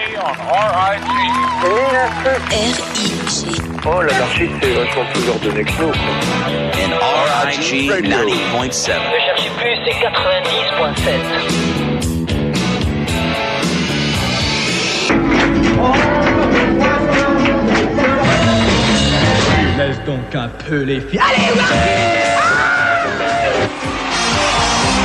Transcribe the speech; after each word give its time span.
R-I-G. 0.00 1.10
Oh, 3.86 4.02
l'anarchiste, 4.02 4.52
c'est 4.62 4.72
vachement 4.72 5.04
plus 5.12 5.28
ordonné 5.28 5.64
que 5.64 5.72
nous. 5.80 5.88
and 5.88 6.94
RIG 7.44 7.90
90.7. 7.90 8.00
Ne 8.00 9.20
cherchez 9.20 9.50
plus, 9.58 9.76
c'est 9.84 9.98
90.7. 10.00 11.00
Laisse 19.78 20.00
donc 20.04 20.34
un 20.34 20.48
peu 20.48 20.82
les 20.82 21.00
filles. 21.00 21.20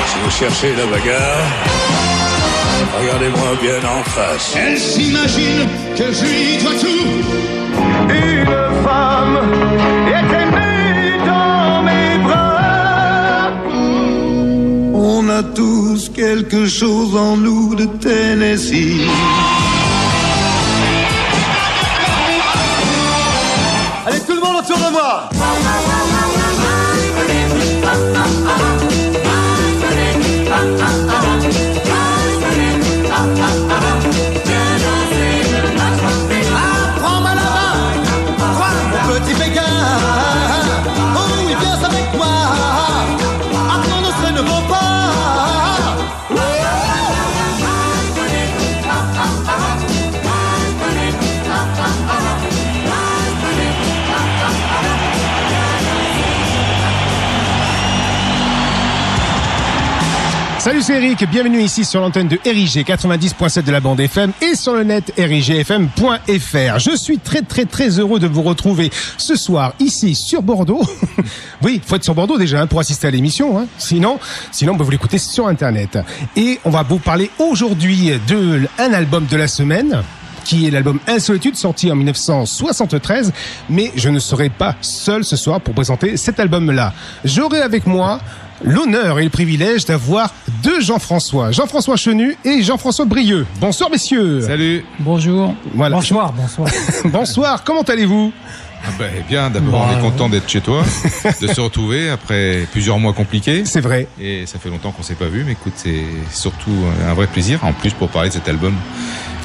Si 0.07 0.16
vous 0.23 0.32
cherchez 0.32 0.75
la 0.75 0.86
bagarre, 0.86 1.46
regardez-moi 2.99 3.49
bien 3.61 3.79
en 3.89 4.04
face. 4.04 4.55
Elle 4.55 4.77
s'imagine 4.77 5.67
que 5.97 6.11
je 6.11 6.23
lui 6.25 6.57
dois 6.63 6.73
tout. 6.80 7.07
Une 8.09 8.55
femme 8.84 9.38
est 10.07 10.30
aimée 10.41 11.17
dans 11.26 11.84
mes 11.84 12.17
bras. 12.23 13.52
On 14.93 15.29
a 15.29 15.43
tous 15.43 16.09
quelque 16.09 16.67
chose 16.67 17.16
en 17.16 17.38
nous 17.38 17.76
de 17.76 17.85
Tennessee. 17.85 19.07
Allez, 24.05 24.20
tout 24.20 24.34
le 24.34 24.41
monde 24.41 24.57
autour 24.63 24.77
de 24.77 24.91
moi. 24.91 25.29
Salut, 60.66 60.82
c'est 60.82 60.96
Eric. 60.96 61.30
Bienvenue 61.30 61.62
ici 61.62 61.85
sur 61.85 62.02
l'antenne 62.02 62.27
de 62.27 62.40
RIG 62.44 62.84
90.7 62.88 63.62
de 63.62 63.71
la 63.71 63.80
bande 63.80 63.99
FM 63.99 64.31
et 64.41 64.56
sur 64.56 64.74
le 64.74 64.84
net 64.84 65.13
rigfm.fr. 65.16 66.80
Je 66.80 66.96
suis 66.96 67.19
très 67.19 67.44
très 67.44 67.66
très 67.66 68.00
heureux 68.00 68.19
de 68.19 68.25
vous 68.25 68.41
retrouver 68.41 68.90
ce 69.19 69.35
soir 69.35 69.75
ici 69.80 70.16
sur 70.16 70.41
Bordeaux. 70.41 70.81
oui, 71.62 71.80
faut 71.85 71.97
être 71.97 72.03
sur 72.03 72.16
Bordeaux 72.16 72.40
déjà 72.40 72.62
hein, 72.62 72.66
pour 72.66 72.80
assister 72.80 73.06
à 73.06 73.12
l'émission. 73.12 73.59
Hein. 73.59 73.68
Sinon, 73.78 74.18
sinon, 74.52 74.74
bah, 74.75 74.84
vous 74.84 74.90
l'écoutez 74.90 75.19
sur 75.19 75.46
Internet. 75.46 76.00
Et 76.35 76.59
on 76.66 76.72
va 76.72 76.81
vous 76.81 76.97
parler 76.97 77.29
aujourd'hui 77.38 78.13
de 78.28 78.68
un 78.79 78.91
album 78.91 79.28
de 79.28 79.38
la 79.38 79.47
semaine 79.47 80.02
qui 80.46 80.66
est 80.66 80.72
l'album 80.72 81.00
Insolitude 81.07 81.56
sorti 81.56 81.91
en 81.91 81.96
1973, 81.96 83.34
mais 83.69 83.91
je 83.96 84.09
ne 84.09 84.19
serai 84.19 84.50
pas 84.50 84.75
seul 84.81 85.24
ce 85.24 85.35
soir 85.35 85.59
pour 85.59 85.74
présenter 85.74 86.18
cet 86.18 86.40
album-là. 86.40 86.94
J'aurai 87.24 87.62
avec 87.62 87.85
moi 87.85 88.19
l'honneur 88.63 89.19
et 89.19 89.23
le 89.23 89.29
privilège 89.29 89.85
d'avoir 89.85 90.34
deux 90.63 90.81
Jean-François, 90.81 91.51
Jean-François 91.51 91.97
Chenu 91.97 92.38
et 92.45 92.61
Jean-François 92.61 93.06
Brieux. 93.06 93.45
Bonsoir 93.59 93.89
messieurs. 93.89 94.41
Salut. 94.41 94.84
Bonjour. 95.00 95.53
Voilà. 95.73 95.95
Bonsoir, 95.95 96.34
bonsoir. 96.34 96.69
Bonsoir, 97.06 97.63
comment 97.63 97.81
allez-vous? 97.83 98.31
Ah 98.88 98.91
bah, 99.00 99.06
bien, 99.28 99.50
d'abord 99.50 99.81
Bah, 99.81 99.88
on 99.91 99.97
est 99.97 100.01
content 100.01 100.29
d'être 100.29 100.47
chez 100.47 100.61
toi, 100.61 100.83
de 101.41 101.47
se 101.47 101.59
retrouver 101.61 102.09
après 102.09 102.67
plusieurs 102.71 102.99
mois 102.99 103.13
compliqués. 103.13 103.65
C'est 103.65 103.81
vrai. 103.81 104.07
Et 104.19 104.45
ça 104.45 104.59
fait 104.59 104.69
longtemps 104.69 104.91
qu'on 104.91 105.01
s'est 105.03 105.15
pas 105.15 105.25
vu, 105.25 105.44
mais 105.44 105.53
écoute, 105.53 105.73
c'est 105.75 106.03
surtout 106.31 106.75
un 107.09 107.13
vrai 107.15 107.25
plaisir, 107.27 107.63
en 107.63 107.73
plus 107.73 107.94
pour 107.94 108.09
parler 108.09 108.29
de 108.29 108.35
cet 108.35 108.47
album 108.47 108.75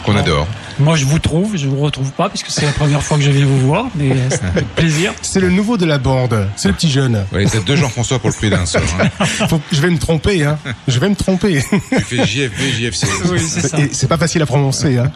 qu'on 0.03 0.16
adore. 0.16 0.47
Moi, 0.78 0.97
je 0.97 1.05
vous 1.05 1.19
trouve, 1.19 1.56
je 1.56 1.66
vous 1.69 1.78
retrouve 1.81 2.11
pas 2.12 2.28
puisque 2.28 2.50
c'est 2.50 2.65
la 2.65 2.72
première 2.72 3.03
fois 3.03 3.16
que 3.19 3.22
je 3.22 3.31
viens 3.31 3.44
vous 3.44 3.59
voir, 3.61 3.87
mais 3.97 4.11
euh, 4.12 4.15
c'est 4.31 4.44
avec 4.44 4.66
plaisir. 4.75 5.12
C'est 5.22 5.41
le 5.41 5.50
nouveau 5.50 5.77
de 5.77 5.84
la 5.87 5.99
bande, 5.99 6.49
c'est 6.56 6.69
le 6.69 6.75
petit 6.75 6.91
jeune. 6.91 7.25
Ouais, 7.33 7.44
t'as 7.44 7.61
deux 7.61 7.77
Jean-François 7.77 8.19
pour 8.19 8.31
le 8.31 8.34
prix 8.34 8.50
d'un 8.50 8.66
seul. 8.66 8.83
hein. 9.00 9.09
Faut- 9.49 9.61
je 9.71 9.81
vais 9.81 9.91
me 9.91 9.99
tromper, 9.99 10.44
hein. 10.44 10.59
Je 10.88 10.99
vais 10.99 11.09
me 11.09 11.15
tromper. 11.15 11.62
Tu 11.91 12.00
fais 12.00 12.27
JFB, 12.27 12.61
JFC. 12.78 13.06
Oui, 13.31 13.38
c'est 13.41 13.69
ça. 13.69 13.78
Et 13.78 13.91
c'est 13.93 14.09
pas 14.09 14.16
facile 14.19 14.43
à 14.43 14.47
prononcer. 14.47 14.99
Hein. 14.99 15.12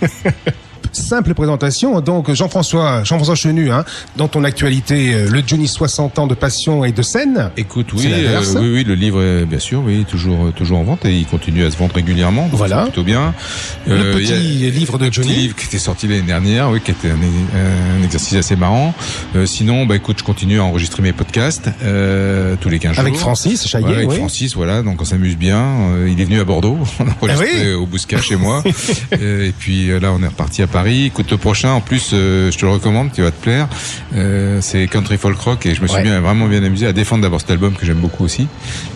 Simple 0.94 1.34
présentation. 1.34 2.00
Donc 2.00 2.32
Jean-François, 2.32 3.02
Jean-François 3.04 3.34
Chenu, 3.34 3.70
hein, 3.72 3.84
dans 4.16 4.28
ton 4.28 4.44
actualité, 4.44 5.12
euh, 5.14 5.28
le 5.28 5.42
Johnny 5.46 5.66
60 5.68 6.18
ans 6.18 6.26
de 6.26 6.34
passion 6.34 6.84
et 6.84 6.92
de 6.92 7.02
scène. 7.02 7.50
Écoute, 7.56 7.88
oui, 7.94 8.06
euh, 8.10 8.40
oui, 8.60 8.70
oui, 8.72 8.84
le 8.84 8.94
livre, 8.94 9.22
est, 9.22 9.44
bien 9.44 9.58
sûr, 9.58 9.82
oui, 9.84 10.04
toujours, 10.08 10.52
toujours 10.52 10.78
en 10.78 10.84
vente 10.84 11.04
et 11.04 11.12
il 11.12 11.26
continue 11.26 11.64
à 11.64 11.70
se 11.70 11.76
vendre 11.76 11.94
régulièrement. 11.94 12.48
Voilà. 12.52 12.82
plutôt 12.84 13.02
bien. 13.02 13.34
Le 13.86 13.94
Euh, 13.94 14.14
petit 14.14 14.70
livre 14.70 14.98
de 14.98 15.04
Le 15.06 15.10
petit 15.10 15.22
Johnny. 15.22 15.34
livre 15.34 15.56
qui 15.56 15.66
était 15.66 15.78
sorti 15.78 16.06
l'année 16.06 16.22
dernière, 16.22 16.70
oui, 16.70 16.80
qui 16.80 16.92
était 16.92 17.10
un, 17.10 17.14
un 17.14 18.04
exercice 18.04 18.34
assez 18.34 18.56
marrant. 18.56 18.94
Euh, 19.36 19.46
sinon, 19.46 19.86
bah 19.86 19.96
écoute, 19.96 20.18
je 20.20 20.24
continue 20.24 20.60
à 20.60 20.64
enregistrer 20.64 21.02
mes 21.02 21.12
podcasts 21.12 21.68
euh, 21.82 22.54
tous 22.60 22.68
les 22.68 22.78
15 22.78 22.92
jours. 22.92 23.00
Avec 23.00 23.16
Francis 23.16 23.66
Chaillet, 23.66 23.86
Ouais, 23.86 23.94
avec 23.96 24.10
oui. 24.10 24.16
Francis, 24.16 24.54
voilà, 24.54 24.82
donc 24.82 25.00
on 25.02 25.04
s'amuse 25.04 25.36
bien. 25.36 25.58
Euh, 25.58 26.08
il 26.10 26.20
est 26.20 26.24
venu 26.24 26.40
à 26.40 26.44
Bordeaux, 26.44 26.78
on 27.00 27.04
a 27.04 27.10
enregistré 27.20 27.48
Ah 27.52 27.64
oui 27.68 27.72
au 27.74 27.86
Bouscat 27.86 28.20
chez 28.20 28.36
moi. 28.36 28.62
Euh, 29.20 29.48
et 29.48 29.52
puis 29.52 29.90
euh, 29.90 29.98
là, 30.00 30.12
on 30.12 30.22
est 30.22 30.26
reparti 30.26 30.62
à 30.62 30.66
Paris. 30.66 30.83
Écoute, 30.86 31.30
le 31.30 31.36
prochain, 31.38 31.70
en 31.70 31.80
plus, 31.80 32.10
euh, 32.12 32.50
je 32.50 32.58
te 32.58 32.64
le 32.66 32.72
recommande, 32.72 33.10
qui 33.12 33.20
va 33.20 33.30
te 33.30 33.40
plaire. 33.40 33.68
Euh, 34.14 34.58
c'est 34.60 34.86
Country 34.86 35.16
Folk 35.16 35.38
Rock 35.38 35.64
et 35.66 35.74
je 35.74 35.80
me 35.80 35.86
suis 35.86 35.96
Ouais. 35.96 36.02
bien, 36.02 36.20
vraiment 36.20 36.46
bien 36.46 36.62
amusé 36.62 36.86
à 36.86 36.92
défendre 36.92 37.22
d'abord 37.22 37.40
cet 37.40 37.50
album 37.50 37.74
que 37.74 37.86
j'aime 37.86 37.98
beaucoup 37.98 38.24
aussi. 38.24 38.46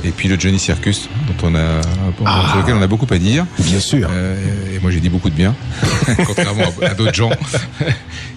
Et 0.05 0.11
puis 0.11 0.29
le 0.29 0.39
Johnny 0.39 0.59
Circus, 0.59 1.09
dont 1.27 1.49
on 1.49 1.55
a, 1.55 1.81
Ah. 2.27 2.49
sur 2.51 2.61
lequel 2.61 2.75
on 2.75 2.83
a 2.83 2.87
beaucoup 2.87 3.07
à 3.13 3.19
dire. 3.19 3.47
Bien 3.59 3.81
sûr. 3.81 4.09
Euh, 4.11 4.37
et 4.75 4.81
moi 4.81 4.91
j'ai 4.91 5.01
dit 5.01 5.09
beaucoup 5.09 5.31
de 5.31 5.35
bien, 5.35 5.55
contrairement 6.27 6.65
à, 6.83 6.87
à 6.91 6.95
d'autres 6.95 7.15
gens. 7.15 7.31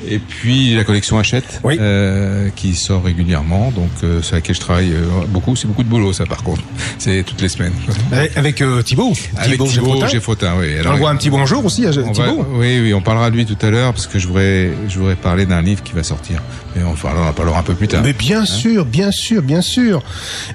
Et 0.07 0.17
puis 0.19 0.73
la 0.73 0.83
collection 0.83 1.19
Hachette, 1.19 1.59
Oui. 1.63 1.77
euh, 1.79 2.49
qui 2.55 2.75
sort 2.75 3.03
régulièrement, 3.03 3.71
donc 3.71 3.89
euh, 4.03 4.21
sur 4.21 4.35
laquelle 4.35 4.55
je 4.55 4.59
travaille 4.61 4.91
euh, 4.93 5.25
beaucoup. 5.27 5.55
C'est 5.55 5.67
beaucoup 5.67 5.83
de 5.83 5.89
boulot 5.89 6.11
ça 6.13 6.25
par 6.25 6.43
contre. 6.43 6.61
C'est 6.97 7.23
toutes 7.23 7.41
les 7.41 7.49
semaines. 7.49 7.73
Avec, 8.11 8.37
avec, 8.37 8.61
euh, 8.61 8.81
Thibaut. 8.81 9.13
Avec 9.37 9.59
Thibaut. 9.61 10.07
Géfrotin, 10.07 10.53
oui. 10.59 10.67
On 10.85 10.89
envoie 10.89 11.09
un 11.11 11.15
petit 11.15 11.29
bonjour 11.29 11.63
aussi 11.65 11.85
à 11.85 11.91
va- 11.91 12.03
Thibaut. 12.03 12.45
oui, 12.53 12.79
oui, 12.81 12.93
on 12.93 13.01
parlera 13.01 13.29
de 13.29 13.35
lui 13.35 13.45
tout 13.45 13.57
à 13.65 13.69
l'heure 13.69 13.93
parce 13.93 14.07
que 14.07 14.17
je 14.19 14.27
voudrais, 14.27 14.71
je 14.89 14.97
voudrais 14.99 15.15
parler 15.15 15.45
d'un 15.45 15.61
livre 15.61 15.83
qui 15.83 15.93
va 15.93 16.03
sortir. 16.03 16.41
Mais 16.75 16.83
on, 16.83 16.93
parlera- 16.95 17.25
on 17.25 17.29
en 17.29 17.33
parlera 17.33 17.59
un 17.59 17.63
peu 17.63 17.73
plus 17.75 17.87
tard. 17.87 18.01
Mais 18.03 18.13
bien 18.13 18.45
sûr, 18.45 18.85
bien 18.85 19.11
sûr, 19.11 19.41
bien 19.41 19.61
sûr. 19.61 20.01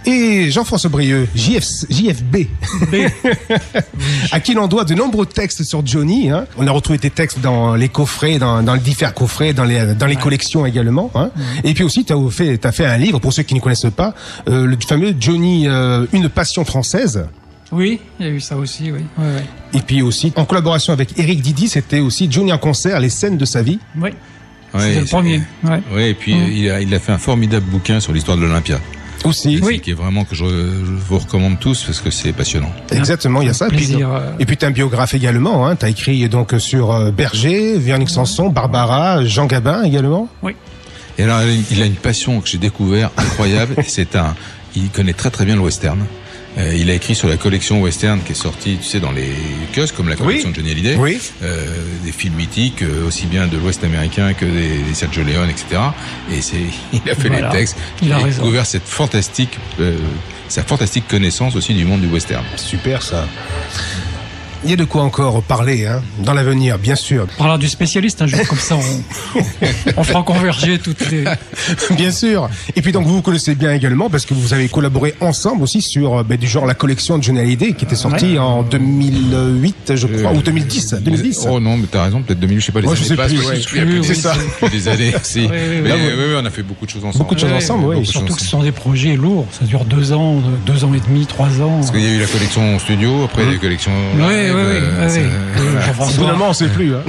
Et 0.07 0.51
Jean-François 0.51 0.91
Brieux, 0.91 1.29
JF, 1.35 1.65
JFB, 1.91 2.47
à 4.33 4.41
qui 4.41 4.55
l'on 4.55 4.67
doit 4.67 4.85
de 4.85 4.95
nombreux 4.95 5.27
textes 5.27 5.63
sur 5.65 5.87
Johnny. 5.87 6.31
Hein. 6.31 6.47
On 6.57 6.67
a 6.67 6.71
retrouvé 6.71 6.99
tes 6.99 7.11
textes 7.11 7.41
dans 7.41 7.75
les 7.75 7.89
coffrets, 7.89 8.39
dans, 8.39 8.63
dans 8.63 8.75
les 8.75 8.81
différents 8.81 9.13
coffrets, 9.13 9.36
dans 9.55 9.65
les, 9.65 9.95
dans 9.95 10.07
les 10.07 10.17
collections 10.17 10.67
également. 10.67 11.11
Hein. 11.15 11.31
Et 11.65 11.75
puis 11.75 11.85
aussi, 11.85 12.05
tu 12.05 12.13
as 12.13 12.31
fait, 12.31 12.59
t'as 12.59 12.73
fait 12.73 12.87
un 12.87 12.97
livre, 12.97 13.19
pour 13.19 13.33
ceux 13.33 13.43
qui 13.43 13.55
ne 13.55 13.61
connaissent 13.61 13.87
pas, 13.95 14.15
euh, 14.49 14.67
le 14.67 14.77
fameux 14.87 15.15
Johnny, 15.19 15.69
euh, 15.69 16.07
Une 16.13 16.29
passion 16.29 16.65
française. 16.65 17.27
Oui, 17.73 18.01
il 18.21 18.27
y 18.27 18.29
a 18.29 18.33
eu 18.33 18.41
ça 18.41 18.57
aussi, 18.57 18.93
oui. 18.93 19.01
Ouais, 19.19 19.25
ouais. 19.25 19.45
Et 19.75 19.81
puis 19.81 20.01
aussi, 20.03 20.33
en 20.37 20.45
collaboration 20.45 20.93
avec 20.93 21.19
Eric 21.19 21.41
Didi, 21.43 21.69
c'était 21.69 21.99
aussi 22.01 22.29
Johnny 22.31 22.53
en 22.53 22.59
concert, 22.59 23.01
les 23.01 23.11
scènes 23.11 23.37
de 23.39 23.45
sa 23.45 23.63
vie. 23.63 23.79
Oui, 24.01 24.11
Ouais, 24.75 24.81
c'était 24.81 25.01
le 25.01 25.07
premier. 25.07 25.41
Ouais. 25.65 25.81
Ouais, 25.93 26.11
et 26.11 26.15
puis 26.15 26.35
euh, 26.35 26.49
il, 26.49 26.71
a, 26.71 26.81
il 26.81 26.95
a 26.95 26.99
fait 26.99 27.13
un 27.13 27.19
formidable 27.19 27.65
bouquin 27.67 27.99
sur 28.01 28.13
l'histoire 28.13 28.37
de 28.37 28.43
l'Olympia. 28.43 28.79
Aussi. 29.25 29.59
Oui. 29.63 29.81
Qui 29.81 29.91
est 29.91 29.95
vraiment 29.95 30.25
que 30.25 30.35
je, 30.35 30.45
je 30.45 30.93
vous 31.09 31.19
recommande 31.19 31.59
tous 31.59 31.83
parce 31.85 32.01
que 32.01 32.11
c'est 32.11 32.33
passionnant. 32.33 32.71
Exactement, 32.93 33.41
il 33.43 33.49
y 33.49 33.51
a 33.51 33.55
ça. 33.55 33.67
Et 33.67 33.69
puis, 33.71 33.79
Plaisir. 33.79 34.13
euh, 34.13 34.31
Et 34.39 34.47
puis 34.47 34.57
t'es 34.57 34.67
un 34.67 34.71
biographe 34.71 35.15
également, 35.15 35.67
hein. 35.67 35.75
T'as 35.77 35.89
écrit 35.89 36.29
donc 36.29 36.55
sur 36.59 36.93
euh, 36.93 37.11
Berger, 37.11 37.79
Véronique 37.79 38.11
Sanson, 38.11 38.49
Barbara, 38.51 39.25
Jean 39.25 39.47
Gabin 39.47 39.83
également. 39.85 40.29
Et 41.19 41.23
alors, 41.23 41.41
il 41.43 41.49
a 41.49 41.53
une- 41.55 41.65
il 41.71 41.83
a 41.83 41.87
une 41.87 41.95
passion 41.95 42.41
que 42.41 42.49
j'ai 42.49 42.59
découvert 42.59 43.11
incroyable. 43.17 43.75
c'est 43.87 44.17
un, 44.17 44.35
il 44.77 44.91
connaît 44.91 45.15
très 45.15 45.31
très 45.31 45.45
bien 45.45 45.55
le 45.57 45.63
western. 45.63 45.99
Euh, 46.59 46.75
il 46.75 46.91
a 46.91 46.95
écrit 46.95 47.15
sur 47.15 47.29
la 47.29 47.37
collection 47.37 47.81
western 47.83 48.21
qui 48.23 48.33
est 48.33 48.35
sortie, 48.35 48.79
tu 48.79 48.85
sais, 48.89 48.99
dans 48.99 49.13
les 49.13 49.29
kiosques, 49.75 49.95
comme 49.95 50.09
la 50.09 50.17
collection 50.17 50.49
Oui. 50.49 50.53
de 50.55 50.57
Johnny 50.61 50.71
Hallyday. 50.73 50.97
Oui. 50.97 51.19
Euh, 51.43 51.67
des 52.05 52.13
films 52.13 52.35
mythiques, 52.37 52.83
euh, 52.83 53.07
aussi 53.07 53.27
bien 53.27 53.47
de 53.47 53.57
l'Ouest 53.59 53.85
américain 53.85 54.33
que 54.33 54.47
des, 54.47 54.79
des 54.79 54.95
Sergio 54.95 55.23
Leone, 55.23 55.51
etc. 55.51 55.81
Et 56.33 56.41
c'est, 56.41 56.57
il 56.93 57.11
a 57.11 57.15
fait 57.15 57.29
Voilà. 57.29 57.49
les 57.51 57.59
textes. 57.59 57.77
Il 58.03 58.11
a 58.13 58.17
a 58.17 58.19
raison. 58.21 58.43
découvert 58.43 58.65
cette 58.65 58.87
fantastique, 58.87 59.59
euh, 59.81 59.99
sa 60.49 60.63
fantastique 60.63 61.07
connaissance 61.09 61.57
aussi 61.57 61.75
du 61.75 61.85
monde 61.85 62.01
du 62.01 62.07
western. 62.09 62.45
Super 62.57 63.03
ça. 63.03 63.27
Il 64.67 64.71
y 64.71 64.73
a 64.73 64.77
de 64.77 64.85
quoi 64.85 65.03
encore 65.03 65.43
parler 65.43 65.87
hein, 65.87 66.03
dans 66.25 66.33
l'avenir, 66.35 66.77
bien 66.79 66.97
sûr. 66.97 67.27
On 67.37 67.39
parlera 67.39 67.57
du 67.57 67.69
spécialiste 67.69 68.21
un 68.21 68.27
jour, 68.27 68.41
comme 68.49 68.59
ça 68.59 68.77
on, 68.77 69.41
on 69.97 70.03
fera 70.03 70.23
converger 70.25 70.79
toutes 70.81 71.09
les. 71.11 71.25
Bien 71.97 72.11
sûr. 72.11 72.49
Et 72.75 72.83
puis 72.83 72.91
donc 72.93 73.07
vous 73.07 73.15
vous 73.15 73.23
connaissez 73.23 73.55
bien 73.55 73.73
également 73.73 74.11
parce 74.11 74.27
que 74.27 74.35
vous 74.35 74.53
avez 74.53 74.69
collaboré 74.69 75.15
ensemble 75.21 75.63
aussi 75.63 75.81
sur 75.83 76.19
euh, 76.19 76.23
ben, 76.25 76.37
du 76.37 76.47
genre 76.49 76.67
la 76.67 76.75
collection 76.75 77.17
de 77.19 77.23
Johnny 77.23 77.39
Hallyday 77.41 77.73
qui 77.75 77.85
était 77.85 77.95
sortie 77.95 78.27
Ouais. 78.33 78.39
en 78.39 78.63
2008 78.63 79.93
je 79.95 80.07
crois 80.07 80.33
ou 80.33 80.43
2010 80.43 80.95
2010. 81.01 81.47
Oh 81.49 81.61
non, 81.61 81.77
mais 81.77 81.87
t'as 81.91 82.05
raison, 82.05 82.23
peut-être 82.23 82.41
2000, 82.41 82.61
je 82.61 82.67
sais 82.67 82.73
pas, 82.73 82.81
les 82.81 82.87
Moi, 82.87 82.95
je 82.97 83.01
années 83.01 83.09
sais 83.09 83.17
passent, 83.17 83.33
plus, 83.33 83.43
je 83.43 83.47
ouais. 83.49 83.85
Plus, 83.87 84.01
plus. 84.01 84.05
c'est 84.05 84.15
ça. 84.15 84.35
Depuis 84.35 84.77
des 84.77 84.89
années, 84.89 85.13
si. 85.23 85.41
oui, 85.41 85.49
Mais 85.51 85.93
oui. 85.93 85.99
oui, 86.07 86.13
oui, 86.19 86.35
on 86.41 86.45
a 86.45 86.51
fait 86.51 86.63
beaucoup 86.63 86.87
de 86.87 86.91
choses 86.91 87.05
ensemble. 87.05 87.19
Beaucoup 87.23 87.35
de 87.35 87.41
choses 87.41 87.53
ensemble, 87.53 87.85
oui. 87.87 88.05
Surtout 88.07 88.35
que 88.35 88.41
ce 88.41 88.49
sont 88.49 88.63
des 88.63 88.73
projets 88.73 89.15
lourds, 89.17 89.47
ça 89.53 89.65
dure 89.65 89.85
deux 89.85 90.13
ans, 90.13 90.43
deux 90.67 90.85
ans 90.85 90.93
et 90.95 91.01
demi, 91.09 91.27
trois 91.27 91.61
ans. 91.61 91.77
Parce 91.81 91.91
qu'il 91.93 92.03
y 92.03 92.07
a 92.07 92.11
eu 92.15 92.21
la 92.21 92.27
collection 92.27 92.79
studio, 92.79 93.25
après 93.25 93.43
il 93.45 93.53
y 93.53 94.51
Oui, 94.57 94.63
oui, 94.63 94.79
euh, 94.83 95.09
oui. 95.15 96.01
Au 96.01 96.07
bout 96.19 96.25
d'un 96.27 96.33
moment 96.33 96.49
on 96.51 96.53
sait 96.53 96.69
plus. 96.69 96.95
Hein. 96.95 97.03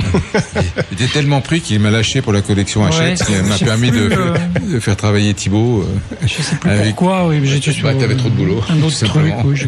Il 0.92 1.02
était 1.02 1.12
tellement 1.14 1.42
pris 1.42 1.62
qu'il 1.62 1.80
m'a 1.80 1.90
lâché 1.92 2.22
pour 2.22 2.34
la 2.34 2.42
collection 2.42 2.82
Ouais, 2.84 2.88
Hachette, 2.90 3.26
qui 3.26 3.34
je 3.34 3.42
m'a 3.44 3.58
permis 3.58 3.92
de, 3.92 4.10
euh, 4.12 4.38
de 4.74 4.80
faire 4.80 4.96
travailler 4.96 5.34
Thibaut. 5.34 5.82
euh, 5.84 6.18
Je 6.26 6.42
sais 6.42 6.56
plus 6.56 6.70
Avec- 6.70 6.96
pourquoi, 6.96 7.28
oui, 7.28 7.40
mais 7.42 7.48
j'étais 7.48 7.72
sur. 7.72 7.84
Bah, 7.88 7.94
t'avais 7.94 8.16
trop 8.16 8.30
de 8.30 8.36
boulot, 8.36 8.62
Un 8.70 8.82
autre 8.82 9.06
truc, 9.06 9.34
oui. 9.46 9.62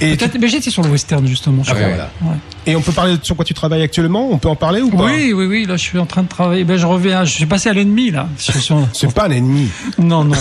Et, 0.00 0.16
mais 0.40 0.48
j'étais 0.48 0.70
sur 0.70 0.82
le 0.82 0.90
western 0.90 1.26
justement. 1.26 1.62
Ah, 1.66 1.72
crois. 1.74 1.88
voilà. 1.88 2.10
Ouais. 2.22 2.36
et 2.66 2.76
on 2.76 2.80
peut 2.80 2.92
parler 2.92 3.16
de 3.16 3.24
sur 3.24 3.36
quoi 3.36 3.44
tu 3.44 3.54
travailles 3.54 3.82
actuellement? 3.82 4.28
On 4.30 4.38
peut 4.38 4.48
en 4.48 4.56
parler 4.56 4.80
ou 4.80 4.90
pas? 4.90 5.04
Oui, 5.04 5.32
oui, 5.32 5.46
oui. 5.46 5.64
Là, 5.66 5.76
je 5.76 5.82
suis 5.82 5.98
en 5.98 6.06
train 6.06 6.22
de 6.22 6.28
travailler. 6.28 6.64
Ben, 6.64 6.76
je 6.76 6.86
reviens. 6.86 7.24
Je 7.24 7.32
suis 7.32 7.46
passé 7.46 7.68
à 7.68 7.72
l'ennemi 7.72 8.10
là. 8.10 8.28
Sur- 8.36 8.86
C'est 8.92 9.12
pas 9.14 9.26
un 9.26 9.30
ennemi. 9.30 9.68
Non, 9.98 10.24
non. 10.24 10.36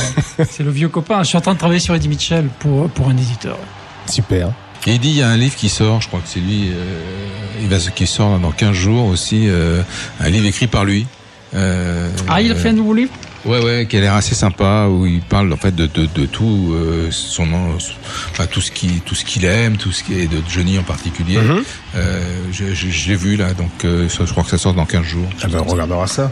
C'est 0.50 0.63
le 0.63 0.71
vieux 0.71 0.89
copain. 0.89 1.24
Je 1.24 1.30
suis 1.30 1.38
en 1.38 1.42
train 1.42 1.53
de 1.53 1.60
travailler 1.60 1.80
sur 1.80 1.95
Eddie 1.95 2.10
Mitchell 2.10 2.45
pour 2.60 2.89
pour 2.89 3.07
un 3.10 3.18
éditeur. 3.18 3.57
Super. 4.07 4.50
Et 4.88 4.94
il 4.94 5.00
dit, 5.00 5.10
il 5.10 5.18
y 5.18 5.22
a 5.22 5.28
un 5.28 5.36
livre 5.36 5.56
qui 5.56 5.68
sort, 5.68 6.01
je 6.01 6.07
crois 6.07 6.22
que 6.22 6.30
c'est 6.30 6.39
lui, 6.39 6.69
euh, 6.72 7.01
il 7.62 7.68
va, 7.68 7.78
qui 7.78 8.07
sort 8.07 8.39
dans 8.39 8.51
15 8.51 8.72
jours 8.72 9.07
aussi, 9.07 9.44
euh, 9.50 9.81
un 10.22 10.30
livre 10.30 10.45
écrit 10.45 10.68
par 10.68 10.86
lui. 10.86 11.06
Euh, 11.54 12.10
Ah, 12.30 12.42
il 12.42 12.50
a 12.54 12.56
fait 12.56 12.69
un 12.69 12.74
nouveau 12.74 12.94
livre? 12.94 13.12
Ouais, 13.45 13.62
ouais, 13.62 13.86
qui 13.89 13.98
a 13.98 14.00
l'air 14.00 14.13
assez 14.13 14.34
sympa, 14.34 14.88
où 14.89 15.06
il 15.06 15.19
parle 15.22 15.51
en 15.51 15.57
fait 15.57 15.75
de, 15.75 15.88
de, 15.88 16.06
de 16.06 16.25
tout, 16.25 16.72
euh, 16.74 17.07
son, 17.12 17.48
enfin 18.31 18.45
tout 18.45 18.62
ce 18.62 18.72
qui, 18.72 19.01
tout 19.06 19.13
ce 19.16 19.25
qu'il 19.25 19.44
aime, 19.44 19.75
tout 19.75 19.92
ce 19.92 20.04
qui 20.04 20.19
est 20.19 20.28
de 20.28 20.42
Johnny 20.50 20.80
en 20.80 20.84
particulier. 20.84 21.38
Mhm. 21.38 21.63
Je 22.51 22.73
je, 22.73 22.89
je 22.89 23.09
l'ai 23.09 23.15
vu 23.15 23.35
là, 23.35 23.53
donc 23.53 23.85
euh, 23.85 24.07
ça, 24.09 24.25
je 24.25 24.31
crois 24.31 24.44
que 24.44 24.49
ça 24.49 24.57
sort 24.57 24.73
dans 24.73 24.85
15 24.85 25.03
jours. 25.03 25.27
Ah 25.44 25.47
ben, 25.47 25.63
on 25.65 25.71
regardera 25.71 26.07
ça. 26.07 26.31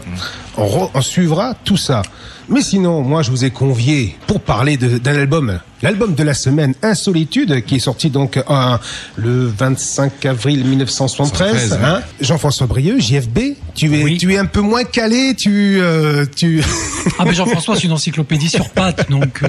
On, 0.56 0.66
re- 0.66 0.90
on 0.94 1.00
suivra 1.02 1.54
tout 1.64 1.76
ça. 1.76 2.02
Mais 2.48 2.60
sinon, 2.62 3.02
moi, 3.02 3.22
je 3.22 3.30
vous 3.32 3.44
ai 3.44 3.50
convié 3.50 4.16
pour 4.28 4.40
parler 4.40 4.76
d'un 4.76 5.16
album, 5.16 5.58
l'album 5.82 6.14
de 6.14 6.22
la 6.22 6.32
semaine 6.32 6.74
Insolitude, 6.80 7.64
qui 7.64 7.76
est 7.76 7.80
sorti 7.80 8.08
donc 8.08 8.36
euh, 8.36 8.76
le 9.16 9.46
25 9.48 10.24
avril 10.26 10.64
1973. 10.64 11.70
73, 11.70 11.72
hein. 11.84 12.02
Jean-François 12.20 12.68
Brieux, 12.68 13.00
JFB, 13.00 13.38
tu 13.74 13.98
es, 13.98 14.04
Oui. 14.04 14.16
tu 14.18 14.32
es 14.32 14.38
un 14.38 14.44
peu 14.46 14.60
moins 14.60 14.84
calé, 14.84 15.34
tu, 15.36 15.78
euh, 15.80 16.24
tu. 16.36 16.62
Ah, 17.18 17.24
ben 17.24 17.32
Jean-François, 17.32 17.76
c'est 17.76 17.84
une 17.84 17.92
encyclopédie 17.92 18.48
sur 18.48 18.68
pattes, 18.70 19.10
donc. 19.10 19.40
euh, 19.42 19.48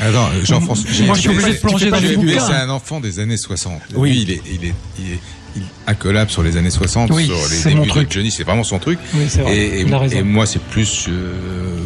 Attends, 0.00 0.28
euh, 0.34 0.44
Jean-François. 0.44 0.88
Moi, 1.06 1.14
je 1.16 1.20
suis 1.20 1.30
obligé 1.30 1.52
de 1.54 1.58
plonger 1.58 1.90
dans 1.90 1.98
les 1.98 2.08
JFB, 2.14 2.20
bouquins. 2.20 2.46
c'est 2.46 2.52
un 2.54 2.68
enfant 2.70 3.00
des 3.00 3.18
années 3.20 3.36
60. 3.36 3.72
Oui. 3.94 4.10
Lui, 4.10 4.22
il 4.22 4.30
est, 4.30 4.42
il 4.52 4.64
est, 4.66 4.74
il 5.00 5.12
est, 5.14 5.18
il 5.56 5.62
est 5.62 5.90
incollable 5.90 6.30
sur 6.30 6.42
les 6.42 6.56
années 6.56 6.70
60, 6.70 7.10
Oui, 7.10 7.26
sur 7.26 7.34
les 7.34 7.74
débuts 7.74 8.04
de. 8.06 8.10
Johnny, 8.10 8.30
c'est 8.30 8.44
vraiment 8.44 8.64
son 8.64 8.78
truc. 8.78 8.98
Oui, 9.14 9.24
vrai. 9.26 9.56
Et, 9.56 9.80
et, 9.80 10.16
et 10.18 10.22
moi, 10.22 10.46
c'est 10.46 10.60
plus, 10.62 11.06
euh, 11.08 11.32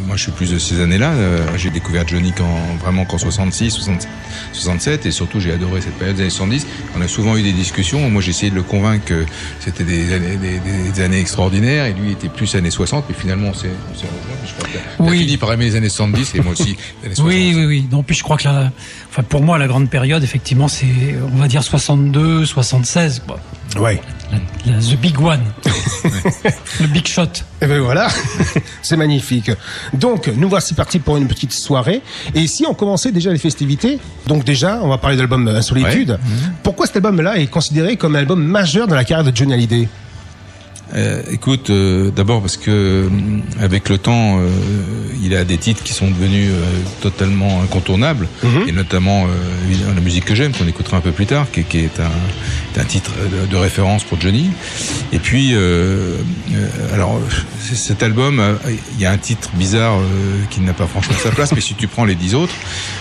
moi, 0.06 0.16
je 0.16 0.22
suis 0.22 0.32
plus 0.32 0.50
de 0.50 0.58
ces 0.58 0.81
années-là. 0.81 1.12
Euh, 1.12 1.46
j'ai 1.56 1.70
découvert 1.70 2.06
Johnny 2.06 2.32
qu'en, 2.32 2.58
vraiment 2.82 3.05
qu'en 3.05 3.19
66, 3.19 3.70
67, 3.70 4.08
67, 4.52 5.06
et 5.06 5.11
surtout, 5.11 5.40
j'ai 5.40 5.52
adoré 5.52 5.81
cette 5.81 5.94
période 5.94 6.16
des 6.16 6.22
années 6.22 6.31
70. 6.31 6.66
On 6.96 7.00
a 7.00 7.08
souvent 7.08 7.37
eu 7.37 7.43
des 7.43 7.52
discussions. 7.52 8.11
Moi, 8.11 8.20
j'ai 8.22 8.31
essayé 8.31 8.50
de 8.50 8.56
le 8.56 8.62
convaincre 8.62 9.05
que 9.06 9.25
c'était 9.61 9.84
des 9.84 10.12
années, 10.12 10.37
des, 10.37 10.60
des 10.93 11.00
années 11.02 11.20
extraordinaires, 11.20 11.87
et 11.87 11.93
lui 11.94 12.12
était 12.12 12.28
plus 12.28 12.55
années 12.55 12.70
60, 12.70 13.05
mais 13.08 13.14
finalement, 13.19 13.49
on 13.49 13.55
s'est, 13.55 13.69
on 13.94 13.99
s'est 13.99 14.06
Oui. 14.99 15.20
fini 15.20 15.37
par 15.37 15.52
aimer 15.52 15.64
les 15.67 15.76
années 15.76 15.88
70, 15.88 16.34
et 16.34 16.40
moi 16.40 16.52
aussi, 16.52 16.76
les 17.02 17.06
années 17.06 17.14
60. 17.14 17.26
Oui, 17.26 17.52
oui, 17.56 17.64
oui. 17.64 17.87
Non, 17.90 18.02
puis 18.02 18.14
je 18.17 18.22
crois 18.22 18.37
que 18.37 18.44
la, 18.44 18.72
enfin, 19.14 19.22
pour 19.22 19.43
moi, 19.43 19.58
la 19.58 19.66
grande 19.69 19.88
période, 19.88 20.22
effectivement, 20.25 20.66
c'est, 20.69 21.14
on 21.32 21.38
va 21.38 21.46
dire 21.49 21.62
62, 21.62 22.44
76, 22.44 23.22
quoi. 23.26 23.38
Ouais. 23.81 24.00
La- 24.66 24.72
la- 24.72 24.78
the 24.81 24.96
big 25.00 25.19
one. 25.20 25.40
le 26.81 26.87
big 26.88 27.06
shot. 27.06 27.25
Et 27.61 27.66
ben 27.66 27.81
voilà, 27.81 28.08
c'est 28.82 28.96
magnifique. 28.96 29.50
Donc, 29.93 30.28
nous 30.37 30.49
voici 30.49 30.75
partis 30.75 30.99
pour 30.99 31.16
une 31.16 31.26
petite 31.28 31.52
soirée. 31.52 32.02
Et 32.34 32.40
ici, 32.40 32.64
on 32.69 32.75
commençait 32.75 33.11
déjà 33.12 33.31
les 33.32 33.38
festivités. 33.38 33.99
Donc 34.26 34.44
déjà, 34.44 34.81
on 34.82 34.88
va 34.88 34.99
parler 34.99 35.17
de 35.17 35.22
l'album 35.22 35.46
Insolitude. 35.49 36.19
Pourquoi 36.62 36.87
cet 36.87 36.96
album-là 36.96 37.38
est 37.38 37.46
considéré 37.46 37.96
comme 37.96 38.17
un 38.17 38.20
album 38.20 38.43
majeur 38.43 38.87
dans 38.87 38.94
la 38.96 39.05
carrière 39.05 39.31
de 39.31 39.37
Johnny 39.37 39.55
Hallyday? 39.55 39.88
Euh, 40.94 41.22
écoute, 41.32 41.70
euh, 41.70 42.10
d'abord 42.10 42.40
parce 42.42 42.56
que 42.58 42.70
euh, 42.70 43.08
avec 43.60 43.88
le 43.88 43.96
temps, 43.98 44.38
euh, 44.38 44.48
il 45.22 45.34
a 45.34 45.44
des 45.44 45.56
titres 45.56 45.82
qui 45.82 45.92
sont 45.94 46.08
devenus 46.08 46.50
euh, 46.52 46.62
totalement 47.00 47.62
incontournables, 47.62 48.28
Mhm. 48.42 48.69
et 48.69 48.72
notamment 48.72 49.25
euh, 49.25 49.92
la 49.94 50.00
musique 50.00 50.26
que 50.26 50.34
j'aime, 50.34 50.52
qu'on 50.52 50.69
écoutera 50.69 50.98
un 50.98 51.00
peu 51.00 51.10
plus 51.10 51.26
tard, 51.26 51.46
qui, 51.50 51.64
qui 51.64 51.78
est 51.78 52.00
un, 52.00 52.81
un 52.81 52.84
titre 52.84 53.12
de, 53.50 53.56
référence 53.56 54.04
pour 54.04 54.20
Johnny. 54.20 54.50
Et 55.12 55.19
puis, 55.19 55.54
euh, 55.54 56.16
euh, 56.52 56.69
alors 56.94 57.19
cet 57.60 58.02
album, 58.02 58.42
il 58.96 59.00
y 59.00 59.06
a 59.06 59.10
un 59.10 59.16
titre 59.19 59.50
bizarre 59.54 59.94
euh, 59.98 60.02
qui 60.50 60.60
n'a 60.60 60.75
pas 60.75 60.86
franchement 60.86 61.16
sa 61.20 61.31
place, 61.31 61.52
mais 61.54 61.60
si 61.62 61.75
tu 61.75 61.88
prends 61.88 62.04
les 62.04 62.14
dix 62.14 62.34
autres, 62.34 62.54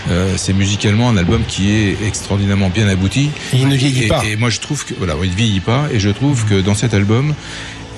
euh, 0.09 0.33
c'est 0.38 0.53
musicalement 0.53 1.09
un 1.09 1.18
album 1.18 1.41
qui 1.47 1.71
est 1.71 1.97
extraordinairement 2.07 2.69
bien 2.69 2.88
abouti. 2.88 3.30
Il 3.53 3.68
ne 3.68 3.75
vieillit 3.75 4.06
Et- 4.06 4.07
pas. 4.07 4.24
Et 4.25 4.35
moi, 4.38 4.50
je 4.50 4.62
trouve 4.62 4.85
que 4.85 4.94
voilà, 4.97 5.15
il 5.21 5.30
ne 5.31 5.35
vieillit 5.35 5.59
pas, 5.59 5.88
et 5.94 6.00
je 6.00 6.09
trouve 6.09 6.45
que 6.45 6.62
dans 6.62 6.75
cet 6.75 6.94
album, 6.94 7.33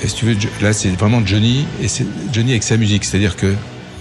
et 0.04 0.08
si 0.08 0.16
tu 0.16 0.26
veux, 0.26 0.36
là, 0.62 0.74
c'est 0.74 0.90
vraiment 0.90 1.26
Johnny 1.26 1.66
et 1.82 1.88
c'est 1.88 2.06
Johnny 2.32 2.52
avec 2.52 2.64
sa 2.64 2.78
musique, 2.78 3.06
c'est-à-dire 3.06 3.36
que 3.36 3.54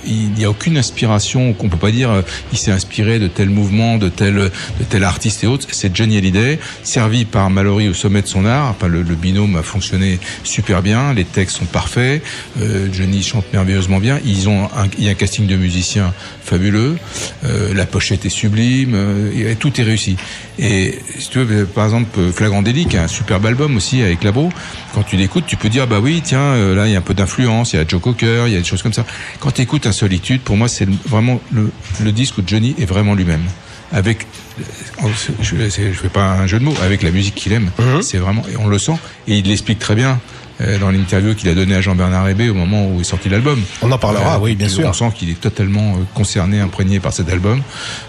il 0.06 0.31
n'y 0.33 0.45
a 0.45 0.51
aucune 0.51 0.77
inspiration 0.77 1.53
qu'on 1.53 1.69
peut 1.69 1.77
pas 1.77 1.91
dire 1.91 2.11
euh, 2.11 2.23
il 2.53 2.59
s'est 2.59 2.71
inspiré 2.73 3.19
de 3.19 3.29
tel 3.29 3.51
mouvement, 3.51 3.99
de 3.99 4.09
tel 4.09 4.35
de 4.35 4.85
tel 4.89 5.05
artiste 5.05 5.45
et 5.45 5.47
autres. 5.47 5.67
C'est 5.71 5.95
Johnny 5.95 6.17
Hallyday, 6.17 6.59
servi 6.83 7.25
par 7.25 7.51
Mallory 7.51 7.89
au 7.89 7.95
sommet 7.95 8.23
de 8.23 8.27
son 8.27 8.45
art. 8.45 8.71
Enfin, 8.71 8.89
le, 8.89 9.03
le 9.03 9.15
binôme 9.15 9.56
a 9.56 9.62
fonctionné 9.62 10.19
super 10.43 10.83
bien. 10.83 11.12
Les 11.15 11.25
textes 11.25 11.59
sont 11.59 11.65
parfaits. 11.65 12.23
Euh, 12.61 12.89
Johnny 12.93 13.23
chante 13.23 13.45
merveilleusement 13.53 13.99
bien. 13.99 14.19
Ils 14.25 14.49
ont 14.49 14.65
un, 14.65 14.89
il 14.99 15.05
y 15.05 15.09
a 15.09 15.12
un 15.12 15.15
casting 15.15 15.47
de 15.47 15.56
musiciens 15.56 16.12
fabuleux. 16.43 16.97
Euh, 17.45 17.75
la 17.75 17.87
pochette 17.87 18.25
est 18.27 18.31
sublime. 18.31 18.95
euh, 18.95 19.51
et 19.53 19.56
tout 19.56 19.81
est 19.81 19.85
réussi. 19.85 20.17
Et 20.59 20.99
si 21.19 21.31
tu 21.31 21.43
veux, 21.43 21.67
par 21.67 21.85
exemple, 21.85 22.19
Flagrant 22.33 22.62
Délit, 22.62 22.87
qui 22.87 22.97
est 22.97 23.01
un 23.01 23.09
superbe 23.09 23.47
album 23.47 23.77
aussi 23.77 24.03
avec 24.03 24.23
Labro, 24.23 24.51
quand 24.95 25.03
tu 25.03 25.17
l'écoutes, 25.17 25.47
tu 25.47 25.56
peux 25.56 25.69
dire 25.69 25.87
bah 25.87 25.99
oui, 26.01 26.23
tiens, 26.25 26.39
euh, 26.39 26.75
là 26.75 26.87
il 26.87 26.93
y 26.93 26.95
a 26.95 26.99
un 26.99 27.03
peu 27.03 27.15
d'influence, 27.15 27.73
il 27.73 27.77
y 27.77 27.79
a 27.81 27.85
Joe 27.87 28.01
Cocker, 28.01 28.45
il 28.47 28.53
y 28.53 28.56
a 28.56 28.61
des 28.61 28.65
choses 28.65 28.83
comme 28.83 28.93
ça. 28.93 29.05
Quand 29.41 29.51
tu 29.51 29.62
écoutes 29.62 29.87
Insolitude, 29.94 30.41
pour 30.41 30.56
moi 30.56 30.67
c'est 30.69 30.88
vraiment 31.06 31.41
le, 31.52 31.70
le 32.02 32.11
disque 32.11 32.38
où 32.38 32.43
Johnny 32.44 32.75
est 32.79 32.85
vraiment 32.85 33.14
lui-même. 33.14 33.44
Avec, 33.93 34.26
euh, 34.58 35.08
je, 35.41 35.55
je 35.70 35.93
fais 35.93 36.08
pas 36.08 36.32
un 36.32 36.49
jeu 36.49 36.58
de 36.58 36.64
mots, 36.64 36.75
avec 36.82 37.02
la 37.02 37.12
musique 37.12 37.37
qu'il 37.37 37.52
aime, 37.52 37.70
c'est 38.02 38.19
vraiment, 38.19 38.43
et 38.50 38.56
on 38.56 38.67
le 38.67 38.79
sent, 38.79 38.99
et 39.29 39.38
il 39.38 39.46
l'explique 39.46 39.79
très 39.79 39.94
bien. 39.94 40.19
Euh, 40.61 40.79
Dans 40.79 40.91
l'interview 40.91 41.35
qu'il 41.35 41.49
a 41.49 41.55
donné 41.55 41.75
à 41.75 41.81
Jean-Bernard 41.81 42.29
Hébé 42.29 42.49
au 42.49 42.55
moment 42.55 42.87
où 42.89 43.01
est 43.01 43.05
sorti 43.05 43.29
l'album. 43.29 43.61
On 43.82 43.91
en 43.91 43.99
parlera, 43.99 44.37
Euh, 44.37 44.41
oui, 44.41 44.55
bien 44.55 44.69
sûr. 44.69 44.87
On 44.89 44.93
sent 44.93 45.11
qu'il 45.17 45.31
est 45.31 45.41
totalement 45.41 45.93
euh, 45.94 46.05
concerné, 46.15 46.61
imprégné 46.61 47.01
par 47.01 47.13
cet 47.13 47.29
album. 47.31 47.61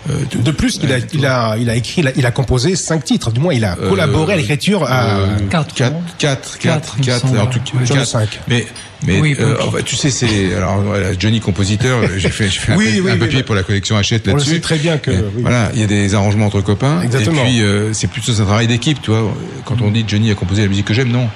Euh, 0.10 0.14
De 0.36 0.52
plus, 0.52 0.80
il 0.84 0.92
a, 0.92 0.98
il 1.14 1.25
a, 1.25 1.56
il 1.58 1.70
a 1.70 1.75
écrit, 1.75 2.02
il 2.02 2.08
a, 2.08 2.12
il 2.16 2.25
a 2.25 2.32
composé 2.32 2.75
cinq 2.75 3.04
titres. 3.04 3.32
Du 3.32 3.40
moins, 3.40 3.54
il 3.54 3.66
a 3.66 3.75
collaboré 3.75 4.34
à 4.34 4.38
l'écriture 4.38 4.84
à. 4.84 5.18
Euh, 5.18 5.38
Quatre, 5.50 5.74
quatre, 5.74 5.94
non 5.94 6.02
quatre, 6.18 6.58
Quatre, 6.58 6.60
quatre, 6.60 6.96
il 6.98 7.02
me 7.02 7.06
quatre, 7.06 7.22
semble, 7.28 7.40
en 7.40 7.46
tout 7.48 7.60
cas, 7.60 7.72
J'en 7.84 7.94
ai 7.96 7.98
quatre. 7.98 8.08
cinq. 8.08 8.40
Mais, 8.48 8.66
mais, 9.06 9.20
Oui, 9.20 9.36
euh, 9.40 9.56
enfin, 9.62 9.80
tu 9.86 9.96
sais, 9.96 10.10
c'est, 10.10 10.54
alors, 10.56 10.78
voilà, 10.82 11.08
Johnny 11.18 11.40
compositeur, 11.40 12.02
j'ai 12.18 12.30
fait, 12.30 12.50
j'ai 12.50 12.60
fait 12.60 12.72
un, 12.74 12.75
Oui, 12.78 12.86
pa- 12.86 12.92
oui, 12.92 13.10
un 13.10 13.14
oui, 13.14 13.20
papier 13.20 13.40
bah, 13.40 13.44
pour 13.46 13.56
la 13.56 13.64
collection 13.64 13.98
Hachette 13.98 14.24
on 14.28 14.32
le 14.32 14.38
là-dessus. 14.38 14.56
sait 14.56 14.60
très 14.62 14.78
bien 14.78 14.98
que, 14.98 15.12
Et 15.12 15.16
oui. 15.18 15.42
Voilà, 15.42 15.70
il 15.74 15.80
y 15.80 15.84
a 15.84 15.88
des 15.88 16.16
arrangements 16.16 16.46
entre 16.48 16.62
copains. 16.62 17.02
Exactement. 17.02 17.42
Et 17.44 17.46
puis, 17.46 17.62
euh, 17.62 17.94
c'est 17.94 18.08
plutôt 18.08 18.32
un 18.32 18.46
travail 18.46 18.68
d'équipe, 18.68 19.02
tu 19.02 19.12
vois. 19.12 19.34
Quand 19.66 19.82
on 19.82 19.92
dit 19.92 20.06
Johnny 20.08 20.32
a 20.32 20.36
composé 20.36 20.62
la 20.64 20.68
musique 20.68 20.86
que 20.86 20.94
j'aime, 20.94 21.10
non. 21.12 21.28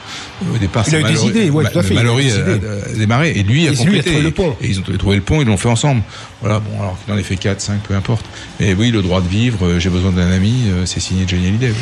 Au 0.54 0.58
départ, 0.58 0.84
Il 0.88 0.92
c'est 0.92 0.99
a 1.06 1.10
eu 1.12 1.14
des 1.14 1.26
idées, 1.28 1.50
ouais, 1.50 1.64
Ma- 1.64 1.70
tout 1.70 1.80
à 1.80 1.84
fait, 1.84 1.94
il 1.94 1.98
a 1.98 2.02
eu 2.02 2.06
Mallory 2.06 2.24
des 2.26 2.32
a, 2.34 2.36
a- 2.38 2.90
a 2.94 2.96
démarré, 2.98 3.32
et 3.32 3.44
lui 3.44 3.68
a 3.68 3.72
Et 3.72 3.74
lui 3.74 3.80
a 3.80 3.84
complété. 3.84 4.10
trouvé 4.10 4.22
le 4.24 4.32
pont. 4.32 4.56
Et 4.62 4.68
ils 4.68 4.80
ont 4.80 4.84
trouvé 4.98 5.16
le 5.16 5.22
pont, 5.22 5.42
ils 5.42 5.48
l'ont 5.48 5.58
fait 5.58 5.70
ensemble. 5.70 6.02
Voilà, 6.42 6.60
bon, 6.60 6.82
alors 6.82 6.98
qu'il 7.04 7.14
en 7.14 7.18
ait 7.18 7.24
fait 7.24 7.36
4, 7.38 7.60
5, 7.62 7.82
peu 7.82 7.96
importe. 7.96 8.26
Mais 8.60 8.74
oui, 8.74 8.92
le 8.92 9.02
droit 9.02 9.22
de 9.22 9.28
vivre, 9.28 9.66
euh, 9.66 9.80
j'ai 9.80 9.90
besoin 9.90 10.12
d'un 10.12 10.32
ami, 10.32 10.64
euh, 10.68 10.86
c'est 10.86 11.00
signé 11.00 11.26
Johnny 11.28 11.48
Hallyday. 11.48 11.70
Oui. 11.70 11.76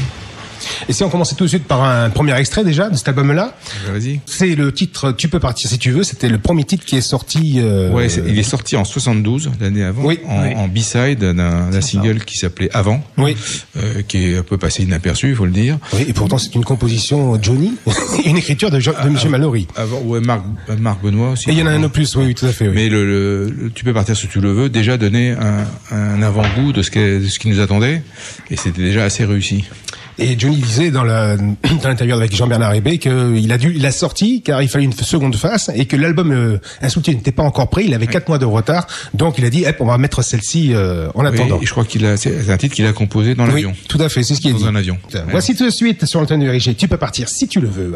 Et 0.89 0.93
si 0.93 1.03
on 1.03 1.09
commençait 1.09 1.35
tout 1.35 1.43
de 1.43 1.49
suite 1.49 1.65
par 1.65 1.83
un 1.83 2.09
premier 2.09 2.37
extrait 2.37 2.63
déjà 2.63 2.89
de 2.89 2.95
cet 2.95 3.07
album-là, 3.07 3.55
Vas-y. 3.91 4.19
c'est 4.25 4.55
le 4.55 4.71
titre 4.71 5.11
Tu 5.11 5.27
peux 5.29 5.39
partir 5.39 5.69
si 5.69 5.77
tu 5.77 5.91
veux. 5.91 6.03
C'était 6.03 6.29
le 6.29 6.37
premier 6.39 6.63
titre 6.63 6.85
qui 6.85 6.95
est 6.95 7.01
sorti. 7.01 7.55
euh, 7.57 7.89
Ouais, 7.91 8.09
c'est- 8.09 8.23
il 8.27 8.37
est 8.37 8.43
sorti 8.43 8.75
en 8.75 8.83
72, 8.85 9.49
l'année 9.59 9.83
avant, 9.83 10.03
Oui. 10.03 10.19
en, 10.27 10.43
Oui. 10.43 10.53
en 10.55 10.67
B-side 10.67 11.19
d'un 11.19 11.69
d'un 11.69 11.81
single 11.81 12.23
qui 12.23 12.37
s'appelait 12.37 12.69
Avant, 12.73 13.03
Oui. 13.17 13.35
euh, 13.77 14.01
qui 14.07 14.17
est 14.31 14.37
un 14.37 14.43
peu 14.43 14.57
passé 14.57 14.83
inaperçu, 14.83 15.29
il 15.29 15.35
faut 15.35 15.45
le 15.45 15.51
dire. 15.51 15.77
Oui, 15.93 16.05
et 16.07 16.13
pourtant 16.13 16.37
c'est 16.37 16.53
une 16.55 16.63
composition 16.65 17.37
Johnny, 17.41 17.73
une 18.25 18.37
écriture 18.37 18.69
de, 18.71 18.79
Jo- 18.79 18.93
de 19.03 19.09
Monsieur 19.09 19.29
Mallory. 19.29 19.67
Avant, 19.75 19.99
ouais, 20.01 20.19
Marc, 20.19 20.43
Marc 20.79 21.01
Benoît 21.01 21.31
aussi. 21.31 21.49
Et 21.49 21.53
il 21.53 21.59
y 21.59 21.63
en 21.63 21.67
a 21.67 21.71
un 21.71 21.83
autre 21.83 21.93
plus, 21.93 22.15
oui, 22.15 22.25
oui, 22.27 22.35
tout 22.35 22.45
à 22.45 22.51
fait. 22.51 22.67
Oui. 22.67 22.73
Mais 22.75 22.89
le, 22.89 23.05
le- 23.05 23.49
le 23.49 23.69
Tu 23.71 23.83
peux 23.83 23.93
partir 23.93 24.15
si 24.17 24.27
tu 24.27 24.39
le 24.41 24.51
veux, 24.51 24.69
déjà 24.69 24.97
donné 24.97 25.31
un, 25.31 25.65
un 25.95 26.21
avant-goût 26.21 26.73
de 26.73 26.81
ce, 26.81 26.91
qu'est- 26.91 27.19
de 27.19 27.27
ce 27.27 27.39
qui 27.39 27.49
nous 27.49 27.59
attendait, 27.59 28.01
et 28.49 28.55
c'était 28.57 28.81
déjà 28.81 29.03
assez 29.05 29.25
réussi. 29.25 29.65
Et 30.19 30.37
Johnny 30.37 30.57
disait 30.57 30.89
dans 30.91 31.03
l'interview 31.03 32.15
avec 32.15 32.35
Jean-Bernard 32.35 32.73
Hébé 32.73 32.97
qu'il 32.97 33.51
a 33.51 33.57
dû, 33.57 33.73
il 33.75 33.85
a 33.85 33.91
sorti 33.91 34.41
car 34.41 34.61
il 34.61 34.67
fallait 34.69 34.85
une 34.85 34.93
seconde 34.93 35.35
face 35.35 35.69
et 35.75 35.85
que 35.85 35.95
l'album 35.95 36.31
euh, 36.31 36.57
Insulté 36.81 37.13
n'était 37.13 37.31
pas 37.31 37.43
encore 37.43 37.69
prêt. 37.69 37.85
Il 37.85 37.93
avait 37.93 38.07
quatre 38.07 38.27
mois 38.27 38.37
de 38.39 38.45
retard, 38.45 38.87
donc 39.13 39.37
il 39.37 39.45
a 39.45 39.49
dit, 39.49 39.65
hop, 39.67 39.75
on 39.79 39.85
va 39.85 39.97
mettre 39.97 40.23
celle-ci 40.23 40.73
euh, 40.73 41.09
en 41.13 41.21
Oui, 41.21 41.27
attendant. 41.27 41.59
et 41.61 41.65
je 41.65 41.71
crois 41.71 41.85
qu'il 41.85 42.05
a, 42.05 42.17
c'est 42.17 42.49
un 42.49 42.57
titre 42.57 42.75
qu'il 42.75 42.85
a 42.87 42.93
composé 42.93 43.35
dans 43.35 43.43
Oui, 43.45 43.51
l'avion. 43.63 43.73
tout 43.87 44.01
à 44.01 44.09
fait, 44.09 44.23
c'est 44.23 44.33
ce 44.35 44.41
qu'il 44.41 44.49
a 44.51 44.53
Dans 44.53 44.59
dit. 44.59 44.65
un 44.67 44.75
avion. 44.75 44.97
Voici 45.29 45.55
tout 45.55 45.65
de 45.65 45.69
suite 45.69 46.05
sur 46.05 46.19
l'antenne 46.19 46.39
de 46.43 46.49
RG. 46.49 46.75
Tu 46.75 46.87
peux 46.87 46.97
partir 46.97 47.29
si 47.29 47.47
tu 47.47 47.59
le 47.59 47.67
veux. 47.67 47.93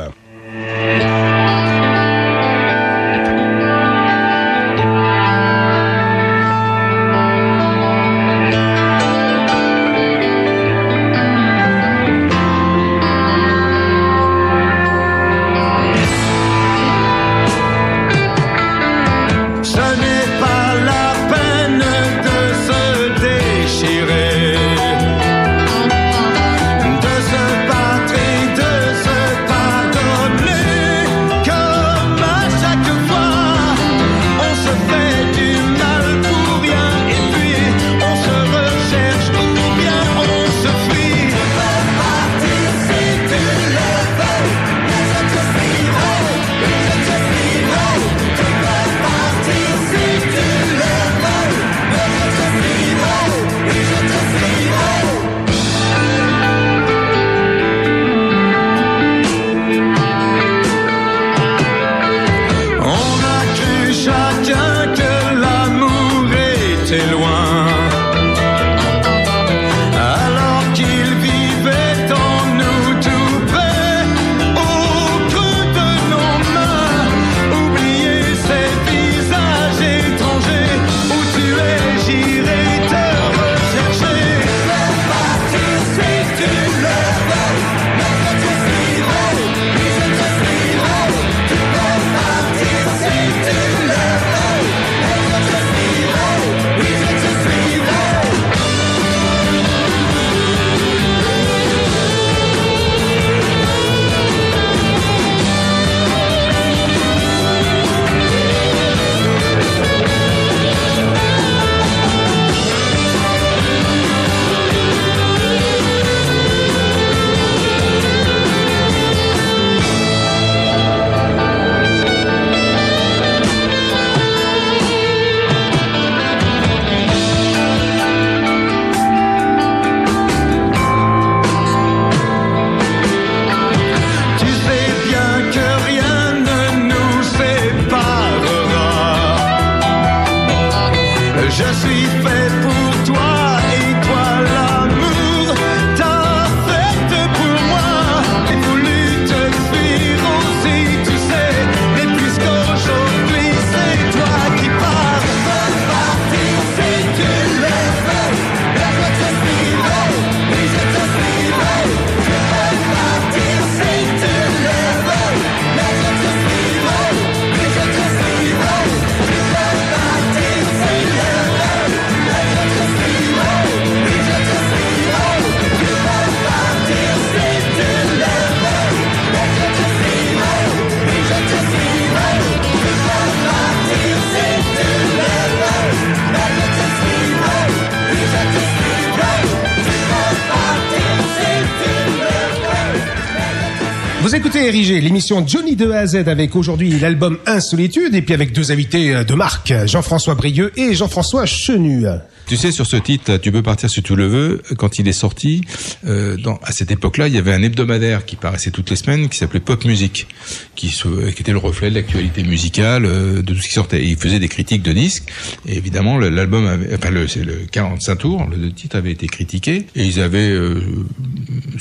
Érigé, 194.71 195.01
l'émission 195.01 195.45
Johnny 195.45 195.75
de 195.75 195.91
A 195.91 195.99
à 195.99 196.07
Z 196.07 196.15
avec 196.29 196.55
aujourd'hui 196.55 196.97
l'album 196.97 197.37
Insolitude 197.45 198.15
et 198.15 198.21
puis 198.21 198.33
avec 198.33 198.53
deux 198.53 198.71
invités 198.71 199.13
euh, 199.13 199.25
de 199.25 199.33
marque, 199.33 199.73
Jean-François 199.85 200.35
Brieux 200.35 200.71
et 200.77 200.93
Jean-François 200.93 201.45
Chenu. 201.45 202.05
Tu 202.47 202.55
sais, 202.57 202.71
sur 202.71 202.85
ce 202.85 202.97
titre, 202.97 203.37
tu 203.37 203.51
peux 203.51 203.61
partir 203.61 203.89
si 203.89 204.01
tu 204.01 204.15
le 204.15 204.27
veux. 204.27 204.61
Quand 204.77 204.99
il 204.99 205.07
est 205.07 205.13
sorti, 205.13 205.61
euh, 206.05 206.37
à 206.63 206.71
cette 206.71 206.91
époque-là, 206.91 207.27
il 207.27 207.33
y 207.33 207.37
avait 207.37 207.53
un 207.53 207.61
hebdomadaire 207.61 208.25
qui 208.25 208.35
paraissait 208.35 208.71
toutes 208.71 208.89
les 208.89 208.95
semaines, 208.95 209.29
qui 209.29 209.37
s'appelait 209.37 209.59
Pop 209.59 209.85
Music, 209.85 210.27
qui, 210.75 210.93
était 211.37 211.51
le 211.51 211.57
reflet 211.57 211.89
de 211.89 211.95
l'actualité 211.95 212.43
musicale, 212.43 213.05
euh, 213.05 213.41
de 213.41 213.53
tout 213.53 213.61
ce 213.61 213.67
qui 213.67 213.73
sortait. 213.73 214.03
Et 214.03 214.07
il 214.07 214.17
faisait 214.17 214.39
des 214.39 214.49
critiques 214.49 214.83
de 214.83 214.91
disques. 214.91 215.31
Et 215.65 215.77
évidemment, 215.77 216.17
l'album, 216.17 216.65
enfin, 216.93 217.09
le, 217.09 217.21
le 217.21 217.65
45 217.71 218.15
tours, 218.17 218.47
le 218.49 218.71
titre 218.71 218.97
avait 218.97 219.11
été 219.11 219.27
critiqué, 219.27 219.85
et 219.95 220.05
ils 220.05 220.19
avaient 220.19 220.53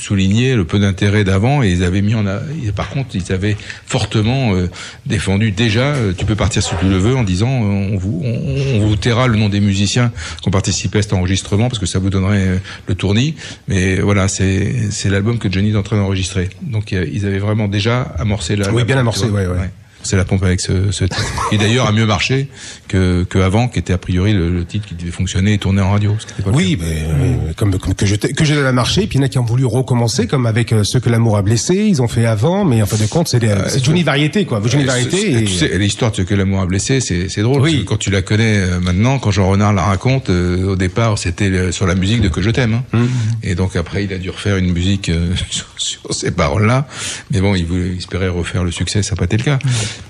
souligné 0.01 0.55
le 0.55 0.65
peu 0.65 0.79
d'intérêt 0.79 1.23
d'avant, 1.23 1.61
et 1.63 1.69
ils 1.71 1.83
avaient 1.83 2.01
mis 2.01 2.15
en, 2.15 2.25
a- 2.27 2.41
par 2.75 2.89
contre, 2.89 3.15
ils 3.15 3.31
avaient 3.31 3.55
fortement 3.85 4.55
euh, 4.55 4.69
défendu 5.05 5.51
déjà. 5.51 5.93
euh, 5.93 6.13
tu 6.17 6.25
peux 6.25 6.35
partir 6.35 6.63
si 6.63 6.71
tu 6.79 6.85
le 6.87 6.97
veux, 6.97 7.15
en 7.15 7.23
disant, 7.23 7.49
euh, 7.49 7.89
on 7.93 7.97
vous, 7.97 8.21
on, 8.23 8.77
on 8.81 8.87
vous 8.87 8.95
taira 8.95 9.27
le 9.27 9.37
nom 9.37 9.49
des 9.49 9.59
musiciens 9.59 10.11
qui 10.41 10.47
ont 10.47 10.51
participé 10.51 10.99
à 10.99 11.01
cet 11.01 11.13
enregistrement 11.13 11.67
parce 11.69 11.79
que 11.79 11.85
ça 11.85 11.99
vous 11.99 12.09
donnerait 12.09 12.47
euh, 12.47 12.57
le 12.87 12.95
tournis. 12.95 13.35
Mais 13.67 13.99
voilà, 13.99 14.27
c'est 14.27 14.73
c'est 14.91 15.09
l'album 15.09 15.37
que 15.37 15.51
Johnny 15.51 15.71
est 15.71 15.75
en 15.75 15.83
train 15.83 15.97
d'enregistrer. 15.97 16.49
Donc 16.61 16.91
ils 16.91 17.25
avaient 17.25 17.39
vraiment 17.39 17.67
déjà 17.67 18.01
amorcé 18.17 18.55
la. 18.55 18.69
Oui, 18.71 18.79
la 18.79 18.85
bien 18.85 18.95
pompe, 18.95 19.01
amorcé, 19.01 19.25
ouais, 19.25 19.45
ouais. 19.47 19.69
C'est 20.03 20.17
la 20.17 20.25
pompe 20.25 20.41
avec 20.43 20.59
ce, 20.61 20.91
ce 20.91 21.03
titre. 21.03 21.49
Et 21.51 21.59
d'ailleurs 21.59 21.85
a 21.85 21.91
mieux 21.91 22.07
marché 22.07 22.47
que, 22.91 23.23
que 23.23 23.39
avant, 23.39 23.67
qui 23.67 23.79
était 23.79 23.93
a 23.93 23.97
priori 23.97 24.33
le, 24.33 24.49
le 24.49 24.65
titre 24.65 24.87
qui 24.87 24.95
devait 24.95 25.11
fonctionner 25.11 25.53
et 25.53 25.57
tourner 25.57 25.81
en 25.81 25.91
radio. 25.91 26.15
ce 26.19 26.41
pas 26.41 26.51
Oui, 26.51 26.77
mais 26.79 27.03
euh, 27.07 27.53
comme, 27.55 27.77
comme 27.79 27.93
que 27.93 28.05
je 28.05 28.15
que 28.15 28.43
j'ai 28.45 28.57
à 28.65 28.71
marché, 28.71 29.07
puis 29.07 29.17
il 29.17 29.21
y 29.21 29.23
en 29.23 29.25
a 29.25 29.29
qui 29.29 29.37
ont 29.39 29.45
voulu 29.45 29.65
recommencer, 29.65 30.27
comme 30.27 30.45
avec 30.45 30.73
euh, 30.73 30.83
ceux 30.83 30.99
que 30.99 31.09
l'amour 31.09 31.37
a 31.37 31.41
blessé, 31.41 31.75
ils 31.75 32.01
ont 32.01 32.07
fait 32.07 32.25
avant, 32.25 32.65
mais 32.65 32.81
en 32.81 32.85
fin 32.85 32.97
de 32.97 33.05
compte, 33.09 33.27
c'est 33.29 33.39
des- 33.39 33.55
c'est 33.67 33.83
Johnny 33.83 34.03
Variété, 34.03 34.45
quoi. 34.45 34.61
Johnny 34.65 34.83
Euh, 34.83 34.87
Variété. 34.87 35.31
Et... 35.41 35.45
Tu 35.45 35.53
sais, 35.53 35.77
l'histoire 35.77 36.11
de 36.11 36.17
ce 36.17 36.21
que 36.23 36.35
l'amour 36.35 36.59
a 36.61 36.65
blessé, 36.65 36.99
c'est 36.99 37.29
c'est 37.29 37.41
drôle. 37.41 37.61
Oui. 37.61 37.85
quand 37.85 37.97
tu 37.97 38.09
la 38.11 38.21
connais 38.21 38.57
euh, 38.57 38.79
maintenant, 38.79 39.19
quand 39.19 39.31
Jean 39.31 39.47
Renard 39.49 39.73
la 39.73 39.83
raconte, 39.83 40.29
euh, 40.29 40.65
au 40.71 40.75
départ, 40.75 41.17
c'était 41.17 41.71
sur 41.71 41.87
la 41.87 41.95
musique 41.95 42.21
de 42.21 42.27
Que 42.29 42.41
je 42.41 42.49
t'aime. 42.49 42.73
hein. 42.75 42.83
Mmh. 42.97 43.05
Et 43.43 43.55
donc 43.55 43.75
après, 43.75 44.03
il 44.03 44.11
a 44.13 44.17
dû 44.17 44.29
refaire 44.29 44.57
une 44.57 44.71
musique 44.71 45.09
euh, 45.09 45.33
sur, 45.49 45.65
sur 45.77 46.13
ces 46.13 46.31
paroles-là. 46.31 46.87
Mais 47.31 47.39
bon, 47.41 47.55
il, 47.55 47.65
voulait, 47.65 47.95
espérait 47.97 48.27
refaire 48.29 48.63
le 48.63 48.71
succès, 48.71 49.01
ça 49.03 49.11
n'a 49.15 49.17
pas 49.19 49.25
été 49.25 49.37
le 49.37 49.43
cas. 49.43 49.59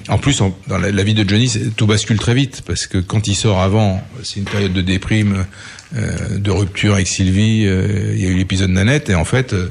En 0.10 0.18
plus, 0.18 0.38
dans 0.40 0.78
la, 0.80 0.92
la 0.92 1.04
vie 1.04 1.14
de 1.14 1.28
Johnny, 1.28 1.52
tout 1.76 1.86
bascule 1.86 2.18
très 2.20 2.34
vite 2.34 2.62
parce 2.72 2.88
que 2.88 3.00
quand 3.00 3.28
il 3.28 3.36
sort 3.36 3.60
avant, 3.60 4.02
c'est 4.24 4.38
une 4.38 4.46
période 4.46 4.72
de 4.72 4.80
déprime 4.80 5.46
euh, 5.94 6.38
de 6.38 6.52
rupture 6.52 6.94
avec 6.94 7.06
Sylvie. 7.06 7.66
euh, 7.66 8.14
il 8.16 8.24
y 8.24 8.26
a 8.26 8.30
eu 8.30 8.36
l'épisode 8.36 8.70
Nanette 8.70 9.10
et 9.10 9.16
en 9.16 9.26
fait, 9.26 9.52
euh, 9.52 9.68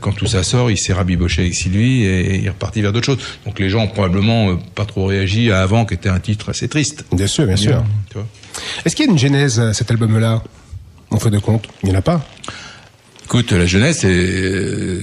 quand 0.00 0.12
tout 0.12 0.26
ça 0.26 0.44
sort, 0.44 0.70
il 0.70 0.78
s'est 0.78 0.92
rabiboché 0.92 1.42
avec 1.42 1.56
Sylvie 1.56 2.04
et, 2.04 2.36
il 2.36 2.46
est 2.46 2.50
reparti 2.50 2.82
vers 2.82 2.92
d'autres 2.92 3.06
choses. 3.06 3.18
Donc 3.46 3.58
les 3.58 3.68
gens 3.68 3.80
ont 3.80 3.88
probablement 3.88 4.56
pas 4.76 4.84
trop 4.84 5.06
réagi 5.06 5.50
à 5.50 5.60
avant, 5.60 5.86
qui 5.86 5.94
était 5.94 6.08
un 6.08 6.20
titre 6.20 6.50
assez 6.50 6.68
triste. 6.68 7.04
Bien 7.10 7.26
sûr, 7.26 7.46
bien 7.46 7.56
sûr. 7.56 7.84
Est-ce 8.84 8.94
qu'il 8.94 9.06
y 9.06 9.08
a 9.08 9.10
une 9.10 9.18
genèse 9.18 9.58
à 9.58 9.74
cet 9.74 9.90
album-là 9.90 10.44
On 11.10 11.18
fait 11.18 11.30
de 11.30 11.40
compte? 11.40 11.66
Il 11.82 11.88
n'y 11.88 11.96
en 11.96 11.98
a 11.98 12.02
pas? 12.02 12.24
Écoute, 13.24 13.50
la 13.50 13.66
jeunesse, 13.66 14.02
c'est, 14.02 15.00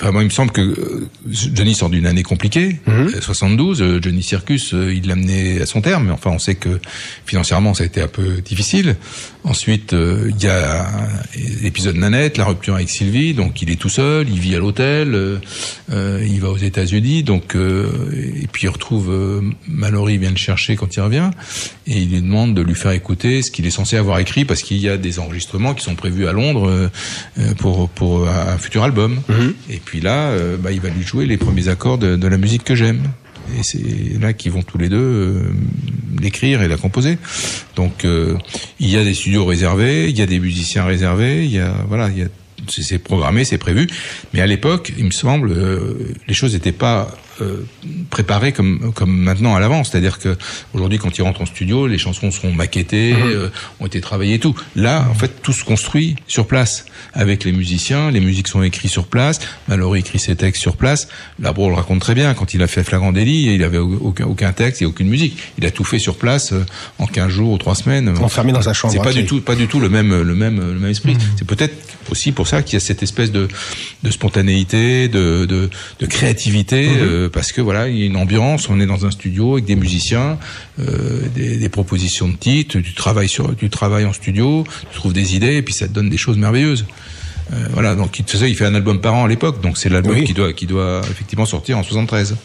enfin 0.00 0.12
moi 0.12 0.22
il 0.22 0.26
me 0.26 0.30
semble 0.30 0.52
que 0.52 0.60
euh, 0.60 1.08
Johnny 1.28 1.74
sort 1.74 1.90
d'une 1.90 2.06
année 2.06 2.22
compliquée, 2.22 2.76
euh, 2.88 3.20
72. 3.20 3.82
euh, 3.82 3.98
Johnny 4.02 4.22
Circus, 4.22 4.72
euh, 4.74 4.94
il 4.94 5.06
l'a 5.08 5.16
mené 5.16 5.60
à 5.60 5.66
son 5.66 5.80
terme, 5.80 6.06
mais 6.06 6.12
enfin 6.12 6.30
on 6.30 6.38
sait 6.38 6.54
que 6.54 6.78
financièrement 7.26 7.74
ça 7.74 7.82
a 7.82 7.86
été 7.86 8.00
un 8.00 8.08
peu 8.08 8.40
difficile. 8.44 8.96
Ensuite, 9.44 9.92
euh, 9.94 10.30
il 10.36 10.42
y 10.44 10.48
a 10.48 10.86
l'épisode 11.62 11.96
Nanette, 11.96 12.36
la 12.36 12.44
rupture 12.44 12.74
avec 12.74 12.90
Sylvie, 12.90 13.34
donc 13.34 13.62
il 13.62 13.70
est 13.70 13.76
tout 13.76 13.88
seul, 13.88 14.28
il 14.28 14.38
vit 14.38 14.54
à 14.54 14.58
l'hôtel, 14.58 15.14
euh, 15.14 15.38
euh, 15.92 16.24
il 16.28 16.40
va 16.40 16.50
aux 16.50 16.56
États-Unis, 16.58 17.22
donc 17.22 17.54
euh, 17.56 17.88
et 18.42 18.46
puis 18.46 18.64
il 18.64 18.68
retrouve 18.68 19.10
euh, 19.10 19.40
Mallory 19.66 20.14
il 20.14 20.20
vient 20.20 20.30
le 20.30 20.36
chercher 20.36 20.76
quand 20.76 20.94
il 20.96 21.00
revient 21.00 21.30
et 21.86 21.98
il 21.98 22.10
lui 22.10 22.20
demande 22.20 22.54
de 22.54 22.62
lui 22.62 22.74
faire 22.74 22.90
écouter 22.92 23.42
ce 23.42 23.50
qu'il 23.50 23.66
est 23.66 23.70
censé 23.70 23.96
avoir 23.96 24.18
écrit 24.18 24.44
parce 24.44 24.62
qu'il 24.62 24.78
y 24.78 24.88
a 24.88 24.96
des 24.96 25.18
enregistrements 25.18 25.74
qui 25.74 25.84
sont 25.84 25.94
prévus 25.94 26.26
à 26.28 26.32
Londres 26.32 26.68
euh, 26.68 26.88
euh, 27.38 27.54
pour 27.54 27.88
pour 27.90 28.28
un 28.28 28.58
futur 28.58 28.82
album. 28.82 29.20
Et 29.70 29.76
puis 29.88 30.02
là, 30.02 30.28
euh, 30.28 30.58
bah, 30.58 30.70
il 30.70 30.82
va 30.82 30.90
lui 30.90 31.02
jouer 31.02 31.24
les 31.24 31.38
premiers 31.38 31.68
accords 31.68 31.96
de, 31.96 32.28
la 32.28 32.36
musique 32.36 32.62
que 32.62 32.74
j'aime. 32.74 33.00
Et 33.58 33.62
c'est 33.62 34.20
là 34.20 34.34
qu'ils 34.34 34.52
vont 34.52 34.60
tous 34.60 34.76
les 34.76 34.90
deux 34.90 34.98
euh, 34.98 35.42
l'écrire 36.20 36.60
et 36.60 36.68
la 36.68 36.76
composer. 36.76 37.16
Donc 37.74 38.04
euh, 38.04 38.36
il 38.80 38.90
y 38.90 38.98
a 38.98 39.04
des 39.04 39.14
studios 39.14 39.46
réservés, 39.46 40.10
il 40.10 40.18
y 40.18 40.20
a 40.20 40.26
des 40.26 40.40
musiciens 40.40 40.84
réservés, 40.84 41.46
il 41.46 41.52
y 41.52 41.58
a 41.58 41.72
voilà, 41.88 42.10
c'est 42.68 42.98
programmé, 42.98 43.46
c'est 43.46 43.56
prévu. 43.56 43.86
Mais 44.34 44.42
à 44.42 44.46
l'époque, 44.46 44.92
il 44.98 45.06
me 45.06 45.10
semble, 45.10 45.56
les 46.26 46.34
choses 46.34 46.52
n'étaient 46.52 46.70
pas 46.70 47.16
euh, 47.40 47.66
préparées 48.10 48.52
comme 48.52 48.92
comme 48.94 49.16
maintenant 49.16 49.54
à 49.54 49.60
l'avance. 49.60 49.90
C'est-à-dire 49.90 50.18
que 50.18 50.36
aujourd'hui, 50.74 50.98
quand 50.98 51.16
ils 51.18 51.22
rentrent 51.22 51.42
en 51.42 51.46
studio, 51.46 51.86
les 51.86 51.98
chansons 51.98 52.30
seront 52.30 52.52
maquettées, 52.52 53.14
euh, 53.14 53.48
ont 53.80 53.86
été 53.86 54.00
travaillées 54.00 54.34
et 54.34 54.38
tout. 54.38 54.54
Là, 54.76 55.06
en 55.10 55.14
fait, 55.14 55.42
tout 55.42 55.52
se 55.52 55.64
construit 55.64 56.16
sur 56.26 56.46
place 56.46 56.86
avec 57.14 57.44
les 57.44 57.52
musiciens. 57.52 58.10
Les 58.10 58.20
musiques 58.20 58.48
sont 58.48 58.62
écrites 58.62 58.90
sur 58.90 59.06
place. 59.06 59.40
Mallory 59.68 60.00
écrit 60.00 60.18
ses 60.18 60.36
textes 60.36 60.60
sur 60.60 60.76
place. 60.76 61.08
Labro 61.40 61.68
le 61.68 61.74
raconte 61.74 62.00
très 62.00 62.14
bien. 62.14 62.34
Quand 62.34 62.54
il 62.54 62.62
a 62.62 62.66
fait 62.66 62.84
Flagrant 62.84 63.12
Délit, 63.12 63.54
il 63.54 63.64
avait 63.64 63.78
aucun, 63.78 64.26
aucun 64.26 64.52
texte 64.52 64.82
et 64.82 64.86
aucune 64.86 65.08
musique. 65.08 65.38
Il 65.58 65.66
a 65.66 65.70
tout 65.70 65.84
fait 65.84 65.98
sur 65.98 66.16
place 66.16 66.52
euh, 66.52 66.64
en 66.98 67.06
15 67.06 67.28
jours 67.28 67.52
ou 67.52 67.58
3 67.58 67.74
semaines. 67.74 68.08
Enfermé 68.18 68.52
dans 68.52 68.62
sa 68.62 68.72
chambre, 68.72 68.92
C'est 68.92 69.02
pas 69.02 69.12
du 69.12 69.24
tout, 69.24 69.40
pas 69.40 69.54
du 69.54 69.66
tout 69.66 69.80
le 69.80 69.88
même, 69.88 70.22
le 70.22 70.34
même, 70.34 70.58
le 70.58 70.78
même 70.78 70.90
esprit. 70.90 71.16
C'est 71.36 71.46
peut-être 71.46 71.74
aussi 72.10 72.32
pour 72.32 72.48
ça 72.48 72.62
qu'il 72.62 72.74
y 72.74 72.76
a 72.76 72.80
cette 72.80 73.02
espèce 73.02 73.32
de, 73.32 73.48
de 74.02 74.10
spontanéité, 74.10 75.08
de, 75.08 75.44
de, 75.44 75.70
de 76.00 76.06
créativité, 76.06 76.88
euh, 76.96 77.27
parce 77.28 77.52
que 77.52 77.60
voilà, 77.60 77.88
il 77.88 77.98
y 77.98 78.02
a 78.02 78.06
une 78.06 78.16
ambiance. 78.16 78.68
On 78.68 78.80
est 78.80 78.86
dans 78.86 79.06
un 79.06 79.10
studio 79.10 79.54
avec 79.54 79.64
des 79.64 79.76
musiciens, 79.76 80.38
euh, 80.80 81.22
des, 81.34 81.56
des 81.56 81.68
propositions 81.68 82.28
de 82.28 82.36
titres. 82.36 82.78
Tu 82.80 82.94
travailles 82.94 83.28
sur, 83.28 83.50
en 83.50 84.12
studio, 84.12 84.64
tu 84.90 84.98
trouves 84.98 85.12
des 85.12 85.36
idées, 85.36 85.56
et 85.56 85.62
puis 85.62 85.74
ça 85.74 85.88
te 85.88 85.92
donne 85.92 86.08
des 86.10 86.16
choses 86.16 86.36
merveilleuses. 86.38 86.86
Euh, 87.52 87.66
voilà, 87.72 87.94
donc 87.94 88.18
il, 88.18 88.24
il 88.48 88.56
fait 88.56 88.66
un 88.66 88.74
album 88.74 89.00
par 89.00 89.14
an 89.14 89.24
à 89.24 89.28
l'époque, 89.28 89.62
donc 89.62 89.78
c'est 89.78 89.88
l'album 89.88 90.16
Oui. 90.16 90.24
qui 90.24 90.34
doit, 90.34 90.52
qui 90.52 90.66
doit 90.66 91.00
effectivement 91.10 91.46
sortir 91.46 91.78
en 91.78 91.82
73. 91.82 92.36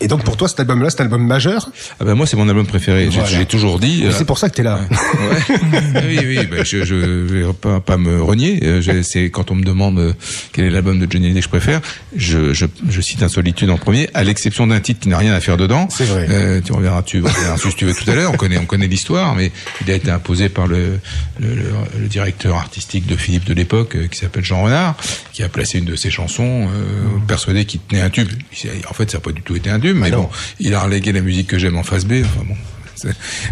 Et 0.00 0.08
donc 0.08 0.24
pour 0.24 0.36
toi, 0.36 0.48
cet 0.48 0.60
album-là, 0.60 0.90
c'est 0.90 1.00
un 1.00 1.04
album 1.04 1.26
majeur 1.26 1.70
Ah 2.00 2.04
ben 2.04 2.14
moi, 2.14 2.26
c'est 2.26 2.36
mon 2.36 2.48
album 2.48 2.66
préféré. 2.66 3.04
J'ai- 3.10 3.20
Voilà. 3.20 3.38
J'ai 3.38 3.46
toujours 3.46 3.78
dit. 3.78 4.04
Euh, 4.04 4.10
c'est 4.12 4.24
pour 4.24 4.38
ça 4.38 4.48
que 4.50 4.54
t'es 4.56 4.62
là. 4.62 4.80
Ouais. 4.90 5.56
oui, 6.06 6.18
oui, 6.24 6.46
ben, 6.50 6.64
je, 6.64 6.84
je 6.84 6.94
vais 6.94 7.52
pas, 7.52 7.80
pas 7.80 7.96
me 7.96 8.22
renier. 8.22 8.60
Euh, 8.62 9.02
C'est 9.02 9.30
quand 9.30 9.50
on 9.50 9.54
me 9.54 9.64
demande 9.64 9.98
euh, 9.98 10.12
quel 10.52 10.64
est 10.66 10.70
l'album 10.70 10.98
de 10.98 11.10
Johnny 11.10 11.26
Hallyday 11.26 11.40
que 11.40 11.44
je 11.44 11.48
préfère, 11.50 11.80
je, 12.16 12.52
je, 12.52 12.66
je 12.88 13.00
cite 13.00 13.22
Insolitude 13.22 13.70
en 13.70 13.78
premier, 13.78 14.08
à 14.14 14.24
l'exception 14.24 14.66
d'un 14.66 14.80
titre 14.80 15.00
qui 15.00 15.08
n'a 15.08 15.18
rien 15.18 15.32
à 15.34 15.40
faire 15.40 15.56
dedans. 15.56 15.88
C'est 15.90 16.04
vrai. 16.04 16.26
Euh, 16.30 16.60
tu 16.64 16.72
reverras, 16.72 17.02
tu 17.02 17.22
reverras 17.22 17.56
si 17.56 17.74
tu 17.74 17.84
veux 17.84 17.94
tout 17.94 18.08
à 18.10 18.14
l'heure. 18.14 18.32
On 18.32 18.36
connaît, 18.36 18.58
on 18.58 18.66
connaît 18.66 18.88
l'histoire, 18.88 19.34
mais 19.34 19.52
il 19.84 19.90
a 19.90 19.94
été 19.94 20.10
imposé 20.10 20.48
par 20.48 20.66
le, 20.66 20.98
le, 21.40 21.54
le- 21.54 21.62
le 22.00 22.06
directeur 22.08 22.56
artistique 22.56 23.06
de 23.06 23.16
Philippe 23.16 23.44
de 23.44 23.54
l'époque, 23.54 23.96
qui 24.10 24.18
s'appelle 24.18 24.44
Jean 24.44 24.62
Renard, 24.62 24.96
qui 25.32 25.42
a 25.42 25.48
placé 25.48 25.78
une 25.78 25.84
de 25.84 25.96
ses 25.96 26.10
chansons, 26.10 26.68
euh, 26.68 27.04
persuadé 27.26 27.64
qu'il 27.64 27.80
tenait 27.80 28.02
un 28.02 28.10
tube. 28.10 28.28
En 28.90 28.94
fait, 28.94 29.10
ça 29.10 29.18
n'a 29.18 29.22
pas 29.22 29.32
du 29.32 29.42
tout 29.42 29.54
été 29.56 29.61
un 29.70 29.80
tube, 29.80 29.96
mais 29.96 30.10
bon, 30.10 30.28
il 30.60 30.74
a 30.74 30.80
relégué 30.80 31.12
la 31.12 31.20
musique 31.20 31.46
que 31.48 31.58
j'aime 31.58 31.76
en 31.76 31.82
face 31.82 32.04
B. 32.04 32.22
Enfin 32.24 32.44
bon. 32.46 32.54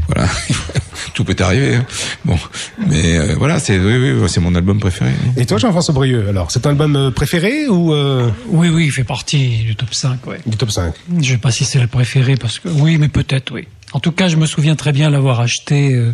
Voilà, 0.07 0.29
tout 1.15 1.25
peut 1.25 1.35
arriver. 1.41 1.75
hein. 1.75 1.85
Bon, 2.25 2.39
mais 2.87 3.19
euh, 3.19 3.35
voilà, 3.37 3.59
c'est 3.59 3.79
oui, 3.81 4.13
oui, 4.13 4.29
c'est 4.29 4.39
mon 4.41 4.55
album 4.55 4.79
préféré. 4.79 5.11
Et 5.37 5.45
toi, 5.45 5.59
Jean-François 5.59 5.93
Brieux, 5.93 6.29
alors, 6.29 6.53
c'est 6.53 6.61
ton 6.61 6.71
album 6.71 6.95
euh, 6.95 7.11
préféré 7.11 7.67
ou 7.67 7.93
euh, 7.93 8.31
Oui, 8.47 8.69
oui, 8.69 8.85
il 8.87 8.93
fait 8.93 9.03
partie 9.03 9.65
du 9.65 9.75
top 9.75 9.93
5, 9.93 10.25
ouais. 10.29 10.39
du 10.47 10.57
top 10.57 10.71
5 10.71 10.95
Je 11.21 11.33
sais 11.33 11.39
pas 11.39 11.51
si 11.51 11.65
c'est 11.65 11.81
le 11.81 11.89
préféré 11.89 12.37
parce 12.37 12.61
que 12.61 12.69
oui, 12.69 12.97
mais 12.97 13.09
peut-être 13.09 13.53
oui. 13.53 13.67
En 13.93 13.99
tout 13.99 14.13
cas, 14.13 14.29
je 14.29 14.37
me 14.37 14.47
souviens 14.47 14.77
très 14.77 14.93
bien 14.93 15.11
l'avoir 15.11 15.41
acheté. 15.41 15.95
euh, 15.95 16.13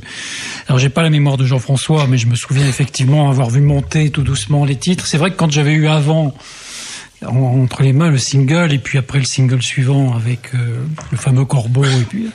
Alors, 0.69 0.79
j'ai 0.79 0.89
pas 0.89 1.03
la 1.03 1.11
mémoire 1.11 1.37
de 1.37 1.45
Jean-François, 1.45 2.07
mais 2.09 2.17
je 2.17 2.27
me 2.29 2.37
souviens 2.37 2.67
effectivement 2.67 3.29
avoir 3.29 3.51
vu 3.51 3.61
monter 3.61 4.09
tout 4.09 4.23
doucement 4.23 4.65
les 4.65 4.77
titres. 4.77 5.07
C'est 5.07 5.19
vrai 5.19 5.31
que 5.31 5.37
quand 5.37 5.51
j'avais 5.53 5.75
eu 5.75 5.89
avant 5.89 6.35
entre 7.25 7.83
les 7.83 7.93
mains 7.95 8.11
le 8.11 8.19
single 8.19 8.73
et 8.73 8.79
puis 8.79 8.99
après 8.99 9.19
le 9.19 9.25
single 9.25 9.63
suivant 9.63 10.15
avec 10.15 10.55
euh, 10.55 10.85
le 11.11 11.17
fameux 11.17 11.45
corbeau 11.47 11.83
et 11.85 12.05
puis 12.09 12.27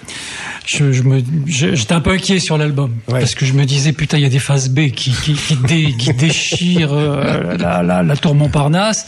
je, 0.66 0.92
je 0.92 1.04
me 1.04 1.22
j'étais 1.46 1.94
un 1.94 2.02
peu 2.02 2.10
inquiet 2.12 2.40
sur 2.40 2.58
l'album. 2.58 2.92
Ouais. 3.08 3.20
parce 3.20 3.36
que 3.36 3.46
je 3.46 3.54
me 3.54 3.66
disais 3.66 3.94
putain 3.94 4.18
il 4.18 4.24
y 4.24 4.26
a 4.26 4.30
des 4.30 4.40
phases 4.40 4.70
B 4.70 4.90
qui 4.90 5.12
qui 5.12 5.34
qui, 5.36 5.56
dé- 5.56 5.96
qui 5.98 6.14
déchirent 6.14 6.94
euh, 6.94 7.58
la, 7.58 7.84
la 7.84 8.02
la 8.02 8.18
tour 8.18 8.34
Montparnasse. 8.34 9.06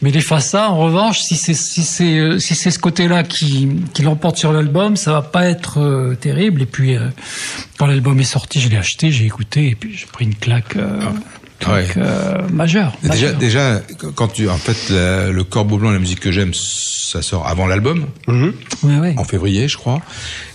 Mais 0.00 0.10
les 0.10 0.20
faces 0.22 0.54
A 0.54 0.70
en 0.70 0.78
revanche 0.78 1.20
si 1.20 1.36
c'est 1.36 1.54
si 1.54 1.82
c'est 1.82 2.18
euh, 2.18 2.38
si 2.38 2.54
c'est 2.54 2.70
ce 2.70 2.78
côté-là 2.78 3.22
qui 3.22 3.68
qui 3.92 4.02
l'emporte 4.02 4.36
sur 4.38 4.52
l'album 4.52 4.96
ça 4.96 5.12
va 5.12 5.22
pas 5.22 5.48
être 5.50 5.80
euh, 5.80 6.14
terrible. 6.14 6.62
Et 6.62 6.66
puis 6.66 6.96
euh, 6.96 7.08
quand 7.78 7.86
l'album 7.86 8.18
est 8.20 8.24
sorti 8.24 8.58
je 8.60 8.68
l'ai 8.70 8.78
acheté 8.78 9.10
j'ai 9.12 9.26
écouté 9.26 9.68
et 9.68 9.74
puis 9.74 9.94
j'ai 9.96 10.06
pris 10.06 10.24
une 10.24 10.34
claque 10.34 10.76
Ouais. 11.66 11.84
claque, 11.84 11.96
euh, 11.98 12.48
majeure, 12.52 12.96
Déjà, 13.02 13.32
déjà, 13.32 13.82
quand 14.14 14.28
tu, 14.28 14.48
en 14.48 14.56
fait, 14.56 14.90
la- 14.92 15.30
le 15.30 15.44
Corbeau 15.44 15.76
Blanc, 15.78 15.90
la 15.90 15.98
musique 15.98 16.20
que 16.20 16.32
j'aime, 16.32 16.52
ça 16.54 17.22
sort 17.22 17.46
avant 17.46 17.66
l'album, 17.66 18.06
Ouais, 18.28 18.96
ouais. 18.98 19.14
en 19.18 19.24
février, 19.24 19.68
je 19.68 19.76
crois. 19.76 20.00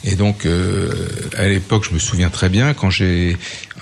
Et 0.03 0.15
donc, 0.15 0.45
euh, 0.45 0.91
à 1.37 1.47
l'époque, 1.47 1.85
je 1.89 1.93
me 1.93 1.99
souviens 1.99 2.29
très 2.29 2.49
bien 2.49 2.73
quand 2.73 2.89
j'ai, 2.89 3.37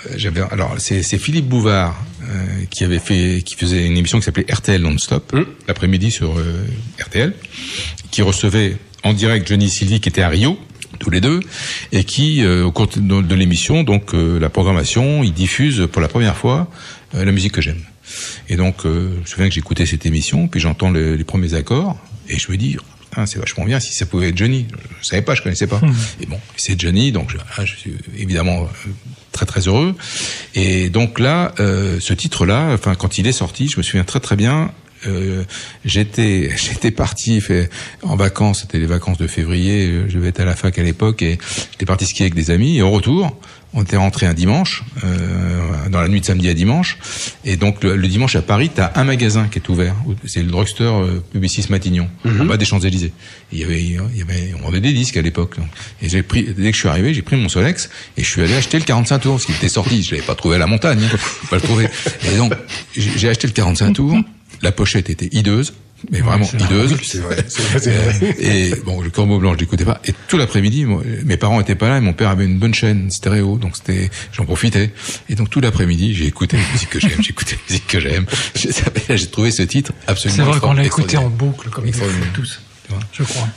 euh, 0.06 0.14
j'avais, 0.16 0.42
alors 0.50 0.74
c'est 0.78 1.02
c'est 1.02 1.18
Philippe 1.18 1.46
Bouvard 1.48 1.94
euh, 2.24 2.64
qui 2.70 2.84
avait 2.84 2.98
fait, 2.98 3.42
qui 3.44 3.54
faisait 3.54 3.86
une 3.86 3.96
émission 3.96 4.18
qui 4.18 4.24
s'appelait 4.24 4.46
RTL 4.52 4.80
non-stop 4.82 5.34
l'après-midi 5.68 6.10
sur 6.10 6.38
euh, 6.38 6.66
RTL, 7.00 7.32
qui 8.10 8.22
recevait 8.22 8.76
en 9.02 9.12
direct 9.12 9.46
Johnny 9.48 9.68
Sylvie 9.68 10.00
qui 10.00 10.08
était 10.08 10.22
à 10.22 10.28
Rio 10.28 10.58
tous 11.00 11.10
les 11.10 11.20
deux 11.20 11.40
et 11.90 12.04
qui 12.04 12.42
euh, 12.44 12.64
au 12.64 12.70
cours 12.70 12.86
de, 12.86 13.20
de 13.20 13.34
l'émission 13.34 13.82
donc 13.82 14.14
euh, 14.14 14.38
la 14.38 14.48
programmation 14.48 15.24
il 15.24 15.32
diffuse 15.32 15.88
pour 15.90 16.00
la 16.00 16.06
première 16.06 16.36
fois 16.36 16.60
euh, 16.60 16.64
la 17.14 17.32
musique 17.32 17.52
que 17.52 17.60
j'aime. 17.60 17.80
Et 18.48 18.56
donc 18.56 18.84
euh, 18.86 19.10
je 19.16 19.20
me 19.20 19.24
souviens 19.26 19.48
que 19.48 19.54
j'écoutais 19.54 19.86
cette 19.86 20.06
émission 20.06 20.48
puis 20.48 20.60
j'entends 20.60 20.90
le- 20.90 21.14
les 21.16 21.24
premiers 21.24 21.54
accords 21.54 21.96
et 22.28 22.38
je 22.38 22.50
me 22.50 22.56
dis 22.56 22.76
Putain, 23.10 23.26
c'est 23.26 23.38
vachement 23.38 23.64
bien 23.64 23.78
si 23.78 23.92
ça 23.94 24.06
pouvait 24.06 24.30
être 24.30 24.36
Johnny. 24.36 24.66
Je, 24.70 24.76
je 25.02 25.06
savais 25.06 25.22
pas 25.22 25.34
je 25.34 25.42
connaissais 25.42 25.66
pas. 25.68 25.80
Et 26.20 26.26
bon 26.26 26.40
c'est 26.56 26.78
Johnny 26.80 27.12
donc 27.12 27.30
je, 27.30 27.36
ah, 27.56 27.64
je 27.64 27.74
suis 27.76 27.94
évidemment 28.18 28.64
euh, 28.64 28.90
très 29.32 29.46
très 29.46 29.60
heureux. 29.68 29.94
Et 30.54 30.90
donc 30.90 31.20
là 31.20 31.54
euh, 31.60 31.98
ce 32.00 32.12
titre 32.14 32.44
là 32.46 32.70
enfin 32.74 32.94
quand 32.94 33.18
il 33.18 33.26
est 33.26 33.32
sorti 33.32 33.68
je 33.68 33.76
me 33.78 33.82
souviens 33.82 34.04
très 34.04 34.20
très 34.20 34.36
bien 34.36 34.72
euh, 35.06 35.44
j'étais 35.84 36.50
j'étais 36.56 36.90
parti 36.90 37.40
fait 37.40 37.70
en 38.02 38.16
vacances 38.16 38.60
c'était 38.62 38.78
les 38.78 38.86
vacances 38.86 39.18
de 39.18 39.26
février 39.26 39.86
euh, 39.86 40.06
je 40.08 40.16
devais 40.16 40.28
être 40.28 40.40
à 40.40 40.44
la 40.44 40.54
fac 40.54 40.78
à 40.78 40.82
l'époque 40.82 41.22
et 41.22 41.38
j'étais 41.72 41.86
parti 41.86 42.06
skier 42.06 42.24
avec 42.24 42.34
des 42.34 42.50
amis. 42.50 42.78
Et 42.78 42.82
au 42.82 42.90
retour 42.90 43.36
on 43.76 43.82
était 43.82 43.96
rentré 43.96 44.26
un 44.26 44.34
dimanche 44.34 44.84
euh, 45.02 45.88
dans 45.90 46.00
la 46.00 46.06
nuit 46.06 46.20
de 46.20 46.24
samedi 46.24 46.48
à 46.48 46.54
dimanche. 46.54 46.96
Et 47.44 47.56
donc 47.56 47.82
le, 47.82 47.96
le 47.96 48.06
dimanche 48.06 48.36
à 48.36 48.42
Paris 48.42 48.70
t'as 48.72 48.92
un 48.94 49.04
magasin 49.04 49.48
qui 49.48 49.58
est 49.58 49.68
ouvert. 49.68 49.96
C'est 50.26 50.42
le 50.42 50.50
drugstore 50.50 51.02
euh, 51.02 51.24
Publicis 51.32 51.66
Matignon 51.70 52.08
en 52.24 52.44
bas 52.44 52.56
des 52.56 52.64
Champs 52.64 52.80
Élysées 52.80 53.12
il 53.52 53.58
y 53.58 53.64
avait 53.64 53.82
il 53.82 54.16
y 54.16 54.22
avait 54.22 54.54
on 54.58 54.64
vendait 54.64 54.80
des 54.80 54.92
disques 54.92 55.16
à 55.16 55.22
l'époque. 55.22 55.56
Et 56.02 56.08
j'ai 56.08 56.22
pris 56.22 56.44
dès 56.44 56.70
que 56.70 56.76
je 56.76 56.80
suis 56.80 56.88
arrivé 56.88 57.14
j'ai 57.14 57.22
pris 57.22 57.36
mon 57.36 57.48
Solex 57.48 57.90
et 58.16 58.22
je 58.22 58.28
suis 58.28 58.42
allé 58.42 58.54
acheter 58.54 58.78
le 58.78 58.84
45 58.84 59.18
tours 59.18 59.34
parce 59.34 59.46
qu'il 59.46 59.56
était 59.56 59.68
sorti. 59.68 60.02
Je 60.02 60.12
l'avais 60.12 60.26
pas 60.26 60.34
trouvé 60.34 60.56
à 60.56 60.58
la 60.58 60.66
montagne 60.66 61.00
hein, 61.02 61.16
pas 61.50 61.56
le 61.56 61.62
trouver. 61.62 61.88
Et 62.32 62.36
donc 62.36 62.52
j'ai 62.96 63.28
acheté 63.28 63.46
le 63.46 63.52
45 63.52 63.92
tours 63.92 64.16
la 64.64 64.72
pochette 64.72 65.10
était 65.10 65.28
hideuse 65.30 65.74
mais 66.10 66.20
vraiment 66.20 66.48
hideuse 66.58 66.96
C'est 67.02 67.18
vrai, 67.18 67.36
c'est 67.48 67.62
vrai, 67.62 67.80
c'est 67.80 67.90
vrai. 67.90 68.36
Et 68.38 68.74
bon, 68.84 69.00
le 69.00 69.10
Corbeau 69.10 69.38
Blanc, 69.38 69.54
je 69.54 69.58
l'écoutais 69.58 69.84
pas. 69.84 70.00
Et 70.04 70.12
tout 70.28 70.36
l'après-midi, 70.36 70.86
mes 71.24 71.36
parents 71.36 71.60
étaient 71.60 71.74
pas 71.74 71.88
là 71.88 71.98
et 71.98 72.00
mon 72.00 72.12
père 72.12 72.28
avait 72.28 72.44
une 72.44 72.58
bonne 72.58 72.74
chaîne 72.74 73.10
stéréo, 73.10 73.56
donc 73.56 73.76
c'était, 73.76 74.10
j'en 74.32 74.44
profitais. 74.44 74.90
Et 75.28 75.34
donc 75.34 75.50
tout 75.50 75.60
l'après-midi, 75.60 76.14
j'ai 76.14 76.26
écouté 76.26 76.56
la 76.56 76.72
musique 76.72 76.90
que 76.90 77.00
j'aime, 77.00 77.22
j'ai 77.22 77.30
écouté 77.30 77.56
la 77.56 77.62
musique 77.68 77.86
que 77.86 78.00
j'aime. 78.00 78.26
J'ai 79.14 79.26
trouvé 79.26 79.50
ce 79.50 79.62
titre 79.62 79.92
absolument. 80.06 80.44
C'est 80.44 80.50
vrai 80.50 80.60
qu'on 80.60 80.74
l'a 80.74 80.84
écouté 80.84 81.16
en 81.16 81.28
boucle, 81.28 81.68
comme 81.70 81.86
ils 81.86 81.94
font 81.94 82.04
tous. 82.34 82.60
Tu 82.84 82.92
vois. 82.92 83.00
Je 83.12 83.22
crois. 83.22 83.48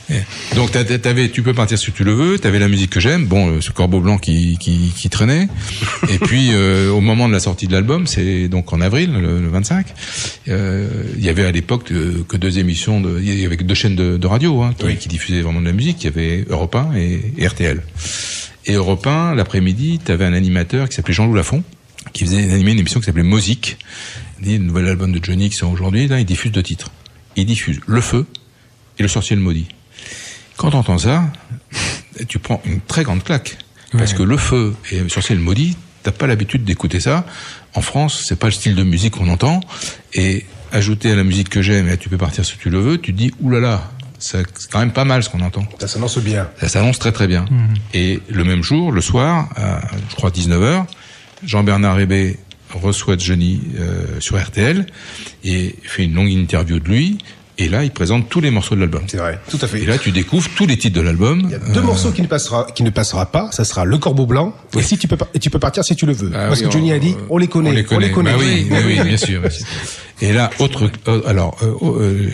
Donc 0.56 0.70
t'avais, 0.72 1.28
tu 1.28 1.42
peux 1.42 1.54
partir 1.54 1.78
si 1.78 1.92
tu 1.92 2.04
le 2.04 2.12
veux. 2.12 2.38
T'avais 2.38 2.58
la 2.58 2.68
musique 2.68 2.90
que 2.90 3.00
j'aime, 3.00 3.26
bon, 3.26 3.50
euh, 3.50 3.60
ce 3.60 3.70
corbeau 3.70 4.00
blanc 4.00 4.18
qui 4.18 4.56
qui, 4.58 4.92
qui 4.96 5.10
traînait. 5.10 5.48
Et 6.08 6.18
puis 6.18 6.48
euh, 6.52 6.90
au 6.90 7.00
moment 7.00 7.28
de 7.28 7.32
la 7.32 7.40
sortie 7.40 7.66
de 7.66 7.72
l'album, 7.72 8.06
c'est 8.06 8.48
donc 8.48 8.72
en 8.72 8.80
avril, 8.80 9.12
le, 9.12 9.40
le 9.40 9.48
25. 9.48 9.86
euh, 10.48 10.88
Il 11.16 11.24
y 11.24 11.28
avait 11.28 11.44
à 11.44 11.52
l'époque 11.52 11.90
euh, 11.92 12.24
que 12.28 12.36
deux 12.36 12.58
émissions, 12.58 13.00
de, 13.00 13.20
il 13.20 13.38
y 13.38 13.44
avait 13.44 13.56
que 13.56 13.64
deux 13.64 13.74
chaînes 13.74 13.96
de, 13.96 14.16
de 14.16 14.26
radio 14.26 14.62
hein, 14.62 14.74
qui, 14.78 14.96
qui 14.96 15.08
diffusaient 15.08 15.42
vraiment 15.42 15.60
de 15.60 15.66
la 15.66 15.72
musique. 15.72 16.02
Il 16.02 16.06
y 16.06 16.08
avait 16.08 16.44
Europe 16.48 16.74
1 16.74 16.94
et, 16.96 17.32
et 17.36 17.46
RTL. 17.46 17.82
Et 18.66 18.72
Europe 18.74 19.06
1, 19.06 19.34
l'après-midi, 19.34 19.98
t'avais 20.04 20.24
un 20.24 20.32
animateur 20.34 20.88
qui 20.88 20.94
s'appelait 20.96 21.14
Jean-Loup 21.14 21.34
Lafont, 21.34 21.62
qui 22.12 22.24
faisait 22.24 22.50
animer 22.52 22.72
une 22.72 22.78
émission 22.80 23.00
qui 23.00 23.06
s'appelait 23.06 23.22
Musique. 23.22 23.78
Il 24.40 24.46
dit, 24.46 24.58
le 24.58 24.64
nouvel 24.64 24.86
album 24.88 25.12
de 25.12 25.22
Johnny 25.24 25.48
qui 25.50 25.56
sort 25.56 25.70
aujourd'hui, 25.70 26.06
là, 26.06 26.20
il 26.20 26.26
diffuse 26.26 26.52
deux 26.52 26.62
titres. 26.62 26.90
Il 27.36 27.46
diffuse 27.46 27.80
Le 27.86 28.00
Feu 28.00 28.26
et 28.98 29.02
Le 29.02 29.08
Sorcier 29.08 29.36
le 29.36 29.42
Maudit. 29.42 29.68
Quand 30.56 30.70
t'entends 30.70 30.98
ça, 30.98 31.24
tu 32.28 32.38
prends 32.38 32.60
une 32.64 32.80
très 32.80 33.04
grande 33.04 33.22
claque. 33.22 33.58
Parce 33.92 34.12
que 34.12 34.22
Le 34.22 34.36
Feu 34.36 34.74
et 34.90 35.00
Le 35.00 35.08
Sorcier 35.08 35.34
le 35.34 35.40
Maudit, 35.40 35.76
t'as 36.02 36.12
pas 36.12 36.26
l'habitude 36.26 36.64
d'écouter 36.64 37.00
ça. 37.00 37.24
En 37.74 37.80
France, 37.80 38.24
c'est 38.26 38.38
pas 38.38 38.46
le 38.46 38.52
style 38.52 38.74
de 38.74 38.82
musique 38.82 39.14
qu'on 39.14 39.28
entend. 39.28 39.60
Et 40.14 40.44
ajouter 40.72 41.10
à 41.12 41.16
la 41.16 41.24
musique 41.24 41.48
que 41.48 41.62
j'aime, 41.62 41.88
et 41.88 41.96
tu 41.96 42.08
peux 42.08 42.18
partir 42.18 42.44
si 42.44 42.58
tu 42.58 42.70
le 42.70 42.78
veux, 42.78 42.98
tu 42.98 43.12
te 43.12 43.18
dis, 43.18 43.32
oulala, 43.40 43.90
c'est 44.18 44.44
quand 44.70 44.80
même 44.80 44.92
pas 44.92 45.04
mal 45.04 45.22
ce 45.22 45.30
qu'on 45.30 45.40
entend. 45.40 45.66
Ça 45.78 45.88
s'annonce 45.88 46.18
bien. 46.18 46.48
Ça 46.60 46.68
s'annonce 46.68 46.98
très 46.98 47.12
très 47.12 47.26
bien. 47.26 47.46
Et 47.94 48.20
le 48.28 48.44
même 48.44 48.62
jour, 48.62 48.92
le 48.92 49.00
soir, 49.00 49.48
à, 49.56 49.80
je 50.10 50.16
crois 50.16 50.30
19h, 50.30 50.84
Jean-Bernard 51.44 52.00
Hébé 52.00 52.38
reçoit 52.74 53.16
Johnny 53.16 53.62
euh, 53.78 54.20
sur 54.20 54.38
RTL 54.42 54.86
et 55.44 55.74
fait 55.82 56.04
une 56.04 56.14
longue 56.14 56.30
interview 56.30 56.80
de 56.80 56.88
lui. 56.88 57.18
Et 57.60 57.68
là, 57.68 57.82
il 57.82 57.90
présente 57.90 58.28
tous 58.28 58.40
les 58.40 58.52
morceaux 58.52 58.76
de 58.76 58.80
l'album. 58.80 59.02
C'est 59.08 59.16
vrai, 59.16 59.40
tout 59.50 59.58
à 59.60 59.66
fait. 59.66 59.80
Et 59.82 59.86
là, 59.86 59.98
tu 59.98 60.12
découvres 60.12 60.48
tous 60.56 60.64
les 60.66 60.76
titres 60.78 60.94
de 60.96 61.00
l'album. 61.00 61.40
Il 61.44 61.50
y 61.50 61.54
a 61.54 61.58
deux 61.58 61.80
morceaux 61.80 62.12
qui 62.12 62.22
ne 62.22 62.28
passera, 62.28 62.68
qui 62.72 62.84
ne 62.84 62.90
passera 62.90 63.26
pas. 63.26 63.50
Ça 63.50 63.64
sera 63.64 63.84
Le 63.84 63.98
Corbeau 63.98 64.26
Blanc. 64.26 64.54
Et 64.78 64.82
si 64.82 64.96
tu 64.96 65.08
peux, 65.08 65.16
et 65.34 65.40
tu 65.40 65.50
peux 65.50 65.58
partir 65.58 65.82
si 65.84 65.96
tu 65.96 66.06
le 66.06 66.12
veux. 66.12 66.30
Ah 66.34 66.46
Parce 66.48 66.60
oui, 66.60 66.66
que 66.66 66.72
Johnny 66.72 66.92
on- 66.92 66.96
a 66.96 66.98
dit, 67.00 67.16
on 67.30 67.36
les 67.36 67.48
connaît. 67.48 67.70
On 67.70 67.98
les 67.98 68.12
connaît. 68.12 68.30
Bah 68.32 68.38
oui, 68.38 68.46
Oui, 68.46 68.66
oui, 68.70 68.78
oui, 68.86 68.98
oui, 69.00 69.08
bien 69.08 69.16
sûr. 69.16 69.42
Et 70.20 70.32
là, 70.32 70.50
autre, 70.58 70.90
euh, 71.06 71.22
alors, 71.26 71.56
euh, 71.62 72.28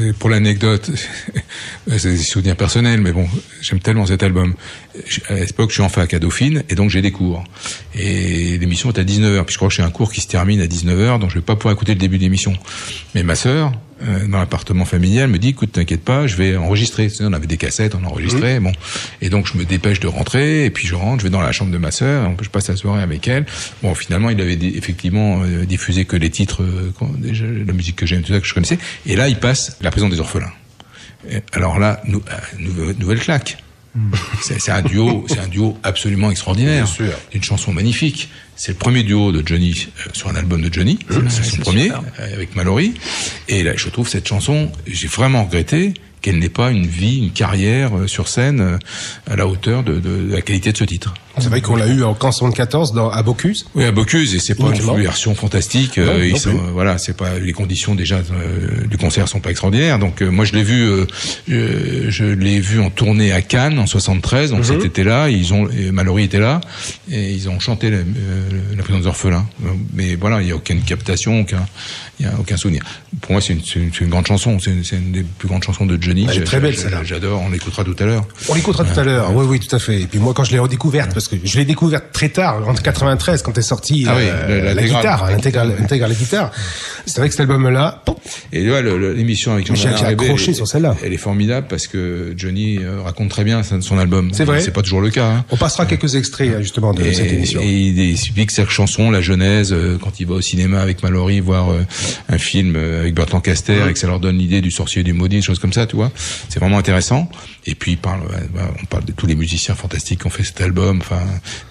euh, 0.00 0.12
pour 0.18 0.30
l'anecdote, 0.30 0.90
c'est 1.88 2.12
des 2.12 2.16
souvenirs 2.16 2.56
personnels, 2.56 3.02
mais 3.02 3.12
bon, 3.12 3.28
j'aime 3.60 3.80
tellement 3.80 4.06
cet 4.06 4.22
album. 4.22 4.54
À 5.28 5.34
l'époque, 5.34 5.68
je 5.70 5.74
suis 5.74 5.82
en 5.82 5.90
fac 5.90 6.14
à 6.14 6.18
Dauphine, 6.18 6.62
et 6.70 6.74
donc 6.74 6.88
j'ai 6.88 7.02
des 7.02 7.12
cours. 7.12 7.44
Et 7.94 8.56
l'émission 8.58 8.90
est 8.90 8.98
à 8.98 9.04
19h, 9.04 9.44
puis 9.44 9.52
je 9.52 9.58
crois 9.58 9.68
que 9.68 9.74
j'ai 9.74 9.82
un 9.82 9.90
cours 9.90 10.10
qui 10.10 10.22
se 10.22 10.28
termine 10.28 10.60
à 10.62 10.66
19h, 10.66 11.18
donc 11.18 11.28
je 11.30 11.34
vais 11.34 11.42
pas 11.42 11.54
pouvoir 11.54 11.74
écouter 11.74 11.92
le 11.92 12.00
début 12.00 12.16
de 12.16 12.22
l'émission. 12.22 12.54
Mais 13.14 13.22
ma 13.22 13.34
sœur, 13.34 13.72
euh, 14.02 14.28
dans 14.28 14.38
l'appartement 14.38 14.84
familial, 14.84 15.28
me 15.28 15.38
dit, 15.38 15.48
écoute, 15.48 15.72
t'inquiète 15.72 16.04
pas, 16.04 16.28
je 16.28 16.36
vais 16.36 16.56
enregistrer. 16.56 17.08
On 17.20 17.32
avait 17.32 17.48
des 17.48 17.56
cassettes, 17.56 17.96
on 17.96 18.04
enregistrait, 18.04 18.60
bon. 18.60 18.70
Et 19.20 19.28
donc, 19.28 19.48
je 19.52 19.58
me 19.58 19.64
dépêche 19.64 19.98
de 19.98 20.06
rentrer, 20.06 20.66
et 20.66 20.70
puis 20.70 20.86
je 20.86 20.94
rentre, 20.94 21.18
je 21.18 21.24
vais 21.24 21.30
dans 21.30 21.40
la 21.40 21.50
chambre 21.50 21.72
de 21.72 21.78
ma 21.78 21.90
sœur, 21.90 22.30
je 22.40 22.48
passe 22.48 22.68
la 22.68 22.76
soirée 22.76 23.02
avec 23.02 23.26
elle. 23.26 23.44
Bon, 23.82 23.94
finalement, 23.94 24.30
il 24.30 24.40
avait 24.40 24.54
effectivement 24.54 25.42
euh, 25.42 25.64
diffusé 25.64 26.04
que 26.04 26.16
les 26.16 26.30
titres, 26.30 26.62
déjà, 27.18 27.44
la 27.44 27.72
musique 27.72 27.96
que 27.96 28.06
j'aime, 28.06 28.22
tout 28.22 28.32
ça 28.32 28.40
que 28.40 28.46
je 28.46 28.54
connaissais. 28.54 28.78
Et 29.06 29.16
là, 29.16 29.28
il 29.28 29.36
passe 29.36 29.76
La 29.80 29.90
prison 29.90 30.08
des 30.08 30.20
orphelins. 30.20 30.52
Et 31.30 31.38
alors 31.52 31.78
là, 31.78 32.00
nou- 32.06 32.22
euh, 32.30 32.58
nouvelle, 32.58 32.96
nouvelle 32.98 33.20
claque. 33.20 33.58
C'est 34.42 34.60
c'est 34.60 34.70
un 34.70 34.82
duo, 34.82 35.24
c'est 35.28 35.40
un 35.40 35.48
duo 35.48 35.76
absolument 35.82 36.30
extraordinaire. 36.30 36.84
Bien 36.84 36.94
sûr. 36.94 37.12
Une 37.32 37.42
chanson 37.42 37.72
magnifique. 37.72 38.28
C'est 38.54 38.72
le 38.72 38.78
premier 38.78 39.02
duo 39.02 39.32
de 39.32 39.42
Johnny 39.46 39.88
euh, 40.06 40.10
sur 40.12 40.28
un 40.28 40.36
album 40.36 40.60
de 40.62 40.72
Johnny. 40.72 40.98
C'est- 41.10 41.30
C'est 41.30 41.42
son 41.44 41.62
premier 41.62 41.90
euh, 41.90 42.34
avec 42.34 42.54
Mallory. 42.54 42.94
Et 43.48 43.62
là, 43.64 43.72
je 43.76 43.88
trouve 43.88 44.08
cette 44.08 44.28
chanson, 44.28 44.70
j'ai 44.86 45.08
vraiment 45.08 45.44
regretté 45.44 45.94
qu'elle 46.20 46.38
n'ait 46.38 46.48
pas 46.48 46.70
une 46.70 46.86
vie, 46.86 47.18
une 47.18 47.30
carrière 47.32 47.90
sur 48.06 48.28
scène 48.28 48.78
à 49.28 49.36
la 49.36 49.46
hauteur 49.48 49.82
de, 49.82 49.94
de- 49.94 50.00
de 50.28 50.32
la 50.32 50.42
qualité 50.42 50.70
de 50.72 50.76
ce 50.76 50.84
titre. 50.84 51.14
C'est 51.40 51.48
vrai 51.48 51.60
qu'on 51.60 51.76
l'a 51.76 51.86
eu 51.86 52.02
en 52.02 52.14
74 52.14 52.92
dans, 52.92 53.10
à 53.10 53.22
Bocuse. 53.22 53.66
Oui, 53.74 53.84
à 53.84 53.92
Bocuse, 53.92 54.34
et 54.34 54.38
c'est 54.38 54.54
pas 54.54 54.70
une 54.74 55.02
version 55.02 55.34
fantastique. 55.34 55.98
Non, 55.98 56.04
euh, 56.06 56.30
non 56.30 56.36
sont, 56.36 56.50
euh, 56.50 56.70
voilà, 56.72 56.98
c'est 56.98 57.16
pas 57.16 57.38
les 57.38 57.52
conditions 57.52 57.94
déjà 57.94 58.16
euh, 58.16 58.86
du 58.86 58.96
concert 58.96 59.28
sont 59.28 59.40
pas 59.40 59.50
extraordinaires. 59.50 59.98
Donc 59.98 60.20
moi 60.22 60.44
je 60.44 60.52
l'ai 60.54 60.62
vu, 60.62 60.88
je, 61.46 62.06
je 62.08 62.24
l'ai 62.24 62.60
vu 62.60 62.80
en 62.80 62.90
tournée 62.90 63.32
à 63.32 63.42
Cannes 63.42 63.78
en 63.78 63.86
73. 63.86 64.50
Mhm. 64.50 64.56
Donc 64.56 64.66
cet 64.66 64.84
été-là, 64.84 65.28
ils 65.28 65.52
ont 65.54 65.68
Mallory 65.92 66.24
était 66.24 66.40
là 66.40 66.60
et 67.10 67.32
ils 67.32 67.48
ont 67.48 67.60
chanté 67.60 67.90
la, 67.90 67.98
la 68.76 68.82
prison 68.82 69.00
des 69.00 69.06
orphelins. 69.06 69.46
Mais 69.94 70.16
voilà, 70.16 70.42
il 70.42 70.48
y 70.48 70.52
a 70.52 70.56
aucune 70.56 70.82
captation, 70.82 71.40
aucun, 71.40 71.66
il 72.18 72.26
y 72.26 72.28
a 72.28 72.32
aucun 72.38 72.56
souvenir. 72.56 72.82
Pour 73.20 73.32
moi, 73.32 73.40
c'est 73.40 73.52
une, 73.54 74.08
grande 74.08 74.26
chanson. 74.26 74.58
C'est 74.58 74.96
une, 74.96 75.12
des 75.12 75.22
plus 75.22 75.48
grandes 75.48 75.62
chansons 75.62 75.86
de 75.86 76.00
Johnny. 76.00 76.26
Elle 76.28 76.42
est 76.42 76.44
très 76.44 76.60
belle, 76.60 76.76
celle-là. 76.76 77.04
J'adore. 77.04 77.40
On 77.40 77.50
l'écoutera 77.50 77.84
tout 77.84 77.96
à 77.98 78.04
l'heure. 78.04 78.26
On 78.48 78.54
l'écoutera 78.54 78.84
tout 78.84 78.98
à 78.98 79.04
l'heure. 79.04 79.34
Oui, 79.34 79.46
oui, 79.48 79.60
tout 79.60 79.74
à 79.74 79.78
fait. 79.78 80.02
Et 80.02 80.06
puis 80.06 80.18
moi, 80.18 80.34
quand 80.34 80.44
je 80.44 80.52
l'ai 80.52 80.58
redécouverte, 80.58 81.14
parce 81.14 81.27
que 81.30 81.36
je 81.46 81.58
l'ai 81.58 81.64
découverte 81.64 82.06
très 82.12 82.28
tard, 82.28 82.66
en 82.68 82.74
93, 82.74 83.42
quand 83.42 83.56
est 83.58 83.62
sortie 83.62 84.04
Ah 84.08 84.14
oui, 84.16 84.22
euh, 84.26 84.64
la, 84.64 84.74
l'intégrale. 84.74 85.00
guitare, 85.02 85.30
l'intégrale, 85.30 85.76
l'intégrale 85.78 86.14
guitare. 86.14 86.50
C'est 87.06 87.18
vrai 87.20 87.28
que 87.28 87.34
cet 87.34 87.40
album-là, 87.40 88.02
Et 88.52 88.62
tu 88.62 88.68
vois, 88.68 88.82
l'émission 88.82 89.52
avec 89.54 89.66
Jean-Bernard 89.66 89.96
j'ai 89.98 90.12
Hébé, 90.12 90.24
accroché 90.24 90.50
elle- 90.50 90.54
sur 90.56 90.66
celle-là. 90.68 90.96
Elle 91.04 91.12
est 91.12 91.16
formidable 91.18 91.66
parce 91.68 91.86
que 91.86 92.34
Johnny 92.36 92.78
euh, 92.78 93.00
raconte 93.02 93.30
très 93.30 93.44
bien 93.44 93.62
son 93.62 93.98
album. 93.98 94.30
C'est 94.32 94.44
vrai. 94.44 94.60
C'est 94.60 94.70
pas 94.72 94.82
toujours 94.82 95.00
le 95.00 95.10
cas. 95.10 95.26
Hein. 95.28 95.44
on 95.50 95.56
passera 95.56 95.86
quelques 95.86 96.14
extraits 96.16 96.60
justement 96.60 96.92
de 96.92 97.02
Et, 97.02 97.12
cette 97.14 97.32
émission. 97.32 97.60
et 97.62 97.66
il 97.68 98.10
explique 98.12 98.50
sa 98.50 98.66
chanson, 98.66 99.10
la 99.10 99.20
genèse, 99.20 99.72
euh, 99.72 99.98
quand 100.02 100.20
il 100.20 100.26
va 100.26 100.34
au 100.34 100.40
cinéma 100.40 100.80
avec 100.80 101.02
Mallory 101.02 101.40
voir 101.40 101.68
un 102.28 102.38
film 102.38 102.76
avec 102.76 103.14
Burt 103.14 103.30
Lancaster 103.32 103.84
et 103.88 103.92
que 103.92 103.98
ça 103.98 104.06
leur 104.06 104.20
donne 104.20 104.38
l'idée 104.38 104.60
du 104.60 104.70
sorcier 104.70 105.02
du 105.02 105.12
maudit, 105.12 105.36
des 105.36 105.42
choses 105.42 105.58
comme 105.58 105.72
ça, 105.72 105.86
tu 105.86 105.96
vois. 105.96 106.10
C'est 106.48 106.58
vraiment 106.60 106.78
intéressant. 106.78 107.28
Et 107.66 107.74
puis 107.74 107.92
il 107.92 107.98
parle, 107.98 108.20
on 108.82 108.84
parle 108.86 109.04
de 109.04 109.12
tous 109.12 109.26
les 109.26 109.34
musiciens 109.34 109.74
fantastiques 109.74 110.20
qui 110.20 110.26
ont 110.26 110.30
fait 110.30 110.42
cet 110.44 110.60
album. 110.60 110.98
Enfin, 111.00 111.17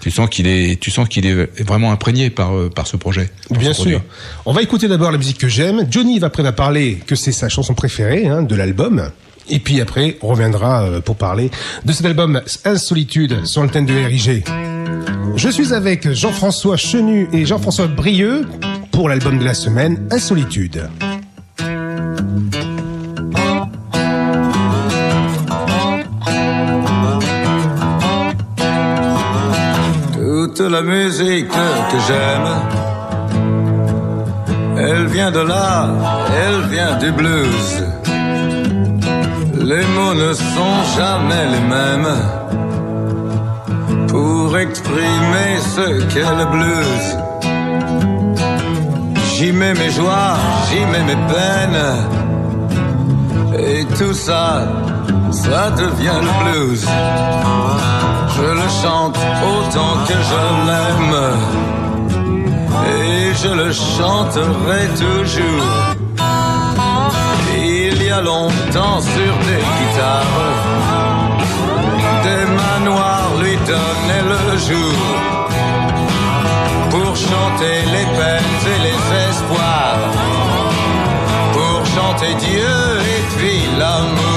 tu 0.00 0.10
sens 0.10 0.28
qu'il 0.28 0.46
est, 0.46 0.80
tu 0.80 0.90
sens 0.90 1.08
qu'il 1.08 1.26
est 1.26 1.62
vraiment 1.62 1.92
imprégné 1.92 2.30
par 2.30 2.56
euh, 2.56 2.70
par 2.70 2.86
ce 2.86 2.96
projet. 2.96 3.30
par 3.48 3.58
Bien 3.58 3.72
ce 3.72 3.78
produit. 3.78 3.94
sûr. 3.94 4.02
On 4.46 4.52
va 4.52 4.62
écouter 4.62 4.88
d'abord 4.88 5.10
la 5.10 5.18
musique 5.18 5.38
que 5.38 5.48
j'aime. 5.48 5.86
Johnny 5.90 6.18
va 6.18 6.28
après 6.28 6.42
va 6.42 6.52
parler 6.52 7.00
que 7.06 7.16
c'est 7.16 7.32
sa 7.32 7.48
chanson 7.48 7.74
préférée 7.74 8.26
hein, 8.26 8.42
de 8.42 8.54
l'album. 8.54 9.10
Et 9.50 9.58
puis 9.60 9.80
après, 9.80 10.18
on 10.22 10.28
reviendra 10.28 10.82
euh, 10.82 11.00
pour 11.00 11.16
parler 11.16 11.50
de 11.84 11.92
cet 11.92 12.04
album 12.06 12.42
Insolitude 12.64 13.46
sur 13.46 13.62
le 13.62 13.68
thème 13.70 13.86
de 13.86 13.94
RIG. 13.94 14.44
Je 15.36 15.48
suis 15.48 15.72
avec 15.72 16.12
Jean-François 16.12 16.76
Chenu 16.76 17.28
et 17.32 17.46
Jean-François 17.46 17.86
Brieux 17.86 18.46
pour 18.92 19.08
l'album 19.08 19.38
de 19.38 19.44
la 19.44 19.54
semaine 19.54 20.06
Insolitude. 20.10 20.88
Toute 30.58 30.72
la 30.72 30.82
musique 30.82 31.48
que 31.48 31.98
j'aime, 32.08 32.48
elle 34.76 35.06
vient 35.06 35.30
de 35.30 35.38
là, 35.38 35.88
elle 36.36 36.62
vient 36.68 36.96
du 36.98 37.12
blues. 37.12 37.84
Les 39.54 39.84
mots 39.94 40.14
ne 40.14 40.32
sont 40.32 40.78
jamais 40.96 41.46
les 41.54 41.60
mêmes 41.60 42.12
pour 44.08 44.58
exprimer 44.58 45.50
ce 45.76 46.02
qu'est 46.12 46.34
le 46.40 46.46
blues. 46.46 47.16
J'y 49.36 49.52
mets 49.52 49.74
mes 49.74 49.90
joies, 49.90 50.36
j'y 50.68 50.80
mets 50.86 51.04
mes 51.04 51.20
peines, 51.32 51.84
et 53.56 53.84
tout 53.96 54.14
ça, 54.14 54.66
ça 55.30 55.70
devient 55.70 56.20
le 56.20 56.32
blues. 56.42 56.84
Je 58.40 58.44
le 58.44 58.68
chante 58.82 59.18
autant 59.52 59.94
que 60.06 60.14
je 60.30 60.42
l'aime 60.68 61.18
et 62.86 63.34
je 63.34 63.48
le 63.48 63.72
chanterai 63.72 64.82
toujours. 64.96 65.66
Il 67.52 68.00
y 68.00 68.10
a 68.10 68.20
longtemps 68.20 69.00
sur 69.00 69.34
des 69.48 69.62
guitares, 69.76 70.54
des 72.22 72.44
manoirs 72.62 73.30
lui 73.42 73.56
donnaient 73.66 74.28
le 74.34 74.56
jour 74.68 74.98
pour 76.90 77.16
chanter 77.16 77.78
les 77.94 78.06
peines 78.18 78.64
et 78.74 78.80
les 78.86 79.00
espoirs, 79.28 80.12
pour 81.54 81.84
chanter 81.86 82.34
Dieu 82.34 82.76
et 83.16 83.36
puis 83.36 83.62
l'amour. 83.78 84.27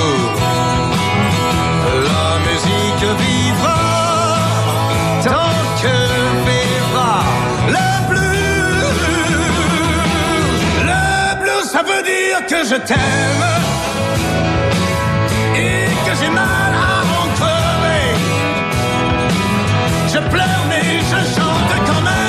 Dire 12.03 12.45
que 12.47 12.63
je 12.65 12.75
t'aime 12.75 13.45
et 15.55 15.85
que 16.05 16.15
j'ai 16.19 16.29
mal 16.29 16.73
à 16.73 17.35
crever. 17.35 18.15
Je 20.13 20.19
pleure 20.29 20.65
mais 20.69 20.99
je 20.99 21.19
chante 21.35 21.85
quand 21.87 22.01
même. 22.01 22.20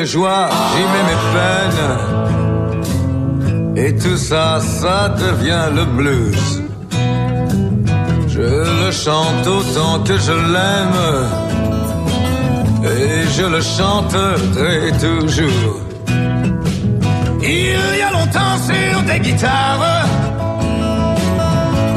Mes 0.00 0.06
joies, 0.06 0.48
j'y 0.70 0.84
mets 0.92 1.06
mes 1.10 1.20
peines. 1.34 1.86
Et 3.84 3.90
tout 4.02 4.16
ça, 4.16 4.46
ça 4.60 5.00
devient 5.24 5.66
le 5.78 5.84
blues. 5.84 6.62
Je 8.28 8.48
le 8.82 8.90
chante 8.90 9.46
autant 9.46 9.94
que 10.06 10.16
je 10.26 10.36
l'aime. 10.54 11.02
Et 12.94 13.14
je 13.36 13.46
le 13.54 13.60
chanterai 13.60 14.78
toujours. 15.06 15.80
Il 17.42 17.98
y 18.00 18.02
a 18.08 18.10
longtemps 18.18 18.58
sur 18.68 19.02
des 19.02 19.20
guitares, 19.26 20.06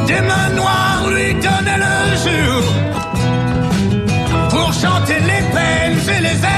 des 0.06 0.22
mains 0.30 0.52
noires 0.60 1.04
lui 1.14 1.30
donnaient 1.46 1.82
le 1.88 1.96
jour 2.24 2.62
pour 4.50 4.68
chanter 4.82 5.18
les 5.30 5.42
peines 5.54 5.98
et 6.16 6.20
les 6.28 6.38
pour 6.48 6.53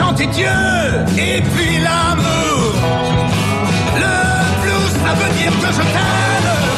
chanter 0.00 0.26
Dieu 0.28 0.46
et 1.18 1.42
puis 1.42 1.78
l'amour. 1.78 2.72
Le 4.02 4.16
blues, 4.62 4.94
ça 5.04 5.12
veut 5.14 5.32
dire 5.36 5.52
que 5.60 5.72
je 5.76 5.82
t'aime 5.94 6.69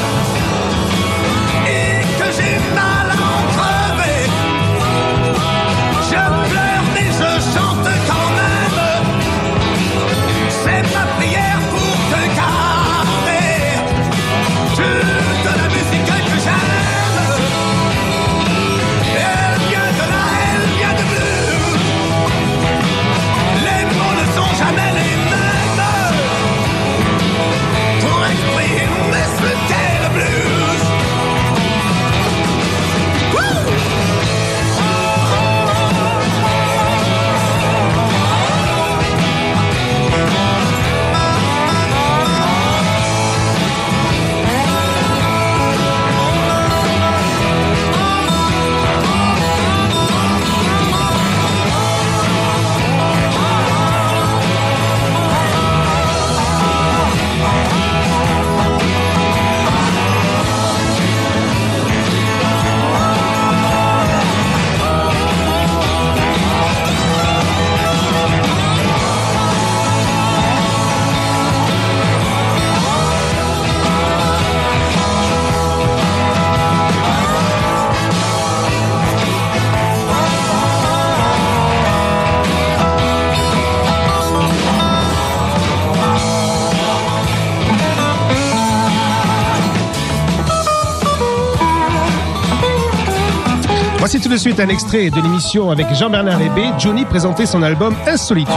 de 94.32 94.36
suite 94.38 94.60
un 94.60 94.68
extrait 94.68 95.10
de 95.10 95.20
l'émission 95.20 95.70
avec 95.70 95.92
Jean-Bernard 95.94 96.40
Hébé. 96.40 96.62
Johnny 96.78 97.04
présentait 97.04 97.44
son 97.44 97.62
album 97.62 97.94
Insolitude. 98.06 98.54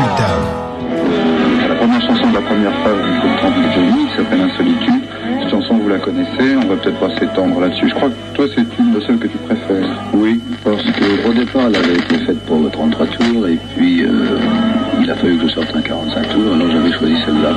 La 1.68 1.76
première 1.76 2.00
chanson 2.00 2.30
de 2.30 2.34
la 2.34 2.42
première 2.42 2.72
phase 2.82 2.96
du 2.96 3.42
Temple 3.42 3.60
de 3.60 3.72
Johnny, 3.74 4.08
s'appelle 4.16 4.42
Insolitude. 4.42 5.04
Cette 5.42 5.50
chanson, 5.50 5.78
vous 5.78 5.90
la 5.90 6.00
connaissez, 6.00 6.56
on 6.56 6.68
va 6.68 6.78
peut-être 6.78 6.98
pas 6.98 7.10
s'étendre 7.20 7.60
là-dessus. 7.60 7.90
Je 7.90 7.96
crois 7.96 8.08
que 8.08 8.36
toi, 8.36 8.46
c'est 8.56 8.80
une 8.80 8.94
de 8.94 9.02
celles 9.02 9.20
que 9.20 9.28
tu 9.28 9.38
préfères. 9.40 9.90
Oui, 10.14 10.40
parce 10.64 10.84
que 10.84 11.30
au 11.30 11.34
départ, 11.34 11.64
elle 11.68 11.76
avait 11.76 11.96
été 11.96 12.20
faite 12.20 12.40
pour 12.46 12.60
le 12.60 12.70
33 12.70 13.08
tours, 13.08 13.48
et 13.48 13.60
puis 13.76 14.06
euh, 14.06 14.38
il 15.06 15.12
a 15.12 15.16
fallu 15.16 15.38
que 15.38 15.48
je 15.48 15.54
sorte 15.54 15.76
un 15.76 15.82
45 15.82 16.30
tours, 16.30 16.54
alors 16.56 16.72
j'avais 16.72 16.92
choisi 16.92 17.14
celle-là. 17.26 17.52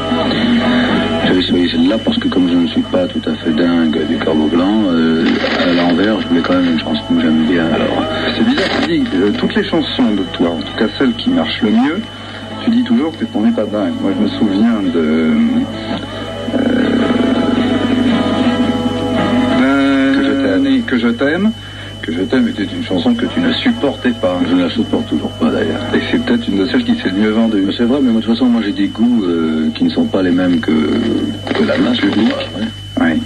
J'avais 1.26 1.40
choisi 1.40 1.70
celle-là 1.70 1.96
parce 2.04 2.18
que 2.18 2.28
comme 2.28 2.46
je 2.46 2.54
ne 2.54 2.66
suis 2.66 2.82
pas 2.82 3.06
tout 3.06 3.22
à 3.26 3.32
fait 3.36 3.52
dingue 3.52 4.06
du 4.06 4.18
corbeau 4.18 4.48
blanc, 4.48 4.82
euh, 4.90 5.24
à 5.66 5.72
l'envers, 5.72 6.20
je 6.20 6.28
voulais 6.28 6.42
quand 6.42 6.52
même 6.52 6.72
une 6.72 6.78
chanson 6.78 7.02
que 7.14 7.22
j'aime 7.22 7.46
bien. 7.46 7.64
Alors, 7.72 8.04
C'est 8.36 8.44
bizarre, 8.44 8.68
tu 8.82 8.98
dis, 8.98 9.02
euh, 9.14 9.30
toutes 9.38 9.54
les 9.54 9.64
chansons 9.64 10.10
de 10.10 10.24
toi, 10.34 10.50
en 10.50 10.60
tout 10.60 10.76
cas 10.76 10.88
celles 10.98 11.14
qui 11.14 11.30
marchent 11.30 11.62
le 11.62 11.70
mieux, 11.70 12.02
tu 12.64 12.70
dis 12.70 12.82
toujours 12.84 13.16
que 13.16 13.24
t'en 13.24 13.42
es 13.46 13.52
pas 13.52 13.64
dingue. 13.64 13.94
Moi, 14.02 14.12
je 14.14 14.22
me 14.24 14.28
souviens 14.28 14.82
de... 14.82 15.32
euh, 19.62 20.82
que 20.86 20.98
je 20.98 21.08
t'aime. 21.08 21.52
Que 22.08 22.14
je 22.14 22.22
t'aime. 22.22 22.48
Était 22.48 22.64
une 22.64 22.82
chanson 22.86 23.14
que 23.14 23.26
tu 23.26 23.38
ne 23.38 23.52
supportais 23.52 24.12
pas. 24.12 24.40
je 24.48 24.54
ne 24.54 24.62
la 24.62 24.70
supporte 24.70 25.06
toujours 25.08 25.30
pas 25.32 25.50
d'ailleurs. 25.50 25.82
Et 25.94 26.00
c'est 26.10 26.24
peut-être 26.24 26.48
une 26.48 26.56
de 26.56 26.66
celles 26.66 26.82
qui 26.82 26.94
s'est 26.94 27.10
le 27.10 27.18
mieux 27.18 27.30
vendue. 27.32 27.66
C'est 27.76 27.84
vrai, 27.84 27.98
mais 28.02 28.10
moi, 28.10 28.22
de 28.22 28.24
toute 28.24 28.34
façon, 28.34 28.46
moi 28.46 28.62
j'ai 28.64 28.72
des 28.72 28.88
goûts 28.88 29.24
euh, 29.24 29.68
qui 29.76 29.84
ne 29.84 29.90
sont 29.90 30.06
pas 30.06 30.22
les 30.22 30.30
mêmes 30.30 30.58
que, 30.60 30.72
que 31.52 31.64
la 31.64 31.76
masse 31.76 31.98
publique. 31.98 32.32
Oui. 32.98 33.20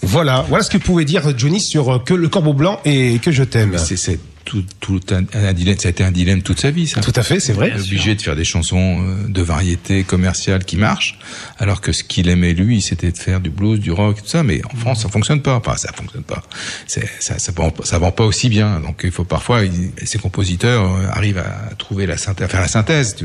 Voilà, 0.00 0.46
voilà 0.48 0.64
ce 0.64 0.70
que 0.70 0.78
pouvait 0.78 1.04
dire 1.04 1.36
Johnny 1.36 1.60
sur 1.60 1.90
euh, 1.90 1.98
que 1.98 2.14
le 2.14 2.28
corbeau 2.28 2.54
blanc 2.54 2.80
et 2.86 3.18
que 3.18 3.30
je 3.30 3.44
t'aime. 3.44 3.76
C'est, 3.76 3.98
c'est 3.98 4.18
tout, 4.46 4.64
tout 4.80 5.00
un, 5.10 5.24
un 5.34 5.52
dilemme, 5.52 5.76
ça 5.76 5.88
a 5.88 5.90
été 5.90 6.02
un 6.04 6.12
dilemme 6.12 6.40
toute 6.40 6.60
sa 6.60 6.70
vie, 6.70 6.86
ça. 6.86 7.00
Tout 7.02 7.12
à 7.14 7.22
fait, 7.22 7.40
c'est 7.40 7.52
vrai. 7.52 7.72
Il 7.74 7.76
est 7.76 7.84
obligé 7.84 8.14
de 8.14 8.22
faire 8.22 8.36
des 8.36 8.44
chansons 8.44 9.02
euh, 9.02 9.28
de 9.28 9.42
variété 9.42 10.04
commerciale 10.04 10.64
qui 10.64 10.76
marchent, 10.76 11.18
alors 11.58 11.80
que 11.82 11.92
ce 11.92 12.02
qu'il 12.02 12.28
aimait 12.28 12.54
lui, 12.54 12.80
c'était 12.80 13.10
de 13.10 13.18
faire 13.18 13.40
du 13.40 13.50
blues, 13.50 13.80
du 13.80 13.90
rock, 13.92 14.22
tout 14.22 14.28
ça. 14.28 14.42
Mais 14.42 14.62
en 14.72 14.76
France, 14.76 15.02
ça 15.02 15.08
fonctionne 15.08 15.42
pas. 15.42 15.56
Enfin, 15.56 15.76
ça 15.76 15.92
fonctionne 15.92 16.15
pas. 16.26 16.42
Ça, 16.86 17.00
ça, 17.20 17.52
vend, 17.52 17.72
ça 17.84 17.98
vend 17.98 18.10
pas 18.12 18.24
aussi 18.24 18.48
bien. 18.48 18.80
Donc, 18.80 19.00
il 19.04 19.10
faut 19.10 19.24
parfois, 19.24 19.64
il- 19.64 19.92
ces 20.04 20.18
compositeurs 20.18 20.84
euh, 20.84 21.08
arrivent 21.10 21.38
à 21.38 21.74
trouver 21.76 22.06
la 22.06 22.16
synthèse, 22.16 22.44
à 22.44 22.48
faire 22.48 22.60
la 22.60 22.68
synthèse. 22.68 23.16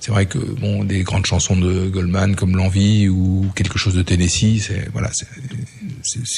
C'est 0.00 0.10
vrai 0.10 0.26
que 0.26 0.38
bon, 0.38 0.84
des 0.84 1.02
grandes 1.02 1.26
chansons 1.26 1.56
de 1.56 1.88
Goldman 1.88 2.34
comme 2.36 2.56
L'envie 2.56 3.08
ou 3.08 3.50
quelque 3.54 3.78
chose 3.78 3.94
de 3.94 4.02
Tennessee, 4.02 4.62
c'est 4.66 4.88
voilà, 4.92 5.10
c'est, 5.12 5.26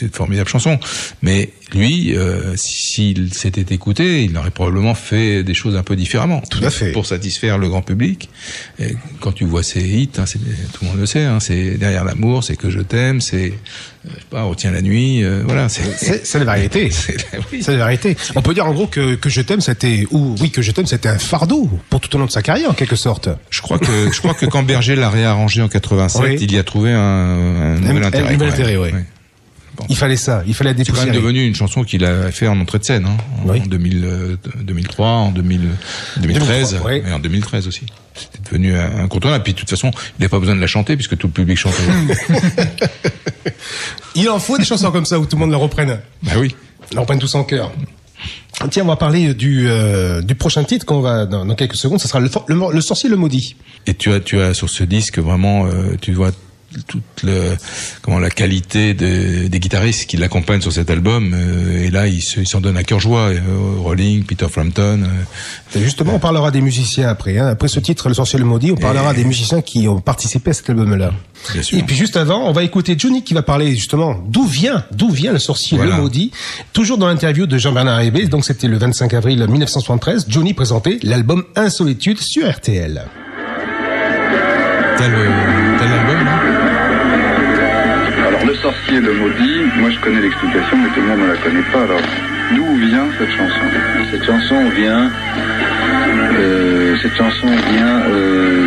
une 0.03 0.11
formidable 0.11 0.49
chanson. 0.49 0.79
Mais 1.23 1.51
lui, 1.73 2.17
euh, 2.17 2.57
s'il 2.57 3.35
s'était 3.35 3.75
écouté, 3.75 4.25
il 4.25 4.37
aurait 4.37 4.51
probablement 4.51 4.95
fait 4.95 5.45
des 5.45 5.55
choses 5.55 5.77
un 5.77 5.83
peu 5.83 5.97
différemment. 5.97 6.41
Tout 6.51 6.65
à 6.65 6.71
fait. 6.71 6.93
Pour 6.93 7.07
satisfaire 7.07 7.59
le 7.59 7.69
grand 7.69 7.83
public. 7.83 8.31
Et 8.79 8.97
quand 9.21 9.33
tu 9.33 9.45
vois 9.45 9.63
ses 9.63 9.81
hits, 9.83 10.11
hein, 10.19 10.25
tout 10.73 10.85
le 10.85 10.89
monde 10.89 10.99
le 10.99 11.07
sait, 11.07 11.25
hein, 11.25 11.41
c'est 11.41 11.77
derrière 11.77 12.05
l'amour, 12.05 12.45
c'est 12.45 12.57
que 12.57 12.71
je 12.71 12.81
t'aime, 12.81 13.21
c'est, 13.21 13.53
pas, 14.31 14.43
retiens 14.43 14.71
la 14.71 14.83
nuit, 14.83 15.23
euh, 15.25 15.43
voilà. 15.47 15.69
C'est, 15.69 16.35
la 16.45 16.55
vérité. 16.55 16.91
c'est- 16.91 17.17
oui. 17.53 17.63
La 17.67 17.77
vérité. 17.77 18.17
On 18.35 18.43
peut 18.43 18.55
dire 18.55 18.67
en 18.67 18.73
gros 18.73 18.87
que, 18.87 19.15
que 19.15 19.29
je 19.31 19.41
t'aime, 19.41 19.61
c'était 19.61 20.07
ou 20.11 20.35
oui 20.41 20.51
que 20.51 20.63
je 20.63 20.71
t'aime, 20.73 20.87
c'était 20.87 21.09
un 21.09 21.19
fardeau 21.19 21.69
pour 21.91 22.01
tout 22.01 22.15
au 22.15 22.19
long 22.19 22.27
de 22.27 22.31
sa 22.31 22.43
carrière 22.43 22.71
en 22.71 22.75
quelque 22.75 22.97
sorte. 22.97 23.29
Je 23.51 23.61
crois 23.63 23.79
que 23.79 24.11
je 24.13 24.19
crois 24.19 24.35
que 24.35 24.47
quand 24.47 24.63
Berger 24.63 24.97
l'a 24.97 25.11
réarrangé 25.11 25.63
en 25.63 25.69
87, 25.69 26.23
Oui. 26.23 26.37
il 26.41 26.53
y 26.53 26.59
a 26.59 26.63
trouvé 26.65 26.93
un, 26.93 26.99
un 26.99 27.75
nouvel 27.81 27.97
Un- 28.03 28.07
un 28.07 28.09
intérêt. 28.09 28.33
nouvel 28.33 28.49
intérêt, 28.51 28.77
oui. 28.77 28.91
Bon. 29.77 29.85
Il 29.89 29.97
fallait 29.97 30.17
ça, 30.17 30.43
il 30.45 30.55
fallait 30.55 30.75
la 30.75 30.85
C'est 30.85 30.91
quand 30.91 31.05
même 31.05 31.15
devenu 31.15 31.47
une 31.47 31.55
chanson 31.55 31.85
qu'il 31.85 32.05
a 32.05 32.33
fait 32.33 32.49
en 32.49 32.59
entrée 32.59 32.81
de 32.81 32.85
scène, 32.85 33.07
hein, 33.07 33.17
en 33.45 33.49
Oui. 33.51 33.61
2000, 33.61 34.05
euh, 34.05 34.37
2003, 34.61 35.07
en 35.07 35.31
2000, 35.31 35.61
2013, 36.17 36.71
2003, 36.71 36.91
oui. 36.91 37.03
et 37.09 37.13
en 37.13 37.21
2013 37.21 37.69
aussi. 37.69 37.87
C'était 38.17 38.43
devenu 38.51 38.75
un 38.75 39.05
incontournable. 39.05 39.45
Puis 39.45 39.53
de 39.53 39.59
toute 39.61 39.71
façon, 39.71 39.93
il 39.93 40.21
n'avait 40.23 40.29
pas 40.31 40.41
besoin 40.41 40.57
de 40.57 40.61
la 40.61 40.67
chanter 40.67 40.97
puisque 40.97 41.17
tout 41.17 41.29
le 41.29 41.33
public 41.33 41.57
chantait. 41.57 41.77
Il 44.19 44.29
en 44.29 44.39
faut 44.39 44.59
des 44.59 44.65
chansons 44.65 44.91
comme 44.91 45.05
ça 45.07 45.19
où 45.19 45.27
tout 45.27 45.37
le 45.37 45.41
monde 45.41 45.53
la 45.53 45.57
reprenne. 45.59 46.01
bah 46.23 46.33
oui. 46.39 46.55
La 46.93 47.01
reprenne 47.01 47.19
tous 47.19 47.35
en 47.35 47.45
cœur. 47.45 47.71
Tiens, 48.71 48.83
on 48.83 48.87
va 48.89 48.97
parler 48.97 49.33
du 49.35 49.69
euh, 49.69 50.21
du 50.23 50.35
prochain 50.35 50.65
titre 50.65 50.85
qu'on 50.85 51.01
va 51.01 51.27
dans, 51.27 51.45
dans 51.47 51.55
quelques 51.55 51.77
secondes. 51.77 52.01
Ce 52.01 52.09
sera 52.09 52.19
le, 52.19 52.29
le 52.49 52.81
sorcier 52.81 53.09
le 53.09 53.17
maudit. 53.17 53.55
Et 53.87 53.95
tu 53.95 54.13
as, 54.13 54.19
tu 54.19 54.41
as 54.41 54.55
sur 54.55 54.69
ce 54.69 54.83
disque 54.83 55.19
vraiment, 55.21 55.67
euh, 55.67 55.95
tu 56.01 56.13
vois 56.13 56.33
toute 56.87 57.03
le, 57.23 57.57
comment 58.03 58.19
la 58.19 58.29
qualité 58.31 58.93
de- 58.95 59.49
des 59.49 59.59
guitaristes 59.61 60.09
qui 60.09 60.17
l'accompagnent 60.19 60.61
sur 60.61 60.73
cet 60.73 60.91
album. 60.91 61.33
euh, 61.35 61.85
et 61.85 61.91
là, 61.91 62.07
il 62.07 62.21
se- 62.23 62.41
il 62.41 62.47
s'en 62.47 62.61
donne 62.61 62.77
à 62.77 62.83
cœur 62.85 63.01
joie. 63.01 63.29
euh, 63.31 63.39
Rolling, 63.79 64.25
Peter 64.25 64.47
Frampton. 64.51 65.01
euh, 65.03 65.81
justement, 65.81 66.15
on 66.17 66.19
parlera 66.19 66.51
des 66.51 66.61
musiciens 66.61 67.09
après. 67.09 67.39
Hein. 67.39 67.47
Après 67.49 67.69
ce 67.69 67.81
titre, 67.81 68.09
Le 68.09 68.15
sorcier 68.15 68.39
le 68.39 68.45
maudit, 68.45 68.71
on 68.71 68.77
parlera 68.77 69.15
des 69.15 69.25
musiciens 69.25 69.63
qui 69.63 69.89
ont 69.89 70.01
participé 70.01 70.51
à 70.51 70.53
cet 70.53 70.69
album-là. 70.71 71.13
Bien 71.53 71.63
sûr. 71.63 71.79
Et 71.79 71.83
puis 71.83 71.97
juste 71.97 72.17
avant, 72.17 72.47
on 72.49 72.53
va 72.53 72.63
écouter 72.65 72.97
Johnny 72.99 73.23
qui 73.25 73.33
va 73.35 73.43
parler 73.43 73.71
justement 73.75 74.17
d'où 74.29 74.45
vient, 74.45 74.85
d'où 74.93 75.11
vient 75.11 75.33
le 75.33 75.39
sorcier 75.39 75.79
Voilà. 75.79 75.97
le 75.97 76.03
maudit. 76.03 76.33
Toujours 76.73 76.99
dans 76.99 77.07
l'interview 77.09 77.47
de 77.47 77.57
Jean-Bernard 77.59 78.01
Hébé, 78.03 78.27
donc 78.27 78.45
c'était 78.45 78.69
le 78.69 78.77
25 78.77 79.15
avril 79.15 79.39
1973, 79.49 80.27
Johnny 80.29 80.53
présentait 80.53 80.99
l'album 81.03 81.45
Insolitude 81.57 82.19
sur 82.21 82.47
RTL. 82.51 83.05
Sorcier, 88.99 89.01
le 89.01 89.13
maudit, 89.21 89.81
moi 89.81 89.91
je 89.91 89.99
connais 90.01 90.21
l'explication, 90.21 90.77
mais 90.79 90.89
tout 90.95 91.01
le 91.01 91.07
monde 91.09 91.21
ne 91.21 91.27
la 91.33 91.37
connaît 91.37 91.63
pas. 91.73 91.83
Alors 91.83 92.01
d'où 92.55 92.77
vient 92.77 93.07
cette 93.19 93.31
chanson? 93.31 93.65
Cette 94.11 94.25
chanson 94.25 94.69
vient. 94.77 95.11
euh, 96.39 96.97
cette 97.03 97.17
chanson 97.17 97.47
vient. 97.73 98.01
euh, 98.11 98.67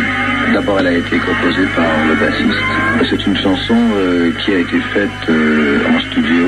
D'abord, 0.52 0.80
elle 0.80 0.86
a 0.88 0.92
été 0.92 1.16
composée 1.16 1.66
par 1.74 1.86
le 2.08 2.14
bassiste. 2.14 2.62
C'est 3.08 3.26
une 3.26 3.36
chanson 3.38 3.74
euh, 3.96 4.30
qui 4.38 4.52
a 4.52 4.58
été 4.58 4.78
faite 4.92 5.30
en 5.30 5.98
studio 6.00 6.44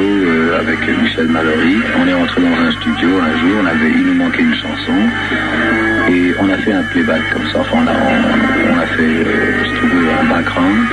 avec 0.61 0.79
Michel 1.03 1.29
Mallory. 1.29 1.77
On 2.03 2.07
est 2.07 2.13
rentré 2.13 2.43
dans 2.43 2.55
un 2.69 2.71
studio 2.73 3.09
un 3.19 3.39
jour, 3.39 3.57
on 3.63 3.67
avait, 3.67 3.91
il 3.91 4.03
nous 4.05 4.15
manquait 4.15 4.43
une 4.43 4.55
chanson 4.55 4.93
et 6.11 6.35
on 6.39 6.51
a 6.51 6.57
fait 6.59 6.73
un 6.73 6.83
playback 6.83 7.23
comme 7.33 7.47
ça. 7.51 7.61
Enfin, 7.61 7.79
on 7.83 7.87
a, 7.87 8.75
on, 8.75 8.79
a 8.79 8.87
fait, 8.87 9.25
tu 9.75 9.87
veux, 9.87 10.07
un 10.21 10.25
background 10.35 10.87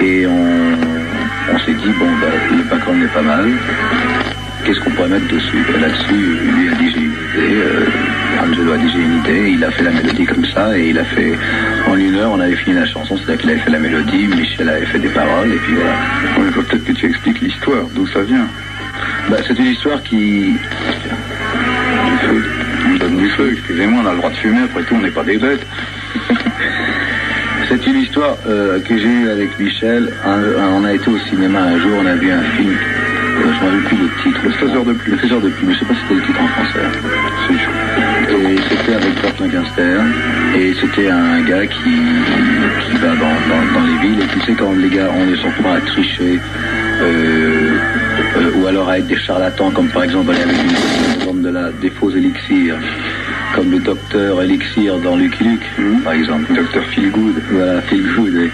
et 0.00 0.26
on, 0.28 0.71
on 1.50 1.58
s'est 1.58 1.74
dit 1.74 1.92
bon, 1.98 2.10
bah, 2.20 2.28
le 2.50 2.62
background 2.64 3.02
est 3.02 3.14
pas 3.14 3.22
mal 3.22 3.52
qu'est-ce 4.64 4.80
qu'on 4.80 4.90
pourrait 4.90 5.08
mettre 5.08 5.28
dessus? 5.28 5.64
Et 5.74 5.80
Là-dessus, 5.80 6.38
lui 6.54 6.68
a 6.68 6.74
dit 6.74 6.90
j'ai 6.90 7.00
une 7.00 7.12
idée, 7.12 7.62
euh, 7.62 7.86
Angelo 8.42 8.72
a 8.72 8.78
dit 8.78 8.90
j'ai 8.92 9.00
une 9.00 9.18
idée, 9.18 9.50
il 9.52 9.64
a 9.64 9.70
fait 9.70 9.82
la 9.82 9.90
mélodie 9.90 10.24
comme 10.24 10.44
ça, 10.46 10.76
et 10.76 10.88
il 10.88 10.98
a 10.98 11.04
fait, 11.04 11.32
en 11.88 11.96
une 11.96 12.14
heure, 12.14 12.30
on 12.32 12.40
avait 12.40 12.56
fini 12.56 12.76
la 12.76 12.86
chanson, 12.86 13.16
c'est-à-dire 13.16 13.38
qu'il 13.38 13.50
avait 13.50 13.60
fait 13.60 13.70
la 13.70 13.78
mélodie, 13.78 14.26
Michel 14.28 14.68
avait 14.68 14.86
fait 14.86 14.98
des 14.98 15.08
paroles, 15.08 15.52
et 15.52 15.56
puis 15.56 15.74
voilà. 15.74 15.94
Il 16.38 16.52
faut 16.52 16.62
peut-être 16.62 16.84
que 16.84 16.92
tu 16.92 17.06
expliques 17.06 17.40
l'histoire, 17.40 17.84
d'où 17.94 18.06
ça 18.06 18.22
vient? 18.22 18.46
Bah, 19.28 19.38
c'est 19.46 19.58
une 19.58 19.66
histoire 19.66 20.02
qui... 20.02 20.52
Du 20.52 20.58
feu. 22.26 22.44
On 22.88 22.96
donne 22.96 23.16
du 23.16 23.28
feu, 23.30 23.52
excusez-moi, 23.52 24.02
on 24.04 24.06
a 24.06 24.12
le 24.12 24.18
droit 24.18 24.30
de 24.30 24.36
fumer, 24.36 24.62
après 24.62 24.82
tout, 24.82 24.94
on 24.94 25.00
n'est 25.00 25.10
pas 25.10 25.24
des 25.24 25.38
bêtes. 25.38 25.66
C'est 27.68 27.86
une 27.86 27.96
histoire 27.96 28.36
euh, 28.46 28.80
que 28.80 28.96
j'ai 28.98 29.08
eue 29.08 29.28
avec 29.30 29.58
Michel. 29.58 30.12
Un- 30.24 30.42
on 30.74 30.84
a 30.84 30.92
été 30.94 31.08
au 31.10 31.18
cinéma 31.18 31.60
un 31.62 31.78
jour, 31.78 31.92
on 32.02 32.06
a 32.06 32.14
vu 32.14 32.30
un 32.30 32.42
film. 32.56 32.70
euh, 32.70 33.40
je 33.40 33.46
ne 33.46 33.52
me 33.52 33.64
rappelle 33.64 33.82
plus 33.84 33.96
le 33.96 34.08
titre. 34.22 34.40
Le 34.44 34.50
faiseur 34.50 34.84
de 34.84 34.92
pluie. 34.92 35.12
Le 35.12 35.18
faiseur 35.18 35.40
de 35.40 35.48
pluie, 35.48 35.66
mais 35.68 35.74
je 35.74 35.78
ne 35.78 35.80
sais 35.80 35.86
pas 35.86 35.94
si 35.94 36.00
c'était 36.02 36.14
le 36.14 36.22
titre 36.22 36.40
en 36.42 36.48
français. 36.48 36.80
Et 38.30 38.56
c'était 38.68 38.94
avec 38.94 39.14
Burt 39.20 39.40
Lancaster. 39.40 39.98
Et 40.58 40.74
c'était 40.80 41.08
un 41.10 41.40
gars 41.42 41.66
qui, 41.66 41.90
qui 42.84 42.96
va 42.98 43.08
dans, 43.16 43.36
dans- 43.48 43.72
dans 43.80 43.86
les 43.86 44.08
villes. 44.08 44.20
Et 44.20 44.26
tu 44.26 44.40
sais, 44.40 44.54
quand 44.54 44.72
les 44.72 44.88
gars, 44.88 45.08
on 45.14 45.32
est 45.32 45.36
surprend 45.36 45.72
à 45.72 45.80
tricher, 45.80 46.38
euh, 47.02 47.70
ou 48.56 48.66
alors 48.66 48.88
à 48.88 48.98
être 48.98 49.06
des 49.06 49.16
charlatans, 49.18 49.70
comme 49.70 49.88
par 49.88 50.04
exemple 50.04 50.30
aller 50.32 50.42
avec 50.42 50.56
une 50.56 51.24
vendre 51.26 51.42
de 51.42 51.48
la, 51.50 51.70
des 51.80 51.90
faux 51.90 52.10
élixirs 52.10 52.76
comme 53.54 53.70
le 53.70 53.78
docteur 53.78 54.42
Elixir 54.42 54.98
dans 54.98 55.16
Lucky 55.16 55.44
Luke, 55.44 55.70
par 56.04 56.12
exemple. 56.14 56.52
Docteur 56.54 56.84
Feelgood. 56.86 57.34
Voilà, 57.50 57.80
Feelgood. 57.82 58.34
et, 58.36 58.50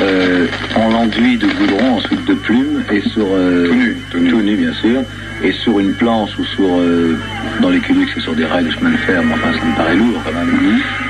Euh, 0.00 0.46
on 0.76 0.88
l'enduit 0.90 1.36
de 1.36 1.46
goudron, 1.46 1.96
ensuite 1.96 2.24
de 2.24 2.34
plumes, 2.34 2.82
et 2.90 3.00
sur... 3.02 3.26
euh, 3.34 3.66
tout 4.10 4.18
nu, 4.18 4.56
bien 4.56 4.72
sûr. 4.74 5.02
Et 5.42 5.52
sur 5.52 5.78
une 5.78 5.92
planche 5.94 6.30
ou 6.38 6.44
sur... 6.44 6.78
euh, 6.78 7.18
dans 7.60 7.70
Lucky 7.70 7.92
Luke, 7.92 8.08
c'est 8.14 8.20
sur 8.20 8.34
des 8.34 8.44
rails 8.46 8.64
de 8.64 8.70
chemin 8.70 8.90
de 8.90 8.96
fer, 8.96 9.20
mais 9.24 9.34
enfin, 9.34 9.52
ça 9.58 9.64
me 9.64 9.76
paraît 9.76 9.96
lourd 9.96 10.20
quand 10.24 10.32
même. 10.32 10.58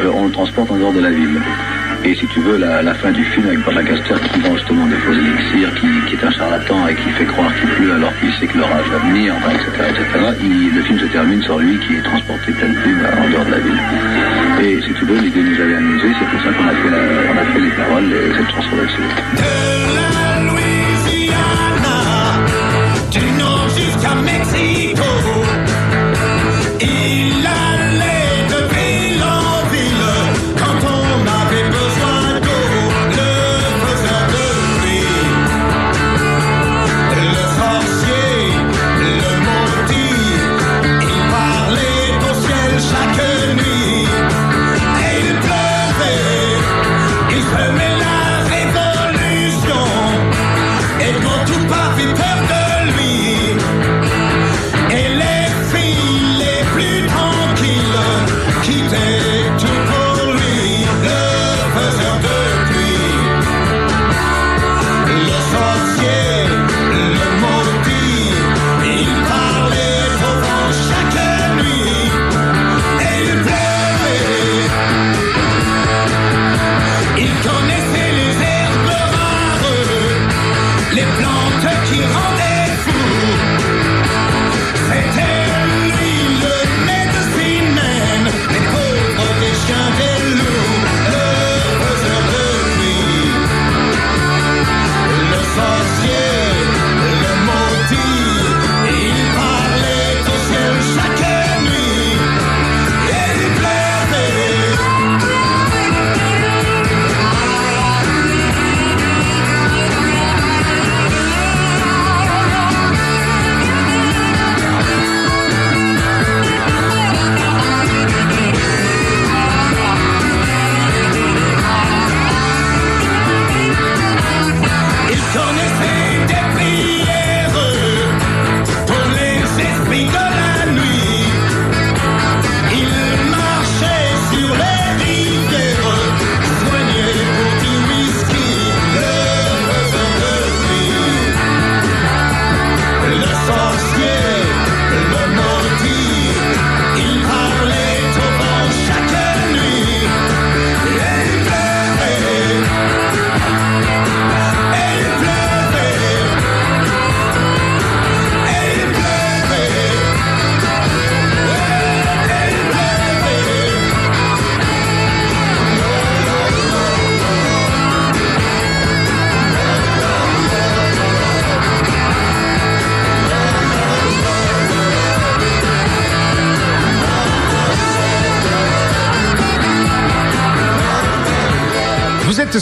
Euh, 0.02 0.10
on 0.14 0.26
le 0.26 0.32
transporte 0.32 0.70
en 0.72 0.76
dehors 0.76 0.92
de 0.92 1.00
la 1.00 1.10
ville. 1.10 1.40
Et 2.02 2.14
si 2.14 2.26
tu 2.28 2.40
veux, 2.40 2.56
la, 2.56 2.94
fin 2.94 3.12
du 3.12 3.22
film 3.24 3.46
avec 3.46 3.62
Paul 3.62 3.74
Lancaster 3.74 4.14
qui 4.32 4.40
vend 4.40 4.56
justement 4.56 4.86
des 4.86 4.96
faux 4.96 5.12
élixirs, 5.12 5.74
qui, 5.74 5.86
qui 6.06 6.14
est 6.16 6.24
un 6.24 6.30
charlatan 6.30 6.88
et 6.88 6.94
qui 6.94 7.10
fait 7.10 7.26
croire 7.26 7.54
qu'il 7.54 7.68
pleut 7.68 7.92
alors 7.92 8.12
qu'il 8.18 8.32
sait 8.32 8.46
que 8.46 8.56
l'orage 8.56 8.88
va 8.88 8.98
venir, 8.98 9.34
etc. 9.50 9.90
etc. 9.90 10.04
Le 10.74 10.82
film 10.82 10.98
se 10.98 11.06
termine 11.06 11.42
sur 11.42 11.58
lui 11.58 11.78
qui 11.78 11.96
est 11.96 12.02
transporté 12.02 12.52
plein 12.52 12.68
de 12.68 12.74
plumes 12.74 13.02
en 13.04 13.30
dehors 13.30 13.44
de 13.44 13.50
la 13.50 13.58
ville. 13.58 13.80
Et 14.62 14.80
si 14.80 14.94
tu 14.94 15.04
veux, 15.04 15.18
l'idée 15.18 15.42
nous 15.42 15.60
avait 15.60 15.74
amusé, 15.74 16.08
c'est 16.18 16.28
pour 16.28 16.40
ça 16.42 16.50
qu'on 16.52 16.68
a, 16.68 16.72
fait 16.72 16.88
a 16.88 17.44
fait 17.52 17.60
les 17.60 17.70
paroles 17.70 18.12
et 18.12 18.36
cette 18.36 18.50
chanson. 18.50 18.76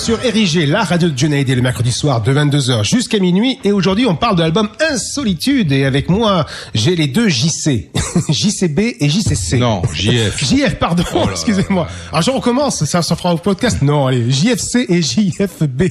Sur 0.08 0.24
Érigé, 0.24 0.64
la 0.64 0.84
radio 0.84 1.10
de 1.10 1.18
Johnny 1.18 1.44
le 1.44 1.60
mercredi 1.60 1.92
soir 1.92 2.22
de 2.22 2.32
22h 2.32 2.82
jusqu'à 2.82 3.18
minuit. 3.18 3.58
Et 3.62 3.72
aujourd'hui, 3.72 4.06
on 4.06 4.16
parle 4.16 4.36
de 4.36 4.40
l'album 4.40 4.70
Insolitude. 4.90 5.70
Et 5.70 5.84
avec 5.84 6.08
moi, 6.08 6.46
j'ai 6.72 6.96
les 6.96 7.08
deux 7.08 7.28
JC. 7.28 7.90
JCB 8.28 8.96
et 9.00 9.08
JCC. 9.08 9.58
Non, 9.58 9.82
JF. 9.92 10.44
JF, 10.44 10.74
pardon, 10.78 11.02
Oh 11.14 11.26
excusez-moi. 11.30 11.88
Alors 12.10 12.22
je 12.22 12.30
recommence, 12.30 12.84
ça 12.84 13.02
se 13.02 13.14
fera 13.14 13.34
au 13.34 13.38
podcast. 13.38 13.82
Non, 13.82 14.06
allez, 14.06 14.30
JFC 14.30 14.86
et 14.88 15.02
JFB. 15.02 15.82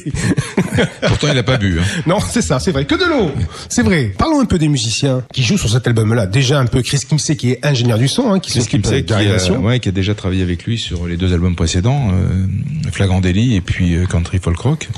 Pourtant, 1.07 1.27
il 1.31 1.37
a 1.37 1.43
pas 1.43 1.57
bu. 1.57 1.79
Hein. 1.79 1.83
non, 2.05 2.19
c'est 2.19 2.41
ça, 2.41 2.59
c'est 2.59 2.71
vrai. 2.71 2.85
Que 2.85 2.95
de 2.95 3.05
l'eau. 3.05 3.31
C'est 3.69 3.83
vrai. 3.83 4.13
Parlons 4.17 4.39
un 4.39 4.45
peu 4.45 4.57
des 4.57 4.67
musiciens 4.67 5.23
qui 5.33 5.43
jouent 5.43 5.57
sur 5.57 5.69
cet 5.69 5.87
album-là. 5.87 6.25
Déjà 6.27 6.59
un 6.59 6.65
peu 6.65 6.81
Chris 6.81 6.99
Kimsey 7.07 7.35
qui 7.35 7.51
est 7.51 7.65
ingénieur 7.65 7.97
du 7.97 8.07
son, 8.07 8.31
hein, 8.31 8.39
qui 8.39 8.51
s'occupe 8.51 8.83
de 8.83 8.99
qui, 8.99 9.13
réalisation. 9.13 9.63
ouais, 9.63 9.79
qui 9.79 9.89
a 9.89 9.91
déjà 9.91 10.15
travaillé 10.15 10.43
avec 10.43 10.63
lui 10.65 10.77
sur 10.77 11.07
les 11.07 11.17
deux 11.17 11.33
albums 11.33 11.55
précédents, 11.55 12.09
euh, 12.11 12.45
Flagrant 12.91 13.21
Délit 13.21 13.55
et 13.55 13.61
puis 13.61 13.95
euh, 13.95 14.05
Country 14.05 14.39
Folk 14.39 14.57
Rock. 14.59 14.89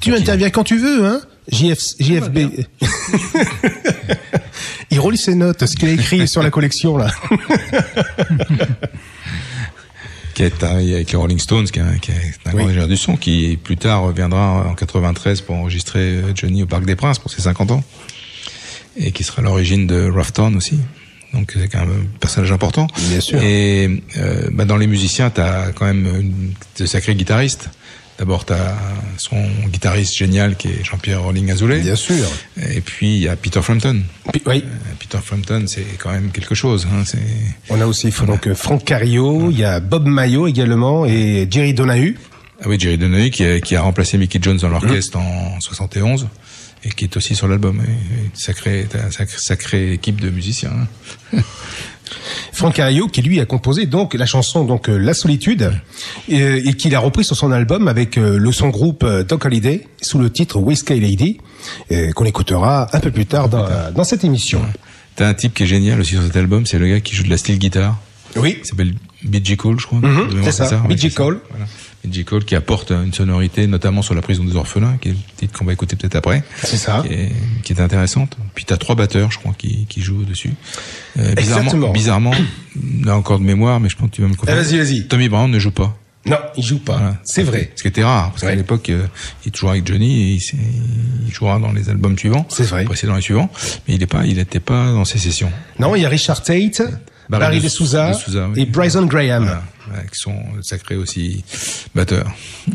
Tu 0.00 0.14
interviens 0.14 0.50
quand 0.50 0.64
tu 0.64 0.78
veux, 0.78 1.04
hein 1.04 1.20
JF, 1.52 1.78
JFB. 1.98 2.38
Il 5.00 5.02
relit 5.02 5.16
ses 5.16 5.34
notes, 5.34 5.64
ce 5.64 5.76
qu'il 5.76 5.88
a 5.88 5.92
écrit 5.92 6.28
sur 6.34 6.42
la 6.42 6.50
collection, 6.50 6.98
là. 6.98 7.10
qui 10.34 10.42
a 10.42 10.50
travaillé 10.50 10.96
avec 10.96 11.10
les 11.10 11.16
Rolling 11.16 11.38
Stones, 11.38 11.64
qui 11.64 11.78
est 11.78 11.82
un, 11.82 11.96
qui 11.96 12.10
est 12.10 12.36
un 12.44 12.50
grand 12.50 12.66
ingénieur 12.66 12.86
du 12.86 12.98
son, 12.98 13.16
qui 13.16 13.56
plus 13.56 13.78
tard 13.78 14.02
reviendra 14.02 14.66
en 14.68 14.74
93 14.74 15.40
pour 15.40 15.56
enregistrer 15.56 16.00
euh, 16.00 16.32
Johnny 16.34 16.64
au 16.64 16.66
Parc 16.66 16.84
des 16.84 16.96
Princes 16.96 17.18
pour 17.18 17.30
ses 17.30 17.40
50 17.40 17.70
ans, 17.70 17.82
et 18.98 19.10
qui 19.12 19.24
sera 19.24 19.40
l'origine 19.40 19.86
de 19.86 20.10
Rough 20.10 20.34
Town 20.34 20.54
aussi. 20.54 20.78
Donc 21.32 21.52
c'est 21.54 21.68
quand 21.68 21.80
même 21.80 21.92
un 21.92 22.18
personnage 22.18 22.52
important. 22.52 22.86
Bien 23.08 23.20
sûr. 23.20 23.42
Et 23.42 24.02
euh, 24.18 24.50
bah, 24.52 24.66
dans 24.66 24.76
les 24.76 24.86
musiciens, 24.86 25.30
t'as 25.30 25.72
quand 25.72 25.86
même 25.86 26.06
une, 26.06 26.52
de 26.78 26.84
sacrés 26.84 27.14
guitaristes. 27.14 27.70
D'abord, 28.20 28.44
t'as 28.44 28.76
son 29.16 29.42
guitariste 29.72 30.14
génial 30.14 30.54
qui 30.54 30.68
est 30.68 30.84
Jean-Pierre 30.84 31.22
Rolling 31.22 31.50
Azoulay. 31.50 31.80
Bien 31.80 31.96
sûr. 31.96 32.26
Et 32.70 32.82
puis 32.82 33.16
il 33.16 33.22
y 33.22 33.28
a 33.28 33.34
Peter 33.34 33.62
Frampton. 33.62 34.02
oui. 34.44 34.62
Euh, 34.62 34.92
Peter 34.98 35.16
Frampton, 35.24 35.64
c'est 35.66 35.86
quand 35.98 36.10
même 36.12 36.30
quelque 36.30 36.54
chose. 36.54 36.86
Hein, 36.92 37.02
On 37.70 37.80
a 37.80 37.86
aussi 37.86 38.10
donc 38.26 38.46
euh, 38.46 38.54
Franck 38.54 38.84
Cario, 38.84 39.50
il 39.50 39.58
y 39.58 39.64
a 39.64 39.80
Bob 39.80 40.06
Mayo 40.06 40.46
également 40.46 41.06
et 41.06 41.48
Jerry 41.50 41.72
Donahue. 41.72 42.18
Ah 42.62 42.64
oui, 42.68 42.78
Jerry 42.78 42.98
Donahue 42.98 43.30
qui 43.30 43.42
a, 43.42 43.58
qui 43.58 43.74
a 43.74 43.80
remplacé 43.80 44.18
Mickey 44.18 44.38
Jones 44.42 44.58
dans 44.58 44.68
l'orchestre 44.68 45.16
en 45.16 45.58
71 45.58 46.28
et 46.84 46.90
qui 46.90 47.04
est 47.04 47.16
aussi 47.16 47.34
sur 47.34 47.48
l'album. 47.48 47.80
Et- 47.80 48.26
et 48.26 48.30
Sacré, 48.34 48.86
t'as 48.90 49.06
un 49.06 49.10
sacré, 49.10 49.38
sacrée 49.38 49.92
équipe 49.94 50.20
de 50.20 50.28
musiciens. 50.28 50.86
Franck 52.52 52.74
Cario 52.74 53.08
qui 53.08 53.22
lui 53.22 53.40
a 53.40 53.46
composé 53.46 53.86
donc 53.86 54.14
la 54.14 54.26
chanson 54.26 54.64
donc 54.64 54.88
euh, 54.88 54.98
La 54.98 55.14
Solitude 55.14 55.72
et, 56.28 56.42
euh, 56.42 56.68
et 56.68 56.74
qu'il 56.74 56.94
a 56.94 57.00
repris 57.00 57.24
sur 57.24 57.36
son 57.36 57.52
album 57.52 57.88
avec 57.88 58.18
euh, 58.18 58.38
le 58.38 58.52
son 58.52 58.68
groupe 58.68 59.06
Doc 59.28 59.44
Holiday 59.44 59.86
sous 60.00 60.18
le 60.18 60.30
titre 60.30 60.58
Whiskey 60.58 61.00
Lady 61.00 61.38
qu'on 62.14 62.24
écoutera 62.24 62.88
un 62.94 63.00
peu 63.00 63.10
plus 63.10 63.26
tard 63.26 63.48
dans, 63.50 63.66
dans 63.94 64.04
cette 64.04 64.24
émission. 64.24 64.62
T'as 65.16 65.28
un 65.28 65.34
type 65.34 65.52
qui 65.52 65.64
est 65.64 65.66
génial 65.66 66.00
aussi 66.00 66.12
sur 66.12 66.22
cet 66.22 66.36
album, 66.36 66.64
c'est 66.64 66.78
le 66.78 66.88
gars 66.88 67.00
qui 67.00 67.14
joue 67.14 67.24
de 67.24 67.28
la 67.28 67.36
steel 67.36 67.58
guitare. 67.58 67.98
Oui. 68.36 68.58
Il 68.60 68.66
s'appelle 68.66 68.94
B.G. 69.22 69.56
Cole, 69.56 69.78
je 69.78 69.86
crois. 69.86 69.98
Mhm, 70.00 70.42
c'est 70.44 70.52
ça, 70.52 70.82
Ouais, 70.82 70.94
B.G. 70.94 71.10
ça. 71.10 71.16
Cole. 71.16 71.40
Voilà. 71.50 71.66
B.G. 72.04 72.24
Cole 72.24 72.44
qui 72.44 72.54
apporte 72.54 72.90
une 72.90 73.12
sonorité, 73.12 73.66
notamment 73.66 74.02
sur 74.02 74.14
la 74.14 74.22
prison 74.22 74.44
des 74.44 74.56
orphelins, 74.56 74.96
qui 75.00 75.10
est 75.10 75.12
le 75.12 75.18
titre 75.36 75.58
qu'on 75.58 75.64
va 75.64 75.72
écouter 75.72 75.96
peut-être 75.96 76.16
après. 76.16 76.42
C'est 76.62 76.76
ça. 76.76 77.02
Qui 77.06 77.12
est, 77.12 77.32
qui 77.62 77.72
est 77.72 77.80
intéressante. 77.80 78.36
Puis 78.54 78.64
t'as 78.64 78.76
trois 78.76 78.94
batteurs, 78.94 79.30
je 79.30 79.38
crois, 79.38 79.54
qui, 79.56 79.86
qui 79.86 80.00
jouent 80.00 80.24
dessus. 80.24 80.54
Euh, 81.18 81.34
Exactement. 81.36 81.92
bizarrement, 81.92 82.32
bizarrement, 82.32 82.34
là 83.04 83.16
encore 83.16 83.38
de 83.38 83.44
mémoire, 83.44 83.80
mais 83.80 83.88
je 83.88 83.96
pense 83.96 84.10
que 84.10 84.14
tu 84.16 84.22
vas 84.22 84.28
me 84.28 84.34
confirmer. 84.34 84.60
Ah, 84.60 84.62
vas-y, 84.62 84.78
vas-y. 84.78 85.06
Tommy 85.06 85.28
Brown 85.28 85.50
ne 85.50 85.58
joue 85.58 85.72
pas. 85.72 85.96
Non, 86.26 86.36
il 86.56 86.62
joue 86.62 86.78
pas. 86.78 86.96
Voilà. 86.96 87.16
C'est 87.24 87.42
vrai. 87.42 87.72
Ce 87.76 87.82
qui 87.82 87.88
était 87.88 88.04
rare, 88.04 88.30
parce 88.30 88.42
qu'à 88.42 88.54
l'époque, 88.54 88.90
euh, 88.90 89.06
il 89.44 89.48
est 89.48 89.50
toujours 89.52 89.70
avec 89.70 89.86
Johnny 89.86 90.34
et 90.34 90.38
il, 91.26 91.32
jouera 91.32 91.58
dans 91.58 91.72
les 91.72 91.88
albums 91.88 92.18
suivants. 92.18 92.46
C'est 92.50 92.64
vrai. 92.64 92.84
Précédents 92.84 93.16
et 93.16 93.22
suivants. 93.22 93.50
Mais 93.88 93.94
il 93.94 94.02
est 94.02 94.06
pas, 94.06 94.26
il 94.26 94.38
était 94.38 94.60
pas 94.60 94.92
dans 94.92 95.06
ces 95.06 95.18
sessions. 95.18 95.50
Non, 95.78 95.96
il 95.96 96.02
y 96.02 96.04
a 96.04 96.08
Richard 96.10 96.42
Tate, 96.42 96.82
Barry, 97.38 97.58
de- 97.58 97.64
de 97.64 97.68
Souza, 97.68 98.10
de 98.10 98.16
Souza, 98.16 98.48
oui. 98.48 98.62
et 98.62 98.66
Bryson 98.66 99.06
Graham. 99.06 99.60
Voilà, 99.86 100.02
qui 100.04 100.18
sont 100.18 100.36
sacrés 100.62 100.96
aussi 100.96 101.44
batteurs. 101.94 102.30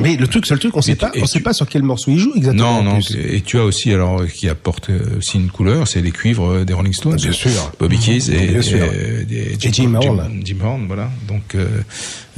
Mais 0.00 0.16
le 0.16 0.28
truc, 0.28 0.46
seul 0.46 0.58
truc, 0.60 0.76
on 0.76 0.82
sait 0.82 0.94
pas, 0.94 1.10
on 1.20 1.26
sait 1.26 1.40
pas 1.40 1.52
sur 1.52 1.66
quel 1.68 1.82
morceau 1.82 2.12
il 2.12 2.18
joue 2.18 2.32
exactement. 2.36 2.82
Non, 2.82 2.94
non. 2.94 3.00
Et 3.16 3.40
tu 3.40 3.58
as 3.58 3.64
aussi, 3.64 3.92
alors, 3.92 4.24
qui 4.26 4.48
apporte 4.48 4.90
euh, 4.90 5.18
aussi 5.18 5.38
une 5.38 5.50
couleur, 5.50 5.88
c'est 5.88 6.00
les 6.00 6.12
cuivres 6.12 6.48
euh, 6.52 6.64
des 6.64 6.72
Rolling 6.72 6.92
Stones. 6.92 7.16
Bien 7.16 7.32
sûr. 7.32 7.50
Bobby 7.80 7.98
Keys 7.98 8.30
et, 8.30 8.46
Bien 8.46 8.62
sûr. 8.62 8.84
et, 8.84 9.56
Jim 9.58 9.94
Horn. 9.94 10.28
Jim, 10.30 10.40
Jim 10.44 10.56
Horn, 10.64 10.86
voilà. 10.86 11.10
Donc, 11.26 11.54
euh, 11.56 11.66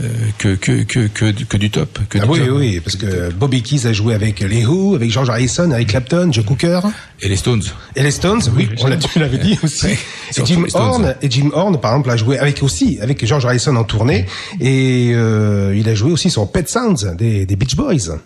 euh, 0.01 0.09
que, 0.38 0.55
que, 0.55 0.82
que, 0.84 1.07
que, 1.09 1.30
que 1.44 1.57
du 1.59 1.70
top. 1.70 1.98
Que 2.09 2.18
Ah 2.22 2.24
du 2.24 2.30
oui, 2.30 2.38
top. 2.38 2.57
oui, 2.57 2.80
parce 2.80 2.96
que 2.96 3.30
Bobby 3.32 3.62
Keys 3.62 3.86
a 3.86 3.92
joué 3.92 4.14
avec 4.14 4.40
les 4.40 4.64
Who, 4.64 4.94
avec 4.94 5.11
George 5.11 5.28
Harrison, 5.28 5.70
avec 5.72 5.88
Clapton, 5.88 6.30
Joe 6.32 6.44
Cooker. 6.44 6.80
Et 7.20 7.28
les 7.28 7.36
Stones. 7.36 7.62
Et 7.96 8.03
les 8.03 8.11
Stones, 8.11 8.40
oui, 8.57 8.70
on 8.80 8.86
l'a, 8.86 8.96
tu 8.96 9.18
l'avais 9.18 9.36
dit 9.36 9.59
aussi. 9.62 9.88
Et 9.88 10.46
Jim. 10.46 10.64
Horn, 10.72 11.14
et 11.20 11.30
Jim 11.30 11.51
Horn, 11.53 11.78
par 11.78 11.92
exemple, 11.92 12.11
a 12.11 12.16
joué 12.16 12.38
avec 12.38 12.62
aussi, 12.62 12.98
avec 13.03 13.24
George 13.26 13.44
Harrison 13.44 13.76
en 13.76 13.84
tournée, 13.84 14.24
et 14.61 15.11
euh, 15.12 15.74
il 15.76 15.86
a 15.88 15.94
joué 15.94 16.11
aussi 16.12 16.30
sur 16.30 16.51
Pet 16.51 16.66
Sounds 16.68 17.14
des, 17.18 17.39
des 17.47 17.57
Beach 17.57 17.76
Boys. 17.76 18.18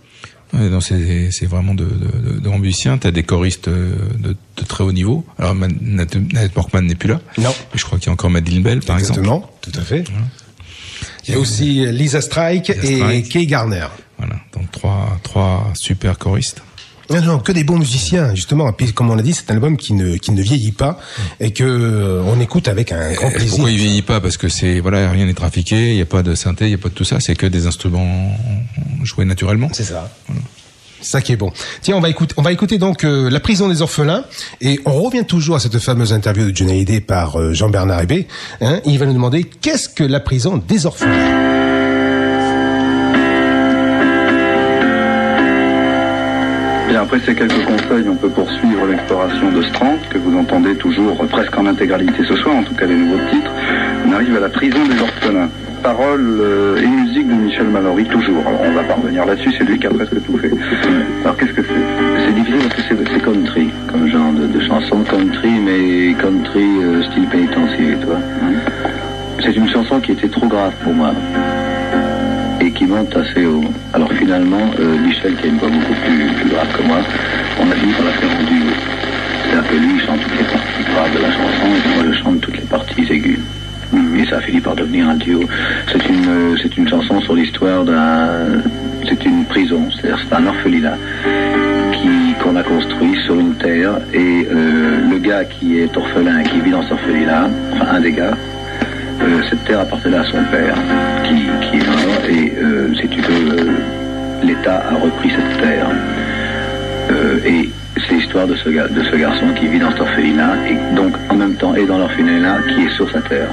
Ouais, 0.53 0.69
non, 0.69 0.81
c'est 0.81 1.31
c'est 1.33 1.47
vraiment 1.47 1.75
de, 1.75 1.85
de, 1.85 2.39
de. 2.41 2.97
T'as 2.99 3.11
des 3.11 3.23
choristes 3.25 3.69
euh, 3.69 3.97
de, 4.19 4.37
de 4.57 4.65
très 4.67 4.85
haut 4.85 4.93
niveau. 4.93 5.25
Alors, 5.39 5.55
Man- 5.55 5.77
Nat, 5.81 6.07
Nat 6.33 6.49
Porkman 6.51 6.83
n'est 6.83 6.95
plus 6.95 7.09
là. 7.09 7.21
Non. 7.39 7.53
Je 7.75 7.85
crois 7.85 7.99
qu'il 7.99 8.07
y 8.07 8.11
a 8.11 8.13
encore 8.13 8.31
Madeline 8.31 8.63
Bell, 8.63 8.81
par 8.81 8.99
exemple. 8.99 9.21
Exactement, 9.21 9.51
tout 9.63 9.73
à 9.77 9.83
fait. 9.83 10.05
Il 11.27 11.35
y 11.35 11.37
a 11.37 11.41
aussi 11.41 11.87
Lisa 11.91 12.21
Strike 12.21 12.69
Lisa 12.69 12.83
et 12.85 12.97
Strike. 12.97 13.29
Kay 13.31 13.47
Garner. 13.47 13.87
Voilà. 14.19 14.37
Donc, 14.53 14.71
trois, 14.71 15.19
trois 15.23 15.73
super 15.75 16.19
choristes. 16.19 16.63
Non, 17.11 17.21
non, 17.23 17.39
que 17.39 17.53
des 17.53 17.65
bons 17.65 17.79
musiciens, 17.79 18.35
justement. 18.35 18.69
Et 18.69 18.73
puis, 18.73 18.93
comme 18.93 19.11
on 19.11 19.15
l'a 19.15 19.23
dit, 19.23 19.33
c'est 19.33 19.51
un 19.51 19.55
album 19.55 19.77
qui 19.77 19.93
ne, 19.93 20.17
qui 20.17 20.33
ne 20.33 20.43
vieillit 20.43 20.73
pas 20.73 20.99
et 21.41 21.53
que 21.53 21.65
euh, 21.65 22.23
on 22.27 22.41
écoute 22.41 22.69
avec 22.69 22.93
un 22.93 23.13
grand 23.13 23.31
plaisir. 23.31 23.51
Pourquoi 23.51 23.71
il 23.71 23.79
vieillit 23.79 24.03
pas? 24.03 24.21
Parce 24.21 24.37
que 24.37 24.49
c'est 24.49 24.81
voilà, 24.81 25.11
rien 25.11 25.27
n'est 25.27 25.35
trafiqué, 25.35 25.91
il 25.91 25.97
n'y 25.97 26.03
a 26.03 26.07
pas 26.07 26.23
de 26.23 26.35
synthé, 26.35 26.67
il 26.67 26.69
n'y 26.69 26.75
a 26.75 26.79
pas 26.79 26.89
de 26.89 26.95
tout 26.95 27.05
ça, 27.05 27.21
c'est 27.21 27.35
que 27.35 27.47
des 27.47 27.67
instruments 27.67 28.37
joués 29.03 29.25
naturellement. 29.25 29.69
C'est 29.73 29.85
ça. 29.85 30.11
C'est 31.01 31.11
ça 31.11 31.21
qui 31.21 31.33
est 31.33 31.37
bon. 31.37 31.53
Tiens, 31.83 31.97
on 31.97 32.01
va 32.01 32.09
écouter, 32.09 32.35
on 32.39 32.43
va 32.43 32.51
écouter 32.53 32.79
donc 32.79 33.05
euh, 33.05 33.29
La 33.29 33.41
prison 33.41 33.69
des 33.69 33.83
orphelins 33.83 34.25
et 34.63 34.81
on 34.87 35.03
revient 35.03 35.25
toujours 35.27 35.57
à 35.57 35.61
cette 35.61 35.79
fameuse 35.79 36.15
interview 36.15 36.51
de 36.51 36.57
Johnny 36.57 36.73
Hallyday 36.73 37.01
par 37.01 37.39
euh, 37.39 37.53
Jean-Bernard 37.53 38.01
Hébé. 38.01 38.27
Hein, 38.63 38.81
il 38.87 38.99
va 38.99 39.05
nous 39.05 39.13
demander 39.13 39.45
qu'est-ce 39.45 39.91
que 39.91 40.05
la 40.05 40.21
prison 40.21 40.57
des 40.57 40.87
orphelins? 40.87 41.64
Bien, 46.89 47.03
après 47.03 47.19
ces 47.21 47.35
quelques 47.35 47.65
conseils, 47.65 48.09
on 48.09 48.15
peut 48.17 48.29
poursuivre 48.29 48.87
l'exploration 48.87 49.51
de 49.51 49.63
Strand, 49.63 49.97
que 50.11 50.19
vous 50.19 50.37
entendez 50.39 50.75
toujours 50.77 51.17
presque 51.29 51.57
en 51.57 51.67
intégralité 51.67 52.23
ce 52.29 52.37
soir, 52.37 52.57
en 52.57 52.63
tout 52.63 52.75
cas 52.75 52.87
les 52.87 52.95
nouveaux 52.95 53.25
titres. 53.31 53.51
On 54.07 54.13
arrive 54.13 54.37
à 54.37 54.41
la 54.41 54.49
prison 54.51 54.85
des 54.85 55.01
orphelins. 55.01 55.49
Paroles 55.83 56.41
euh, 56.41 56.83
et 56.83 56.87
musique 56.87 57.29
de 57.29 57.35
Michel 57.35 57.69
Mallory, 57.69 58.05
toujours. 58.05 58.41
Alors 58.47 58.61
on 58.65 58.73
va 58.73 58.83
parvenir 58.85 59.25
là-dessus, 59.27 59.53
c'est 59.57 59.65
lui 59.65 59.79
qui 59.79 59.87
a 59.87 59.91
presque 59.91 60.23
tout 60.25 60.39
fait. 60.39 60.51
Alors 61.23 61.37
qu'est-ce 61.37 61.53
que 61.53 61.63
c'est? 61.63 62.27
C'est 62.27 62.35
difficile 62.35 62.69
parce 62.69 62.89
que 62.89 62.97
c'est 62.97 63.23
country, 63.23 63.71
comme 63.91 64.09
genre 64.09 64.33
de, 64.33 64.47
de 64.47 64.61
chanson 64.61 65.03
country, 65.05 65.51
mais 65.65 66.15
country 66.15 66.65
euh, 66.83 67.03
style 67.05 67.27
pénitencier, 67.27 67.97
tu 68.01 68.07
vois. 68.07 68.21
C'est 69.43 69.57
une 69.57 69.69
chanson 69.69 70.01
qui 70.01 70.13
était 70.13 70.29
trop 70.29 70.47
grave 70.47 70.73
pour 70.83 70.95
moi 70.95 71.13
qui 72.75 72.87
monte 72.87 73.17
assez 73.17 73.45
haut. 73.45 73.65
Alors 73.93 74.13
finalement, 74.13 74.71
euh, 74.79 74.99
Michel, 74.99 75.35
qui 75.37 75.47
a 75.47 75.49
une 75.49 75.59
voix 75.59 75.69
beaucoup 75.69 75.95
plus, 76.05 76.51
grave 76.51 76.69
que 76.77 76.83
moi, 76.83 76.99
on 77.61 77.71
a 77.71 77.75
fini 77.75 77.93
par 77.93 78.05
la 78.07 78.13
faire 78.13 78.31
en 78.31 78.43
duo. 78.45 78.71
C'est-à-dire 79.43 79.71
que 79.71 79.77
lui, 79.77 79.95
il 79.95 80.01
chante 80.01 80.21
toutes 80.21 80.39
les 80.39 80.45
parties 80.45 80.85
graves 80.93 81.15
de 81.15 81.23
la 81.23 81.33
chanson 81.33 81.67
et 81.67 81.89
moi, 81.95 82.05
je 82.13 82.23
chante 82.23 82.41
toutes 82.41 82.57
les 82.57 82.67
parties 82.67 83.07
aiguës. 83.11 83.39
Et 84.17 84.27
ça 84.27 84.39
a 84.39 84.41
fini 84.41 84.61
par 84.61 84.75
devenir 84.75 85.09
un 85.09 85.15
duo. 85.15 85.41
C'est 85.93 86.09
une, 86.09 86.29
euh, 86.29 86.57
une 86.77 86.89
chanson 86.89 87.21
sur 87.21 87.35
l'histoire 87.35 87.85
d'un... 87.85 88.63
C'est 89.09 89.25
une 89.25 89.45
prison, 89.45 89.89
c'est-à-dire 89.91 90.19
c'est 90.27 90.35
un 90.35 90.47
orphelinat 90.47 90.97
qu'on 92.45 92.57
a 92.57 92.63
construit 92.63 93.17
sur 93.25 93.39
une 93.39 93.55
terre 93.55 93.93
et 94.13 94.47
euh, 94.51 95.09
le 95.11 95.19
gars 95.19 95.45
qui 95.45 95.79
est 95.79 95.97
orphelin 95.97 96.41
et 96.41 96.45
qui 96.45 96.61
vit 96.61 96.71
dans 96.71 96.83
cet 96.83 96.93
orphelinat, 96.93 97.49
enfin 97.73 97.87
un 97.93 98.01
des 98.01 98.13
gars, 98.13 98.37
euh, 99.21 99.43
cette 99.49 99.65
terre 99.65 99.81
appartenait 99.81 100.17
à 100.17 100.25
son 100.25 100.43
père 100.51 100.77
qui, 101.25 101.47
qui 101.67 101.77
est 101.77 101.87
mort 101.87 102.25
et 102.29 102.53
si 103.01 103.09
tu 103.09 103.21
veux, 103.21 103.77
l'État 104.43 104.83
a 104.91 104.95
repris 104.95 105.31
cette 105.31 105.59
terre. 105.61 105.89
Euh, 107.11 107.39
et 107.45 107.71
c'est 107.97 108.15
l'histoire 108.15 108.47
de 108.47 108.55
ce, 108.57 108.69
de 108.69 109.03
ce 109.05 109.17
garçon 109.17 109.47
qui 109.59 109.69
vit 109.69 109.79
dans 109.79 109.91
cet 109.91 110.01
orphelinat 110.01 110.57
et 110.69 110.95
donc 110.95 111.15
en 111.29 111.35
même 111.35 111.55
temps 111.55 111.75
est 111.75 111.87
dans 111.87 111.99
l'orphelinat 111.99 112.59
qui 112.69 112.85
est 112.85 112.91
sur 112.91 113.11
sa 113.11 113.21
terre. 113.23 113.49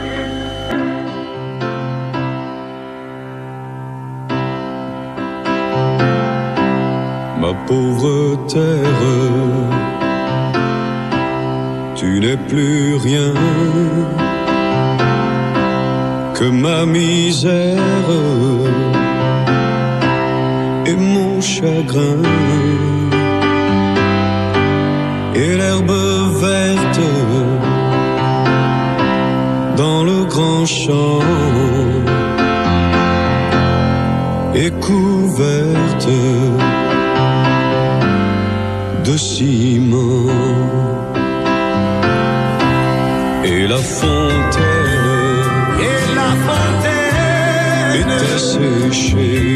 Ma 7.40 7.54
pauvre 7.68 8.48
terre, 8.48 8.62
tu 11.96 12.20
n'es 12.20 12.38
plus 12.38 12.96
rien 12.96 13.34
que 16.42 16.50
ma 16.50 16.88
misère 16.88 17.78
chagrin. 21.42 22.22
Et 25.36 25.56
l'herbe 25.58 25.92
verte 26.46 27.02
dans 29.78 30.04
le 30.04 30.26
grand 30.26 30.66
champ 30.66 31.22
est 34.56 34.74
couverte 34.80 36.10
de 39.06 39.18
ciment. 39.18 40.41
péché. 48.92 49.51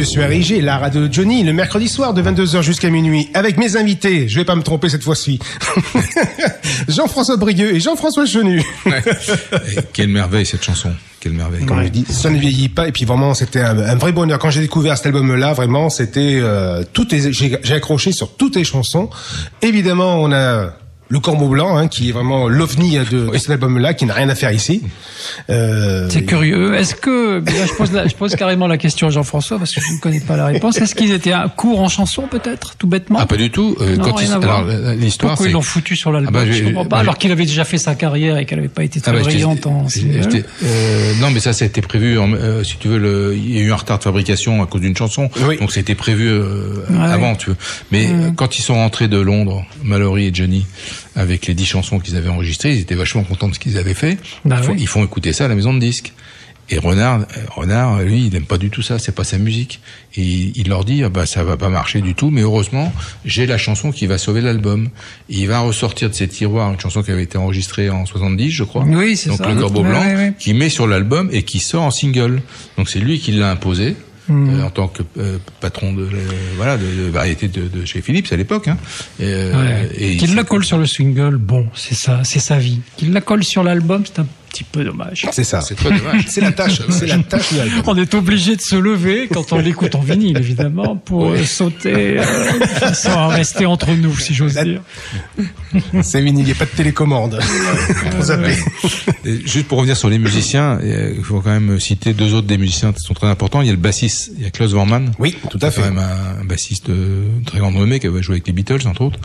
Entendu 0.00 0.06
sur 0.12 0.22
RIG, 0.26 0.62
la 0.62 0.78
radio 0.78 1.06
de 1.06 1.12
Johnny, 1.12 1.42
le 1.44 1.52
mercredi 1.52 1.88
soir 1.88 2.14
de 2.14 2.22
22h 2.22 2.62
jusqu'à 2.62 2.88
minuit, 2.90 3.28
avec 3.34 3.58
mes 3.58 3.76
invités, 3.76 4.28
je 4.28 4.36
vais 4.36 4.44
pas 4.44 4.54
me 4.54 4.62
tromper 4.62 4.88
cette 4.88 5.02
fois-ci, 5.02 5.38
Jean-François 6.88 7.36
Brigueux 7.36 7.74
et 7.74 7.80
Jean-François 7.80 8.24
Chenu. 8.26 8.62
Quelle 9.92 10.08
merveille 10.08 10.46
cette 10.46 10.62
chanson. 10.62 10.90
Quelle 11.20 11.32
merveille. 11.32 11.66
Comme 11.66 11.82
je 11.82 11.88
dis, 11.88 12.04
ça 12.08 12.30
ne 12.30 12.38
vieillit 12.38 12.70
pas. 12.70 12.88
Et 12.88 12.92
puis 12.92 13.04
vraiment, 13.04 13.34
c'était 13.34 13.60
un, 13.60 13.78
un 13.78 13.94
vrai 13.96 14.12
bonheur. 14.12 14.38
Quand 14.38 14.50
j'ai 14.50 14.60
découvert 14.62 14.96
cet 14.96 15.06
album-là, 15.06 15.52
vraiment, 15.52 15.90
c'était 15.90 16.38
euh, 16.40 16.82
tout. 16.94 17.14
est- 17.14 17.30
J'ai 17.32 17.58
j'ai 17.62 17.74
accroché 17.74 18.12
sur 18.12 18.36
toutes 18.36 18.56
les 18.56 18.64
chansons. 18.64 19.10
Évidemment, 19.60 20.16
on 20.22 20.32
a 20.32 20.72
le 21.08 21.18
Corbeau 21.20 21.48
Blanc, 21.48 21.76
hein, 21.76 21.88
qui 21.88 22.08
est 22.08 22.12
vraiment 22.12 22.48
l'ovni 22.48 22.96
de, 22.96 23.28
de 23.30 23.36
cet 23.38 23.50
album-là, 23.50 23.92
qui 23.94 24.06
n'a 24.06 24.14
rien 24.14 24.28
à 24.30 24.34
faire 24.34 24.52
ici. 24.52 24.82
Euh, 25.48 26.06
C'est 26.10 26.24
curieux. 26.24 26.74
Est-ce 26.74 26.94
que 26.94 27.38
là, 27.44 27.66
je 27.66 27.72
pose, 27.74 27.92
la- 27.92 28.06
je 28.06 28.14
pose 28.14 28.34
carrément 28.36 28.66
la 28.66 28.78
question 28.78 29.08
à 29.08 29.10
Jean-François 29.10 29.58
parce 29.58 29.74
que 29.74 29.80
je 29.80 29.92
ne 29.92 29.98
connais 29.98 30.20
pas 30.20 30.36
la 30.36 30.46
réponse. 30.46 30.78
Est-ce 30.78 30.94
qu'ils 30.94 31.12
étaient 31.12 31.32
un 31.32 31.48
court 31.48 31.80
en 31.80 31.88
chanson 31.88 32.22
peut-être, 32.30 32.76
tout 32.76 32.86
bêtement? 32.86 33.18
Ah, 33.20 33.26
pas 33.26 33.36
du 33.36 33.50
tout. 33.50 33.76
Euh, 33.80 33.96
Non, 33.96 34.04
quand 34.04 34.14
rien 34.16 34.28
ils- 34.28 34.32
à 34.34 34.38
voir. 34.38 34.58
alors, 34.58 34.68
la- 34.80 34.94
l'histoire, 34.94 35.32
Pourquoi 35.32 35.46
c'est- 35.46 35.50
ils 35.50 35.54
l'ont 35.54 35.62
foutu 35.62 35.96
sur 35.96 36.12
l'album? 36.12 36.34
Ah 36.36 36.44
bah, 36.44 36.50
Je 36.50 36.64
comprends 36.64 36.84
pas. 36.84 36.88
bah, 36.96 36.98
alors 36.98 37.18
qu'il 37.18 37.32
avait 37.32 37.46
déjà 37.46 37.64
fait 37.64 37.78
sa 37.78 37.94
carrière 37.94 38.38
et 38.38 38.46
qu'elle 38.46 38.58
n'avait 38.58 38.68
pas 38.68 38.84
été 38.84 39.00
très 39.00 39.10
Ah 39.10 39.14
bah, 39.14 39.20
t'ai- 39.20 39.24
brillante 39.26 39.66
en 39.66 39.86
euh, 40.62 41.12
non, 41.20 41.30
mais 41.30 41.40
ça, 41.40 41.52
ça 41.52 41.64
a 41.64 41.68
été 41.68 41.80
prévu. 41.80 42.18
en- 42.18 42.32
euh, 42.32 42.62
si 42.64 42.76
tu 42.78 42.88
veux, 42.88 42.98
le, 42.98 43.34
il 43.36 43.54
y 43.56 43.58
a 43.58 43.62
eu 43.62 43.72
un 43.72 43.76
retard 43.76 43.98
de 43.98 44.04
fabrication 44.04 44.62
à 44.62 44.66
cause 44.66 44.80
d'une 44.80 44.96
chanson, 44.96 45.30
donc 45.60 45.72
c'était 45.72 45.94
prévu 45.94 46.28
euh, 46.28 46.84
Ouais, 46.90 46.98
avant, 47.10 47.34
tu 47.34 47.50
veux. 47.50 47.56
Mais 47.92 48.06
Mm. 48.06 48.20
euh, 48.22 48.30
quand 48.34 48.58
ils 48.58 48.62
sont 48.62 48.74
rentrés 48.74 49.08
de 49.08 49.18
Londres, 49.18 49.64
Mallory 49.82 50.26
et 50.26 50.30
Johnny, 50.34 50.66
avec 51.20 51.46
les 51.46 51.54
dix 51.54 51.66
chansons 51.66 51.98
qu'ils 51.98 52.16
avaient 52.16 52.28
enregistrées, 52.28 52.72
ils 52.72 52.80
étaient 52.80 52.94
vachement 52.94 53.22
contents 53.24 53.48
de 53.48 53.54
ce 53.54 53.58
qu'ils 53.60 53.78
avaient 53.78 53.94
fait. 53.94 54.18
Bah 54.44 54.56
ils, 54.60 54.64
font, 54.64 54.72
oui. 54.72 54.78
ils 54.80 54.86
font 54.88 55.04
écouter 55.04 55.32
ça 55.32 55.44
à 55.44 55.48
la 55.48 55.54
maison 55.54 55.74
de 55.74 55.78
disques. 55.78 56.12
Et 56.72 56.78
Renard, 56.78 57.26
Renard, 57.48 58.00
lui, 58.02 58.26
il 58.26 58.36
aime 58.36 58.44
pas 58.44 58.56
du 58.56 58.70
tout 58.70 58.80
ça, 58.80 59.00
c'est 59.00 59.10
pas 59.12 59.24
sa 59.24 59.38
musique. 59.38 59.80
Et 60.14 60.52
il 60.54 60.68
leur 60.68 60.84
dit, 60.84 61.02
ah 61.02 61.08
bah 61.08 61.26
ça 61.26 61.42
va 61.42 61.56
pas 61.56 61.68
marcher 61.68 62.00
du 62.00 62.14
tout, 62.14 62.30
mais 62.30 62.42
heureusement, 62.42 62.92
j'ai 63.24 63.44
la 63.46 63.58
chanson 63.58 63.90
qui 63.90 64.06
va 64.06 64.18
sauver 64.18 64.40
l'album. 64.40 64.88
Il 65.28 65.48
va 65.48 65.58
ressortir 65.60 66.08
de 66.10 66.14
ses 66.14 66.28
tiroirs 66.28 66.72
une 66.72 66.78
chanson 66.78 67.02
qui 67.02 67.10
avait 67.10 67.24
été 67.24 67.36
enregistrée 67.38 67.90
en 67.90 68.06
70, 68.06 68.50
je 68.52 68.62
crois. 68.62 68.84
Oui, 68.86 69.16
c'est 69.16 69.30
Donc 69.30 69.38
ça. 69.38 69.48
le 69.48 69.60
Corbeau 69.60 69.82
Blanc, 69.82 70.00
ouais, 70.00 70.14
ouais. 70.14 70.32
qui 70.38 70.54
met 70.54 70.68
sur 70.68 70.86
l'album 70.86 71.28
et 71.32 71.42
qui 71.42 71.58
sort 71.58 71.82
en 71.82 71.90
single. 71.90 72.40
Donc 72.78 72.88
c'est 72.88 73.00
lui 73.00 73.18
qui 73.18 73.32
l'a 73.32 73.50
imposé. 73.50 73.96
Mm. 74.30 74.60
euh, 74.60 74.64
en 74.66 74.70
tant 74.70 74.88
que 74.88 75.02
euh, 75.18 75.38
patron 75.60 75.92
de, 75.92 76.08
voilà 76.56 76.76
de, 76.76 76.84
de 76.84 77.10
variété 77.10 77.48
de, 77.48 77.66
de 77.66 77.84
chez 77.84 78.00
Philips 78.00 78.32
à 78.32 78.36
l'époque 78.36 78.68
hein. 78.68 78.78
euh, 79.20 79.88
Ouais. 79.88 80.16
Qu'il 80.16 80.34
la 80.34 80.44
colle 80.44 80.64
sur 80.64 80.78
le 80.78 80.86
single, 80.86 81.36
bon, 81.36 81.66
c'est 81.74 81.94
ça, 81.94 82.20
c'est 82.24 82.38
sa 82.38 82.58
vie. 82.58 82.80
Qu'il 82.96 83.12
la 83.12 83.20
colle 83.20 83.42
sur 83.42 83.62
l'album, 83.64 84.04
c'est 84.06 84.20
un 84.20 84.26
petit 84.50 84.64
peu 84.64 84.84
dommage. 84.84 85.26
C'est 85.32 85.44
ça. 85.44 85.60
C'est 85.60 85.74
très 85.74 85.90
dommage. 85.90 86.24
C'est 86.28 86.40
la 86.40 86.52
tâche, 86.52 86.80
c'est 86.90 87.06
la 87.06 87.18
tâche 87.18 87.52
de 87.52 87.58
l'album. 87.58 87.82
On 87.86 87.96
est 87.96 88.14
obligé 88.14 88.56
de 88.56 88.60
se 88.60 88.76
lever 88.76 89.28
quand 89.32 89.52
on 89.52 89.58
l'écoute 89.58 89.94
en 89.94 90.00
vinyle, 90.00 90.36
évidemment, 90.36 90.96
pour 90.96 91.30
euh, 91.30 91.44
sauter, 91.44 92.18
euh, 92.18 92.24
à 93.04 93.28
rester 93.28 93.66
entre 93.66 93.92
nous, 93.92 94.16
si 94.16 94.34
j'ose 94.34 94.54
dire. 94.54 94.82
C'est 96.02 96.20
vinyle, 96.20 96.42
il 96.42 96.46
n'y 96.46 96.52
a 96.52 96.56
pas 96.56 96.66
de 96.66 96.70
télécommande. 96.70 97.40
Pour 98.10 98.24
juste 99.44 99.68
pour 99.68 99.78
revenir 99.78 99.96
sur 99.96 100.08
les 100.08 100.18
musiciens, 100.18 100.78
euh, 100.82 101.14
il 101.16 101.24
faut 101.24 101.40
quand 101.40 101.50
même 101.50 101.78
citer 101.78 102.12
deux 102.12 102.34
autres 102.34 102.46
des 102.46 102.58
musiciens 102.58 102.92
qui 102.92 103.00
sont 103.00 103.14
très 103.14 103.26
importants. 103.28 103.60
Il 103.60 103.66
y 103.66 103.70
a 103.70 103.72
le 103.72 103.78
bassiste, 103.78 104.32
il 104.36 104.44
y 104.44 104.46
a 104.46 104.50
Klaus 104.50 104.72
Vormann. 104.72 105.12
Oui, 105.18 105.36
tout 105.50 105.58
à 105.62 105.70
fait. 105.70 105.82
Quand 105.82 105.88
même 105.88 105.98
un, 105.98 106.40
un 106.40 106.44
bassiste 106.44 106.90
très 107.44 107.58
grande 107.58 107.74
renommée 107.74 108.00
qui 108.00 108.06
avait 108.06 108.22
joué 108.22 108.34
avec 108.34 108.46
les 108.46 108.52
Beatles 108.52 108.86
entre 108.86 109.02
autres. 109.02 109.18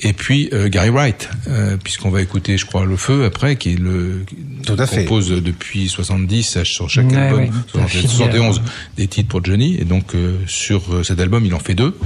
Et 0.00 0.12
puis 0.12 0.48
euh, 0.52 0.68
Gary 0.68 0.90
Wright, 0.90 1.28
euh, 1.48 1.76
puisqu'on 1.82 2.10
va 2.10 2.22
écouter, 2.22 2.58
je 2.58 2.66
crois, 2.66 2.84
Le 2.84 2.96
Feu 2.96 3.24
après, 3.24 3.56
qui 3.56 3.72
est 3.72 3.78
le 3.78 4.24
Tout 4.64 4.76
à 4.78 4.86
fait. 4.86 5.04
compose 5.04 5.30
depuis 5.30 5.88
70 5.88 6.56
à- 6.56 6.64
sur 6.64 6.88
chaque 6.90 7.10
Ouais, 7.10 7.16
album, 7.16 7.40
ouais, 7.44 7.50
70, 7.72 8.08
71 8.08 8.62
des 8.96 9.06
titres 9.06 9.28
pour 9.28 9.44
Johnny. 9.44 9.76
Et 9.78 9.84
donc 9.84 10.14
euh, 10.14 10.36
sur 10.46 10.82
euh, 10.94 11.02
cet 11.02 11.20
album, 11.20 11.44
il 11.46 11.54
en 11.54 11.58
fait 11.58 11.74
deux, 11.74 11.96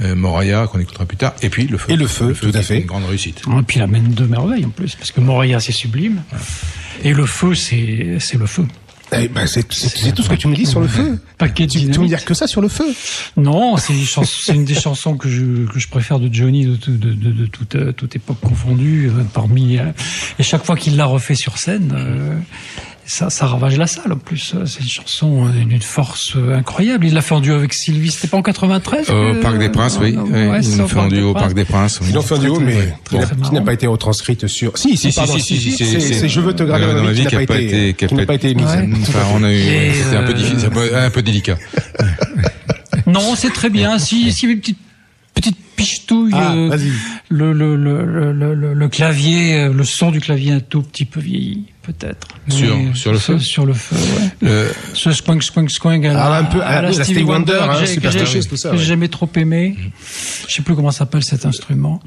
euh, 0.00 0.14
Moraya 0.14 0.66
qu'on 0.66 0.78
écoutera 0.80 1.04
plus 1.06 1.16
tard, 1.16 1.34
et 1.42 1.48
puis 1.50 1.66
Le 1.66 1.78
Feu. 1.78 1.92
Et 1.92 1.96
Le 1.96 2.06
Feu, 2.06 2.34
tout 2.40 2.50
qui 2.50 2.56
à 2.56 2.62
fait. 2.62 2.80
Une 2.80 2.86
grande 2.86 3.04
réussite. 3.06 3.42
Et 3.46 3.62
puis 3.62 3.78
il 3.78 3.82
amène 3.82 4.08
deux 4.08 4.26
merveilles 4.26 4.64
en 4.64 4.70
plus, 4.70 4.94
parce 4.96 5.12
que 5.12 5.20
Moria 5.20 5.60
c'est 5.60 5.72
sublime, 5.72 6.22
et 7.04 7.12
le 7.12 7.26
feu 7.26 7.54
c'est 7.54 8.16
c'est 8.20 8.38
le 8.38 8.46
feu. 8.46 8.64
Eh 9.12 9.28
ben, 9.28 9.46
c'est 9.46 9.62
tout 9.64 9.74
ce 10.22 10.28
que 10.28 10.34
tu 10.36 10.46
me 10.48 10.54
dis 10.54 10.66
sur 10.66 10.80
le 10.80 10.86
feu. 10.88 11.18
Paquet 11.38 11.66
Tu, 11.66 11.90
tu 11.90 11.98
me 11.98 12.06
dire 12.06 12.24
que 12.24 12.34
ça 12.34 12.46
sur 12.46 12.60
le 12.60 12.68
feu. 12.68 12.84
Non, 13.36 13.76
c'est 13.76 14.54
une, 14.54 14.64
des 14.64 14.74
chansons 14.74 15.16
que 15.16 15.28
je, 15.28 15.66
que 15.66 15.78
je 15.80 15.88
préfère 15.88 16.20
de 16.20 16.32
Johnny 16.32 16.66
de, 16.66 16.76
tout- 16.76 16.92
de, 16.96 17.12
de, 17.12 17.32
de 17.32 17.46
toute, 17.46 17.74
euh, 17.74 17.92
toute 17.92 18.14
époque 18.16 18.38
confondue. 18.40 19.08
euh, 19.08 19.22
Parmi 19.32 19.78
euh, 19.78 19.86
et 20.38 20.42
chaque 20.42 20.64
fois 20.64 20.76
qu'il 20.76 20.96
l'a 20.96 21.06
refait 21.06 21.34
sur 21.34 21.58
scène, 21.58 21.92
euh, 21.96 22.36
ça, 23.10 23.28
ça 23.28 23.46
ravage 23.46 23.76
la 23.76 23.86
salle. 23.88 24.12
En 24.12 24.16
plus, 24.16 24.52
Euh, 24.54 24.66
c'est 24.66 24.80
une 24.82 24.88
chanson 24.88 25.46
euh, 25.46 25.64
d'une 25.64 25.82
force 25.82 26.34
euh, 26.36 26.56
incroyable. 26.56 27.06
Il 27.06 27.14
l'a 27.14 27.22
fait 27.22 27.34
en 27.34 27.40
duo 27.40 27.54
avec 27.54 27.72
Sylvie. 27.74 28.10
C'était 28.12 28.28
pas 28.28 28.36
en 28.36 28.42
93 28.42 29.10
Au 29.10 29.12
euh, 29.12 29.40
Parc 29.42 29.58
des 29.58 29.68
Princes, 29.68 29.98
oui. 30.00 30.14
euh, 30.16 30.22
oui. 30.24 30.46
ouais, 30.48 30.60
Ils 30.62 30.76
l'ont 30.78 30.84
au 30.84 30.88
fait 30.88 30.98
en 31.00 31.08
duo 31.08 31.30
au. 31.30 31.34
Parc 31.34 31.52
des 31.54 31.64
Princes. 31.64 31.98
Ils 32.06 32.14
l'ont 32.14 32.22
fait 32.22 32.36
un 32.36 32.38
duo, 32.38 32.60
mais 32.60 32.94
qui 33.10 33.16
n'a- 33.52 33.60
pas 33.62 33.72
été 33.72 33.86
retranscrite 33.88 34.46
sur. 34.46 34.78
Si, 34.78 34.96
si, 34.96 35.10
Si, 35.10 35.16
pardon, 35.18 35.32
si, 35.38 35.56
si, 35.58 35.72
si, 35.72 36.00
c'est- 36.00 36.28
Je 36.28 36.40
veux 36.40 36.54
te 36.54 36.62
graver 36.62 36.86
dans 36.86 37.04
vie 37.10 37.26
qui 37.26 37.34
n'a 37.34 37.46
pas 37.46 37.58
été, 37.58 37.94
qui 37.94 38.14
n'a 38.14 38.26
pas 38.26 38.34
été 38.34 38.54
mise. 38.54 38.64
Ouais. 38.66 38.88
Enfin, 39.02 39.18
on 39.34 39.42
a 39.42 39.52
eu, 39.52 39.56
Et, 39.56 39.92
c'était 39.92 40.16
un 40.16 40.22
peu 40.24 40.34
difficile, 40.34 40.66
un 40.66 40.70
peu- 40.70 40.96
un 40.96 41.10
peu 41.10 41.22
délicat. 41.22 41.56
Non, 43.06 43.34
c'est 43.34 43.50
très 43.52 43.70
bien. 43.70 43.98
Si, 43.98 44.32
si 44.32 44.46
une 44.46 44.60
petite 44.60 44.78
petite 45.34 45.56
pichetouille, 45.84 46.30
Ah, 46.34 46.54
euh, 46.54 46.76
le, 47.28 47.52
le, 47.52 47.76
le, 47.76 48.04
le, 48.04 48.32
le, 48.32 48.54
le- 48.54 48.74
le 48.74 48.88
clavier, 48.88 49.54
euh, 49.60 49.72
le 49.72 49.84
son 49.84 50.10
du 50.10 50.20
clavier 50.20 50.52
un 50.52 50.60
tout 50.60 50.82
petit 50.82 51.04
peu 51.04 51.20
vieilli, 51.20 51.64
peut-être. 51.82 52.28
Sur- 52.48 52.76
sur 52.94 53.12
le 53.12 53.18
feu 53.18 53.38
Sur 53.38 53.66
le 53.66 53.72
feu, 53.74 53.96
ouais. 53.96 54.28
Le- 54.48 54.72
Ce 54.94 55.12
squing, 55.12 55.40
squing, 55.40 55.68
squing 55.68 56.06
à 56.06 56.12
la, 56.12 56.24
Ah, 56.26 56.38
un 56.38 56.44
peu 56.44 56.62
à 56.62 56.82
la- 56.82 56.90
la 56.90 57.04
Stevie 57.04 57.22
Wonder, 57.22 57.58
hein, 57.62 57.80
que 58.00 58.10
j'ai- 58.10 58.84
jamais 58.84 59.08
trop 59.08 59.28
aimé. 59.36 59.76
Je 60.48 60.54
sais 60.54 60.62
plus 60.62 60.74
comment 60.74 60.90
s'appelle 60.90 61.22
cet 61.22 61.46
instrument, 61.46 62.00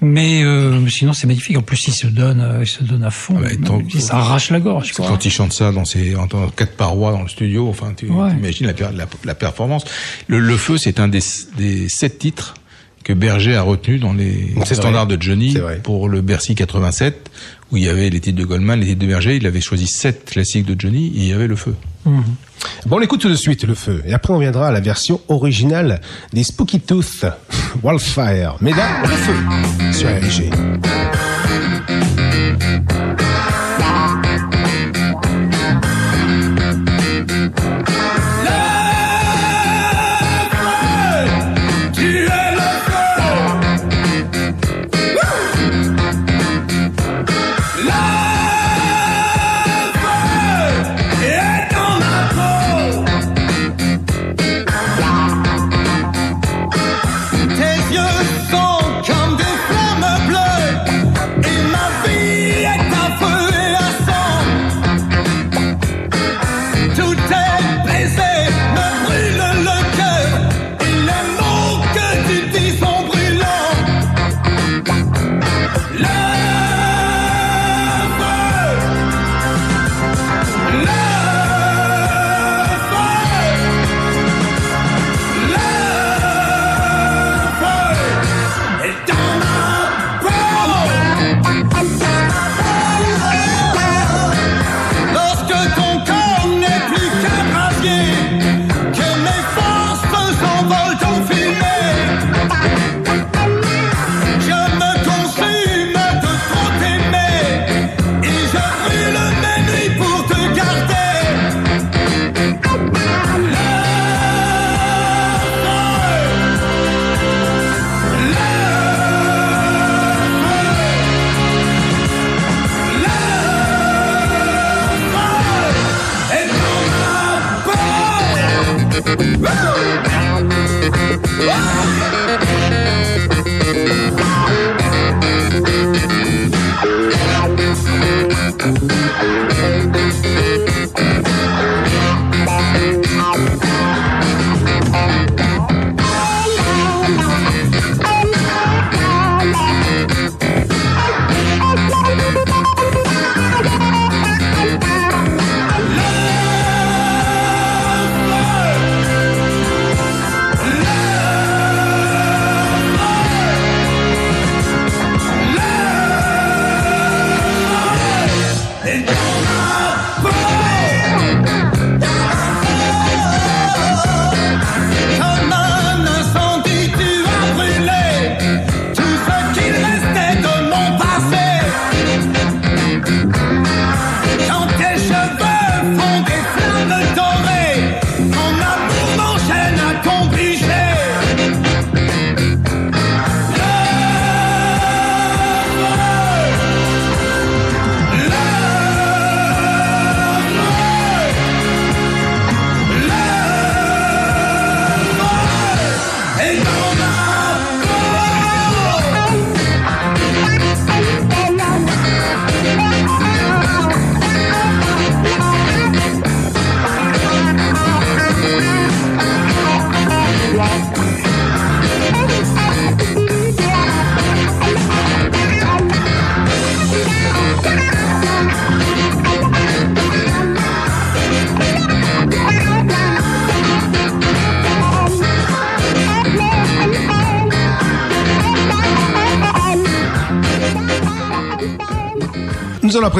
mais 0.00 0.42
euh, 0.42 0.86
sinon 0.88 1.12
c'est 1.12 1.26
magnifique. 1.26 1.56
En 1.58 1.62
plus, 1.62 1.86
il 1.88 1.92
se 1.94 2.06
donne, 2.06 2.40
euh, 2.40 2.60
il 2.62 2.66
se 2.66 2.82
donne 2.82 3.04
à 3.04 3.10
fond. 3.10 3.34
Ah 3.38 3.42
bah, 3.42 3.48
tant- 3.64 3.82
Il 3.92 4.00
s'arrache 4.00 4.50
la 4.50 4.60
gorge. 4.60 4.92
Quoi. 4.92 5.06
Quand 5.08 5.24
il 5.24 5.30
chante 5.30 5.52
ça 5.52 5.72
dans 5.72 5.84
ses 5.84 6.16
en 6.16 6.26
tant- 6.26 6.48
quatre 6.50 6.76
parois 6.76 7.12
dans 7.12 7.22
le 7.22 7.28
studio, 7.28 7.68
enfin, 7.68 7.92
tu 7.96 8.06
Ouais. 8.08 8.30
imagines 8.32 8.66
la, 8.66 9.06
la 9.24 9.34
performance. 9.34 9.84
Le, 10.28 10.38
le 10.38 10.56
feu, 10.56 10.78
c'est 10.78 10.98
un 11.00 11.08
des, 11.08 11.20
des 11.58 11.88
sept 11.88 12.18
titres 12.18 12.54
que 13.04 13.12
Berger 13.12 13.56
a 13.56 13.62
retenu 13.62 13.98
dans 13.98 14.12
les 14.12 14.54
standards 14.64 15.06
vrai. 15.06 15.16
de 15.16 15.22
Johnny 15.22 15.56
pour 15.82 16.08
le 16.08 16.20
Bercy 16.20 16.54
87, 16.54 17.30
où 17.72 17.76
il 17.76 17.84
y 17.84 17.88
avait 17.88 18.10
les 18.10 18.20
titres 18.20 18.38
de 18.38 18.44
Goldman, 18.44 18.78
les 18.80 18.86
titres 18.86 19.00
de 19.00 19.06
Berger. 19.06 19.36
Il 19.36 19.46
avait 19.46 19.60
choisi 19.60 19.86
sept 19.86 20.24
classiques 20.30 20.66
de 20.66 20.78
Johnny 20.78 21.06
et 21.08 21.18
il 21.20 21.26
y 21.26 21.32
avait 21.32 21.46
le 21.46 21.56
feu. 21.56 21.74
Mhm. 22.04 22.22
Bon, 22.86 22.98
on 22.98 23.00
écoute 23.00 23.20
tout 23.20 23.28
de 23.28 23.34
suite 23.34 23.64
le 23.64 23.74
feu. 23.74 24.02
Et 24.06 24.12
après, 24.12 24.32
on 24.32 24.38
viendra 24.38 24.68
à 24.68 24.72
la 24.72 24.80
version 24.80 25.20
originale 25.28 26.00
des 26.32 26.44
Spooky 26.44 26.80
Tooth, 26.80 27.24
Wildfire. 27.82 28.56
Mais 28.60 28.72
là, 28.72 29.02
le 29.02 29.08
feu 29.08 29.34
sur 29.92 30.08
RG. 30.08 30.50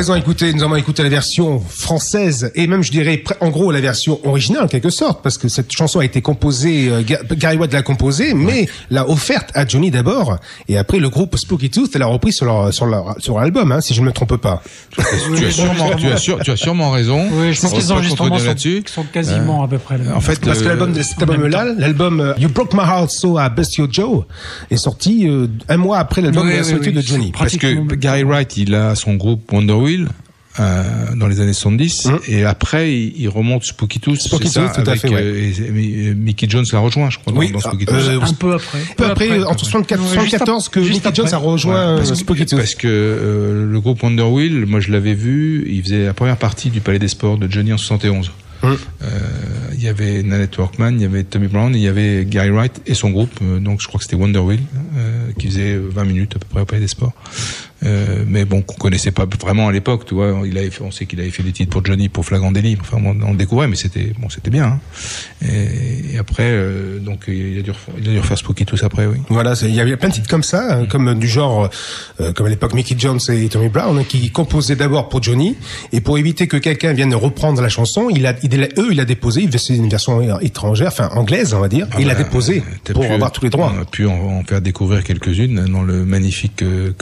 Présent 0.00 0.14
écouter, 0.14 0.54
nous 0.54 0.64
allons 0.64 0.76
écouter 0.76 1.02
la 1.02 1.10
version 1.10 1.60
française 1.60 2.50
et 2.54 2.66
même 2.66 2.82
je 2.82 2.90
dirais 2.90 3.22
en 3.40 3.50
gros 3.50 3.70
la 3.70 3.82
version 3.82 4.18
originale 4.26 4.64
en 4.64 4.66
quelque 4.66 4.88
sorte 4.88 5.22
parce 5.22 5.36
que 5.36 5.48
cette 5.48 5.70
chanson 5.72 5.98
a 6.00 6.04
été 6.06 6.22
composée, 6.22 6.88
euh, 6.88 7.02
Ga- 7.02 7.20
Gary 7.32 7.58
Watt 7.58 7.70
l'a 7.70 7.82
composée 7.82 8.32
mais 8.32 8.66
l'a 8.90 9.06
offerte 9.10 9.50
à 9.52 9.66
Johnny 9.68 9.90
d'abord 9.90 10.38
et 10.68 10.78
après 10.78 11.00
le 11.00 11.10
groupe 11.10 11.36
Spooky 11.36 11.68
Tooth 11.68 11.94
l'a 11.96 12.06
repris 12.06 12.32
sur 12.32 12.46
leur 12.46 12.72
sur 12.72 12.86
leur 12.86 13.16
sur 13.18 13.34
leur 13.34 13.42
album 13.42 13.72
hein, 13.72 13.82
si 13.82 13.92
je 13.92 14.00
ne 14.00 14.06
me 14.06 14.12
trompe 14.12 14.36
pas. 14.36 14.62
Tu 15.36 15.44
as 15.44 15.50
sûrement, 15.50 15.90
tu 15.98 16.06
as 16.06 16.16
sûr- 16.16 16.38
tu 16.42 16.50
as 16.50 16.56
sûrement 16.56 16.90
raison. 16.92 17.28
Oui, 17.32 17.52
je 17.52 17.60
pense 17.60 17.72
pas 17.72 17.92
enregistrements 17.92 18.38
sont, 18.38 18.56
sont 18.86 19.04
quasiment 19.12 19.62
à 19.64 19.68
peu 19.68 19.76
près 19.78 19.98
là. 19.98 20.16
En 20.16 20.20
fait, 20.20 20.40
Parce 20.40 20.60
que 20.60 20.64
euh, 20.64 20.68
l'album 20.68 20.92
de 20.94 21.02
cet 21.02 21.20
album-là, 21.20 21.66
l'album 21.76 22.20
euh, 22.20 22.32
You 22.38 22.48
Broke 22.48 22.72
My 22.72 22.80
Heart 22.84 23.10
So 23.10 23.38
I 23.38 23.48
Bust 23.54 23.76
Your 23.76 23.88
Joe 23.92 24.24
est 24.70 24.76
sorti 24.78 25.28
euh, 25.28 25.46
un 25.68 25.76
mois 25.76 25.98
après 25.98 26.22
l'album 26.22 26.46
Oui, 26.46 26.52
de 26.54 26.56
la 26.56 26.78
oui, 26.78 26.92
de 26.92 27.00
Johnny. 27.02 27.32
Parce 27.38 27.56
que 27.58 27.94
Gary 27.96 28.24
Wright, 28.24 28.56
il 28.56 28.74
a 28.74 28.94
son 28.94 29.14
groupe 29.14 29.52
Wonder 29.52 29.74
Euh, 30.58 30.82
dans 31.14 31.28
les 31.28 31.38
années 31.38 31.52
70 31.52 32.08
et 32.26 32.44
après 32.44 32.92
il, 32.92 33.14
il 33.16 33.28
remonte 33.28 33.62
Spooky 33.62 34.00
Tooth, 34.00 34.16
Mmh. 34.16 34.20
Spooky 34.20 34.48
c'est 34.48 34.54
ça, 34.54 34.68
Tooth, 34.68 34.84
tout 34.84 34.90
à 34.90 34.96
fait, 34.96 35.08
ouais. 35.08 35.22
euh, 35.22 35.36
et- 35.76 36.06
et 36.08 36.14
Mickey 36.14 36.46
Jones 36.50 36.64
l'a 36.72 36.80
rejoint, 36.80 37.08
je 37.08 37.18
crois, 37.20 37.32
Oui, 37.34 37.52
dans, 37.52 37.60
Spooky 37.60 37.86
euh, 37.88 38.18
Tooth. 38.18 38.28
Un 38.30 38.34
peu 38.34 38.54
après. 38.54 38.78
Peu 38.96 39.04
après, 39.06 39.30
euh, 39.30 39.46
entre 39.46 39.60
64 39.64 40.00
Ouais, 40.00 40.06
juste 40.08 40.30
74 40.38 40.68
que 40.68 40.80
juste 40.82 40.94
Mickey 40.94 41.06
après. 41.08 41.16
Jones 41.22 41.32
a 41.34 41.36
rejoint 41.36 41.96
parce, 41.98 42.08
euh, 42.08 42.12
que- 42.14 42.18
Spooky 42.18 42.46
Tooth. 42.46 42.58
parce 42.58 42.74
que 42.74 42.88
euh, 42.88 43.70
le 43.70 43.80
groupe 43.80 44.02
Wonder 44.02 44.24
Wheel, 44.24 44.66
moi 44.66 44.80
je 44.80 44.90
l'avais 44.90 45.14
vu, 45.14 45.64
il 45.70 45.84
faisait 45.84 46.06
la 46.06 46.14
première 46.14 46.36
partie 46.36 46.68
du 46.70 46.80
Palais 46.80 46.98
des 46.98 47.06
Sports 47.08 47.38
de 47.38 47.48
Johnny 47.50 47.72
en 47.72 47.78
71. 47.78 48.32
Hum. 48.64 48.76
Euh, 49.02 49.08
il 49.74 49.82
y 49.82 49.88
avait 49.88 50.22
Nanette 50.24 50.58
Workman, 50.58 50.94
il 50.96 51.00
y 51.02 51.04
avait 51.04 51.22
Tommy 51.22 51.46
Brown, 51.46 51.72
il 51.74 51.80
y 51.80 51.88
avait 51.88 52.26
Gary 52.28 52.50
Wright 52.50 52.82
et 52.86 52.94
son 52.94 53.10
groupe, 53.10 53.32
euh, 53.40 53.60
donc 53.60 53.80
je 53.80 53.86
crois 53.86 53.98
que 53.98 54.04
c'était 54.04 54.16
Wonder 54.16 54.40
Wheel, 54.40 54.60
euh, 54.96 55.30
qui 55.38 55.46
faisait 55.46 55.78
20 55.78 56.04
minutes 56.04 56.32
à 56.36 56.38
peu 56.40 56.46
près 56.50 56.60
au 56.62 56.64
Palais 56.66 56.82
des 56.82 56.88
Sports. 56.88 57.14
Euh, 57.82 58.24
mais 58.26 58.44
bon, 58.44 58.60
qu'on 58.62 58.74
connaissait 58.76 59.10
pas 59.10 59.26
vraiment 59.40 59.68
à 59.68 59.72
l'époque, 59.72 60.04
tu 60.06 60.14
vois. 60.14 60.42
Il 60.44 60.56
avait 60.58 60.70
fait, 60.70 60.82
on 60.82 60.90
sait 60.90 61.06
qu'il 61.06 61.18
avait 61.20 61.30
fait 61.30 61.42
des 61.42 61.52
titres 61.52 61.70
pour 61.70 61.84
Johnny, 61.84 62.08
pour 62.10 62.24
Flagrant 62.26 62.52
Délit. 62.52 62.76
Enfin, 62.80 62.98
on, 63.02 63.18
on 63.22 63.30
le 63.32 63.36
découvrait, 63.38 63.68
mais 63.68 63.76
c'était 63.76 64.12
bon, 64.18 64.28
c'était 64.28 64.50
bien. 64.50 64.64
hein. 64.64 64.80
Et, 65.42 66.14
et 66.14 66.18
après, 66.18 66.44
euh, 66.50 66.98
donc 66.98 67.24
il 67.28 67.58
a 67.58 67.62
dû 67.62 67.70
refaire, 67.70 67.94
il 67.98 68.08
a 68.08 68.12
dû 68.12 68.18
refaire 68.18 68.36
Spooky 68.38 68.66
tous 68.66 68.82
après, 68.84 69.06
oui. 69.06 69.16
Voilà, 69.30 69.54
il 69.62 69.74
y 69.74 69.80
avait 69.80 69.96
plein 69.96 70.08
de 70.10 70.14
titres 70.14 70.28
comme 70.28 70.42
ça, 70.42 70.76
hein, 70.80 70.86
comme 70.86 71.08
euh, 71.08 71.14
du 71.14 71.26
genre, 71.28 71.70
euh, 72.20 72.32
comme 72.32 72.46
à 72.46 72.50
l'époque 72.50 72.74
Mickey 72.74 72.94
Jones 72.98 73.18
et 73.30 73.48
Tommy 73.48 73.68
Brown, 73.70 73.98
hein, 73.98 74.04
qui 74.06 74.30
composaient 74.30 74.76
d'abord 74.76 75.08
pour 75.08 75.22
Johnny, 75.22 75.56
et 75.92 76.00
pour 76.00 76.18
éviter 76.18 76.46
que 76.46 76.58
quelqu'un 76.58 76.92
vienne 76.92 77.14
reprendre 77.14 77.62
la 77.62 77.68
chanson, 77.70 78.08
il 78.10 78.26
a, 78.26 78.34
il, 78.42 78.62
a- 78.62 78.68
eux, 78.78 78.88
il 78.92 79.00
a 79.00 79.04
déposé, 79.06 79.48
c'est 79.56 79.74
une 79.76 79.88
version 79.88 80.38
étrangère, 80.40 80.88
enfin 80.88 81.08
anglaise, 81.14 81.54
on 81.54 81.60
va 81.60 81.68
dire, 81.68 81.86
et 81.98 82.02
il 82.02 82.06
l'a 82.08 82.14
bah, 82.14 82.24
déposé 82.24 82.62
pour 82.92 83.06
pu- 83.06 83.12
avoir 83.12 83.32
tous 83.32 83.44
les 83.44 83.50
droits. 83.50 83.72
On 83.76 83.80
a 83.82 83.84
pu 83.86 84.06
en, 84.06 84.12
en 84.12 84.44
faire 84.44 84.60
découvrir 84.60 85.02
quelques-unes 85.04 85.64
dans 85.66 85.82
le 85.82 86.04
magnifique 86.04 86.62
euh, 86.62 86.92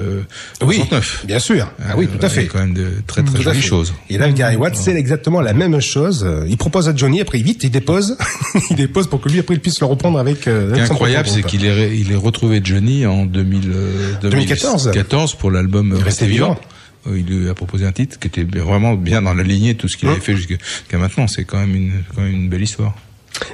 euh, 0.00 0.22
Oui, 0.62 0.76
69. 0.76 1.24
bien 1.26 1.38
sûr. 1.38 1.70
Ah 1.84 1.94
oui, 1.96 2.06
tout 2.08 2.24
à 2.24 2.28
fait. 2.28 2.46
quand 2.46 2.58
même 2.60 2.74
de 2.74 2.88
très 3.06 3.22
très 3.22 3.42
jolies 3.42 3.60
choses. 3.62 3.92
Et 4.08 4.18
là, 4.18 4.30
Gary 4.30 4.56
Watt, 4.56 4.74
c'est 4.76 4.94
exactement 4.94 5.40
la 5.40 5.52
même 5.52 5.80
chose. 5.80 6.24
Euh, 6.26 6.46
Il 6.48 6.56
propose 6.56 6.88
à 6.88 6.96
Johnny, 6.96 7.20
après 7.20 7.38
vite, 7.38 7.64
il 7.64 7.70
dépose, 7.70 8.16
il 8.70 8.76
dépose 8.76 9.06
pour 9.08 9.20
que 9.20 9.28
lui 9.28 9.38
après 9.38 9.54
il 9.54 9.60
puisse 9.60 9.80
le 9.80 9.86
reprendre 9.86 10.18
avec. 10.18 10.46
Euh, 10.48 10.70
Ce 10.70 10.74
qui 10.74 10.80
est 10.80 10.84
incroyable, 10.90 11.28
c'est 11.28 11.42
qu'il 11.42 11.64
est, 11.64 11.96
il 11.98 12.10
est 12.12 12.16
retrouvé 12.16 12.60
Johnny 12.62 13.06
en 13.06 13.26
2000, 13.26 13.70
euh, 13.74 14.12
2014. 14.22 14.84
2014 14.84 15.34
pour 15.34 15.50
l'album 15.50 15.92
restait 15.94 16.26
vivant. 16.26 16.58
Il 17.06 17.24
lui 17.24 17.48
a 17.48 17.54
proposé 17.54 17.86
un 17.86 17.92
titre 17.92 18.18
qui 18.18 18.28
était 18.28 18.44
vraiment 18.44 18.92
bien 18.94 19.22
dans 19.22 19.32
la 19.32 19.42
lignée 19.42 19.72
de 19.74 19.78
tout 19.78 19.88
ce 19.88 19.96
qu'il 19.96 20.06
Hum. 20.08 20.14
avait 20.14 20.22
fait 20.22 20.36
jusqu'à 20.36 20.56
jusqu'à 20.60 20.98
maintenant. 20.98 21.26
C'est 21.28 21.44
quand 21.44 21.58
même 21.58 21.74
une, 21.74 21.92
quand 22.14 22.20
même 22.22 22.32
une 22.32 22.48
belle 22.50 22.62
histoire. 22.62 22.94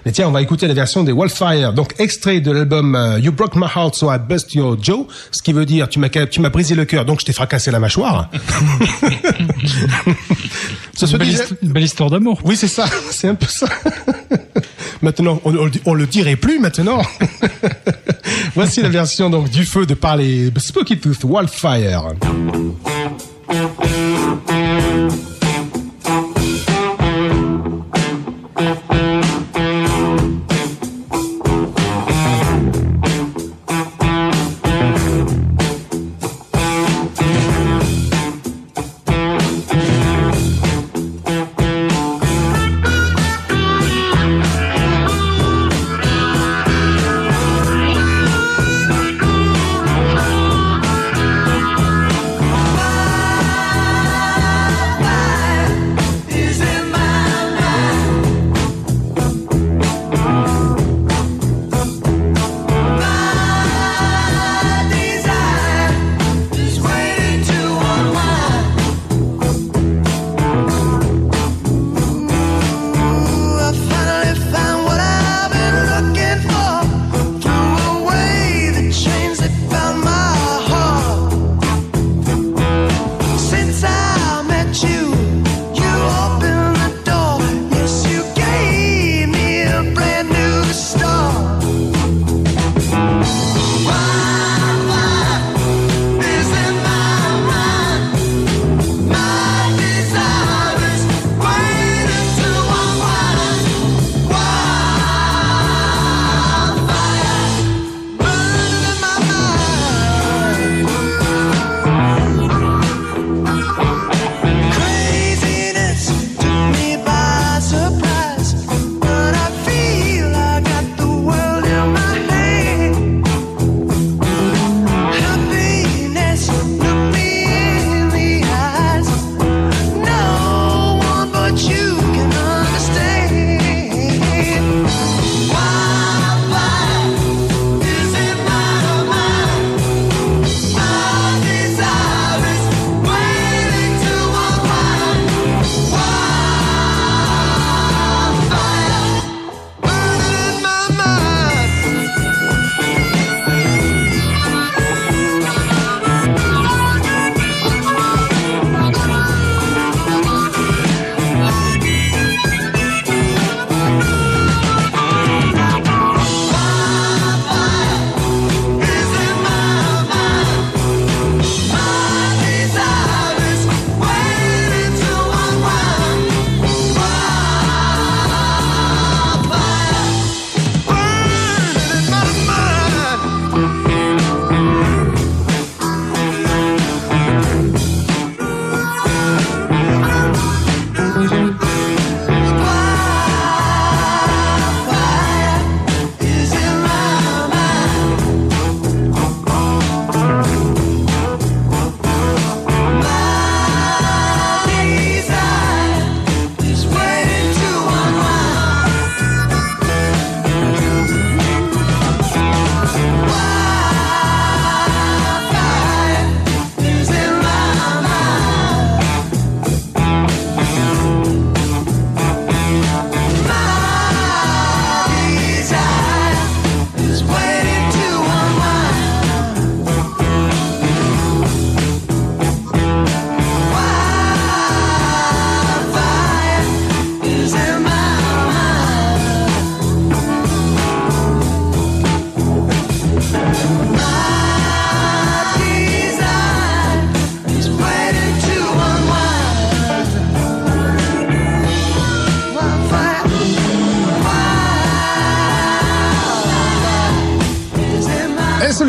Mais 0.04 0.12
tiens, 0.12 0.28
on 0.28 0.32
va 0.32 0.42
écouter 0.42 0.66
la 0.66 0.74
version 0.74 1.02
des 1.04 1.12
Wildfire, 1.12 1.72
donc 1.72 1.94
extrait 1.98 2.40
de 2.40 2.50
l'album 2.50 2.94
euh, 2.94 3.18
You 3.20 3.32
Broke 3.32 3.56
My 3.56 3.66
Heart 3.74 3.94
So 3.94 4.12
I 4.12 4.18
Bust 4.18 4.54
Your 4.54 4.76
Joe, 4.82 5.06
ce 5.30 5.42
qui 5.42 5.52
veut 5.52 5.64
dire 5.66 5.88
tu 5.88 5.98
m'as 5.98 6.08
tu 6.08 6.40
m'as 6.40 6.48
brisé 6.50 6.74
le 6.74 6.84
cœur, 6.84 7.04
donc 7.04 7.20
je 7.20 7.26
t'ai 7.26 7.32
fracassé 7.32 7.70
la 7.70 7.78
mâchoire. 7.78 8.30
Ça 10.94 11.06
se 11.06 11.16
Une 11.16 11.22
disait- 11.24 11.44
une 11.62 11.72
belle 11.72 11.84
histoire 11.84 12.08
d'amour. 12.10 12.40
Oui, 12.44 12.56
c'est 12.56 12.68
ça, 12.68 12.86
c'est 13.10 13.28
un 13.28 13.34
peu 13.34 13.46
ça. 13.46 13.66
maintenant, 15.02 15.40
on, 15.44 15.54
on, 15.54 15.70
on 15.84 15.94
le 15.94 16.06
dirait 16.06 16.36
plus 16.36 16.58
maintenant. 16.58 17.02
Voici 18.54 18.80
la 18.80 18.88
version 18.88 19.28
donc 19.28 19.50
du 19.50 19.64
feu 19.66 19.84
de 19.84 19.92
par 19.94 20.16
les 20.16 20.50
Spooky 20.56 20.98
Tooth 20.98 21.22
Wildfire. 21.24 22.14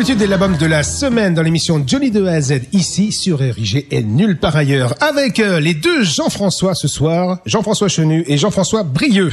Est 0.08 0.26
l'album 0.26 0.56
de 0.56 0.64
la 0.64 0.82
semaine 0.84 1.34
dans 1.34 1.42
l'émission 1.42 1.84
Johnny 1.86 2.10
de 2.10 2.24
A 2.24 2.32
à 2.32 2.40
Z 2.40 2.62
ici 2.72 3.12
sur 3.12 3.40
RIG 3.40 3.86
et 3.90 4.02
nulle 4.02 4.38
part 4.38 4.56
ailleurs 4.56 4.94
avec 5.00 5.38
euh, 5.38 5.60
les 5.60 5.74
deux 5.74 6.02
Jean-François 6.02 6.74
ce 6.74 6.88
soir, 6.88 7.40
Jean-François 7.44 7.88
Chenu 7.88 8.24
et 8.26 8.38
Jean-François 8.38 8.84
Brieux. 8.84 9.30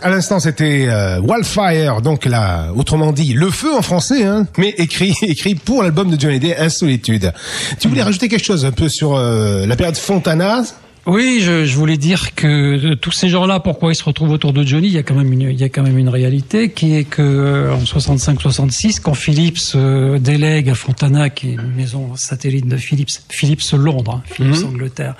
À 0.00 0.08
l'instant 0.08 0.40
c'était 0.40 0.86
euh, 0.88 1.20
Wildfire 1.20 2.00
donc 2.00 2.24
là 2.24 2.72
autrement 2.74 3.12
dit 3.12 3.34
le 3.34 3.50
feu 3.50 3.74
en 3.74 3.82
français 3.82 4.24
hein, 4.24 4.46
mais 4.56 4.70
écrit 4.78 5.14
écrit 5.22 5.54
pour 5.54 5.82
l'album 5.82 6.10
de 6.10 6.18
Johnny 6.18 6.38
Day 6.38 6.56
Insolitude. 6.56 7.34
Tu 7.78 7.88
voulais 7.88 8.02
rajouter 8.02 8.28
quelque 8.28 8.46
chose 8.46 8.64
un 8.64 8.72
peu 8.72 8.88
sur 8.88 9.16
euh, 9.16 9.66
la 9.66 9.76
période 9.76 9.98
Fontana? 9.98 10.62
Oui, 11.10 11.40
je, 11.40 11.64
je 11.64 11.76
voulais 11.76 11.96
dire 11.96 12.36
que 12.36 12.94
tous 12.94 13.10
ces 13.10 13.28
gens-là, 13.28 13.58
pourquoi 13.58 13.90
ils 13.90 13.96
se 13.96 14.04
retrouvent 14.04 14.30
autour 14.30 14.52
de 14.52 14.62
Johnny, 14.62 14.86
il 14.86 14.92
y 14.92 14.98
a 14.98 15.02
quand 15.02 15.16
même 15.16 15.32
une, 15.32 15.40
il 15.40 15.60
y 15.60 15.64
a 15.64 15.68
quand 15.68 15.82
même 15.82 15.98
une 15.98 16.08
réalité 16.08 16.70
qui 16.70 16.94
est 16.94 17.02
que 17.02 17.20
euh, 17.20 17.74
en 17.74 17.82
65-66, 17.82 19.00
quand 19.00 19.14
Philips 19.14 19.58
euh, 19.74 20.20
délègue 20.20 20.70
à 20.70 20.76
Fontana, 20.76 21.28
qui 21.28 21.48
est 21.48 21.54
une 21.54 21.74
maison 21.74 22.14
satellite 22.14 22.68
de 22.68 22.76
Philips, 22.76 23.10
Philips 23.28 23.72
Londres, 23.72 24.18
hein, 24.18 24.22
Philips 24.24 24.64
Angleterre, 24.64 25.16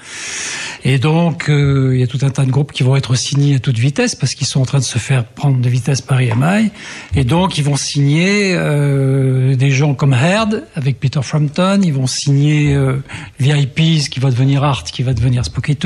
et 0.84 0.98
donc 0.98 1.48
euh, 1.48 1.90
il 1.92 1.98
y 1.98 2.04
a 2.04 2.06
tout 2.06 2.20
un 2.22 2.30
tas 2.30 2.44
de 2.44 2.52
groupes 2.52 2.70
qui 2.70 2.84
vont 2.84 2.94
être 2.94 3.16
signés 3.16 3.56
à 3.56 3.58
toute 3.58 3.76
vitesse 3.76 4.14
parce 4.14 4.36
qu'ils 4.36 4.46
sont 4.46 4.60
en 4.60 4.66
train 4.66 4.78
de 4.78 4.84
se 4.84 4.98
faire 4.98 5.24
prendre 5.24 5.60
de 5.60 5.68
vitesse 5.68 6.02
par 6.02 6.20
EMI, 6.20 6.70
et 7.16 7.24
donc 7.24 7.58
ils 7.58 7.64
vont 7.64 7.74
signer 7.74 8.52
euh, 8.54 9.56
des 9.56 9.72
gens 9.72 9.94
comme 9.94 10.14
Heard 10.14 10.62
avec 10.76 11.00
Peter 11.00 11.20
Frampton, 11.20 11.80
ils 11.82 11.92
vont 11.92 12.06
signer 12.06 12.76
euh, 12.76 13.02
VIPs 13.40 14.08
qui 14.08 14.20
va 14.20 14.30
devenir 14.30 14.62
Art, 14.62 14.84
qui 14.84 15.02
va 15.02 15.14
devenir 15.14 15.44
Spooky 15.44 15.79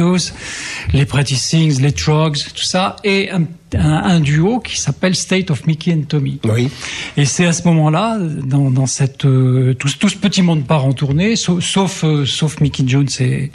Les 0.93 1.05
Pretty 1.07 1.37
Things, 1.37 1.81
les 1.81 1.93
Trogs, 1.93 2.37
tout 2.55 2.65
ça, 2.65 2.97
et 3.05 3.31
un, 3.31 3.43
un, 3.77 3.81
un 4.05 4.21
duo 4.21 4.61
qui 4.61 4.79
s'appelle 4.79 5.15
State 5.15 5.51
of 5.51 5.67
Mickey 5.67 5.93
and 5.93 6.03
Tommy. 6.09 6.39
Oui. 6.45 6.69
Et 7.17 7.25
c'est 7.25 7.47
à 7.47 7.53
ce 7.53 7.63
moment-là, 7.69 8.19
dans, 8.19 8.71
dans 8.71 8.87
cette 8.87 9.25
euh, 9.25 9.75
tout, 9.75 9.89
ce- 9.89 9.97
tout 9.97 10.09
ce 10.09 10.17
petit 10.17 10.43
monde 10.43 10.65
part 10.67 10.85
en 10.85 10.93
tournée, 10.93 11.37
sauf 11.37 11.63
sauf, 11.65 12.05
euh, 12.05 12.25
sauf 12.27 12.61
Mickey 12.61 12.85
Jones 12.87 13.09
et, 13.21 13.51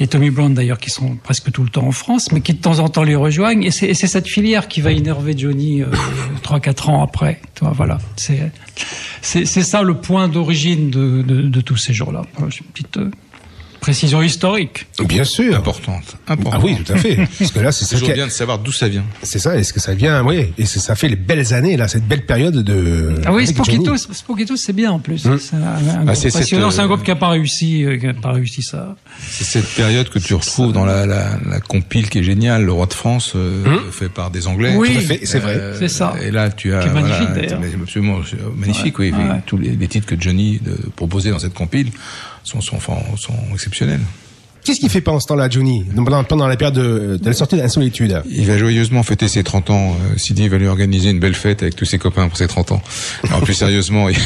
et 0.00 0.06
Tommy 0.06 0.30
Brown 0.30 0.54
d'ailleurs 0.54 0.78
qui 0.78 0.90
sont 0.90 1.16
presque 1.16 1.50
tout 1.52 1.62
le 1.62 1.70
temps 1.70 1.86
en 1.86 1.92
France, 1.92 2.32
mais 2.32 2.40
qui 2.40 2.52
de 2.54 2.58
temps 2.60 2.78
en 2.78 2.88
temps 2.88 3.02
les 3.02 3.14
rejoignent. 3.16 3.62
Et 3.64 3.70
c'est 3.70 3.86
et 3.88 3.94
c'est 3.94 4.06
cette 4.06 4.28
filière 4.28 4.68
qui 4.68 4.80
va 4.80 4.92
énerver 4.92 5.34
Johnny 5.36 5.82
euh, 5.82 5.86
trois 6.42 6.60
quatre 6.60 6.88
ans 6.88 7.02
après. 7.02 7.40
Tu 7.54 7.64
vois, 7.64 7.72
voilà, 7.74 7.98
c'est 8.16 8.50
c'est 9.22 9.44
ça 9.46 9.82
le 9.82 9.94
point 9.94 10.28
d'origine 10.28 10.90
de, 10.90 11.22
de, 11.22 11.42
de 11.42 11.60
tous 11.60 11.76
ces 11.76 11.92
jours-là. 11.94 12.22
Voilà, 12.36 12.52
une 12.54 12.66
petite 12.66 12.96
euh, 12.98 13.10
précision 13.84 14.22
historique. 14.22 14.86
Bien 15.06 15.24
sûr. 15.24 15.54
Importante. 15.56 16.16
Importante. 16.26 16.60
Ah 16.62 16.64
oui, 16.64 16.76
tout 16.84 16.92
à 16.92 16.96
fait. 16.96 17.16
Parce 17.38 17.50
que 17.52 17.60
là, 17.60 17.70
c'est 17.70 17.86
toujours 17.86 18.08
qui- 18.08 18.14
bien 18.14 18.26
de 18.26 18.32
savoir 18.32 18.58
d'où 18.58 18.72
ça 18.72 18.88
vient. 18.88 19.04
C'est 19.22 19.38
ça, 19.38 19.56
est-ce 19.56 19.72
que 19.72 19.80
ça 19.80 19.92
vient, 19.94 20.24
oui, 20.24 20.52
et 20.56 20.64
ça 20.64 20.94
fait 20.96 21.08
les 21.08 21.16
belles 21.16 21.52
années, 21.52 21.76
là, 21.76 21.86
cette 21.86 22.06
belle 22.08 22.24
période 22.24 22.56
de... 22.56 23.14
Ah 23.26 23.32
oui, 23.32 23.46
Tooth, 23.52 24.56
c'est 24.56 24.72
bien 24.72 24.90
en 24.90 24.98
plus. 24.98 25.26
Hum. 25.26 25.38
C'est 25.38 25.56
un, 25.56 25.60
un 25.60 26.08
Ah, 26.08 26.14
cette. 26.14 26.32
C'est 26.32 26.56
un 26.56 26.60
euh, 26.84 26.86
groupe 26.86 27.02
qui 27.02 27.10
a 27.10 27.16
pas 27.16 27.28
réussi, 27.28 27.84
euh, 27.84 27.98
qui 27.98 28.06
a 28.06 28.14
pas 28.14 28.32
réussi 28.32 28.62
ça. 28.62 28.96
C'est 29.20 29.44
cette 29.44 29.68
période 29.74 30.08
que 30.08 30.18
tu 30.18 30.34
retrouves 30.34 30.72
dans 30.72 30.84
la, 30.84 31.04
la, 31.06 31.38
la 31.48 31.60
compile 31.60 32.08
qui 32.08 32.18
est 32.18 32.22
géniale, 32.22 32.64
Le 32.64 32.72
Roi 32.72 32.86
de 32.86 32.94
France, 32.94 33.32
euh, 33.36 33.64
fait 33.90 34.08
par 34.08 34.30
des 34.30 34.46
Anglais. 34.46 34.74
Oui, 34.76 34.92
Tout 34.92 34.98
à 34.98 35.00
fait, 35.02 35.20
c'est 35.24 35.38
vrai. 35.40 35.72
C'est 35.78 35.88
ça. 35.88 36.14
Et 36.22 36.30
là, 36.30 36.50
tu 36.50 36.74
as 36.74 36.80
Qui 36.80 36.88
est 36.88 36.92
magnifique, 36.92 37.28
voilà, 37.32 37.48
d'ailleurs. 37.48 37.60
absolument 37.82 38.18
magnifique. 38.56 38.98
Oui, 38.98 39.10
Ouais, 39.12 39.18
oui. 39.18 39.28
ouais. 39.30 39.42
tous 39.46 39.58
les, 39.58 39.70
les 39.70 39.88
titres 39.88 40.06
que 40.06 40.18
Johnny 40.20 40.60
proposait 40.96 41.30
dans 41.30 41.38
cette 41.38 41.54
compile 41.54 41.90
sont 42.44 42.60
sont, 42.60 43.16
sont, 43.16 43.34
exceptionnels. 43.52 44.00
Qu'est-ce 44.64 44.80
qu'il 44.80 44.88
fait 44.88 45.00
pendant 45.02 45.20
ce 45.20 45.26
temps-là, 45.26 45.48
Johnny, 45.50 45.84
pendant, 46.26 46.46
la 46.48 46.56
période 46.56 46.74
de, 46.74 47.18
de 47.20 47.26
la 47.26 47.32
sortie 47.34 47.56
d'Insolitude 47.56 48.22
Il 48.30 48.46
va 48.46 48.56
joyeusement 48.56 49.02
fêter 49.02 49.28
ses 49.28 49.42
30 49.44 49.70
ans. 49.70 49.90
Euh, 50.14 50.16
Sydney 50.18 50.48
va 50.48 50.56
lui 50.58 50.66
organiser 50.66 51.10
une 51.10 51.20
belle 51.20 51.34
fête 51.34 51.62
avec 51.62 51.76
tous 51.76 51.84
ses 51.84 51.98
copains 51.98 52.28
pour 52.28 52.38
ses 52.38 52.46
30 52.46 52.72
ans. 52.72 52.82
Alors 53.28 53.42
plus 53.42 53.52
sérieusement, 53.54 54.08
il, 54.10 54.16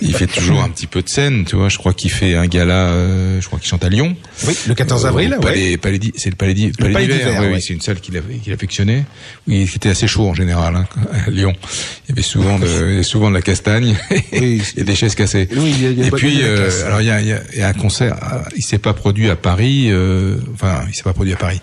il 0.00 0.14
fait 0.14 0.26
toujours 0.26 0.62
un 0.62 0.68
petit 0.68 0.86
peu 0.88 1.00
de 1.02 1.08
scène, 1.08 1.44
tu 1.44 1.54
vois. 1.56 1.68
Je 1.68 1.78
crois 1.78 1.94
qu'il 1.94 2.10
fait 2.10 2.34
un 2.34 2.46
gala, 2.46 2.86
euh, 2.88 3.40
je 3.40 3.46
crois 3.46 3.58
qu'il 3.60 3.68
chante 3.68 3.84
à 3.84 3.88
Lyon. 3.88 4.16
Oui, 4.48 4.56
le 4.66 4.74
14 4.74 5.06
avril, 5.06 5.36
ouais. 5.42 5.78
C'est 6.16 6.30
le 6.30 6.36
Palais 6.36 6.72
Palais 6.76 6.92
Palais 6.92 7.06
d'hiver. 7.06 7.42
oui, 7.52 7.62
c'est 7.62 7.74
une 7.74 7.80
salle 7.80 8.00
qu'il 8.00 8.20
qu'il 8.42 8.52
affectionnait. 8.52 9.04
Oui, 9.46 9.68
c'était 9.72 9.90
assez 9.90 10.08
chaud 10.08 10.28
en 10.28 10.34
général 10.34 10.74
hein, 10.74 10.86
à 11.26 11.30
Lyon. 11.30 11.52
Il 12.06 12.10
y 12.10 12.12
avait 12.12 12.22
souvent 12.22 12.58
de, 12.58 13.02
souvent 13.02 13.28
de 13.30 13.34
la 13.34 13.42
castagne 13.42 13.96
et 14.32 14.58
des 14.76 14.94
chaises 14.96 15.14
cassées. 15.14 15.48
Oui, 15.56 15.72
il 15.76 15.82
y 15.82 15.86
a- 15.86 15.90
il 15.90 15.98
y 16.00 16.02
a 16.02 16.06
et 16.06 16.10
puis, 16.10 16.32
il 16.32 16.40
y 16.40 16.44
a 16.44 16.48
de 16.48 16.52
la 16.54 16.60
euh, 16.62 16.86
alors 16.86 17.00
il 17.00 17.06
y 17.06 17.10
a, 17.10 17.20
il 17.20 17.28
y 17.28 17.62
a- 17.62 17.68
un 17.68 17.72
concert. 17.74 18.16
Il 18.56 18.62
s'est 18.62 18.78
pas 18.78 18.92
produit 18.92 19.30
à 19.30 19.36
Paris. 19.36 19.51
Euh, 19.60 20.36
enfin, 20.54 20.82
il 20.88 20.94
s'est 20.94 21.02
pas 21.02 21.12
produit 21.12 21.32
à 21.32 21.36
Paris. 21.36 21.60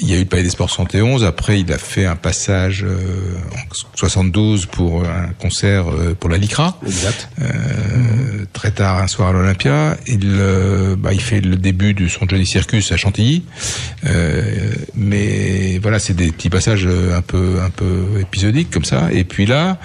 Il 0.00 0.08
y 0.10 0.14
a 0.14 0.16
eu 0.16 0.20
le 0.20 0.24
Palais 0.26 0.42
des 0.42 0.50
Sports 0.50 0.70
71. 0.70 1.24
Après, 1.24 1.60
il 1.60 1.72
a 1.72 1.78
fait 1.78 2.06
un 2.06 2.16
passage 2.16 2.84
euh, 2.84 2.96
en 3.52 3.74
72 3.94 4.66
pour 4.66 5.04
un 5.04 5.28
concert 5.38 5.88
euh, 5.88 6.14
pour 6.18 6.30
la 6.30 6.36
Licra. 6.38 6.78
Exact. 6.84 7.28
Euh, 7.40 7.46
très 8.52 8.70
tard 8.70 8.98
un 8.98 9.06
soir 9.06 9.28
à 9.28 9.32
l'Olympia. 9.32 9.96
Il, 10.06 10.20
euh, 10.24 10.96
bah, 10.96 11.12
il 11.12 11.20
fait 11.20 11.40
le 11.40 11.56
début 11.56 11.94
de 11.94 12.08
son 12.08 12.26
Johnny 12.28 12.46
Circus 12.46 12.90
à 12.92 12.96
Chantilly. 12.96 13.44
Euh, 14.06 14.70
mais 14.94 15.78
voilà, 15.82 15.98
c'est 15.98 16.14
des 16.14 16.30
petits 16.32 16.50
passages 16.50 16.86
un 16.86 17.22
peu 17.22 17.60
un 17.62 17.70
peu 17.70 18.20
épisodiques 18.20 18.70
comme 18.70 18.84
ça. 18.84 19.08
Et 19.12 19.24
puis 19.24 19.46
là, 19.46 19.78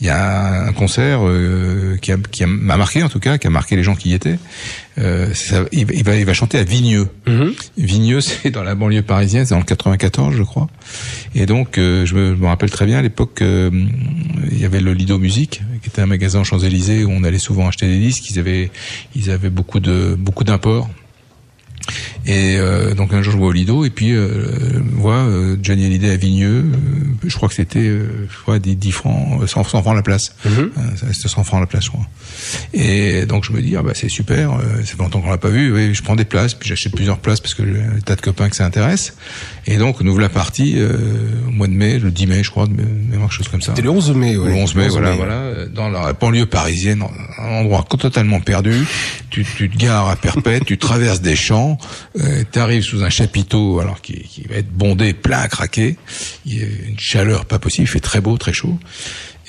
il 0.00 0.06
y 0.06 0.10
a 0.10 0.64
un 0.66 0.72
concert 0.72 1.20
euh, 1.26 1.96
qui 2.00 2.12
a 2.12 2.16
qui 2.30 2.44
a- 2.44 2.46
m'a 2.46 2.76
marqué 2.76 3.02
en 3.02 3.08
tout 3.08 3.20
cas, 3.20 3.38
qui 3.38 3.46
a 3.46 3.50
marqué 3.50 3.76
les 3.76 3.82
gens 3.82 3.94
qui 3.94 4.10
y 4.10 4.14
étaient. 4.14 4.38
Euh, 4.98 5.32
ça- 5.32 5.64
il, 5.72 5.86
va- 5.86 5.92
il 5.94 6.02
va 6.04 6.16
il 6.16 6.24
va 6.24 6.34
chanter 6.34 6.58
à 6.58 6.64
Vigneux. 6.64 7.08
Vigneux, 7.76 8.20
c'est 8.22 8.50
dans 8.50 8.62
la 8.64 8.74
banlieue 8.74 9.02
parisienne, 9.02 9.46
c'est 9.46 9.54
dans 9.54 9.60
le 9.60 9.64
94, 9.64 10.34
je 10.36 10.42
crois. 10.42 10.68
Et 11.34 11.46
donc, 11.46 11.78
euh, 11.78 12.04
je, 12.04 12.14
me, 12.14 12.34
je 12.34 12.40
me 12.40 12.46
rappelle 12.46 12.70
très 12.70 12.84
bien 12.86 12.98
à 12.98 13.02
l'époque, 13.02 13.40
euh, 13.42 13.70
il 14.50 14.58
y 14.60 14.64
avait 14.64 14.80
le 14.80 14.92
Lido 14.94 15.18
Musique, 15.18 15.60
qui 15.82 15.88
était 15.88 16.02
un 16.02 16.06
magasin 16.06 16.40
aux 16.40 16.44
Champs-Élysées 16.44 17.04
où 17.04 17.10
on 17.10 17.22
allait 17.24 17.38
souvent 17.38 17.68
acheter 17.68 17.86
des 17.86 17.98
disques. 17.98 18.28
Ils 18.30 18.38
avaient, 18.38 18.70
ils 19.14 19.30
avaient 19.30 19.50
beaucoup 19.50 19.78
de 19.80 20.16
beaucoup 20.18 20.44
d'imports. 20.44 20.88
Et 22.30 22.56
euh, 22.58 22.92
donc 22.94 23.14
un 23.14 23.22
jour 23.22 23.32
je 23.32 23.38
vois 23.38 23.46
au 23.48 23.52
Lido 23.52 23.86
et 23.86 23.90
puis 23.90 24.12
euh, 24.12 24.28
vois 24.92 25.14
euh, 25.14 25.56
Johnny 25.62 25.86
Hallyday 25.86 26.10
à 26.10 26.16
Vigneux. 26.16 26.58
euh, 26.58 27.26
je 27.26 27.34
crois 27.34 27.48
que 27.48 27.54
c'était 27.54 27.78
euh, 27.78 28.28
je 28.30 28.36
crois 28.42 28.58
des 28.58 28.74
10 28.74 28.92
francs, 28.92 29.40
euh, 29.42 29.46
100, 29.46 29.64
100 29.64 29.80
francs 29.82 29.96
la 29.96 30.02
place. 30.02 30.34
Euh, 30.46 30.68
C'était 31.12 31.28
100 31.28 31.44
francs 31.44 31.60
la 31.60 31.66
place, 31.66 31.84
je 31.86 31.88
crois. 31.90 32.06
Et 32.74 33.24
donc 33.24 33.44
je 33.44 33.52
me 33.52 33.62
dis 33.62 33.76
ah 33.76 33.82
bah 33.82 33.92
c'est 33.94 34.10
super, 34.10 34.52
euh, 34.52 34.60
ça 34.80 34.84
fait 34.94 34.98
longtemps 34.98 35.22
qu'on 35.22 35.30
l'a 35.30 35.38
pas 35.38 35.48
vu. 35.48 35.72
Oui, 35.72 35.94
je 35.94 36.02
prends 36.02 36.16
des 36.16 36.26
places, 36.26 36.52
puis 36.52 36.68
j'achète 36.68 36.94
plusieurs 36.94 37.18
places 37.18 37.40
parce 37.40 37.54
que 37.54 37.64
j'ai 37.64 37.80
un 37.80 37.98
tas 38.04 38.14
de 38.14 38.20
copains 38.20 38.50
que 38.50 38.56
ça 38.56 38.66
intéresse. 38.66 39.14
Et 39.66 39.78
donc 39.78 39.96
on 40.02 40.06
ouvre 40.06 40.20
la 40.20 40.28
partie 40.28 40.74
euh, 40.76 40.96
au 41.48 41.50
mois 41.50 41.66
de 41.66 41.72
mai, 41.72 41.98
le 41.98 42.10
10 42.10 42.26
mai 42.26 42.42
je 42.44 42.50
crois, 42.50 42.66
de 42.66 42.72
mémoire 42.74 43.30
quelque 43.30 43.38
chose 43.38 43.48
comme 43.48 43.62
ça. 43.62 43.72
C'était 43.72 43.82
le 43.82 43.90
11 43.90 44.12
mai, 44.14 44.36
ouais. 44.36 44.48
Le 44.50 44.54
11 44.54 44.74
mai, 44.74 44.84
11 44.86 44.92
voilà, 44.92 45.10
mai. 45.12 45.16
voilà, 45.16 45.34
euh, 45.34 45.66
dans 45.68 45.88
la 45.88 46.12
banlieue 46.12 46.44
parisienne, 46.46 47.02
un 47.38 47.48
endroit 47.60 47.84
totalement 47.98 48.40
perdu. 48.40 48.74
Tu, 49.30 49.44
tu 49.56 49.68
te 49.70 49.76
gares 49.78 50.08
à 50.08 50.16
perpète, 50.16 50.64
tu 50.64 50.78
traverses 50.78 51.20
des 51.20 51.36
champs, 51.36 51.78
euh, 52.18 52.42
tu 52.50 52.58
arrives 52.58 52.82
sous 52.82 53.02
un 53.04 53.10
chapiteau, 53.10 53.80
alors 53.80 54.00
qui, 54.00 54.14
qui 54.22 54.42
va 54.42 54.56
être 54.56 54.70
bondé, 54.70 55.12
plein 55.12 55.40
à 55.40 55.48
craquer. 55.48 55.96
Il 56.46 56.58
y 56.58 56.62
a 56.62 56.66
une 56.88 56.98
chaleur 56.98 57.44
pas 57.44 57.58
possible, 57.58 57.84
il 57.84 57.90
fait 57.90 58.00
très 58.00 58.20
beau, 58.20 58.36
très 58.36 58.52
chaud. 58.52 58.78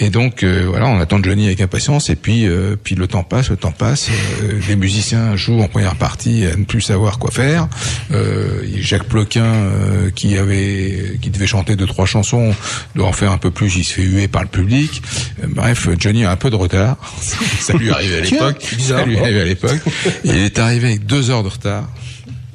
Et 0.02 0.10
donc 0.10 0.44
euh, 0.44 0.64
voilà, 0.66 0.88
on 0.88 0.98
attend 1.02 1.22
Johnny 1.22 1.48
avec 1.48 1.60
impatience. 1.60 2.10
Et 2.10 2.16
puis, 2.16 2.48
euh, 2.48 2.78
puis 2.82 2.96
le 2.96 3.06
temps 3.08 3.24
passe, 3.24 3.50
le 3.50 3.58
temps 3.58 3.74
passe. 3.74 4.08
euh, 4.44 4.58
les 4.70 4.78
musiciens 4.78 5.36
jouent 5.36 5.60
en 5.60 5.68
première 5.68 5.96
partie 5.96 6.46
à 6.46 6.56
ne 6.56 6.64
plus 6.64 6.80
savoir 6.80 7.20
quoi 7.20 7.32
faire. 7.32 7.68
Euh, 8.12 8.64
Jacques 8.78 9.10
Ploquin 9.10 9.44
euh, 9.44 10.10
qui 10.10 10.38
avait, 10.38 11.18
qui 11.22 11.30
devait 11.32 11.48
chanter 11.48 11.76
deux 11.76 11.86
trois 11.86 12.06
chansons, 12.06 12.56
doit 12.96 13.08
en 13.08 13.12
faire 13.12 13.34
un 13.34 13.38
peu 13.38 13.52
plus. 13.52 13.76
Il 13.76 13.84
se 13.84 13.94
fait 13.96 14.04
huer 14.04 14.30
par 14.30 14.42
le 14.44 14.48
public. 14.48 15.02
Bref, 15.46 15.90
Johnny 16.00 16.24
a 16.24 16.32
un 16.32 16.38
peu 16.38 16.50
de 16.50 16.56
retard. 16.56 16.96
Ça 17.60 17.74
lui 17.74 17.90
arrivait 17.92 18.20
à 18.20 18.22
l'époque. 18.22 18.74
Ça 18.80 19.04
lui 19.04 19.18
arrivait 19.20 19.42
à 19.42 19.46
l'époque. 19.46 19.82
Il 20.24 20.36
est 20.38 20.60
arrivé 20.60 20.88
avec 20.88 21.06
deux 21.08 21.30
heures 21.30 21.44
de 21.44 21.50
retard. 21.50 21.90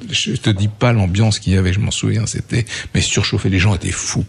Je 0.09 0.33
te 0.33 0.49
dis 0.49 0.67
pas 0.67 0.93
l'ambiance 0.93 1.39
qu'il 1.39 1.53
y 1.53 1.57
avait, 1.57 1.73
je 1.73 1.79
m'en 1.79 1.91
souviens, 1.91 2.25
c'était 2.25 2.65
mais 2.93 3.01
surchauffé, 3.01 3.49
les 3.49 3.59
gens 3.59 3.75
étaient 3.75 3.91
fous, 3.91 4.25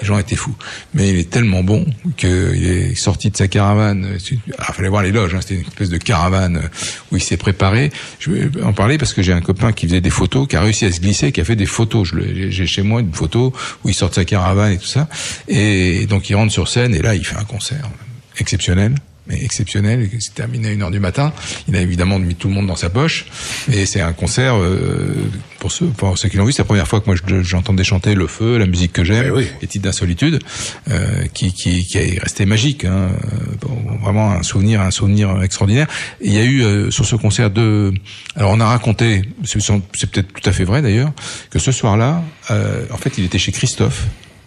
les 0.00 0.06
gens 0.06 0.18
étaient 0.18 0.36
fous. 0.36 0.54
Mais 0.94 1.10
il 1.10 1.16
est 1.16 1.30
tellement 1.30 1.62
bon 1.62 1.86
qu'il 2.16 2.28
est 2.28 2.94
sorti 2.94 3.30
de 3.30 3.36
sa 3.36 3.48
caravane. 3.48 4.18
Ah, 4.58 4.72
fallait 4.72 4.88
voir 4.88 5.02
les 5.02 5.12
loges, 5.12 5.34
hein, 5.34 5.40
c'était 5.40 5.54
une 5.54 5.66
espèce 5.66 5.90
de 5.90 5.98
caravane 5.98 6.56
euh, 6.56 6.68
où 7.10 7.16
il 7.16 7.22
s'est 7.22 7.36
préparé. 7.36 7.90
Je 8.18 8.30
vais 8.30 8.62
en 8.62 8.72
parler 8.72 8.98
parce 8.98 9.12
que 9.14 9.22
j'ai 9.22 9.32
un 9.32 9.40
copain 9.40 9.72
qui 9.72 9.86
faisait 9.86 10.00
des 10.00 10.10
photos, 10.10 10.48
qui 10.48 10.56
a 10.56 10.60
réussi 10.60 10.84
à 10.84 10.92
se 10.92 11.00
glisser, 11.00 11.32
qui 11.32 11.40
a 11.40 11.44
fait 11.44 11.56
des 11.56 11.66
photos. 11.66 12.12
J'ai 12.48 12.66
chez 12.66 12.82
moi 12.82 13.00
une 13.00 13.12
photo 13.12 13.52
où 13.84 13.88
il 13.88 13.94
sort 13.94 14.10
de 14.10 14.14
sa 14.14 14.24
caravane 14.24 14.72
et 14.72 14.78
tout 14.78 14.86
ça. 14.86 15.08
Et 15.48 16.06
donc 16.06 16.30
il 16.30 16.34
rentre 16.34 16.52
sur 16.52 16.68
scène 16.68 16.94
et 16.94 17.02
là 17.02 17.14
il 17.14 17.24
fait 17.24 17.36
un 17.36 17.44
concert 17.44 17.88
exceptionnel 18.38 18.94
mais 19.30 19.42
exceptionnel, 19.44 20.00
et 20.02 20.10
c'est 20.18 20.34
terminé 20.34 20.68
à 20.68 20.72
une 20.72 20.82
heure 20.82 20.90
du 20.90 21.00
matin. 21.00 21.32
Il 21.68 21.76
a 21.76 21.80
évidemment 21.80 22.18
mis 22.18 22.34
tout 22.34 22.48
le 22.48 22.54
monde 22.54 22.66
dans 22.66 22.76
sa 22.76 22.90
poche, 22.90 23.26
et 23.72 23.86
c'est 23.86 24.00
un 24.00 24.12
concert 24.12 24.56
euh, 24.56 25.14
pour 25.60 25.70
ceux 25.72 25.86
pour 25.86 26.18
ceux 26.18 26.28
qui 26.28 26.36
l'ont 26.36 26.44
vu, 26.44 26.52
c'est 26.52 26.62
la 26.62 26.66
première 26.66 26.88
fois 26.88 27.00
que 27.00 27.06
moi 27.06 27.14
je- 27.14 27.42
j'entendais 27.42 27.84
chanter 27.84 28.14
le 28.14 28.26
feu, 28.26 28.58
la 28.58 28.66
musique 28.66 28.92
que 28.92 29.04
j'aime, 29.04 29.32
les 29.62 29.68
titres 29.68 29.84
d'insolitude, 29.84 30.40
euh, 30.90 31.26
qui, 31.32 31.52
qui 31.52 31.86
qui 31.86 31.98
est 31.98 32.18
resté 32.20 32.44
magique, 32.46 32.84
hein, 32.84 33.10
bon, 33.60 33.76
vraiment 34.02 34.32
un 34.32 34.42
souvenir 34.42 34.80
un 34.80 34.90
souvenir 34.90 35.42
extraordinaire. 35.42 35.86
Et 36.20 36.26
il 36.28 36.34
y 36.34 36.38
a 36.38 36.44
eu 36.44 36.62
euh, 36.62 36.90
sur 36.90 37.04
ce 37.06 37.14
concert 37.16 37.50
deux, 37.50 37.92
alors 38.36 38.50
on 38.52 38.60
a 38.60 38.66
raconté, 38.66 39.22
c'est 39.44 39.58
peut-être 39.60 40.32
tout 40.32 40.48
à 40.48 40.52
fait 40.52 40.64
vrai 40.64 40.82
d'ailleurs, 40.82 41.12
que 41.50 41.58
ce 41.58 41.70
soir-là, 41.72 42.24
euh, 42.50 42.84
en 42.90 42.96
fait 42.96 43.16
il 43.18 43.24
était 43.24 43.38
chez 43.38 43.52
Christophe 43.52 44.06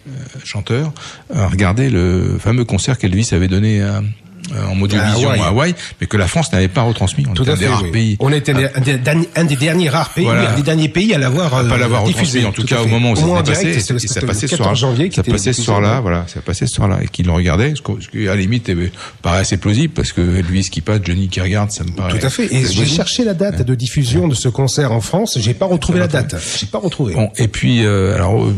euh, 0.09 0.11
chanteur, 0.43 0.91
à 1.33 1.47
regarder 1.47 1.89
le 1.89 2.37
fameux 2.39 2.65
concert 2.65 2.97
qu'Elvis 2.97 3.29
avait 3.31 3.47
donné 3.47 3.81
à, 3.81 4.01
en 4.69 4.75
moduvision 4.75 5.29
À 5.29 5.33
à 5.43 5.47
Hawaï. 5.47 5.73
mais 6.01 6.07
que 6.07 6.17
la 6.17 6.27
France 6.27 6.51
n'avait 6.51 6.67
pas 6.67 6.81
retransmis. 6.81 7.25
On 7.29 7.33
Tout 7.33 7.43
était 7.43 7.51
à 7.51 7.53
un 7.53 7.57
des 7.57 7.63
fait. 7.65 7.69
rares 7.71 7.83
oui. 7.83 7.91
pays. 7.91 8.17
On 8.19 8.31
était 8.31 8.51
un, 8.53 8.79
des, 8.81 8.97
derniers- 8.97 9.29
un 9.35 9.43
des 9.45 9.55
derniers 9.55 9.89
rares 9.89 10.09
pays, 10.09 10.25
Voilà. 10.25 10.51
un 10.51 10.55
des 10.55 10.61
derniers 10.63 10.89
pays 10.89 11.13
à 11.13 11.17
l'avoir 11.17 11.49
pas 11.51 11.61
euh, 11.63 11.77
l'avoir 11.77 12.03
diffusé. 12.03 12.45
en 12.45 12.51
tout, 12.51 12.63
cas 12.65 12.81
au 12.81 12.87
moment 12.87 13.11
où 13.11 13.15
ça 13.15 13.23
passé, 13.43 13.79
ça 13.79 13.93
passait 13.93 14.45
le 14.45 14.47
ce 14.47 14.55
14 14.55 14.57
soir, 14.57 14.75
janvier 14.75 15.09
qui 15.09 15.15
ça 15.15 15.23
passait 15.23 15.37
ce 15.37 15.49
diffusé. 15.49 15.63
soir-là, 15.65 15.99
voilà, 16.01 16.25
ça 16.27 16.41
passait 16.41 16.67
ce 16.67 16.75
soir-là, 16.75 16.99
et 17.03 17.07
qu'il 17.07 17.25
le 17.25 17.31
regardait, 17.31 17.73
ce 17.75 17.81
ce 18.01 18.07
qui 18.07 18.27
à 18.27 18.35
la 18.35 18.41
limite 18.41 18.71
paraît 19.21 19.39
assez 19.39 19.57
plausible, 19.57 19.93
parce 19.93 20.11
que 20.11 20.21
Elvis 20.21 20.69
qui 20.69 20.81
passe, 20.81 20.99
Johnny 21.03 21.27
qui 21.29 21.39
regarde, 21.41 21.71
ça 21.71 21.83
me 21.83 21.91
paraît. 21.91 22.17
Tout 22.17 22.25
à 22.25 22.29
fait. 22.29 22.53
Et 22.53 22.65
j'ai 22.65 22.85
cherché 22.85 23.23
la 23.23 23.33
date 23.33 23.61
de 23.61 23.75
diffusion 23.75 24.27
de 24.27 24.35
ce 24.35 24.49
concert 24.49 24.91
en 24.91 25.01
France. 25.01 25.37
J'ai 25.39 25.53
pas 25.53 25.65
retrouvé 25.65 25.99
la 25.99 26.07
date. 26.07 26.35
J'ai 26.59 26.65
pas 26.67 26.79
retrouvé. 26.79 27.13
Bon, 27.13 27.29
et 27.37 27.47
puis 27.47 27.85
euh, 27.85 28.15
alors 28.15 28.43
euh, 28.43 28.53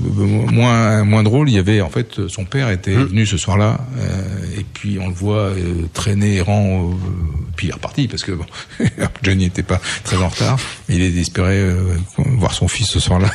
moins 0.52 1.04
moins 1.04 1.24
drôle, 1.24 1.50
il 1.50 1.56
y 1.56 1.60
avait 1.60 1.82
en 1.82 1.90
fait 1.90 2.28
son 2.28 2.46
père 2.46 2.70
était 2.70 2.96
Hum. 2.96 3.06
venu 3.08 3.26
ce 3.26 3.38
soir-là 3.38 3.80
euh, 4.00 4.60
et 4.60 4.66
puis 4.74 4.98
on 5.02 5.08
le 5.08 5.14
voit 5.14 5.50
traîner 5.94 6.36
errant 6.36 6.90
euh, 6.90 6.96
puis 7.56 7.68
il 7.68 7.70
est 7.70 7.74
reparti 7.74 8.08
parce 8.08 8.24
que 8.24 8.32
bon, 8.32 8.46
Johnny 9.24 9.46
n'était 9.46 9.64
pas 9.64 9.82
très 10.04 10.18
en 10.18 10.28
retard, 10.28 10.60
mais 10.88 10.96
il 10.96 11.02
est 11.02 11.10
désespéré 11.10 11.58
euh, 11.60 11.96
voir 12.18 12.54
son 12.54 12.68
fils 12.68 12.88
ce 12.88 13.00
soir-là. 13.00 13.32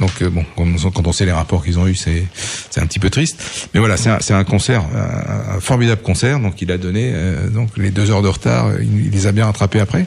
Donc 0.00 0.22
euh, 0.22 0.30
bon, 0.30 0.44
quand 0.56 1.06
on, 1.06 1.12
sait 1.12 1.26
les 1.26 1.32
rapports 1.32 1.64
qu'ils 1.64 1.78
ont 1.78 1.86
eus, 1.86 1.96
c'est 1.96 2.24
c'est 2.70 2.80
un 2.80 2.86
petit 2.86 2.98
peu 2.98 3.10
triste. 3.10 3.68
Mais 3.74 3.80
voilà, 3.80 3.96
c'est 3.96 4.10
un, 4.10 4.20
c'est 4.20 4.34
un 4.34 4.44
concert, 4.44 4.84
un, 4.94 5.56
un 5.56 5.60
formidable 5.60 6.02
concert. 6.02 6.40
Donc 6.40 6.62
il 6.62 6.70
a 6.70 6.78
donné 6.78 7.10
euh, 7.14 7.48
donc 7.48 7.76
les 7.76 7.90
deux 7.90 8.10
heures 8.10 8.22
de 8.22 8.28
retard, 8.28 8.70
il, 8.80 9.06
il 9.06 9.10
les 9.10 9.26
a 9.26 9.32
bien 9.32 9.46
rattrapés 9.46 9.80
après 9.80 10.06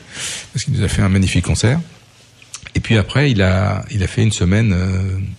parce 0.54 0.66
qu'il 0.66 0.74
nous 0.74 0.84
a 0.84 0.88
fait 0.88 1.02
un 1.02 1.10
magnifique 1.10 1.46
concert. 1.46 1.80
Et 2.76 2.82
puis 2.82 2.98
après, 2.98 3.32
il 3.32 3.42
a, 3.42 3.84
il 3.90 4.04
a 4.04 4.08
fait 4.08 4.22
une 4.22 4.32
semaine 4.32 4.76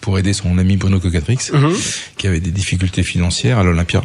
pour 0.00 0.18
aider 0.18 0.32
son 0.32 0.58
ami 0.58 0.76
Bruno 0.76 0.98
Cocatrix, 0.98 1.38
qui 2.16 2.26
avait 2.26 2.40
des 2.40 2.50
difficultés 2.50 3.04
financières 3.04 3.58
à 3.58 3.62
l'Olympia. 3.62 4.02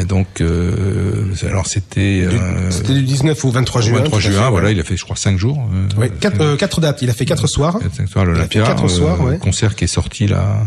Et 0.00 0.04
donc, 0.04 0.40
euh, 0.40 1.26
alors 1.42 1.66
c'était 1.66 2.22
euh, 2.24 2.70
C'était 2.70 2.94
du 2.94 3.02
19 3.02 3.44
au 3.44 3.50
23 3.50 3.80
au 3.80 3.84
juin. 3.84 3.98
23 3.98 4.10
tout 4.10 4.16
à 4.16 4.20
fait, 4.20 4.32
juin, 4.34 4.44
ouais. 4.44 4.50
voilà, 4.50 4.70
il 4.70 4.80
a 4.80 4.82
fait, 4.82 4.96
je 4.96 5.04
crois, 5.04 5.16
cinq 5.16 5.38
jours. 5.38 5.68
euh, 5.74 6.00
Ouais, 6.00 6.08
quatre, 6.08 6.40
euh, 6.40 6.56
quatre 6.56 6.80
dates. 6.80 7.02
Il 7.02 7.10
a 7.10 7.12
fait 7.12 7.26
quatre 7.26 7.46
soirs. 7.46 7.78
cinq 7.94 8.08
soirs 8.08 8.22
à 8.24 8.26
l'Olympia. 8.28 8.60
Il 8.60 8.64
a 8.64 8.66
fait 8.66 8.72
quatre 8.74 8.88
soirs, 8.88 9.20
ouais. 9.22 9.36
Concert 9.38 9.74
qui 9.76 9.84
est 9.84 9.88
sorti 9.88 10.26
là 10.26 10.66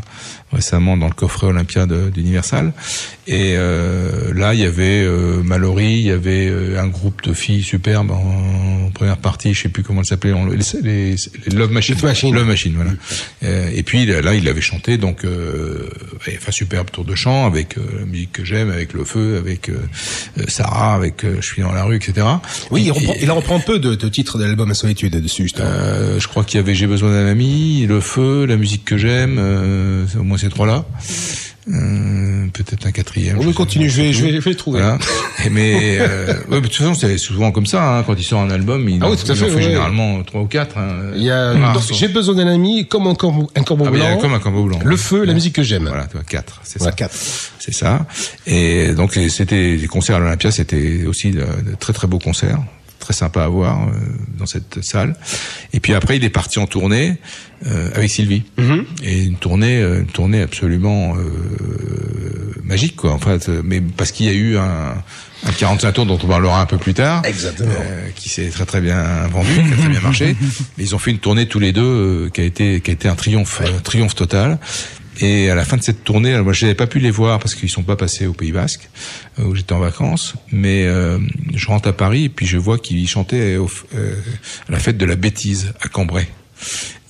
récemment 0.51 0.95
dans 0.97 1.07
le 1.07 1.13
coffret 1.13 1.47
Olympia 1.47 1.85
de- 1.85 2.09
d'Universal. 2.09 2.71
Et 3.27 3.55
euh, 3.57 4.33
là, 4.33 4.53
il 4.53 4.61
y 4.61 4.65
avait 4.65 5.03
euh, 5.03 5.43
Mallory, 5.43 5.93
il 5.95 6.05
y 6.05 6.11
avait 6.11 6.47
euh, 6.47 6.79
un 6.81 6.87
groupe 6.87 7.21
de 7.23 7.33
filles 7.33 7.61
superbes 7.63 8.11
en, 8.11 8.85
en 8.87 8.91
première 8.91 9.17
partie, 9.17 9.53
je 9.53 9.63
sais 9.63 9.69
plus 9.69 9.83
comment 9.83 9.99
elles 10.01 10.05
s'appelaient, 10.07 10.31
on- 10.33 10.45
les, 10.45 10.57
les, 10.81 11.15
les 11.47 11.55
Love 11.55 11.71
Machine. 11.71 11.95
Love 11.95 12.05
Machine. 12.05 12.33
Love 12.35 12.47
Machine, 12.47 12.73
voilà. 12.75 12.91
Euh, 13.43 13.69
et 13.75 13.83
puis 13.83 14.05
là, 14.05 14.33
il 14.35 14.47
avait 14.47 14.61
chanté 14.61 14.97
donc, 14.97 15.25
euh, 15.25 15.89
et, 16.27 16.37
enfin 16.37 16.51
superbe 16.53 16.89
tour 16.91 17.03
de 17.03 17.13
chant 17.15 17.45
avec 17.45 17.77
euh, 17.77 17.81
la 17.99 18.05
musique 18.05 18.31
que 18.31 18.45
j'aime, 18.45 18.71
avec 18.71 18.93
le 18.93 19.03
feu, 19.03 19.37
avec 19.37 19.69
Sarah, 20.47 20.93
avec 20.95 21.23
euh, 21.25 21.37
Je 21.41 21.45
suis 21.45 21.61
dans 21.61 21.71
la 21.73 21.83
rue, 21.83 21.95
etc. 21.97 22.25
Oui, 22.71 22.83
il 22.83 22.87
Et- 22.87 22.91
reprend, 22.91 23.13
il 23.21 23.31
en 23.31 23.35
reprend 23.35 23.59
peu 23.59 23.79
de, 23.79 23.95
de 23.95 24.07
titres 24.09 24.37
de 24.37 24.45
l'album 24.45 24.71
à 24.71 24.73
solitude 24.73 25.11
dessus, 25.21 25.43
justement. 25.43 25.67
euh, 25.69 26.19
je 26.19 26.27
crois 26.27 26.43
qu'il 26.43 26.57
y 26.57 26.63
avait 26.63 26.73
J'ai 26.75 26.87
besoin 26.87 27.11
d'un 27.11 27.27
ami, 27.27 27.85
Le 27.87 27.99
feu, 27.99 28.45
La 28.45 28.55
musique 28.55 28.85
que 28.85 28.97
j'aime, 28.97 29.35
euh, 29.39 30.05
au 30.17 30.23
moins 30.23 30.36
ces 30.37 30.49
trois-là. 30.49 30.85
Euh, 31.69 32.47
Peut-être 32.53 32.87
un 32.87 32.91
quatrième. 32.91 33.37
On 33.37 33.41
je 33.41 33.49
pas. 33.49 33.65
je 33.67 33.79
vais, 33.79 34.13
je 34.13 34.23
vais, 34.23 34.31
je 34.31 34.39
vais 34.39 34.49
le 34.51 34.55
trouver. 34.55 34.79
Voilà. 34.79 34.97
Et 35.45 35.49
mais 35.49 35.97
euh, 35.99 36.27
ouais, 36.27 36.43
mais 36.49 36.61
de 36.61 36.67
toute 36.67 36.75
façon, 36.75 36.93
c'est 36.93 37.17
souvent 37.17 37.51
comme 37.51 37.65
ça. 37.65 37.97
Hein, 37.97 38.03
quand 38.03 38.15
il 38.17 38.23
sort 38.23 38.39
un 38.39 38.49
album, 38.49 38.87
il, 38.87 38.99
Ah 39.01 39.07
en, 39.07 39.11
oui, 39.11 39.17
tout 39.17 39.29
à 39.29 39.35
il 39.35 39.43
en 39.43 39.45
fait, 39.45 39.49
fait 39.51 39.55
ouais. 39.57 39.63
généralement 39.63 40.23
trois 40.23 40.41
ou 40.41 40.45
quatre. 40.45 40.77
Hein. 40.77 41.11
Il 41.15 41.23
y 41.23 41.29
a, 41.31 41.53
sont- 41.81 41.93
j'ai 41.93 42.07
besoin 42.07 42.35
d'un 42.35 42.47
ami, 42.47 42.87
comme 42.87 43.05
un 43.07 43.15
corbeau, 43.15 43.49
un 43.53 43.63
corbeau 43.63 43.83
Ah 43.87 43.91
blanc. 43.91 44.17
comme 44.19 44.33
un 44.33 44.39
corbeau 44.39 44.63
blanc. 44.63 44.79
Le 44.83 44.95
feu, 44.95 45.25
la 45.25 45.33
musique 45.33 45.53
que 45.55 45.63
j'aime. 45.63 45.87
Voilà, 45.87 46.05
tu 46.05 46.13
vois, 46.13 46.23
quatre, 46.23 46.61
c'est 46.63 46.81
ça. 46.81 46.91
quatre. 46.93 47.15
C'est 47.59 47.73
ça. 47.73 48.05
Et 48.45 48.93
donc 48.93 49.13
c'était 49.29 49.75
les 49.75 49.87
concerts 49.87 50.15
à 50.15 50.19
l'Olympia, 50.19 50.51
c'était 50.51 51.03
aussi 51.05 51.31
de, 51.31 51.39
de 51.41 51.75
très 51.77 51.91
très 51.91 52.07
beaux 52.07 52.19
concerts, 52.19 52.59
très 53.07 53.13
sympa 53.13 53.45
à 53.45 53.47
voir 53.47 53.87
euh, 53.87 53.91
dans 54.37 54.45
cette 54.45 54.83
salle. 54.83 55.15
Et 55.71 55.79
puis 55.79 55.93
après, 55.93 56.17
il 56.17 56.25
est 56.25 56.29
parti 56.29 56.59
en 56.59 56.67
tournée 56.67 57.15
euh, 57.65 57.89
avec 57.95 58.09
Sylvie. 58.09 58.43
Et 59.01 59.23
une 59.23 59.37
tournée, 59.37 59.79
euh, 59.81 60.01
une 60.01 60.07
tournée 60.07 60.41
absolument 60.41 61.15
magique, 62.65 62.97
quoi. 62.97 63.13
En 63.13 63.17
fait, 63.17 63.47
mais 63.63 63.79
parce 63.79 64.11
qu'il 64.11 64.25
y 64.25 64.29
a 64.29 64.33
eu 64.33 64.57
un, 64.57 64.95
un 65.45 65.51
45 65.57 65.91
tours 65.93 66.05
dont 66.05 66.19
on 66.21 66.27
parlera 66.27 66.59
un 66.59 66.65
peu 66.65 66.77
plus 66.77 66.93
tard, 66.93 67.21
Exactement. 67.25 67.71
euh, 67.71 68.09
qui 68.13 68.27
s'est 68.27 68.49
très 68.49 68.65
très 68.65 68.81
bien 68.81 69.01
vendu, 69.27 69.53
qui 69.53 69.73
a 69.73 69.77
très 69.77 69.89
bien 69.89 70.01
marché. 70.01 70.35
Mais 70.77 70.83
ils 70.83 70.93
ont 70.95 70.99
fait 70.99 71.11
une 71.11 71.19
tournée 71.19 71.47
tous 71.47 71.59
les 71.59 71.71
deux 71.71 71.81
euh, 72.25 72.29
qui 72.29 72.41
a 72.41 72.43
été 72.43 72.81
qui 72.81 72.91
a 72.91 72.93
été 72.93 73.07
un 73.07 73.15
triomphe, 73.15 73.61
euh, 73.63 73.79
triomphe 73.83 74.15
total. 74.15 74.59
Et 75.19 75.49
à 75.49 75.55
la 75.55 75.65
fin 75.65 75.77
de 75.77 75.81
cette 75.81 76.03
tournée, 76.03 76.39
moi 76.41 76.53
je 76.53 76.65
n'avais 76.65 76.75
pas 76.75 76.87
pu 76.87 76.99
les 76.99 77.11
voir 77.11 77.39
parce 77.39 77.55
qu'ils 77.55 77.69
sont 77.69 77.83
pas 77.83 77.95
passés 77.95 78.27
au 78.27 78.33
Pays 78.33 78.51
Basque 78.51 78.89
euh, 79.39 79.43
où 79.45 79.55
j'étais 79.55 79.73
en 79.73 79.79
vacances, 79.79 80.35
mais 80.51 80.85
euh, 80.85 81.17
je 81.55 81.67
rentre 81.67 81.89
à 81.89 81.93
Paris 81.93 82.25
et 82.25 82.29
puis 82.29 82.45
je 82.45 82.57
vois 82.57 82.77
qu'ils 82.77 83.07
chantaient 83.07 83.57
au, 83.57 83.69
euh, 83.95 84.15
à 84.69 84.71
la 84.71 84.79
fête 84.79 84.97
de 84.97 85.05
la 85.05 85.15
bêtise 85.15 85.73
à 85.81 85.87
Cambrai. 85.87 86.27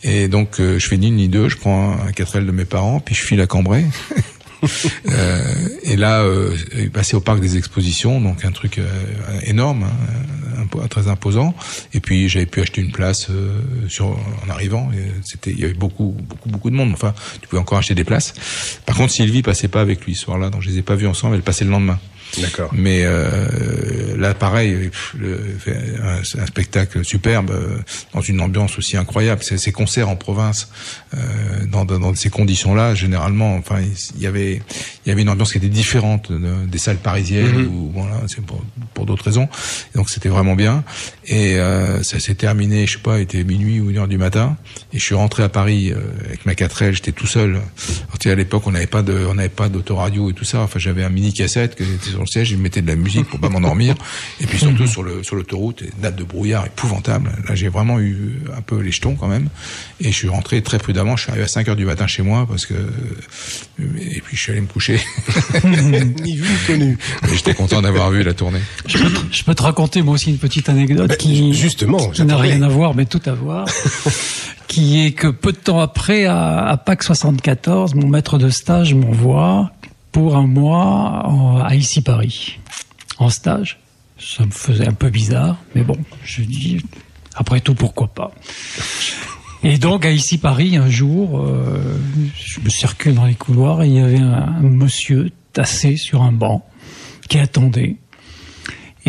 Et 0.03 0.27
donc 0.27 0.59
euh, 0.59 0.79
je 0.79 0.87
fais 0.87 0.97
ni 0.97 1.07
une 1.07 1.15
ni 1.15 1.27
deux, 1.27 1.49
je 1.49 1.57
prends 1.57 1.93
un 1.93 2.11
4L 2.11 2.45
de 2.45 2.51
mes 2.51 2.65
parents, 2.65 2.99
puis 2.99 3.15
je 3.15 3.21
file 3.21 3.41
à 3.41 3.47
Cambrai. 3.47 3.85
Euh, 5.09 5.69
et 5.83 5.95
là, 5.95 6.21
euh, 6.21 6.55
passait 6.93 7.15
au 7.15 7.21
parc 7.21 7.39
des 7.39 7.57
expositions, 7.57 8.19
donc 8.19 8.43
un 8.43 8.51
truc 8.51 8.77
euh, 8.77 8.85
énorme, 9.43 9.83
hein, 9.83 10.87
très 10.89 11.07
imposant. 11.07 11.55
Et 11.93 11.99
puis 11.99 12.27
j'avais 12.27 12.45
pu 12.45 12.61
acheter 12.61 12.81
une 12.81 12.91
place 12.91 13.29
sur 13.87 14.07
en 14.07 14.49
arrivant. 14.49 14.91
C'était, 15.23 15.51
il 15.51 15.59
y 15.59 15.63
avait 15.63 15.73
beaucoup, 15.73 16.15
beaucoup, 16.19 16.49
beaucoup 16.49 16.69
de 16.69 16.75
monde. 16.75 16.91
Enfin, 16.93 17.13
tu 17.41 17.47
pouvais 17.47 17.61
encore 17.61 17.77
acheter 17.77 17.95
des 17.95 18.03
places. 18.03 18.33
Par 18.85 18.97
contre, 18.97 19.13
Sylvie 19.13 19.41
passait 19.41 19.69
pas 19.69 19.81
avec 19.81 20.05
lui 20.05 20.13
ce 20.13 20.23
soir-là, 20.23 20.49
donc 20.49 20.61
je 20.61 20.69
les 20.69 20.79
ai 20.79 20.83
pas 20.83 20.95
vus 20.95 21.07
ensemble. 21.07 21.35
Elle 21.35 21.41
passait 21.41 21.65
le 21.65 21.71
lendemain. 21.71 21.99
D'accord. 22.41 22.69
Mais 22.73 23.01
euh, 23.05 24.15
là, 24.17 24.33
pareil, 24.33 24.89
le- 25.17 25.39
un, 26.03 26.23
spectacle 26.45 27.03
superbe 27.03 27.51
euh, 27.51 27.77
dans 28.13 28.21
une 28.21 28.41
ambiance 28.41 28.77
aussi 28.77 28.97
incroyable. 28.97 29.41
Ces, 29.43 29.71
concerts 29.71 30.09
en 30.09 30.15
province, 30.15 30.69
euh, 31.13 31.17
dans, 31.71 31.85
dans, 31.85 31.99
dans 31.99 32.15
ces 32.15 32.29
conditions-là, 32.29 32.95
généralement, 32.95 33.55
enfin, 33.55 33.79
il 34.15 34.21
y 34.21 34.27
avait, 34.27 34.61
il 35.05 35.09
y 35.09 35.11
avait 35.11 35.21
une 35.21 35.29
ambiance 35.29 35.51
qui 35.51 35.57
était 35.57 35.67
différente 35.69 36.31
de- 36.31 36.65
des 36.67 36.77
salles 36.77 36.97
parisiennes 36.97 37.63
Mhm. 37.63 37.67
ou 37.67 37.91
voilà, 37.93 38.21
c'est 38.27 38.41
pour, 38.45 38.63
pour 38.93 39.05
d'autres 39.05 39.23
raisons. 39.23 39.47
Et 39.93 39.97
donc 39.97 40.09
c'était 40.09 40.29
vraiment 40.29 40.55
bien. 40.55 40.83
Et 41.25 41.55
euh, 41.59 42.03
ça 42.03 42.19
s'est 42.19 42.35
terminé, 42.35 42.85
je 42.87 42.93
sais 42.93 42.99
pas, 43.03 43.17
il 43.19 43.23
était 43.23 43.43
minuit 43.43 43.79
ou 43.79 43.89
une 43.89 43.97
heure 43.97 44.07
du 44.07 44.17
matin. 44.17 44.57
Et 44.93 44.99
je 44.99 45.03
suis 45.03 45.15
rentré 45.15 45.43
à 45.43 45.49
Paris 45.49 45.91
euh, 45.91 45.97
avec 46.25 46.45
ma 46.45 46.53
4L, 46.53 46.93
j'étais 46.93 47.11
tout 47.11 47.27
seul. 47.27 47.51
Alors, 47.51 47.63
à 48.25 48.35
l'époque, 48.35 48.63
on 48.67 48.71
n'avait 48.71 48.87
pas 48.87 49.01
de, 49.01 49.25
on 49.29 49.35
n'avait 49.35 49.49
pas 49.49 49.69
d'autoradio 49.69 50.29
et 50.29 50.33
tout 50.33 50.43
ça. 50.45 50.59
Enfin, 50.61 50.79
j'avais 50.79 51.03
un 51.03 51.09
mini 51.09 51.33
cassette 51.33 51.75
que 51.75 51.83
j'étais 51.85 52.16
sur 52.17 52.23
le 52.23 52.45
siège, 52.45 52.49
je 52.49 52.55
mettais 52.55 52.81
de 52.81 52.87
la 52.87 52.95
musique 52.95 53.27
pour 53.27 53.39
pas 53.39 53.49
m'endormir. 53.49 53.95
Et 54.41 54.47
puis 54.47 54.57
surtout 54.57 54.87
sur 54.87 55.03
le 55.03 55.21
sur 55.23 55.35
l'autoroute, 55.35 55.81
une 55.81 56.01
date 56.01 56.15
de 56.15 56.23
brouillard 56.23 56.65
épouvantable. 56.65 57.31
Là, 57.47 57.53
j'ai 57.53 57.69
vraiment 57.69 57.99
eu 57.99 58.41
un 58.55 58.61
peu 58.61 58.79
les 58.79 58.91
jetons 58.91 59.15
quand 59.15 59.27
même. 59.27 59.49
Et 59.99 60.11
je 60.11 60.15
suis 60.15 60.29
rentré 60.29 60.61
très 60.63 60.79
prudemment. 60.79 61.15
Je 61.15 61.23
suis 61.23 61.31
arrivé 61.31 61.45
à 61.45 61.47
5 61.47 61.67
heures 61.69 61.75
du 61.75 61.85
matin 61.85 62.07
chez 62.07 62.23
moi 62.23 62.45
parce 62.47 62.65
que 62.65 62.73
et 63.99 64.21
puis 64.21 64.35
je 64.35 64.41
suis 64.41 64.51
allé 64.51 64.61
me 64.61 64.67
coucher. 64.67 64.99
Ni 65.63 66.35
vu 66.37 66.47
ni 66.49 66.57
connu. 66.65 66.97
J'étais 67.33 67.53
content 67.53 67.81
d'avoir 67.81 68.09
vu 68.09 68.23
la 68.23 68.33
tournée. 68.33 68.61
Je 68.87 68.97
peux, 68.97 69.09
te, 69.11 69.19
je 69.31 69.43
peux 69.43 69.53
te 69.53 69.63
raconter 69.63 70.01
moi 70.01 70.15
aussi 70.15 70.31
une 70.31 70.39
petite 70.39 70.69
anecdote 70.69 71.17
qui, 71.17 71.53
Justement, 71.53 72.09
qui 72.09 72.23
n'a 72.23 72.37
rien 72.37 72.61
à 72.63 72.67
voir 72.67 72.95
mais 72.95 73.05
tout 73.05 73.21
à 73.25 73.33
voir. 73.33 73.67
qui 74.67 75.05
est 75.05 75.11
que 75.11 75.27
peu 75.27 75.51
de 75.51 75.57
temps 75.57 75.79
après, 75.79 76.25
à, 76.25 76.67
à 76.67 76.77
Pâques 76.77 77.03
74, 77.03 77.95
mon 77.95 78.07
maître 78.07 78.37
de 78.37 78.49
stage 78.49 78.93
m'envoie 78.93 79.71
pour 80.17 80.35
un 80.35 80.47
mois 80.47 81.63
à 81.63 81.75
ici 81.75 82.01
Paris, 82.01 82.57
en 83.19 83.29
stage. 83.29 83.79
Ça 84.17 84.47
me 84.47 84.49
faisait 84.49 84.87
un 84.87 84.93
peu 84.93 85.11
bizarre, 85.11 85.57
mais 85.75 85.83
bon, 85.83 85.95
je 86.23 86.41
dis, 86.41 86.83
après 87.35 87.61
tout, 87.61 87.75
pourquoi 87.75 88.07
pas. 88.07 88.31
Et 89.61 89.77
donc, 89.77 90.05
à 90.05 90.11
ici 90.11 90.39
Paris, 90.39 90.75
un 90.75 90.89
jour, 90.89 91.39
euh, 91.39 91.99
je 92.35 92.61
me 92.61 92.69
circule 92.69 93.13
dans 93.13 93.25
les 93.25 93.35
couloirs 93.35 93.83
et 93.83 93.89
il 93.89 93.93
y 93.93 93.99
avait 93.99 94.17
un 94.17 94.59
monsieur 94.61 95.29
tassé 95.53 95.97
sur 95.97 96.23
un 96.23 96.31
banc 96.31 96.65
qui 97.29 97.37
attendait. 97.37 97.97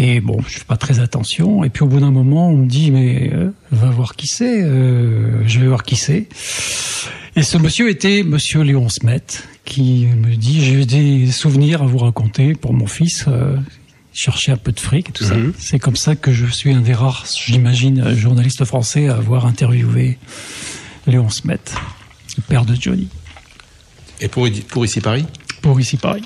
Et 0.00 0.20
bon, 0.20 0.38
je 0.46 0.58
fais 0.58 0.64
pas 0.64 0.76
très 0.76 1.00
attention. 1.00 1.64
Et 1.64 1.70
puis 1.70 1.82
au 1.82 1.88
bout 1.88 1.98
d'un 1.98 2.12
moment, 2.12 2.50
on 2.50 2.56
me 2.56 2.66
dit 2.68 2.92
mais 2.92 3.30
euh, 3.32 3.50
va 3.72 3.90
voir 3.90 4.14
qui 4.14 4.28
c'est. 4.28 4.62
Euh, 4.62 5.42
je 5.46 5.58
vais 5.58 5.66
voir 5.66 5.82
qui 5.82 5.96
c'est. 5.96 6.28
Et 7.34 7.42
ce 7.42 7.58
monsieur 7.58 7.90
était 7.90 8.22
Monsieur 8.22 8.62
Léon 8.62 8.88
Smet, 8.88 9.24
qui 9.64 10.06
me 10.06 10.36
dit 10.36 10.64
j'ai 10.64 10.86
des 10.86 11.26
souvenirs 11.32 11.82
à 11.82 11.86
vous 11.86 11.98
raconter 11.98 12.54
pour 12.54 12.72
mon 12.74 12.86
fils. 12.86 13.24
Euh, 13.26 13.56
chercher 14.12 14.52
un 14.52 14.56
peu 14.56 14.72
de 14.72 14.80
fric 14.80 15.10
et 15.10 15.12
tout 15.12 15.24
ça. 15.24 15.34
C'est 15.58 15.78
comme 15.78 15.94
ça 15.96 16.16
que 16.16 16.32
je 16.32 16.46
suis 16.46 16.72
un 16.72 16.80
des 16.80 16.92
rares, 16.94 17.24
j'imagine, 17.46 18.14
journalistes 18.16 18.64
français 18.64 19.06
à 19.08 19.14
avoir 19.16 19.46
interviewé 19.46 20.18
Léon 21.06 21.28
Smet, 21.30 21.60
le 22.36 22.42
père 22.42 22.64
de 22.64 22.74
Johnny, 22.74 23.08
Et 24.20 24.26
pour 24.28 24.48
pour 24.68 24.84
ici 24.84 25.00
Paris? 25.00 25.24
pour 25.62 25.80
ici 25.80 25.96
Paris. 25.96 26.22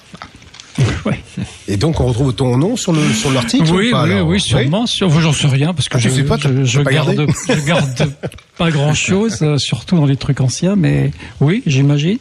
Ouais. 1.05 1.21
Et 1.69 1.77
donc, 1.77 2.01
on 2.01 2.07
retrouve 2.07 2.33
ton 2.35 2.57
nom 2.57 2.77
sur 2.77 2.93
le 2.93 3.01
sur 3.13 3.31
l'article 3.33 3.65
Oui, 3.73 3.89
ou 3.89 3.91
pas, 3.93 4.05
oui, 4.05 4.13
alors 4.13 4.29
oui, 4.29 4.41
sûrement. 4.41 4.87
Sur, 4.87 5.11
j'en 5.21 5.33
sais 5.33 5.49
rien 5.49 5.75
parce 5.75 5.89
que 5.89 5.97
Ah, 5.97 6.01
je 6.01 6.09
sais 6.09 6.23
pas, 6.23 6.39
t'as- 6.39 6.49
je, 6.51 6.65
je 6.65 6.79
t'as 6.79 6.85
pas 6.85 6.93
garde, 6.93 7.15
gardé 7.17 7.33
je 7.49 7.67
garde 7.67 8.13
pas 8.59 8.71
grand 8.71 8.95
chose, 8.95 9.39
euh, 9.43 9.57
surtout 9.59 9.97
dans 9.97 10.05
les 10.07 10.17
trucs 10.17 10.41
anciens, 10.41 10.77
mais 10.77 11.11
oui, 11.41 11.63
j'imagine. 11.67 12.19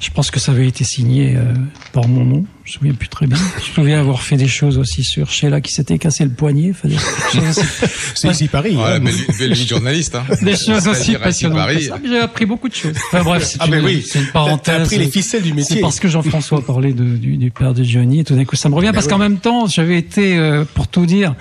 Je 0.00 0.10
pense 0.10 0.30
que 0.30 0.40
ça 0.40 0.52
avait 0.52 0.66
été 0.66 0.82
signé 0.84 1.36
euh, 1.36 1.54
par 1.92 2.08
mon 2.08 2.24
nom. 2.24 2.44
Je 2.64 2.72
me 2.72 2.78
souviens 2.78 2.94
plus 2.94 3.08
très 3.08 3.26
bien. 3.26 3.38
Je 3.64 3.70
me 3.70 3.74
souviens 3.76 4.00
avoir 4.00 4.22
fait 4.22 4.36
des 4.36 4.48
choses 4.48 4.78
aussi 4.78 5.04
sur 5.04 5.30
Sheila 5.30 5.60
qui 5.60 5.72
s'était 5.72 5.98
cassé 5.98 6.24
le 6.24 6.30
poignet. 6.30 6.70
Enfin, 6.72 6.88
des 6.88 6.96
choses- 6.96 7.62
C'est 8.14 8.28
ici 8.30 8.48
Paris. 8.48 8.76
Ouais, 8.76 8.82
hein. 8.84 9.00
belle, 9.00 9.14
belle 9.38 9.52
vie 9.54 9.64
de 9.64 9.68
journaliste. 9.68 10.14
Hein. 10.16 10.24
des 10.42 10.56
choses 10.56 10.86
aussi 10.88 11.14
passionnantes. 11.14 11.68
J'ai 12.04 12.18
appris 12.18 12.46
beaucoup 12.46 12.68
de 12.68 12.74
choses. 12.74 12.96
Enfin 13.08 13.22
bref, 13.22 13.44
c'est 13.44 13.58
Ah, 13.60 13.66
une, 13.66 13.70
mais 13.76 13.80
oui. 13.80 14.04
c'est 14.06 14.18
une 14.20 14.26
T'as- 14.26 14.32
parenthèse. 14.32 14.76
t'as 14.76 14.82
appris 14.82 14.98
les 14.98 15.10
ficelles 15.10 15.42
du 15.42 15.52
métier. 15.54 15.76
C'est 15.76 15.80
parce 15.82 16.00
que 16.00 16.08
Jean-François 16.08 16.64
parlait 16.64 16.92
de, 16.92 17.04
du, 17.16 17.36
du 17.36 17.50
père 17.50 17.74
de 17.74 17.82
Johnny 17.84 18.20
et 18.20 18.24
tout 18.24 18.34
d'un 18.34 18.44
coup 18.44 18.56
ça 18.56 18.68
me 18.68 18.74
revient 18.74 18.90
parce 18.94 19.06
qu'en 19.08 19.18
même 19.18 19.38
temps 19.38 19.66
j'avais 19.66 19.98
été, 19.98 20.36
euh, 20.36 20.64
pour 20.74 20.88
tout 20.88 21.06
dire, 21.06 21.34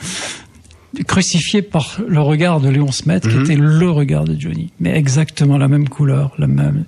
crucifié 1.08 1.62
par 1.62 2.00
le 2.08 2.20
regard 2.22 2.60
de 2.62 2.70
Léon 2.70 2.92
Smet 2.92 3.22
Mhm. 3.24 3.32
qui 3.32 3.38
était 3.40 3.56
le 3.62 3.90
regard 3.90 4.24
de 4.26 4.40
Johnny, 4.40 4.72
mais 4.80 4.96
exactement 4.98 5.58
la 5.58 5.68
même 5.68 5.88
couleur, 5.90 6.32
la 6.38 6.48
même 6.48 6.86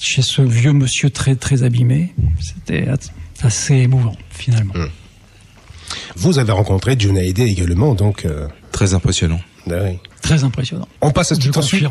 chez 0.00 0.22
ce 0.22 0.42
vieux 0.42 0.72
monsieur 0.72 1.10
très 1.10 1.36
très 1.36 1.62
abîmé. 1.62 2.12
C'était 2.40 2.86
assez 3.42 3.74
émouvant 3.74 4.16
finalement. 4.30 4.74
Mhm. 4.74 4.88
Vous 6.16 6.38
avez 6.38 6.52
rencontré 6.52 6.96
Johnny 6.98 7.18
Hallyday 7.18 7.48
également, 7.50 7.94
donc. 7.94 8.24
euh, 8.24 8.48
Très 8.72 8.94
impressionnant. 8.94 9.38
Ah 9.70 9.74
oui. 9.84 9.98
Très 10.22 10.44
impressionnant. 10.44 10.86
On 11.00 11.10
passe 11.10 11.32
à 11.32 11.36
tout 11.36 11.56
ensuite. 11.58 11.84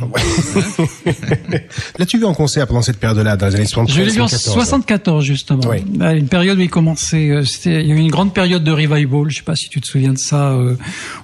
L'as-tu 2.00 2.18
vu 2.18 2.26
en 2.26 2.34
concert 2.34 2.68
pendant 2.68 2.82
cette 2.82 2.98
période-là, 2.98 3.36
dans 3.36 3.48
les 3.48 3.56
années 3.56 3.66
73 3.66 3.98
Je 3.98 4.02
l'ai 4.10 4.16
vu 4.16 4.22
en 4.22 4.28
74? 4.28 4.64
74 4.66 5.26
justement. 5.26 5.62
Oui. 5.68 5.84
Une 6.18 6.28
période 6.28 6.58
où 6.58 6.62
il 6.62 6.70
commençait, 6.70 7.30
euh, 7.30 7.44
c'était, 7.44 7.82
il 7.82 7.88
y 7.88 7.92
a 7.92 7.96
eu 7.96 8.00
une 8.00 8.12
grande 8.12 8.34
période 8.34 8.64
de 8.64 8.72
revival. 8.72 9.30
Je 9.30 9.38
sais 9.38 9.44
pas 9.44 9.56
si 9.56 9.70
tu 9.70 9.82
te 9.82 9.88
souviens 9.88 10.14
de 10.14 10.18
ça. 10.18 10.52
euh, 10.52 10.76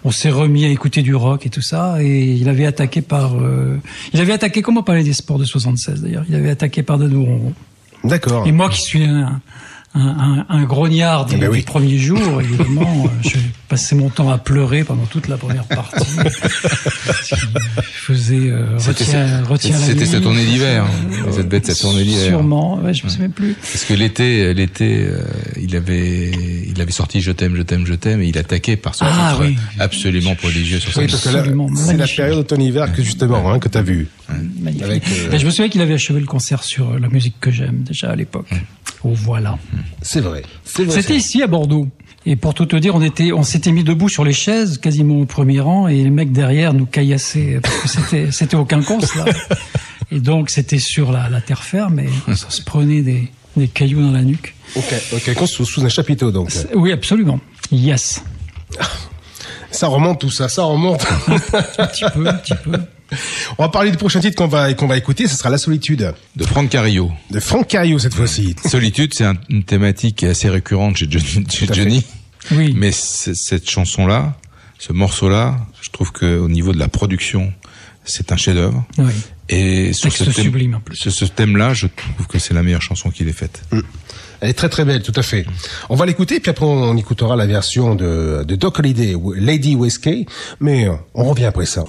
on 0.04 0.12
s'est 0.12 0.30
remis 0.30 0.66
à 0.66 0.70
écouter 0.70 1.02
du 1.02 1.16
rock 1.16 1.46
et 1.46 1.50
tout 1.50 1.62
ça. 1.62 2.02
Et 2.04 2.34
il 2.34 2.50
avait 2.50 2.66
attaqué 2.66 3.02
par, 3.02 3.36
euh, 3.36 3.78
il 4.14 4.20
avait 4.20 4.34
attaqué 4.34 4.62
comment 4.62 4.84
parler 4.84 5.04
des 5.04 5.14
sports 5.14 5.40
de 5.40 5.46
76 5.46 6.02
d'ailleurs? 6.02 6.26
Il 6.28 6.36
avait 6.36 6.50
attaqué 6.50 6.84
par 6.84 6.98
de 6.98 7.06
Ronron. 7.06 7.54
D'accord. 8.04 8.46
Et 8.48 8.52
moi 8.52 8.70
qui 8.70 8.82
suis 8.82 9.04
un, 9.06 9.42
un, 9.96 10.02
un, 10.02 10.46
un 10.50 10.64
grognard 10.66 11.26
des, 11.26 11.36
Eh 11.36 11.40
ben 11.40 11.50
oui. 11.50 11.60
des 11.60 11.64
premiers 11.66 11.98
jours, 11.98 12.42
évidemment, 12.42 13.06
je 13.22 13.38
passais 13.68 13.96
mon 13.96 14.10
temps 14.10 14.30
à 14.30 14.38
pleurer 14.38 14.84
pendant 14.84 15.06
toute 15.06 15.28
la 15.28 15.38
première 15.38 15.66
partie. 15.66 16.06
Je 17.30 18.14
faisais 18.14 18.36
euh, 18.50 18.78
C'était 18.80 19.04
retiens, 19.04 19.44
retiens 19.44 19.80
la 19.80 19.86
c'était 19.86 20.06
sa 20.06 20.20
tournée 20.22 20.46
d'hiver. 20.46 20.86
Cette 21.32 21.50
bête, 21.50 21.66
sa 21.66 21.76
tournée 21.76 22.04
d'hiver. 22.04 22.28
Sûrement, 22.28 22.80
ouais, 22.80 22.94
je 22.94 23.04
me 23.04 23.10
souviens 23.10 23.30
plus. 23.30 23.54
Parce 23.56 23.84
que 23.86 23.94
l'été, 23.94 24.54
l'été, 24.54 25.08
euh, 25.08 25.22
il 25.62 25.76
avait, 25.76 26.32
il 26.68 26.82
avait 26.82 26.92
sorti 26.92 27.22
Je 27.22 27.32
t'aime, 27.32 27.56
je 27.56 27.62
t'aime, 27.62 27.86
je 27.86 27.94
t'aime, 27.94 28.22
et 28.22 28.28
il 28.28 28.38
attaquait 28.38 28.78
par 28.78 28.96
son 28.96 29.06
Ah, 29.08 29.34
titre 29.36 29.48
oui. 29.50 29.58
absolument 29.80 30.36
prodigieux 30.36 30.80
sur 30.80 30.96
Oui, 30.98 31.08
parce 31.08 31.24
que 31.24 31.30
c'est 31.30 31.98
la 31.98 32.08
période 32.08 32.38
automne-hiver 32.38 32.94
que 32.94 33.04
justement, 33.04 33.52
hein, 33.52 33.60
que 33.60 33.68
t'as 33.68 33.82
vu. 33.82 34.08
Magnifique. 34.60 34.84
Avec, 34.84 35.04
euh, 35.08 35.32
Et 35.34 35.40
je 35.40 35.46
me 35.46 35.52
souviens 35.52 35.70
qu'il 35.70 35.82
avait 35.82 35.94
achevé 35.96 36.20
le 36.20 36.26
concert 36.26 36.64
sur 36.64 36.92
euh, 36.92 37.00
la 37.00 37.10
musique 37.10 37.36
que 37.42 37.52
j'aime 37.52 37.84
déjà 37.84 38.12
à 38.12 38.16
l'époque. 38.16 38.50
Oh 39.04 39.12
voilà. 39.14 39.58
C'est 40.02 40.22
vrai. 40.22 40.44
C'était 40.64 41.16
ici 41.16 41.42
à 41.44 41.48
Bordeaux. 41.48 41.88
Et 42.30 42.36
pour 42.36 42.54
tout 42.54 42.66
te 42.66 42.76
dire, 42.76 42.94
on 42.94 43.02
était, 43.02 43.32
on 43.32 43.44
s'était 43.44 43.72
mis 43.72 43.86
debout 43.86 44.10
sur 44.10 44.26
les 44.26 44.34
chaises, 44.34 44.80
quasiment 44.80 45.16
au 45.22 45.26
premier 45.26 45.62
rang, 45.62 45.88
et 45.88 45.96
les 46.04 46.10
mecs 46.10 46.34
derrière 46.34 46.74
nous 46.74 46.86
caillassaient 46.86 47.60
parce 47.64 47.76
que 47.82 47.88
c'était, 47.88 48.32
c'était 48.32 48.58
au 48.58 48.66
quinconce 48.66 49.16
là. 49.16 49.24
Et 50.12 50.20
donc 50.20 50.50
c'était 50.50 50.78
sur 50.80 51.12
la, 51.14 51.30
la 51.30 51.40
terre 51.40 51.64
ferme, 51.64 52.00
et 52.00 52.10
ça 52.36 52.50
se 52.50 52.62
prenait 52.62 53.02
des, 53.02 53.30
des 53.56 53.68
cailloux 53.70 54.02
dans 54.02 54.12
la 54.12 54.24
nuque. 54.24 54.56
Ok, 54.76 54.94
ok, 55.14 55.34
qu'on 55.36 55.48
sous, 55.48 55.64
sous 55.66 55.82
un 55.86 55.90
chapiteau 55.90 56.32
donc. 56.32 56.52
C'est- 56.52 56.76
Oui, 56.76 56.92
absolument. 56.92 57.40
Yes. 57.72 58.22
Ça 59.72 59.88
remonte 59.88 60.20
tout 60.22 60.30
ça, 60.32 60.50
ça 60.50 60.64
remonte. 60.64 61.06
Un 61.28 61.38
petit 61.88 62.04
peu, 62.14 62.28
un 62.28 62.34
petit 62.34 62.54
peu. 62.64 62.72
On 63.58 63.64
va 63.64 63.70
parler 63.70 63.92
du 63.92 63.96
prochain 63.98 64.20
titre 64.20 64.36
qu'on 64.36 64.48
va 64.48 64.74
qu'on 64.74 64.88
va 64.88 64.98
écouter, 64.98 65.28
ce 65.28 65.38
sera 65.38 65.50
La 65.50 65.58
Solitude 65.58 66.14
De 66.36 66.44
Franck 66.44 66.70
Carillo. 66.70 67.10
de 67.32 67.40
Franck 67.40 67.68
Cario 67.68 68.00
cette 68.00 68.14
fois-ci. 68.14 68.54
Solitude, 68.66 69.14
c'est 69.14 69.24
un- 69.24 69.38
une 69.50 69.64
thématique 69.64 70.18
qui 70.18 70.26
est 70.26 70.30
assez 70.30 70.50
récurrente 70.50 70.98
chez. 70.98 71.08
Johnny. 71.10 72.04
Oui. 72.52 72.74
Mais 72.76 72.92
cette 72.92 73.70
chanson-là, 73.70 74.36
ce 74.80 74.94
morceau-là, 74.94 75.58
je 75.82 75.90
trouve 75.90 76.12
que 76.12 76.38
au 76.38 76.50
niveau 76.50 76.74
de 76.74 76.80
la 76.80 76.88
production, 76.88 77.54
c'est 78.06 78.32
un 78.32 78.38
chef-d'œuvre. 78.38 78.86
Oui. 78.98 79.12
Et 79.50 79.94
sur 79.94 80.12
ce 80.12 80.26
thème, 80.26 80.34
sublime, 80.34 80.76
en 80.76 80.80
plus. 80.80 80.98
sur 80.98 81.12
ce 81.12 81.26
thème-là, 81.26 81.74
je 81.74 81.88
trouve 81.88 82.28
que 82.28 82.38
c'est 82.40 82.54
la 82.54 82.64
meilleure 82.64 82.82
chanson 82.82 83.10
qu'il 83.10 83.28
ait 83.30 83.34
faite. 83.34 83.62
Elle 84.42 84.50
est 84.50 84.54
très 84.54 84.70
très 84.70 84.86
belle, 84.86 85.02
tout 85.02 85.14
à 85.16 85.24
fait. 85.24 85.46
On 85.90 85.96
va 85.96 86.06
l'écouter, 86.06 86.40
puis 86.40 86.50
après 86.50 86.66
on 86.66 86.96
écoutera 86.98 87.36
la 87.36 87.46
version 87.48 87.96
de, 87.96 88.44
de 88.46 88.56
Doc 88.56 88.80
Holliday, 88.80 89.16
Lady 89.36 89.76
Whiskey, 89.76 90.26
mais 90.60 90.88
euh, 90.88 90.94
on 91.14 91.24
revient 91.24 91.46
après 91.46 91.66
ça. 91.66 91.86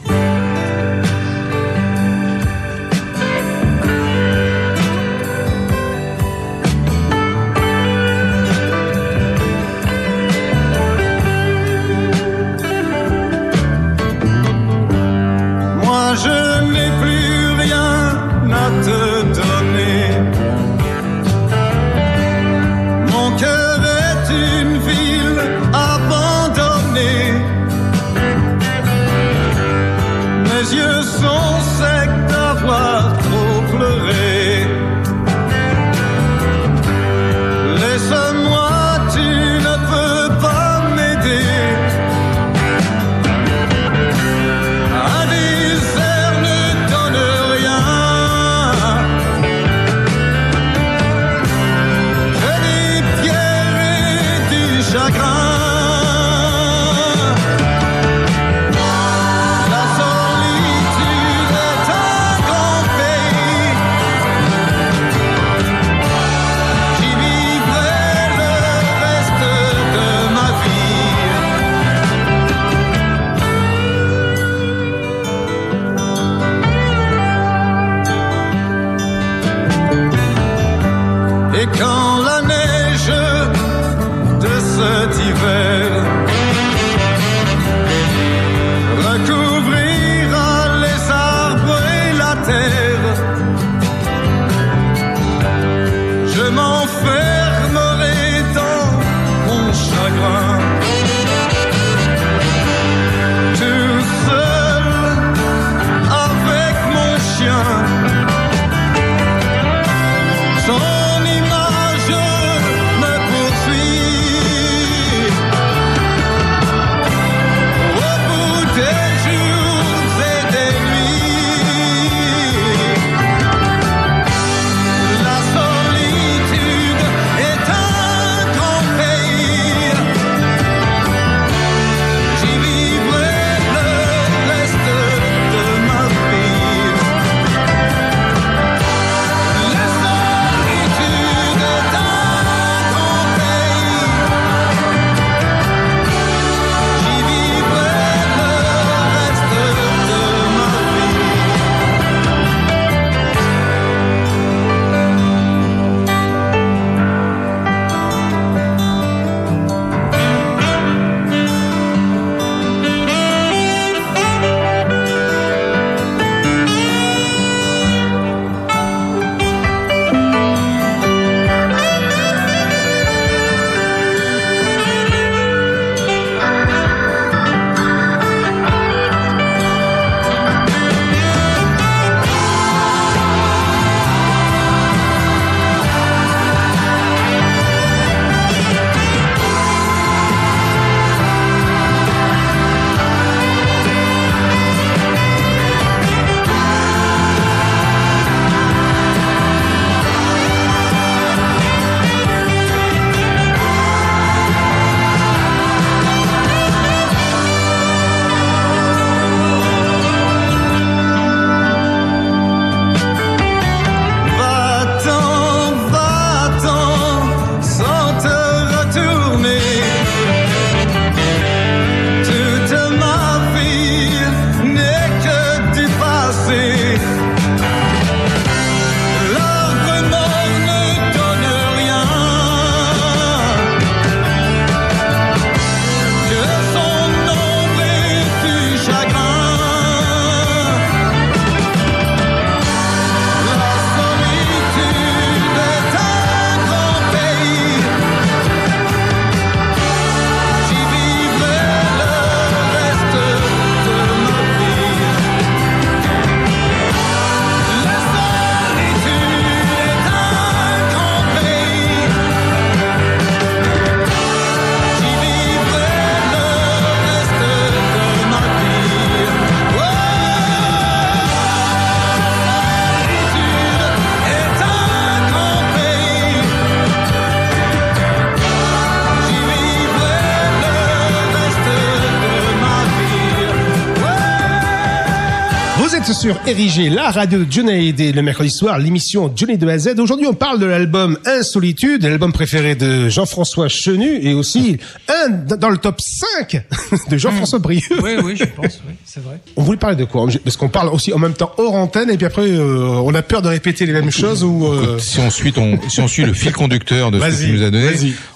Érigé, 286.48 286.88
la 286.88 287.10
radio 287.10 287.44
de 287.44 287.52
Johnny 287.52 287.70
Hallyday, 287.72 288.12
le 288.12 288.22
mercredi 288.22 288.48
soir, 288.48 288.78
l'émission 288.78 289.30
Johnny 289.36 289.58
de 289.58 289.68
A 289.68 289.72
à 289.72 289.78
Z. 289.78 289.98
Aujourd'hui, 289.98 290.26
on 290.26 290.32
parle 290.32 290.58
de 290.58 290.64
l'album 290.64 291.18
Insolitude, 291.26 292.02
l'album 292.04 292.32
préféré 292.32 292.74
de 292.74 293.10
Jean-François 293.10 293.68
Chenu 293.68 294.18
et 294.22 294.32
aussi 294.32 294.78
un 295.08 295.28
dans 295.28 295.68
le 295.68 295.76
top 295.76 296.00
5 296.00 296.62
de 297.10 297.18
Jean-François 297.18 297.58
Brieux. 297.58 297.82
Oui, 298.02 298.12
oui, 298.24 298.34
je 298.34 298.44
pense, 298.44 298.80
oui, 298.88 298.94
c'est 299.04 299.22
vrai. 299.22 299.40
On 299.56 299.62
voulait 299.62 299.76
parler 299.76 299.96
de 299.96 300.04
quoi? 300.04 300.26
Parce 300.42 300.56
qu'on 300.56 300.70
parle 300.70 300.88
aussi 300.88 301.12
en 301.12 301.18
même 301.18 301.34
temps 301.34 301.52
hors 301.58 301.74
antenne 301.74 302.08
et 302.10 302.16
puis 302.16 302.24
après, 302.26 302.46
euh, 302.48 302.86
on 303.04 303.14
a 303.14 303.20
peur 303.22 303.42
de 303.42 303.48
répéter 303.48 303.84
les 303.84 303.92
mêmes 303.92 304.10
choses 304.10 304.42
ou... 304.42 304.64
euh, 304.72 304.98
Si 304.98 305.18
on 305.20 305.28
suit 305.28 305.52
ton, 305.52 305.78
si 305.90 306.00
on 306.00 306.08
suit 306.08 306.24
le 306.24 306.32
fil 306.32 306.52
conducteur 306.52 307.10
de 307.10 307.20
ce 307.20 307.26
que 307.26 307.44
tu 307.44 307.52
nous 307.52 307.62
as 307.62 307.70
donné, 307.70 307.90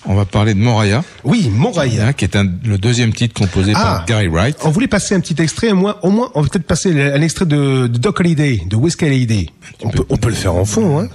on 0.05 0.15
va 0.15 0.27
parler 0.27 0.53
de 0.53 0.59
Moraya. 0.59 1.03
Oui, 1.25 1.51
Moraya. 1.55 2.13
qui 2.13 2.25
est 2.25 2.35
un, 2.37 2.47
le 2.65 2.79
deuxième 2.79 3.13
titre 3.13 3.35
composé 3.39 3.73
Ah. 3.77 3.83
par 3.83 4.07
Gary 4.07 4.29
Wright. 4.29 4.57
On 4.65 4.71
voulait 4.71 4.89
passer 4.89 5.15
un 5.15 5.21
petit 5.21 5.41
extrait, 5.41 5.71
au 5.71 5.77
moins, 5.77 5.97
au 6.03 6.11
moins 6.11 6.31
on 6.35 6.43
va 6.43 6.49
peut-être 6.49 6.67
passer 6.67 6.91
un 7.01 7.23
extrait 7.23 7.47
de, 7.47 7.87
de 7.87 7.99
Doc 7.99 8.19
Holliday, 8.21 8.61
de 8.69 8.77
Whiskey 8.77 9.07
Hallyday. 9.07 9.47
On 9.85 9.91
peut, 9.91 10.05
on 10.09 10.17
peut 10.17 10.29
le 10.31 10.35
faire 10.35 10.55
en 10.55 10.65
fond, 10.65 10.99
hein 11.01 11.09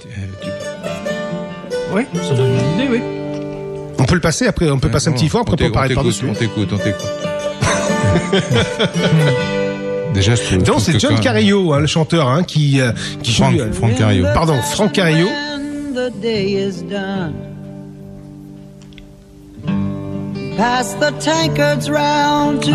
Oui, 1.94 2.02
ça 2.22 2.34
donne 2.34 2.52
une 2.52 2.74
idée, 2.80 2.88
oui. 2.90 3.00
On 3.98 4.04
peut 4.04 4.14
le 4.14 4.20
passer 4.20 4.46
après, 4.46 4.70
on 4.70 4.78
peut 4.78 4.88
passer 4.90 5.08
un 5.08 5.12
petit 5.12 5.28
fort, 5.28 5.42
après 5.42 5.52
On 5.52 5.64
on 5.64 5.68
peut 5.68 5.72
parler 5.72 5.94
par-dessus. 5.94 6.24
on 6.28 6.34
t'écoute, 6.34 6.70
on 6.72 6.78
t'écoute. 6.78 7.04
Déjà, 10.14 10.34
je 10.34 10.56
trouve- 10.56 10.80
c'est 10.82 10.98
John 10.98 11.20
Carillo, 11.20 11.72
hein, 11.74 11.80
le 11.80 11.86
chanteur, 11.86 12.28
hein, 12.28 12.42
qui, 12.44 12.80
euh, 12.80 12.92
qui 13.22 13.32
joue. 13.32 13.42
Frank- 13.44 13.72
Frank 13.72 13.96
Carillo. 13.98 14.26
Pardon, 14.32 14.56
Frank 14.72 14.92
Carillo. 14.92 15.28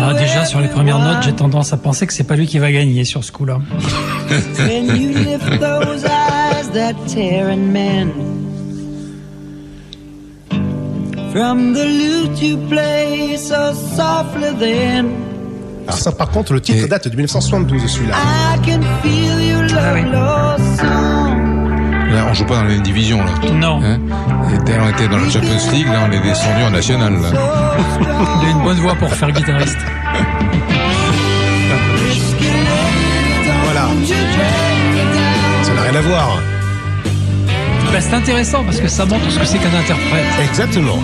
Ah, 0.00 0.14
déjà, 0.14 0.44
sur 0.46 0.60
les 0.60 0.68
premières 0.68 0.98
notes, 0.98 1.22
j'ai 1.22 1.34
tendance 1.34 1.72
à 1.74 1.76
penser 1.76 2.06
que 2.06 2.14
c'est 2.14 2.24
pas 2.24 2.34
lui 2.34 2.46
qui 2.46 2.58
va 2.58 2.72
gagner 2.72 3.04
sur 3.04 3.22
ce 3.22 3.30
coup-là. 3.30 3.58
When 4.58 4.86
you 4.86 5.10
lift 5.10 5.60
those 5.60 6.04
eyes 6.04 6.70
that 6.72 6.94
tear 7.06 7.50
and 7.50 7.72
mend. 7.72 8.12
From 11.32 11.74
the 11.74 11.84
lute 11.84 12.40
you 12.40 12.56
play 12.68 13.36
so 13.36 13.74
softly 13.96 14.54
then. 14.58 15.06
Alors 15.86 15.98
ça, 15.98 16.12
par 16.12 16.30
contre, 16.30 16.54
le 16.54 16.62
titre 16.62 16.88
date 16.88 17.08
de 17.08 17.14
1972, 17.14 17.86
celui-là. 17.86 18.14
Pas 22.46 22.56
dans 22.56 22.64
la 22.64 22.68
même 22.68 22.82
division, 22.82 23.18
là. 23.18 23.32
Non. 23.54 23.80
Hein 23.82 23.98
Et 24.66 24.78
on 24.78 24.88
était 24.90 25.08
dans 25.08 25.16
la 25.16 25.30
Champions 25.30 25.72
League, 25.72 25.86
là, 25.86 26.00
on 26.06 26.12
est 26.12 26.20
descendu 26.20 26.62
en 26.62 26.70
national, 26.70 27.14
là. 27.14 27.28
Il 28.42 28.48
a 28.48 28.50
une 28.50 28.62
bonne 28.62 28.76
voix 28.78 28.94
pour 28.94 29.08
faire 29.14 29.30
guitariste. 29.30 29.78
Voilà. 33.64 33.88
Ça 35.62 35.72
n'a 35.72 35.82
rien 35.82 35.94
à 35.94 36.02
voir. 36.02 36.38
Bah, 37.92 38.00
c'est 38.00 38.14
intéressant 38.14 38.64
parce 38.64 38.80
que 38.80 38.88
ça 38.88 39.06
montre 39.06 39.30
ce 39.30 39.38
que 39.38 39.46
c'est 39.46 39.58
qu'un 39.58 39.78
interprète. 39.78 40.24
Exactement. 40.48 40.98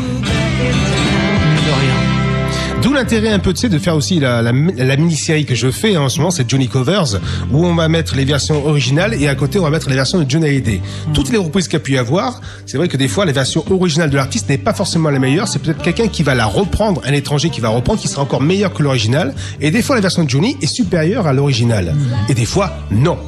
D'où 2.82 2.94
l'intérêt 2.94 3.28
un 3.28 3.38
peu, 3.38 3.52
tu 3.52 3.60
sais, 3.60 3.68
de 3.68 3.78
faire 3.78 3.94
aussi 3.94 4.20
la, 4.20 4.40
la, 4.40 4.52
la 4.52 4.96
mini-série 4.96 5.44
que 5.44 5.54
je 5.54 5.70
fais 5.70 5.96
hein, 5.96 6.02
en 6.02 6.08
ce 6.08 6.18
moment, 6.18 6.30
c'est 6.30 6.48
Johnny 6.48 6.66
Covers, 6.66 7.20
où 7.52 7.66
on 7.66 7.74
va 7.74 7.88
mettre 7.88 8.16
les 8.16 8.24
versions 8.24 8.66
originales 8.66 9.14
et 9.14 9.28
à 9.28 9.34
côté 9.34 9.58
on 9.58 9.62
va 9.62 9.70
mettre 9.70 9.90
les 9.90 9.96
versions 9.96 10.18
de 10.18 10.30
Johnny 10.30 10.46
Hallyday. 10.46 10.80
Toutes 11.12 11.30
les 11.30 11.36
reprises 11.36 11.66
qu'il 11.68 11.74
y 11.74 11.76
a 11.76 11.80
pu 11.80 11.92
y 11.92 11.98
avoir, 11.98 12.40
c'est 12.64 12.78
vrai 12.78 12.88
que 12.88 12.96
des 12.96 13.08
fois 13.08 13.26
la 13.26 13.32
version 13.32 13.64
originale 13.70 14.08
de 14.08 14.16
l'artiste 14.16 14.48
n'est 14.48 14.56
pas 14.56 14.72
forcément 14.72 15.10
la 15.10 15.18
meilleure, 15.18 15.46
c'est 15.46 15.58
peut-être 15.58 15.82
quelqu'un 15.82 16.08
qui 16.08 16.22
va 16.22 16.34
la 16.34 16.46
reprendre, 16.46 17.02
un 17.04 17.12
étranger 17.12 17.50
qui 17.50 17.60
va 17.60 17.68
reprendre, 17.68 18.00
qui 18.00 18.08
sera 18.08 18.22
encore 18.22 18.40
meilleur 18.40 18.72
que 18.72 18.82
l'original, 18.82 19.34
et 19.60 19.70
des 19.70 19.82
fois 19.82 19.94
la 19.94 20.00
version 20.00 20.24
de 20.24 20.30
Johnny 20.30 20.56
est 20.62 20.66
supérieure 20.66 21.26
à 21.26 21.34
l'original. 21.34 21.94
Et 22.30 22.34
des 22.34 22.46
fois, 22.46 22.72
non. 22.90 23.18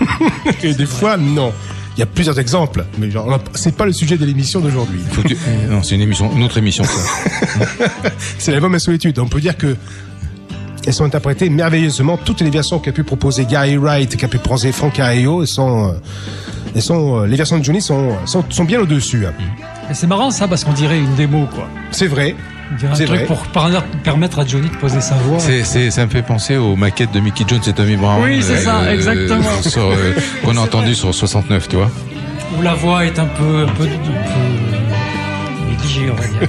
et 0.62 0.74
des 0.74 0.86
fois, 0.86 1.16
non. 1.16 1.52
Il 1.96 2.00
y 2.00 2.02
a 2.02 2.06
plusieurs 2.06 2.38
exemples, 2.38 2.84
mais 2.98 3.10
genre, 3.10 3.38
c'est 3.54 3.76
pas 3.76 3.84
le 3.84 3.92
sujet 3.92 4.16
de 4.16 4.24
l'émission 4.24 4.60
d'aujourd'hui. 4.60 5.00
Euh, 5.18 5.68
Non, 5.70 5.82
c'est 5.82 5.94
une 5.94 6.00
émission, 6.00 6.30
une 6.34 6.42
autre 6.42 6.56
émission, 6.58 6.84
ça. 6.84 7.00
C'est 8.38 8.50
l'album 8.52 8.74
Insolitude. 8.74 9.18
On 9.18 9.28
peut 9.28 9.40
dire 9.40 9.56
que 9.58 9.76
elles 10.86 10.94
sont 10.94 11.04
interprétées 11.04 11.48
merveilleusement. 11.50 12.16
Toutes 12.16 12.40
les 12.40 12.50
versions 12.50 12.78
qu'a 12.78 12.92
pu 12.92 13.04
proposer 13.04 13.44
Gary 13.44 13.76
Wright, 13.76 14.16
qu'a 14.16 14.26
pu 14.28 14.38
proposer 14.38 14.72
Frank 14.72 14.98
elles 14.98 15.46
sont, 15.46 15.90
euh, 15.90 15.92
elles 16.74 16.82
sont, 16.82 17.20
euh, 17.20 17.26
les 17.26 17.36
versions 17.36 17.58
de 17.58 17.64
Johnny 17.64 17.80
sont, 17.82 18.10
sont, 18.26 18.44
sont 18.48 18.64
bien 18.64 18.80
au-dessus. 18.80 19.26
hein. 19.26 19.32
C'est 19.92 20.06
marrant 20.06 20.30
ça 20.30 20.48
parce 20.48 20.64
qu'on 20.64 20.72
dirait 20.72 20.98
une 20.98 21.14
démo, 21.14 21.46
quoi. 21.54 21.68
C'est 21.90 22.06
vrai. 22.06 22.34
Un 22.90 22.94
C'est 22.94 23.04
truc 23.04 23.18
vrai. 23.18 23.26
pour 23.26 23.42
permettre 24.02 24.38
à 24.38 24.46
Johnny 24.46 24.68
de 24.70 24.76
poser 24.76 25.00
sa 25.00 25.14
voix. 25.16 25.38
C'est, 25.38 25.62
c'est, 25.62 25.90
ça 25.90 26.06
me 26.06 26.10
fait 26.10 26.22
penser 26.22 26.56
aux 26.56 26.74
maquettes 26.76 27.12
de 27.12 27.20
Mickey 27.20 27.44
Jones 27.46 27.60
et 27.66 27.72
Tommy 27.72 27.96
Brown. 27.96 28.22
Oui, 28.22 28.42
c'est 28.42 28.58
ça, 28.60 28.92
exactement. 28.92 29.42
sur, 29.62 29.82
euh, 29.90 30.14
qu'on 30.44 30.56
a 30.56 30.60
entendu 30.60 30.94
sur 30.94 31.14
69, 31.14 31.68
tu 31.68 31.76
vois. 31.76 31.90
Où 32.58 32.62
la 32.62 32.74
voix 32.74 33.04
est 33.04 33.18
un 33.18 33.26
peu, 33.26 33.62
un 33.62 33.72
peu, 33.72 33.84
un 33.84 33.86
peu 33.86 35.70
négligée, 35.70 36.10
on 36.10 36.14
va 36.14 36.26
dire. 36.26 36.48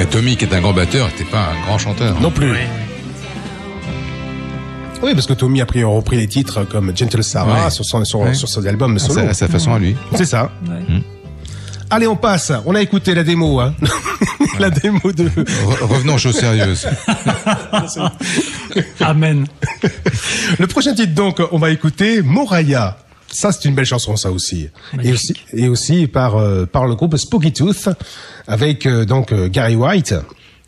Et 0.00 0.06
Tommy, 0.06 0.36
qui 0.36 0.44
est 0.46 0.54
un 0.54 0.60
grand 0.60 0.72
batteur, 0.72 1.06
n'était 1.08 1.24
pas 1.24 1.50
un 1.52 1.66
grand 1.66 1.78
chanteur. 1.78 2.18
Non 2.20 2.30
plus. 2.30 2.52
Oui, 5.02 5.14
parce 5.14 5.26
que 5.26 5.32
Tommy 5.32 5.60
a 5.60 5.66
pris, 5.66 5.82
repris 5.84 6.16
les 6.16 6.28
titres 6.28 6.64
comme 6.64 6.96
Gentle 6.96 7.24
Sarah 7.24 7.64
Ouais. 7.64 7.70
sur 7.70 7.84
son, 7.84 8.04
sur, 8.04 8.20
Ouais. 8.20 8.34
sur 8.34 8.48
son 8.48 8.64
album 8.66 8.96
À 8.96 8.98
solo. 8.98 9.14
sa- 9.20 9.28
à 9.30 9.34
sa 9.34 9.48
façon 9.48 9.74
à 9.74 9.78
lui. 9.78 9.96
C'est 10.14 10.24
ça. 10.24 10.50
Ouais. 10.68 11.02
Allez, 11.92 12.06
on 12.06 12.16
passe. 12.16 12.50
On 12.64 12.74
a 12.74 12.80
écouté 12.80 13.14
la 13.14 13.22
démo, 13.22 13.60
hein. 13.60 13.74
la 14.58 14.70
démo 14.70 15.12
de. 15.12 15.28
Re- 15.28 15.82
revenons 15.84 16.14
aux 16.14 16.18
choses 16.18 16.38
sérieuses. 16.38 16.86
Amen. 19.00 19.46
Le 20.58 20.66
prochain 20.66 20.94
titre, 20.94 21.12
donc, 21.14 21.42
on 21.52 21.58
va 21.58 21.70
écouter 21.70 22.22
Moraya. 22.22 22.96
Ça, 23.30 23.52
c'est 23.52 23.68
une 23.68 23.74
belle 23.74 23.84
chanson, 23.84 24.16
ça 24.16 24.30
aussi. 24.30 24.70
Et 25.02 25.12
aussi, 25.12 25.34
et 25.52 25.68
aussi 25.68 26.06
par, 26.06 26.36
euh, 26.36 26.64
par 26.64 26.86
le 26.86 26.94
groupe 26.94 27.16
Spooky 27.18 27.52
Tooth, 27.52 27.88
avec 28.46 28.86
euh, 28.86 29.04
donc 29.04 29.32
euh, 29.32 29.48
Gary 29.48 29.76
White. 29.76 30.14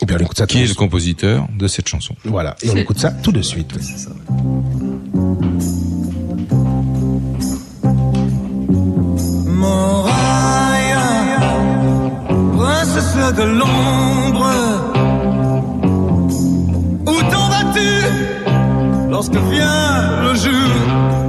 Et 0.02 0.06
puis 0.06 0.16
on 0.16 0.22
écoute 0.22 0.36
ça 0.36 0.46
Qui 0.46 0.62
est 0.62 0.66
le 0.66 0.74
compositeur 0.74 1.46
de 1.58 1.66
cette 1.68 1.88
chanson 1.88 2.14
Voilà, 2.24 2.56
et 2.62 2.68
on 2.70 2.76
écoute 2.76 2.98
ça 2.98 3.10
tout 3.10 3.32
de 3.32 3.40
suite. 3.42 3.72
Moraya, 9.46 10.13
de 13.32 13.42
l'ombre, 13.42 14.50
où 17.06 17.22
t'en 17.30 17.48
vas-tu 17.48 19.10
lorsque 19.10 19.36
vient 19.36 20.22
le 20.22 20.34
jour? 20.34 21.23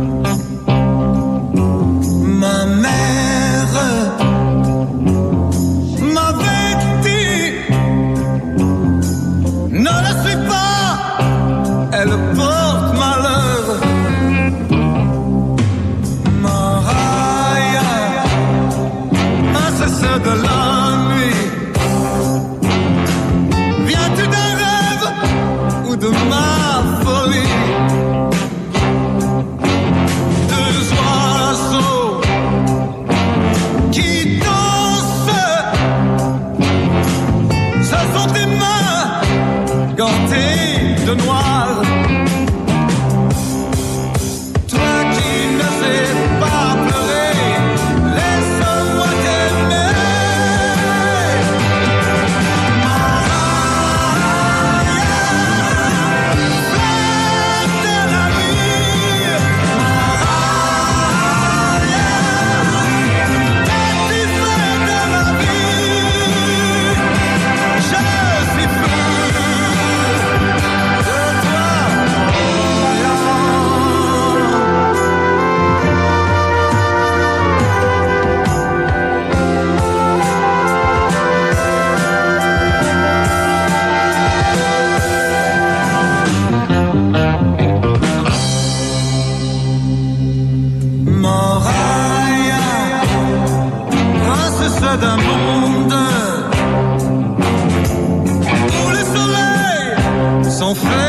enfin 100.77 101.04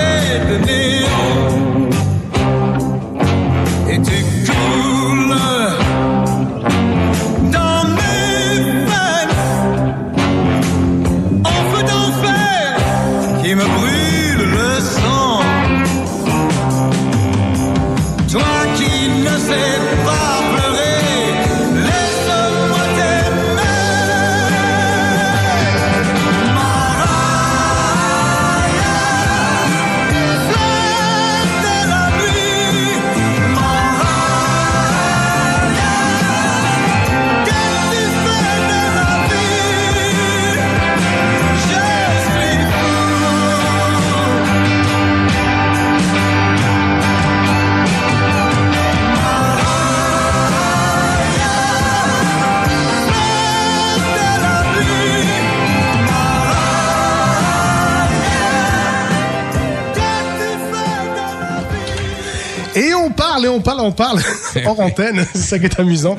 hors 64.65 64.81
antenne. 64.81 65.25
C'est 65.33 65.39
ça 65.39 65.59
qui 65.59 65.67
est 65.67 65.81
amusant. 65.81 66.17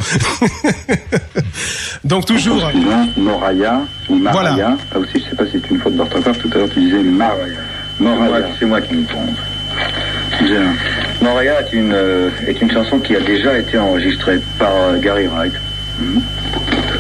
Donc 2.04 2.26
toujours. 2.26 2.62
Moraya 3.18 3.82
ou 4.10 4.16
Maraya. 4.16 4.52
Voilà. 4.52 4.78
Ah 4.94 5.00
aussi, 5.00 5.20
je 5.24 5.30
sais 5.30 5.36
pas 5.36 5.46
si 5.46 5.54
c'est 5.54 5.72
une 5.72 5.80
faute 5.80 5.96
d'orthographe. 5.96 6.38
Tout 6.40 6.50
à 6.54 6.58
l'heure, 6.58 6.70
tu 6.70 6.80
disais 6.80 7.00
Maraya. 7.04 7.60
Moraya. 8.00 8.48
C'est 8.60 8.66
moi 8.66 8.82
qui 8.82 8.94
me 8.96 9.06
trompe. 9.06 9.38
Bien. 10.42 10.74
Moraya 11.22 11.62
est 11.62 11.74
une, 11.74 11.94
euh, 11.94 12.30
est 12.48 12.62
une 12.62 12.72
chanson 12.72 13.00
qui 13.00 13.16
a 13.16 13.20
déjà 13.20 13.58
été 13.58 13.78
enregistrée 13.78 14.40
par 14.60 14.72
euh, 14.72 15.00
Gary 15.00 15.28
Wright. 15.28 15.54
Mhm. 16.00 16.22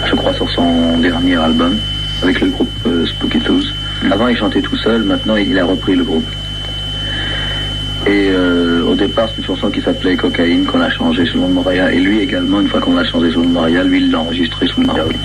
Je 0.06 0.16
crois 0.16 0.34
sur 0.34 0.50
son 0.50 0.98
dernier 0.98 1.36
album 1.36 1.78
avec 2.24 2.42
le 2.42 2.48
groupe 2.48 2.70
euh, 2.88 3.06
Spooky 3.06 3.40
Tooth. 3.40 3.66
Avant, 4.12 4.28
il 4.28 4.38
chantait 4.38 4.62
tout 4.62 4.78
seul. 4.78 5.04
Maintenant, 5.04 5.36
il 5.36 5.58
a 5.60 5.66
repris 5.66 5.96
le 5.96 6.04
groupe. 6.04 6.26
Et 8.08 8.30
euh, 8.32 8.84
au 8.86 8.96
départ, 8.96 9.28
c'est 9.30 9.42
une 9.42 9.44
chanson 9.44 9.70
qui 9.70 9.82
s'appelait 9.82 10.16
Cocaïne, 10.16 10.66
qu'on 10.66 10.80
a 10.80 10.90
changé 10.90 11.26
sous 11.26 11.36
le 11.36 11.42
nom 11.42 11.50
de 11.50 11.54
Moraya. 11.54 11.92
Et 11.92 12.00
lui 12.00 12.20
également, 12.20 12.62
une 12.62 12.68
fois 12.68 12.80
qu'on 12.80 12.96
l'a 12.96 13.04
changé 13.04 13.32
sous 13.32 13.40
le 13.42 13.46
nom 13.46 13.50
de 13.50 13.54
Moraya, 13.56 13.84
lui, 13.84 14.02
il 14.02 14.12
l'a 14.12 14.20
enregistré 14.20 14.66
sous 14.68 14.80
le 14.82 14.88
nom 14.88 14.94
de 14.94 15.00
Moraya. 15.00 15.20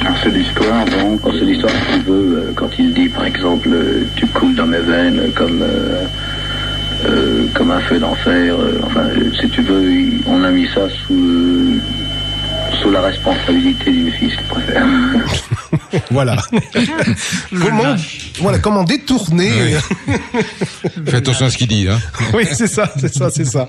Alors 0.00 0.16
c'est 0.22 0.30
l'histoire, 0.30 0.84
donc 0.86 1.20
C'est 1.38 1.44
l'histoire, 1.44 1.72
si 1.72 1.98
tu 1.98 2.04
veux, 2.06 2.38
euh, 2.38 2.52
quand 2.54 2.70
il 2.78 2.92
dit, 2.94 3.08
par 3.08 3.26
exemple, 3.26 3.68
euh, 3.70 4.02
tu 4.16 4.26
coules 4.28 4.54
dans 4.54 4.66
mes 4.66 4.78
veines 4.78 5.30
comme, 5.34 5.60
euh, 5.60 6.04
euh, 7.06 7.46
comme 7.52 7.70
un 7.70 7.80
feu 7.80 7.98
d'enfer. 7.98 8.54
enfin, 8.84 9.04
si 9.38 9.48
tu 9.48 9.60
veux, 9.62 9.82
on 10.26 10.42
a 10.44 10.50
mis 10.50 10.66
ça 10.68 10.88
sous, 10.88 11.14
euh, 11.14 11.78
sous 12.80 12.90
la 12.90 13.02
responsabilité 13.02 13.90
du 13.90 14.10
fils 14.10 14.34
qu'il 14.36 14.46
préfère. 14.46 14.86
Voilà. 16.10 16.36
comment, 17.50 17.96
voilà, 18.40 18.58
comment 18.58 18.84
détourner. 18.84 19.50
Fais 21.06 21.16
attention 21.16 21.46
à 21.46 21.50
ce 21.50 21.56
qu'il 21.56 21.68
dit, 21.68 21.86
hein. 21.88 21.98
oui, 22.34 22.44
c'est 22.52 22.66
ça, 22.66 22.90
c'est 22.98 23.12
ça, 23.12 23.30
c'est 23.30 23.44
ça. 23.44 23.68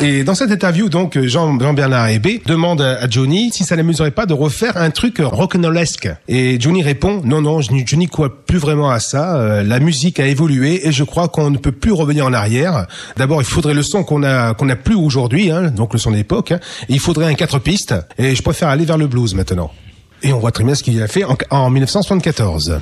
Et 0.00 0.24
dans 0.24 0.34
cette 0.34 0.50
interview, 0.50 0.88
donc, 0.88 1.18
Jean, 1.26 1.58
Jean-Bernard 1.58 2.08
Hébé 2.08 2.42
demande 2.46 2.80
à 2.80 3.08
Johnny 3.08 3.50
si 3.52 3.64
ça 3.64 3.76
n'amuserait 3.76 4.10
pas 4.10 4.26
de 4.26 4.34
refaire 4.34 4.76
un 4.76 4.90
truc 4.90 5.18
rock'n'rollesque. 5.20 6.08
Et 6.28 6.58
Johnny 6.60 6.82
répond, 6.82 7.20
non, 7.24 7.40
non, 7.42 7.60
je, 7.60 7.72
n'y- 7.72 7.84
je 7.86 7.96
n'y 7.96 8.06
crois 8.08 8.44
plus 8.44 8.58
vraiment 8.58 8.90
à 8.90 9.00
ça. 9.00 9.36
Euh, 9.36 9.62
la 9.62 9.80
musique 9.80 10.20
a 10.20 10.26
évolué 10.26 10.86
et 10.86 10.92
je 10.92 11.04
crois 11.04 11.28
qu'on 11.28 11.50
ne 11.50 11.58
peut 11.58 11.72
plus 11.72 11.92
revenir 11.92 12.26
en 12.26 12.32
arrière. 12.32 12.86
D'abord, 13.16 13.40
il 13.42 13.46
faudrait 13.46 13.74
le 13.74 13.82
son 13.82 14.02
qu'on 14.04 14.22
a, 14.22 14.54
qu'on 14.54 14.66
n'a 14.66 14.76
plus 14.76 14.94
aujourd'hui, 14.94 15.50
hein, 15.50 15.70
donc 15.70 15.92
le 15.92 15.98
son 15.98 16.12
d'époque. 16.12 16.52
hein. 16.52 16.60
Il 16.88 17.00
faudrait 17.00 17.26
un 17.26 17.34
quatre 17.34 17.58
pistes. 17.58 17.94
Et 18.18 18.34
je 18.34 18.42
préfère 18.42 18.68
aller 18.68 18.84
vers 18.84 18.98
le 18.98 19.06
blues 19.06 19.34
maintenant. 19.34 19.70
Et 20.22 20.32
on 20.34 20.38
voit 20.38 20.52
très 20.52 20.64
bien 20.64 20.74
ce 20.74 20.82
qu'il 20.82 21.02
a 21.02 21.08
fait 21.08 21.24
en, 21.24 21.36
en 21.50 21.70
1974. 21.70 22.80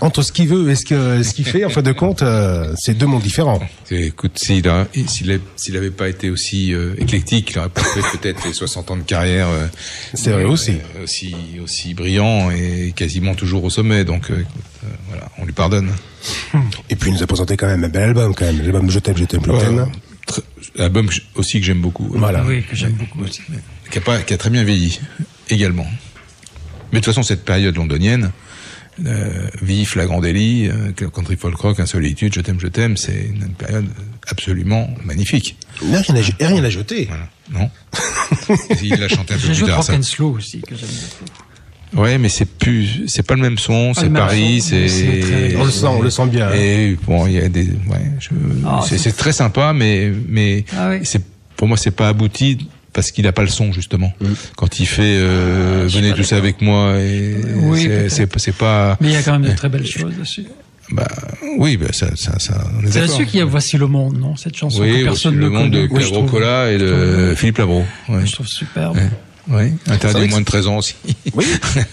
Entre 0.00 0.22
ce 0.22 0.32
qu'il 0.32 0.48
veut 0.48 0.70
et 0.70 0.74
ce 0.74 0.86
que- 0.86 1.22
ce 1.22 1.34
qu'il 1.34 1.44
fait, 1.44 1.64
en 1.64 1.68
fin 1.68 1.82
de 1.82 1.92
compte, 1.92 2.22
euh, 2.22 2.72
c'est 2.78 2.94
deux 2.94 3.06
mondes 3.06 3.22
différents. 3.22 3.60
Écoute, 3.90 4.38
s'il 4.38 4.66
a, 4.68 4.86
s'il 5.06 5.30
a- 5.32 5.38
s'il 5.56 5.76
avait 5.76 5.90
pas 5.90 6.08
été 6.08 6.30
aussi 6.30 6.72
euh, 6.72 6.94
éclectique, 6.98 7.50
il 7.52 7.58
aurait 7.58 7.68
pas 7.68 7.82
fait 7.82 8.00
peut-être 8.18 8.46
les 8.46 8.52
60 8.54 8.90
ans 8.90 8.96
de 8.96 9.02
carrière. 9.02 9.48
euh, 9.48 9.66
C'est 10.14 10.30
vrai 10.30 10.44
aussi. 10.44 10.72
euh, 10.96 11.04
aussi, 11.04 11.34
aussi 11.62 11.92
brillant 11.94 12.50
et 12.50 12.92
quasiment 12.96 13.34
toujours 13.34 13.64
au 13.64 13.70
sommet. 13.70 14.04
Donc, 14.04 14.30
euh, 14.30 14.42
voilà, 15.08 15.28
on 15.38 15.44
lui 15.44 15.52
pardonne. 15.52 15.90
Et 16.88 16.96
puis 16.96 17.10
il 17.10 17.14
nous 17.14 17.22
a 17.22 17.26
présenté 17.26 17.56
quand 17.56 17.66
même 17.66 17.84
un 17.84 17.88
bel 17.88 18.02
album, 18.04 18.34
quand 18.34 18.46
même. 18.46 18.60
L'album 18.62 18.90
Je 18.90 18.98
t'aime, 18.98 19.16
je 19.16 19.24
t'aime, 19.24 19.42
je 19.44 19.50
t'aime. 19.60 19.86
Album 20.78 21.08
aussi 21.34 21.60
que 21.60 21.66
j'aime 21.66 21.80
beaucoup. 21.80 22.08
Voilà. 22.14 22.44
Oui, 22.46 22.62
que 22.62 22.76
j'aime 22.76 22.92
beaucoup 22.92 23.22
aussi. 23.24 23.40
Qui 23.90 23.98
a, 23.98 24.00
pas, 24.00 24.18
qui 24.18 24.34
a 24.34 24.38
très 24.38 24.50
bien 24.50 24.64
vieilli 24.64 25.00
également. 25.50 25.86
Mais 26.92 27.00
de 27.00 27.04
toute 27.04 27.12
façon, 27.12 27.22
cette 27.22 27.44
période 27.44 27.76
londonienne, 27.76 28.30
euh, 29.06 29.48
Vif, 29.62 29.94
La 29.94 30.06
Grande 30.06 30.24
Élie, 30.26 30.68
euh, 30.68 30.92
Country 31.10 31.36
Folk 31.36 31.54
Rock, 31.56 31.80
Insolitude, 31.80 32.34
Je 32.34 32.40
t'aime, 32.40 32.58
je 32.60 32.66
t'aime, 32.66 32.96
c'est 32.96 33.26
une 33.32 33.50
période 33.50 33.86
absolument 34.28 34.90
magnifique. 35.04 35.56
Il 35.82 35.88
n'y 35.90 35.96
a 35.96 36.00
rien 36.00 36.16
à, 36.16 36.20
et 36.42 36.46
rien 36.46 36.64
à 36.64 36.70
jeter. 36.70 37.08
Non. 37.52 37.70
Il 38.82 38.94
l'a 38.96 39.08
chanté 39.08 39.34
un 39.34 39.36
peu 39.36 39.42
J'ai 39.42 39.46
plus 39.48 39.54
joué 39.54 39.68
tard. 39.68 39.78
Rock 39.86 39.90
and 39.96 40.02
Slow 40.02 40.30
aussi, 40.36 40.60
que 40.62 40.74
j'aime 40.74 40.88
beaucoup. 40.88 42.02
Ouais, 42.02 42.18
mais 42.18 42.28
c'est 42.28 42.44
plus, 42.44 43.04
c'est 43.06 43.22
pas 43.22 43.34
le 43.34 43.40
même 43.40 43.56
son, 43.56 43.92
Pas 43.94 44.00
c'est 44.02 44.10
Paris, 44.10 44.60
c'est. 44.60 44.86
très- 44.86 45.56
On 45.56 45.64
le 45.64 45.70
sent, 45.70 45.86
on 45.86 46.02
le 46.02 46.10
sent 46.10 46.26
bien. 46.26 46.48
hein. 46.48 46.52
Et 46.54 46.96
bon, 47.06 47.26
il 47.26 47.32
y 47.34 47.38
a 47.38 47.48
des, 47.48 47.64
ouais, 47.64 48.10
je- 48.20 48.28
Ah, 48.66 48.80
c'est, 48.86 49.16
très 49.16 49.32
sympa, 49.32 49.72
mais, 49.72 50.12
mais 50.28 50.64
Ah 50.76 50.90
oui. 50.90 50.98
c'est, 51.04 51.22
pour 51.56 51.66
moi, 51.66 51.78
c'est 51.78 51.90
pas 51.92 52.08
abouti 52.08 52.68
parce 52.92 53.10
qu'il 53.10 53.26
a 53.26 53.32
pas 53.32 53.42
le 53.42 53.48
son 53.48 53.72
justement. 53.72 54.12
Mm. 54.20 54.26
Quand 54.56 54.80
il 54.80 54.86
fait, 54.86 55.02
euh, 55.18 55.86
venez 55.88 56.12
tous 56.14 56.32
avec 56.32 56.60
moi, 56.62 56.94
et 56.98 57.36
Oui, 57.56 57.88
c'est, 58.08 58.52
pas. 58.56 58.96
Mais 59.00 59.08
il 59.08 59.12
y 59.12 59.16
a 59.16 59.22
quand 59.22 59.38
même 59.38 59.50
de 59.50 59.56
très 59.56 59.68
belles 59.68 59.86
choses 59.86 60.14
dessus. 60.16 60.46
Bah, 60.90 61.06
oui, 61.58 61.76
bah, 61.76 61.88
ça, 61.92 62.08
ça, 62.16 62.38
ça, 62.38 62.64
C'est 62.86 63.00
là-dessus 63.00 63.26
qu'il 63.26 63.40
y 63.40 63.42
a 63.42 63.44
Voici 63.44 63.76
le 63.76 63.86
monde, 63.88 64.18
non 64.18 64.36
Cette 64.36 64.56
chanson 64.56 64.80
Oui, 64.80 64.88
que 64.88 64.94
aussi 64.94 65.04
personne 65.04 65.36
le 65.36 65.44
ne 65.44 65.48
monde 65.50 65.70
de 65.70 65.86
connaît. 65.86 66.00
Trouve- 66.04 66.18
Rocola 66.18 66.72
et 66.72 66.78
de 66.78 67.34
Philippe 67.36 67.58
Labro. 67.58 67.84
Ouais. 68.08 68.24
Je 68.24 68.32
trouve 68.32 68.46
superbe. 68.46 68.96
Ouais. 68.96 69.08
Oui, 69.50 69.72
interdit 69.86 70.24
aux 70.24 70.28
moins 70.28 70.40
de 70.40 70.44
13 70.44 70.66
ans 70.66 70.76
aussi. 70.76 70.94
Oui. 71.34 71.46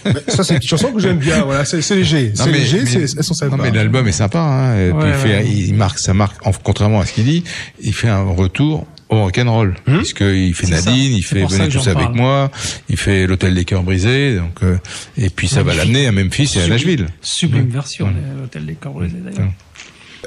Mais 0.04 0.12
ça, 0.28 0.44
c'est 0.44 0.56
une 0.56 0.62
chanson 0.62 0.92
que 0.92 1.00
j'aime 1.00 1.16
bien. 1.18 1.42
Voilà, 1.44 1.64
c'est 1.64 1.78
léger. 1.94 2.32
C'est 2.34 2.46
mais- 2.46 2.52
léger, 2.52 2.84
c'est- 2.84 3.16
elles 3.16 3.24
sont 3.24 3.32
sympas. 3.34 3.56
Non, 3.56 3.62
mais 3.62 3.70
l'album 3.70 4.06
est 4.08 4.12
sympa. 4.12 4.38
Hein, 4.40 4.76
et 4.78 4.90
puis 4.90 4.98
Ouais, 4.98 5.08
il, 5.10 5.14
fait, 5.14 5.36
ouais. 5.38 5.48
il 5.68 5.74
marque, 5.74 5.98
ça 5.98 6.12
marque, 6.12 6.46
en- 6.46 6.52
contrairement 6.52 7.00
à 7.00 7.06
ce 7.06 7.12
qu'il 7.14 7.24
dit, 7.24 7.44
il 7.80 7.94
fait 7.94 8.08
un 8.08 8.24
retour 8.24 8.86
au 9.08 9.22
rock'n'roll. 9.22 9.74
Puisqu'il 9.84 10.54
fait 10.54 10.66
Hmm 10.66 10.70
ça. 10.70 10.90
Nadine, 10.90 11.12
il 11.16 11.22
fait 11.22 11.44
Venez 11.44 11.68
tous 11.68 11.86
avec 11.88 12.04
parle. 12.04 12.16
moi, 12.16 12.50
il 12.88 12.96
fait 12.96 13.26
l'Hôtel 13.26 13.54
des 13.54 13.64
Cœurs 13.64 13.82
Brisés, 13.82 14.36
donc, 14.36 14.62
euh, 14.62 14.76
et 15.16 15.30
puis 15.30 15.48
ça 15.48 15.62
va 15.62 15.74
l'amener 15.74 16.06
à 16.06 16.12
Memphis 16.12 16.52
et 16.56 16.62
à 16.62 16.68
Nashville. 16.68 17.06
Sublime 17.22 17.68
version, 17.68 18.08
l'hôtel 18.40 18.66
des 18.66 18.74
corps 18.74 18.92
brisés 18.94 19.16
d'ailleurs. 19.24 19.50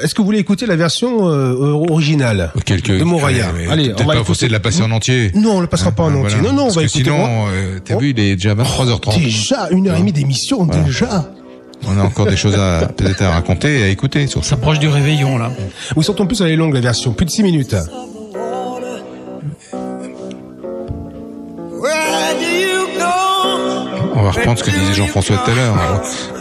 Est-ce 0.02 0.16
que 0.16 0.22
vous 0.22 0.26
voulez 0.28 0.40
écouter 0.40 0.66
la 0.66 0.78
version 0.78 1.28
euh, 1.30 1.52
originale 1.90 2.54
Quelques, 2.64 2.98
de 2.98 3.04
Moraya 3.04 3.52
Allez, 3.70 3.88
on 3.88 3.90
va 3.90 3.96
pas 3.96 4.04
écouter- 4.14 4.24
forcer 4.24 4.48
de 4.48 4.54
la 4.54 4.62
passer 4.62 4.82
en 4.82 4.92
entier. 4.92 5.32
Non, 5.36 5.58
on 5.58 5.60
le 5.62 5.68
passera 5.68 5.92
pas 5.92 6.04
en 6.04 6.14
Ah, 6.14 6.26
entier. 6.26 6.38
Non, 6.42 6.54
non, 6.54 6.62
on 6.62 6.66
Parce 6.66 6.76
va 6.76 6.82
que 6.84 6.88
écouter. 6.88 7.04
Sinon, 7.04 7.48
euh, 7.50 7.80
t'as 7.84 7.98
vu, 7.98 8.12
il 8.12 8.20
est 8.20 8.36
déjà 8.38 8.54
23h30. 8.56 9.20
Déjà 9.20 9.68
une 9.72 9.90
heure 9.90 9.96
et 9.98 10.00
demie 10.00 10.14
d'émission, 10.14 10.66
déjà. 10.66 11.34
On 11.86 11.98
a 11.98 12.04
encore 12.04 12.28
des 12.28 12.38
choses 12.38 12.56
à, 12.56 12.88
peut-être 12.98 13.22
à 13.24 13.32
raconter 13.32 13.80
et 13.80 13.84
à 13.84 13.88
écouter 13.90 14.28
sur 14.28 14.46
ça. 14.46 14.56
Proche 14.56 14.80
du 14.80 14.88
réveillon, 14.88 15.38
là. 15.38 15.52
Oui, 15.98 16.04
surtout 16.06 16.24
en 16.24 16.28
plus, 16.28 16.40
elle 16.40 16.52
est 16.52 16.56
longue, 16.56 16.74
la 16.76 16.82
version. 16.82 17.12
Plus 17.12 17.26
de 17.26 17.32
6 17.32 17.44
minutes. 17.44 17.76
On 24.20 24.24
va 24.24 24.32
reprendre 24.32 24.60
ce 24.60 24.66
que 24.66 24.72
disait 24.72 24.94
Jean-François 24.94 25.38
tout 25.38 25.52
à 25.52 25.56
l'heure. 25.56 25.76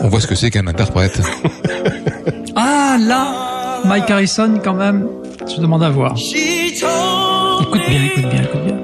On 0.01 0.09
voit 0.09 0.21
ce 0.21 0.27
que 0.27 0.35
c'est 0.35 0.51
qu'un 0.51 0.67
interprète. 0.67 1.21
Ah, 2.61 2.97
là 2.99 3.81
Mike 3.85 4.11
Harrison, 4.11 4.59
quand 4.65 4.75
même, 4.75 5.07
je 5.47 5.61
demande 5.61 5.85
à 5.85 5.91
voir. 5.91 6.17
Écoute 6.17 7.81
bien, 7.89 8.05
écoute 8.05 8.27
bien, 8.31 8.43
écoute 8.43 8.65
bien. 8.65 8.79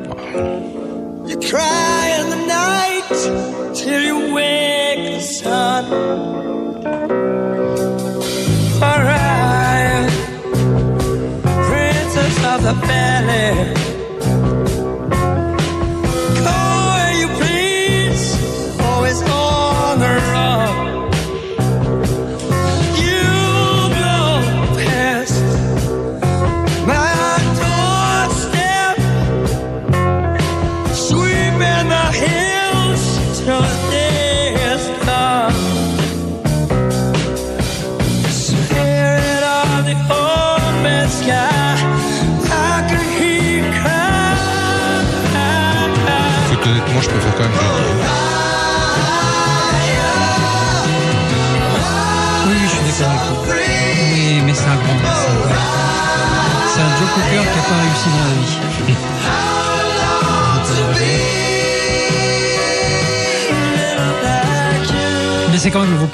You 1.26 1.36
cry 1.40 2.12
in 2.20 2.30
the 2.30 2.46
night 2.46 3.74
till 3.74 4.00
you 4.00 4.32
wake 4.32 5.18
the 5.18 5.20
sun. 5.20 5.86
Mariah, 8.78 10.08
princess 11.66 12.44
of 12.44 12.62
the 12.62 12.74
valley. 12.86 13.83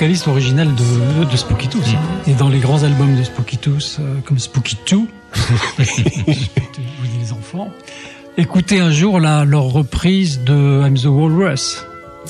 Vocaliste 0.01 0.29
original 0.29 0.67
de, 0.67 1.31
de 1.31 1.37
Spooky 1.37 1.69
Tooth. 1.69 1.85
hein. 1.89 2.01
Et 2.27 2.33
dans 2.33 2.49
les 2.49 2.59
grands 2.59 2.85
albums 2.85 3.15
de 3.17 3.23
Spooky 3.23 3.59
Tooth, 3.59 3.99
euh, 4.01 4.15
comme 4.25 4.39
Spooky 4.39 4.79
2, 4.91 4.97
vous 4.97 5.05
les 7.21 7.33
enfants, 7.35 7.69
écoutez 8.39 8.81
un 8.81 8.91
jour 8.91 9.21
la, 9.21 9.45
leur 9.45 9.65
reprise 9.65 10.41
de 10.41 10.81
I'm 10.87 10.97
the 10.97 11.05
Walrus. 11.05 11.85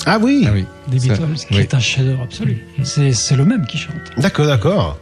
Ah 0.05 0.17
oui, 0.21 0.47
Des 0.87 0.99
Ça, 0.99 1.07
Beatles, 1.09 1.23
qui 1.47 1.55
oui. 1.55 1.59
est 1.59 1.73
un 1.73 1.79
chef-d'œuvre 1.79 2.23
absolu. 2.23 2.65
C'est 2.83 3.11
c'est 3.13 3.35
le 3.35 3.45
même 3.45 3.65
qui 3.67 3.77
chante. 3.77 3.93
D'accord, 4.17 4.47
d'accord. 4.47 4.97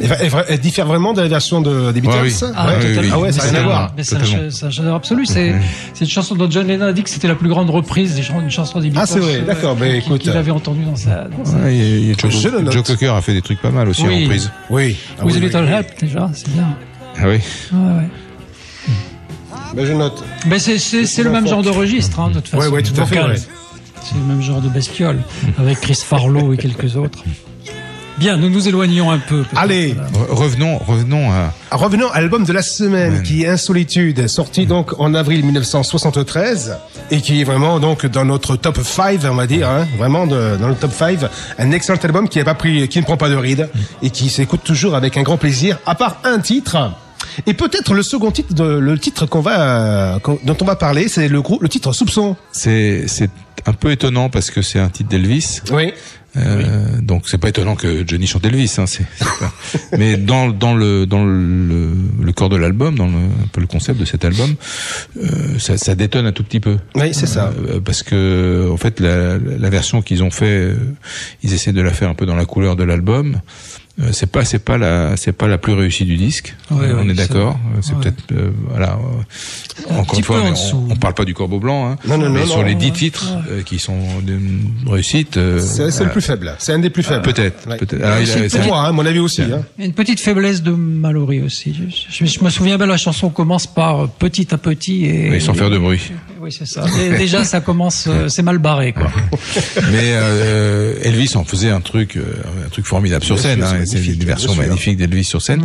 Elle, 0.00 0.28
va- 0.30 0.44
elle 0.48 0.58
diffère 0.60 0.86
vraiment 0.86 1.12
de 1.12 1.20
la 1.20 1.28
version 1.28 1.60
de, 1.60 1.92
des 1.92 2.00
Beatles? 2.00 2.16
Oui. 2.22 2.34
Ah, 2.54 2.68
Ouais. 2.68 2.80
totalement. 2.94 3.14
Ah 3.14 3.18
ouais, 3.20 3.32
ça 3.32 3.38
n'a 3.38 3.42
rien 3.44 3.52
à 3.52 3.56
c'est- 3.58 3.64
voir. 3.64 3.92
C'est 4.00 4.64
un, 4.66 4.70
chef-d'œuvre 4.70 4.94
absolu. 4.96 5.26
C'est 5.26 5.54
une 6.00 6.06
chanson 6.06 6.34
dont 6.34 6.50
John 6.50 6.66
Lennon 6.66 6.86
a 6.86 6.92
dit 6.92 7.02
que 7.02 7.10
c'était 7.10 7.28
la 7.28 7.34
plus 7.34 7.48
grande 7.48 7.68
reprise 7.70 8.14
des 8.14 8.22
chan- 8.22 8.40
une 8.40 8.50
chanson 8.50 8.78
des 8.80 8.88
Beatles. 8.88 9.00
Ah, 9.02 9.06
c'est 9.06 9.18
vrai, 9.20 9.36
euh, 9.36 9.44
d'accord, 9.44 9.76
mais 9.78 9.88
qu'il- 9.88 9.98
écoute. 10.12 10.20
Qu'il 10.22 10.30
avait 10.32 10.50
entendu 10.50 10.84
dans 10.84 10.96
sa. 10.96 11.24
Dans 11.24 11.44
sa... 11.44 11.56
Ouais, 11.58 11.74
il 11.76 11.78
y 11.78 11.82
a- 11.82 11.96
il 11.98 12.08
y 12.08 12.12
a 12.12 12.14
Joe, 12.16 12.30
Je 12.32 12.48
le 12.48 12.60
note. 12.60 12.72
Joe 12.72 12.82
Cocker 12.84 13.08
a 13.14 13.20
fait 13.20 13.34
des 13.34 13.42
trucs 13.42 13.60
pas 13.60 13.70
mal 13.70 13.88
aussi 13.88 14.02
Oui. 14.06 14.14
en 14.20 14.22
reprise. 14.22 14.50
Oui. 14.70 14.96
Ah 15.18 15.24
With 15.24 15.34
oui, 15.34 15.40
a 15.40 15.40
oui, 15.40 15.46
Little 15.46 15.64
oui. 15.64 15.72
Help, 15.72 16.00
déjà, 16.00 16.30
c'est 16.32 16.50
bien. 16.52 16.76
Ah 17.18 17.22
oui. 17.28 17.38
Ouais, 17.72 17.78
ouais. 17.78 18.08
Ben, 19.74 19.84
je 19.86 19.92
note. 19.92 20.22
Mais 20.46 20.58
c'est- 20.60 20.78
c'est 20.78 21.22
le 21.24 21.30
même 21.30 21.48
genre 21.48 21.62
de 21.62 21.70
registre, 21.70 22.20
hein, 22.20 22.28
de 22.28 22.34
toute 22.34 22.48
façon. 22.48 22.62
Ouais, 22.62 22.68
ouais, 22.68 22.82
tout 22.82 22.98
à 23.00 23.06
fait, 23.06 23.20
ouais. 23.20 23.34
C'est 24.04 24.14
le 24.16 24.24
même 24.24 24.42
genre 24.42 24.60
de 24.60 24.68
bestiole, 24.68 25.20
avec 25.58 25.80
Chris 25.80 25.98
Farlow 26.04 26.52
et 26.52 26.56
quelques 26.56 26.96
autres. 26.96 27.18
Bien, 28.16 28.36
nous 28.36 28.48
nous 28.48 28.68
éloignons 28.68 29.10
un 29.10 29.18
peu. 29.18 29.42
Allez, 29.56 29.94
Re- 29.94 30.30
Revenons, 30.30 30.78
revenons 30.78 31.32
à. 31.32 31.52
revenons 31.72 32.08
à 32.12 32.20
l'album 32.20 32.44
de 32.44 32.52
la 32.52 32.62
semaine 32.62 33.22
qui 33.24 33.42
est 33.42 33.48
Insolitude, 33.48 34.28
sorti 34.28 34.66
donc 34.66 34.92
en 35.00 35.14
avril 35.14 35.44
1973 35.44 36.76
et 37.10 37.20
qui 37.20 37.40
est 37.40 37.44
vraiment 37.44 37.80
donc 37.80 38.06
dans 38.06 38.24
notre 38.24 38.54
top 38.54 38.78
5, 38.80 39.18
on 39.28 39.34
va 39.34 39.48
dire, 39.48 39.68
hein, 39.68 39.86
vraiment 39.98 40.28
de- 40.28 40.56
dans 40.60 40.68
le 40.68 40.76
top 40.76 40.92
5, 40.92 41.18
un 41.58 41.70
excellent 41.72 41.98
album 42.04 42.28
qui 42.28 42.38
a 42.38 42.44
pas 42.44 42.54
pris, 42.54 42.86
qui 42.88 42.98
ne 43.00 43.04
prend 43.04 43.16
pas 43.16 43.28
de 43.28 43.34
ride 43.34 43.68
et 44.00 44.10
qui 44.10 44.28
s'écoute 44.28 44.60
toujours 44.62 44.94
avec 44.94 45.16
un 45.16 45.22
grand 45.24 45.36
plaisir, 45.36 45.78
à 45.84 45.96
part 45.96 46.18
un 46.22 46.38
titre. 46.38 46.92
Et 47.46 47.54
peut-être 47.54 47.94
le 47.94 48.02
second 48.02 48.30
titre, 48.30 48.54
de, 48.54 48.64
le 48.78 48.98
titre 48.98 49.26
qu'on 49.26 49.40
va, 49.40 50.18
dont 50.44 50.56
on 50.60 50.64
va 50.64 50.76
parler, 50.76 51.08
c'est 51.08 51.28
le 51.28 51.42
groupe, 51.42 51.62
le 51.62 51.68
titre 51.68 51.92
Soupçon. 51.92 52.36
C'est 52.52 53.04
c'est 53.08 53.30
un 53.66 53.72
peu 53.72 53.90
étonnant 53.92 54.28
parce 54.30 54.50
que 54.50 54.62
c'est 54.62 54.78
un 54.78 54.88
titre 54.88 55.08
d'Elvis. 55.10 55.60
Oui. 55.72 55.92
Euh, 56.36 56.98
Donc 57.00 57.28
c'est 57.28 57.38
pas 57.38 57.48
étonnant 57.48 57.76
que 57.76 58.02
Johnny 58.04 58.26
chante 58.26 58.44
Elvis, 58.44 58.74
hein, 58.78 58.86
c'est. 58.86 59.06
pas- 59.38 59.52
Mais 59.98 60.16
dans 60.16 60.48
dans 60.48 60.74
le 60.74 61.06
dans 61.06 61.24
le, 61.24 61.92
le 62.20 62.32
corps 62.32 62.48
de 62.48 62.56
l'album, 62.56 62.96
dans 62.98 63.06
le, 63.06 63.12
un 63.12 63.46
peu 63.52 63.60
le 63.60 63.68
concept 63.68 64.00
de 64.00 64.04
cet 64.04 64.24
album, 64.24 64.56
euh, 65.22 65.58
ça, 65.60 65.78
ça 65.78 65.94
détonne 65.94 66.26
un 66.26 66.32
tout 66.32 66.42
petit 66.42 66.58
peu. 66.58 66.78
Oui, 66.96 67.14
c'est 67.14 67.26
ça. 67.28 67.52
Euh, 67.68 67.78
parce 67.80 68.02
que 68.02 68.68
en 68.72 68.76
fait 68.76 68.98
la, 68.98 69.38
la 69.38 69.70
version 69.70 70.02
qu'ils 70.02 70.24
ont 70.24 70.32
fait, 70.32 70.46
euh, 70.72 70.76
ils 71.44 71.52
essaient 71.54 71.72
de 71.72 71.80
la 71.82 71.92
faire 71.92 72.08
un 72.08 72.14
peu 72.14 72.26
dans 72.26 72.36
la 72.36 72.46
couleur 72.46 72.74
de 72.74 72.82
l'album. 72.82 73.40
Euh, 74.00 74.08
c'est 74.10 74.26
pas 74.26 74.44
c'est 74.44 74.58
pas 74.58 74.76
la 74.76 75.16
c'est 75.16 75.30
pas 75.30 75.46
la 75.46 75.56
plus 75.56 75.72
réussie 75.72 76.04
du 76.04 76.16
disque. 76.16 76.56
Ouais, 76.72 76.86
Euh, 76.88 76.96
on 76.98 77.04
ouais, 77.06 77.12
est 77.12 77.14
d'accord. 77.14 77.56
Euh, 77.76 77.78
C'est 77.80 77.92
ouais. 77.92 78.00
peut-être 78.00 78.24
euh, 78.32 78.50
voilà. 78.70 78.98
encore 79.90 80.18
une 80.18 80.24
fois, 80.24 80.40
en 80.42 80.52
on, 80.52 80.90
on 80.90 80.96
parle 80.96 81.14
pas 81.14 81.24
du 81.24 81.32
Corbeau 81.32 81.60
blanc. 81.60 81.88
Hein, 81.92 81.96
Non, 82.08 82.18
non, 82.18 82.28
mais 82.28 82.40
non, 82.40 82.46
sur 82.46 82.56
non, 82.58 82.64
les 82.64 82.74
dix 82.74 82.86
ouais. 82.86 82.92
titres 82.92 83.24
euh, 83.48 83.62
qui 83.62 83.78
sont 83.78 84.00
d'une 84.20 84.68
réussite. 84.88 85.36
euh, 85.36 85.60
C'est 85.60 86.02
le 86.02 86.10
plus 86.10 86.22
faible. 86.22 86.56
C'est 86.58 86.72
un 86.72 86.80
des 86.80 86.90
plus 86.90 87.04
faibles. 87.04 87.22
Peut-être, 87.22 87.68
Ouais. 87.68 87.76
peut-être. 87.76 88.02
Alors, 88.02 88.18
il 88.18 88.24
a- 88.28 88.32
C'est 88.34 88.48
c'est- 88.48 88.58
pour 88.58 88.66
moi, 88.66 88.80
hein, 88.80 88.90
mon 88.90 89.06
avis 89.06 89.20
aussi. 89.20 89.42
Hein. 89.42 89.62
Une 89.78 89.92
petite 89.92 90.18
faiblesse 90.18 90.60
de 90.64 90.72
Mallory 90.72 91.42
aussi. 91.42 91.72
Je, 91.72 92.24
je- 92.24 92.32
je 92.32 92.42
me 92.44 92.50
souviens 92.50 92.76
bien, 92.78 92.86
la 92.86 92.96
chanson 92.96 93.30
commence 93.30 93.68
par 93.68 94.08
petit 94.08 94.52
à 94.52 94.58
petit 94.58 95.04
et. 95.06 95.30
Oui, 95.30 95.40
sans 95.40 95.54
faire 95.54 95.70
de 95.70 95.78
bruit. 95.78 96.00
Oui, 96.40 96.50
c'est 96.50 96.66
ça. 96.66 96.84
Et 97.00 97.16
déjà, 97.16 97.44
ça 97.44 97.60
commence, 97.60 98.08
c'est 98.26 98.42
mal 98.42 98.58
barré, 98.58 98.92
quoi. 98.92 99.08
Mais 99.92 100.14
Elvis 101.04 101.32
en 101.36 101.44
faisait 101.44 101.70
un 101.70 101.80
truc, 101.80 102.16
un 102.18 102.68
truc 102.70 102.86
formidable 102.86 103.24
sur 103.24 103.38
scène. 103.38 103.64
C'est 103.86 104.04
une 104.04 104.24
version 104.24 104.54
magnifique 104.54 104.96
d'Elvis 104.96 105.24
sur 105.24 105.42
scène. 105.42 105.62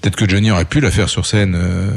Peut-être 0.00 0.16
que 0.16 0.28
Johnny 0.28 0.50
aurait 0.50 0.64
pu 0.64 0.80
la 0.80 0.90
faire 0.90 1.08
sur 1.08 1.26
scène, 1.26 1.54
euh, 1.56 1.90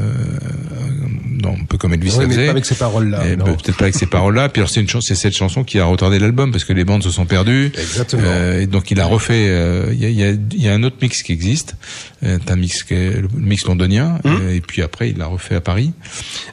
non, 1.41 1.55
un 1.59 1.65
peu 1.65 1.77
comme 1.77 1.93
Elvis 1.93 2.13
Oui, 2.18 2.26
mais 2.27 2.45
pas 2.45 2.51
avec 2.51 2.65
ces 2.65 2.76
paroles-là. 2.76 3.19
Peut- 3.19 3.51
Peut-être 3.61 3.77
pas 3.77 3.85
avec 3.85 3.95
ces 3.95 4.05
paroles-là. 4.05 4.49
Puis 4.49 4.61
c'est 4.68 4.81
une 4.81 4.88
chanson, 4.89 5.05
c'est 5.07 5.15
cette 5.15 5.35
chanson 5.35 5.63
qui 5.63 5.80
a 5.80 5.85
retardé 5.85 6.19
l'album 6.19 6.51
parce 6.51 6.63
que 6.63 6.73
les 6.73 6.84
bandes 6.85 7.03
se 7.03 7.09
sont 7.09 7.26
perdues. 7.26 7.72
Exactement. 7.77 8.22
Euh, 8.26 8.61
et 8.61 8.68
donc 8.68 8.91
il 8.91 8.99
a 8.99 9.05
refait. 9.05 9.47
euh, 9.49 9.88
Il 9.91 9.99
y, 9.99 10.05
a, 10.05 10.09
y, 10.09 10.23
a, 10.23 10.35
y 10.53 10.68
a 10.69 10.73
un 10.73 10.84
autre 10.84 10.97
mix 11.01 11.23
qui 11.23 11.31
existe, 11.31 11.76
euh, 12.23 12.38
un 12.47 12.55
mix 12.55 12.84
qui 12.84 12.93
est 12.93 13.22
le 13.22 13.27
mix 13.35 13.65
londonien. 13.65 14.19
Euh, 14.26 14.53
et 14.55 14.61
puis 14.61 14.81
après 14.81 15.09
il 15.09 15.18
l'a 15.18 15.26
refait 15.27 15.55
à 15.55 15.61
Paris. 15.61 15.91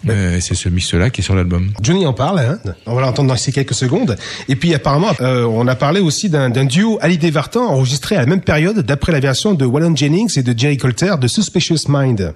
Euh, 0.09 0.37
et 0.37 0.41
c'est 0.41 0.55
ce 0.55 0.69
mix-là 0.69 1.11
qui 1.11 1.21
est 1.21 1.25
sur 1.25 1.35
l'album. 1.35 1.71
Johnny 1.83 2.07
en 2.07 2.13
parle, 2.13 2.41
hein. 2.41 2.59
on 2.87 2.95
va 2.95 3.03
l'entendre 3.03 3.29
dans 3.29 3.37
ces 3.37 3.53
quelques 3.53 3.75
secondes. 3.75 4.17
Et 4.49 4.57
puis 4.57 4.75
apparemment, 4.75 5.13
euh, 5.21 5.45
on 5.45 5.67
a 5.67 5.75
parlé 5.75 6.01
aussi 6.01 6.29
d'un 6.31 6.49
duo 6.65 6.99
Hallyday 7.01 7.31
Vartan 7.31 7.67
enregistré 7.69 8.17
à 8.17 8.21
la 8.21 8.27
même 8.27 8.41
période 8.41 8.79
d'après 8.81 9.13
la 9.13 9.21
version 9.21 9.55
de 9.55 9.65
Waylon 9.65 9.95
Jennings 9.97 10.39
et 10.39 10.43
de 10.43 10.59
Jerry 10.59 10.77
Colter 10.77 11.15
de 11.21 11.29
Suspicious 11.29 11.89
Mind, 11.89 12.35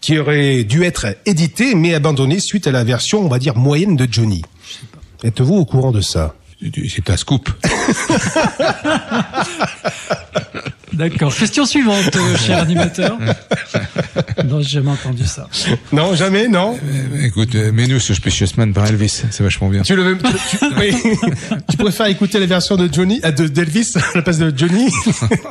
qui 0.00 0.18
aurait 0.18 0.64
dû 0.64 0.84
être 0.84 1.06
édité 1.26 1.74
mais 1.74 1.94
abandonné 1.94 2.40
suite 2.40 2.66
à 2.66 2.70
la 2.70 2.84
version, 2.84 3.24
on 3.24 3.28
va 3.28 3.38
dire, 3.38 3.56
moyenne 3.56 3.96
de 3.96 4.08
Johnny. 4.10 4.42
Êtes-vous 5.24 5.54
au 5.54 5.64
courant 5.64 5.92
de 5.92 6.00
ça? 6.00 6.34
C'est 6.60 7.10
un 7.10 7.16
scoop. 7.16 7.50
D'accord. 10.98 11.34
Question 11.34 11.64
suivante, 11.64 12.10
euh, 12.16 12.36
cher 12.36 12.58
animateur. 12.62 13.16
non, 14.44 14.60
j'ai 14.60 14.68
jamais 14.68 14.90
entendu 14.90 15.24
ça. 15.24 15.48
Non, 15.92 16.14
jamais, 16.14 16.48
non. 16.48 16.76
Euh, 16.76 17.24
écoute, 17.24 17.54
euh, 17.54 17.70
mets-nous 17.72 18.00
Suspicious 18.00 18.46
Man 18.56 18.72
par 18.72 18.86
Elvis, 18.86 19.22
c'est 19.30 19.42
vachement 19.42 19.68
bien. 19.68 19.82
Tu 19.82 19.94
le 19.94 20.02
veux, 20.02 20.18
tu, 20.18 20.58
tu- 20.58 20.64
oui. 20.78 20.94
tu 21.70 21.76
préfères 21.76 22.06
écouter 22.06 22.40
la 22.40 22.46
version 22.46 22.76
de 22.76 22.88
Johnny, 22.92 23.20
euh, 23.24 23.30
de 23.30 23.46
d'Elvis 23.46 23.94
à 23.96 24.16
la 24.16 24.22
place 24.22 24.38
de 24.38 24.52
Johnny 24.56 24.88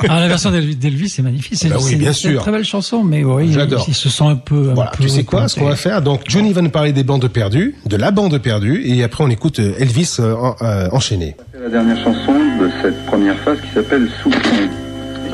Ah, 0.10 0.20
la 0.20 0.28
version 0.28 0.52
d'Elvis, 0.52 0.76
d'Elvis, 0.76 1.10
c'est 1.10 1.22
magnifique. 1.22 1.58
C'est 1.58 1.70
Bah 1.70 1.78
oui, 1.80 1.92
c'est- 1.92 1.96
bien 1.96 2.14
c'est 2.14 2.28
une 2.28 2.34
sûr. 2.34 2.42
très 2.42 2.52
belle 2.52 2.66
chanson, 2.66 3.04
mais 3.04 3.24
oui, 3.24 3.52
J'adore. 3.54 3.86
il, 3.88 3.92
il 3.92 3.96
se 3.96 4.10
sent 4.10 4.24
un 4.26 4.36
peu. 4.36 4.72
un 4.72 4.74
Voilà, 4.74 4.92
peu 4.92 5.04
tu 5.04 5.10
sais 5.10 5.24
quoi, 5.24 5.48
ce 5.48 5.58
qu'on 5.60 5.66
va 5.70 5.76
faire? 5.76 6.02
Donc 6.02 6.22
Johnny 6.28 6.52
va 6.54 6.62
nous 6.62 6.70
parler 6.70 6.92
des 6.94 7.04
bandes 7.04 7.28
perdues, 7.30 7.76
de 7.86 7.96
la 7.96 8.12
bande 8.12 8.38
perdue, 8.40 8.82
et 8.86 9.04
après 9.04 9.24
on 9.24 9.30
écoute 9.30 9.60
euh, 9.60 9.74
Elvis 9.80 10.16
euh, 10.20 10.36
en- 10.36 10.56
euh, 10.62 10.90
enchaîné. 10.92 11.36
C'est 11.54 11.62
la 11.64 11.70
dernière 11.70 12.04
chanson 12.04 12.34
de 12.60 12.70
cette 12.82 13.06
première 13.06 13.38
phase 13.40 13.58
qui 13.62 13.74
s'appelle 13.74 14.10
Soupçon, 14.22 14.40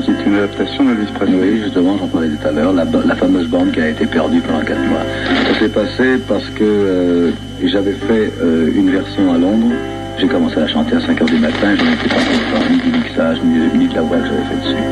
et 0.08 0.14
qui 0.14 0.22
est 0.22 0.26
une 0.26 0.36
adaptation 0.36 0.84
d'Elvis 0.84 1.12
Presley. 1.12 1.36
Oui, 1.40 1.62
justement, 1.62 1.96
j'en 1.98 2.08
parlais 2.08 2.28
tout 2.28 2.46
à 2.46 2.52
l'heure, 2.52 2.72
la, 2.72 2.84
fameuse 3.16 3.48
bande 3.48 3.72
qui 3.72 3.80
a 3.80 3.88
été 3.88 4.06
perdue 4.06 4.40
pendant 4.40 4.60
4 4.60 4.78
mois. 4.88 5.00
Ça 5.48 5.58
s'est 5.58 5.68
passé 5.68 6.18
parce 6.28 6.48
que 6.50 6.64
euh, 6.64 7.30
j'avais 7.62 7.92
fait 7.92 8.32
euh, 8.42 8.70
une 8.74 8.90
version 8.90 9.32
à 9.32 9.38
Londres. 9.38 9.72
J'ai 10.18 10.28
commencé 10.28 10.58
à 10.58 10.66
chanter 10.66 10.96
à 10.96 11.00
5 11.00 11.20
h 11.20 11.24
du 11.24 11.38
matin, 11.38 11.74
je 11.76 11.84
n'étais 11.84 12.08
pas 12.08 12.14
content 12.14 12.64
ni 12.70 12.78
du 12.78 12.98
mixage, 12.98 13.38
ni, 13.42 13.88
de 13.88 13.94
la 13.94 14.02
voix 14.02 14.18
que 14.18 14.26
j'avais 14.26 14.44
fait 14.44 14.62
dessus. 14.62 14.82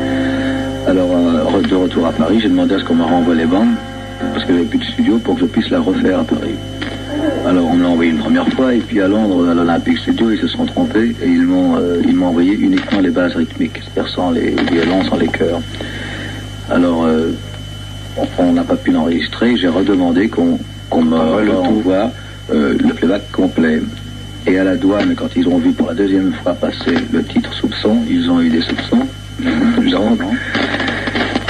Alors, 0.87 1.09
euh, 1.11 1.61
de 1.61 1.75
retour 1.75 2.05
à 2.07 2.11
Paris, 2.11 2.39
j'ai 2.41 2.49
demandé 2.49 2.75
à 2.75 2.79
ce 2.79 2.83
qu'on 2.83 2.95
me 2.95 3.03
renvoie 3.03 3.35
les 3.35 3.45
bandes, 3.45 3.75
parce 4.33 4.43
qu'il 4.45 4.55
n'y 4.55 4.61
avait 4.61 4.69
plus 4.69 4.79
de 4.79 4.83
studio, 4.83 5.17
pour 5.19 5.35
que 5.35 5.41
je 5.41 5.45
puisse 5.45 5.69
la 5.69 5.79
refaire 5.79 6.19
à 6.19 6.23
Paris. 6.23 6.55
Alors 7.45 7.67
on 7.69 7.73
me 7.73 7.83
l'a 7.83 7.89
envoyé 7.89 8.11
une 8.11 8.17
première 8.17 8.47
fois 8.49 8.73
et 8.73 8.79
puis 8.79 9.01
à 9.01 9.07
Londres, 9.07 9.49
à 9.49 9.53
l'Olympic 9.53 9.97
Studio, 9.97 10.31
ils 10.31 10.39
se 10.39 10.47
sont 10.47 10.65
trompés 10.65 11.15
et 11.21 11.27
ils 11.27 11.43
m'ont 11.43 11.77
euh, 11.77 12.01
ils 12.05 12.15
m'ont 12.15 12.27
envoyé 12.27 12.53
uniquement 12.53 12.99
les 12.99 13.09
bases 13.09 13.35
rythmiques, 13.35 13.81
c'est-à-dire 13.83 14.11
sans 14.11 14.31
les 14.31 14.55
violons, 14.71 15.03
sans 15.03 15.17
les 15.17 15.27
chœurs. 15.27 15.61
Alors 16.69 17.05
euh, 17.05 17.31
on 18.37 18.53
n'a 18.53 18.63
pas 18.63 18.75
pu 18.75 18.91
l'enregistrer, 18.91 19.55
j'ai 19.57 19.67
redemandé 19.67 20.29
qu'on 20.29 20.57
qu'on 20.89 21.03
me 21.03 21.17
renvoie 21.17 22.11
euh, 22.51 22.77
le 22.77 22.93
playback 22.93 23.31
complet. 23.31 23.81
Et 24.45 24.57
à 24.59 24.63
la 24.65 24.75
douane, 24.75 25.15
quand 25.15 25.29
ils 25.35 25.47
ont 25.47 25.57
vu 25.57 25.71
pour 25.71 25.87
la 25.87 25.93
deuxième 25.93 26.33
fois 26.33 26.53
passer 26.53 26.95
le 27.11 27.23
titre 27.23 27.53
soupçon, 27.53 27.99
ils 28.09 28.29
ont 28.29 28.41
eu 28.41 28.49
des 28.49 28.61
soupçons. 28.61 29.07
Donc, 29.91 30.19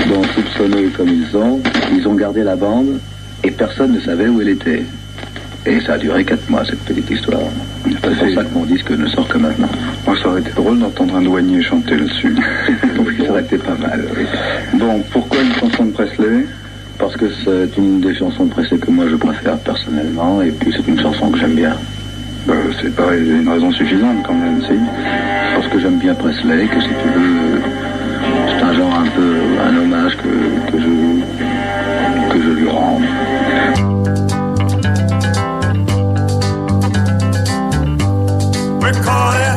donc 0.09 0.25
soupçonneux 0.35 0.89
comme 0.95 1.09
ils 1.09 1.27
sont, 1.27 1.59
ils 1.95 2.07
ont 2.07 2.13
gardé 2.13 2.43
la 2.43 2.55
bande 2.55 2.99
et 3.43 3.51
personne 3.51 3.93
ne 3.93 3.99
savait 3.99 4.27
où 4.27 4.41
elle 4.41 4.49
était. 4.49 4.83
Et 5.65 5.79
ça 5.81 5.93
a 5.93 5.97
duré 5.97 6.25
4 6.25 6.49
mois, 6.49 6.63
cette 6.65 6.79
petite 6.79 7.09
histoire. 7.09 7.39
C'est 7.85 8.01
pour 8.01 8.11
ça 8.35 8.43
que 8.43 8.53
mon 8.53 8.65
disque 8.65 8.91
ne 8.91 9.07
sort 9.07 9.27
que 9.27 9.37
maintenant. 9.37 9.69
Moi, 10.05 10.15
ça 10.21 10.27
aurait 10.29 10.41
été 10.41 10.51
drôle 10.51 10.79
d'entendre 10.79 11.15
un 11.15 11.21
douanier 11.21 11.61
chanter 11.61 11.95
là-dessus. 11.95 12.35
Oui, 13.05 13.15
ça 13.25 13.31
aurait 13.31 13.41
été 13.41 13.57
pas 13.57 13.75
mal. 13.75 14.05
oui. 14.17 14.23
Bon, 14.73 15.01
pourquoi 15.11 15.41
une 15.41 15.53
chanson 15.53 15.85
de 15.85 15.91
Presley? 15.91 16.45
Parce 16.97 17.15
que 17.15 17.25
c'est 17.43 17.77
une 17.77 17.99
des 18.01 18.13
chansons 18.15 18.45
de 18.45 18.49
Presley 18.51 18.77
que 18.77 18.91
moi 18.91 19.05
je 19.09 19.15
préfère 19.15 19.57
personnellement, 19.59 20.41
et 20.41 20.51
puis 20.51 20.73
c'est 20.75 20.87
une 20.87 20.99
chanson 20.99 21.29
que 21.29 21.37
j'aime 21.39 21.55
bien. 21.55 21.75
Bah, 22.47 22.53
C'est 22.81 22.93
pas 22.95 23.15
une 23.15 23.47
raison 23.47 23.71
suffisante 23.71 24.17
quand 24.25 24.33
même, 24.33 24.61
si. 24.61 24.73
Parce 25.55 25.67
que 25.67 25.79
j'aime 25.79 25.97
bien 25.97 26.13
Presley, 26.13 26.65
que 26.67 26.81
si 26.81 26.87
tu 26.89 27.19
veux, 27.19 27.37
euh, 27.55 27.59
c'est 28.47 28.63
un 28.63 28.73
genre 28.73 28.93
un 28.99 29.07
peu, 29.15 29.35
un 29.65 29.77
hommage 29.77 30.17
que, 30.17 30.71
que 30.71 30.79
je, 30.81 30.87
morning. 39.13 39.52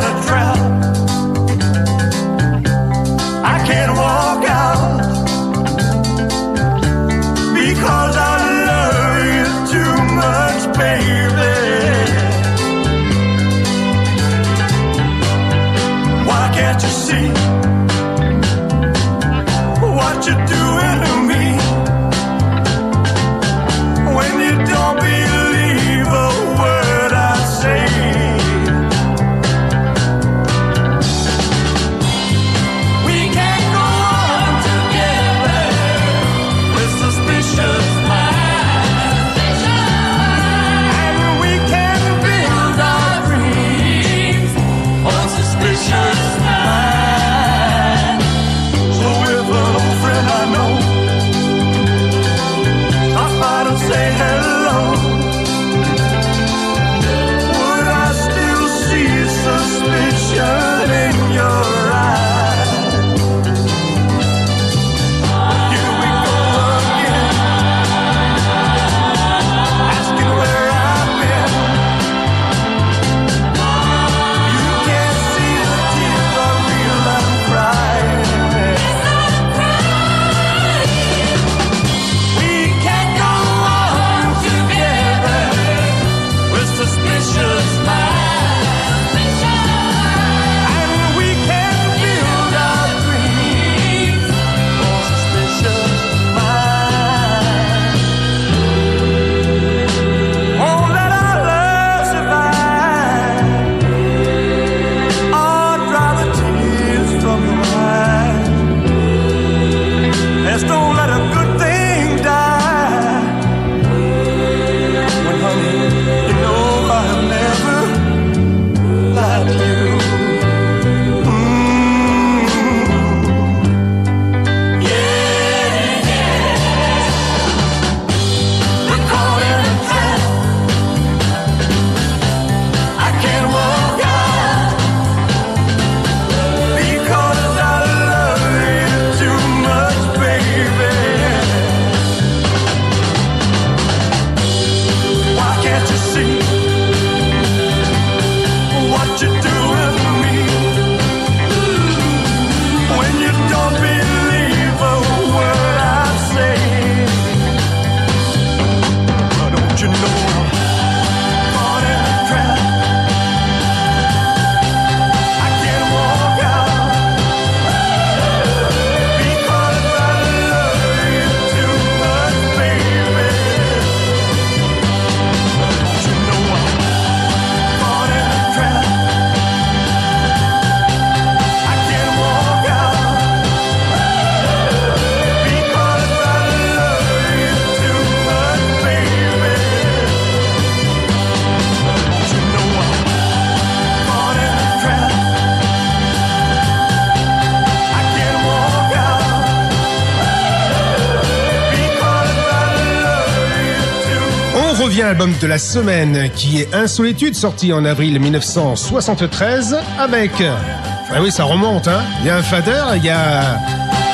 L'album 205.18 205.34
de 205.40 205.46
la 205.46 205.56
semaine 205.56 206.30
qui 206.36 206.60
est 206.60 206.74
Insolitude, 206.74 207.34
sorti 207.34 207.72
en 207.72 207.86
avril 207.86 208.20
1973 208.20 209.78
avec... 209.98 210.30
Ah 210.42 211.22
oui, 211.22 211.32
ça 211.32 211.44
remonte, 211.44 211.88
hein. 211.88 212.02
Il 212.20 212.26
y 212.26 212.28
a 212.28 212.36
un 212.36 212.42
fader, 212.42 212.82
il 212.96 213.04
y 213.04 213.08
a 213.08 213.58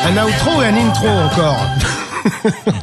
un 0.07 0.25
outro 0.25 0.63
et 0.63 0.67
un 0.67 0.77
intro 0.77 1.09
encore. 1.09 1.67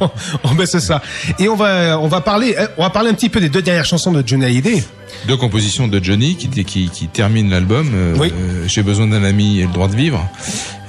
oh, 0.44 0.48
ben 0.54 0.66
c'est 0.66 0.80
ça. 0.80 1.00
Et 1.38 1.48
on 1.48 1.56
va, 1.56 1.98
on 1.98 2.08
va 2.08 2.20
parler, 2.20 2.54
eh, 2.58 2.64
on 2.76 2.82
va 2.82 2.90
parler 2.90 3.08
un 3.08 3.14
petit 3.14 3.30
peu 3.30 3.40
des 3.40 3.48
deux 3.48 3.62
dernières 3.62 3.86
chansons 3.86 4.12
de 4.12 4.22
Johnny 4.26 4.44
Hallyday. 4.44 4.84
Deux 5.26 5.38
compositions 5.38 5.88
de 5.88 6.04
Johnny 6.04 6.36
qui, 6.36 6.48
qui, 6.64 6.90
qui 6.90 7.06
terminent 7.08 7.48
l'album. 7.48 7.90
Euh, 7.94 8.16
euh, 8.20 8.64
J'ai 8.66 8.82
besoin 8.82 9.06
d'un 9.06 9.24
ami 9.24 9.60
et 9.60 9.66
le 9.66 9.72
droit 9.72 9.88
de 9.88 9.96
vivre. 9.96 10.28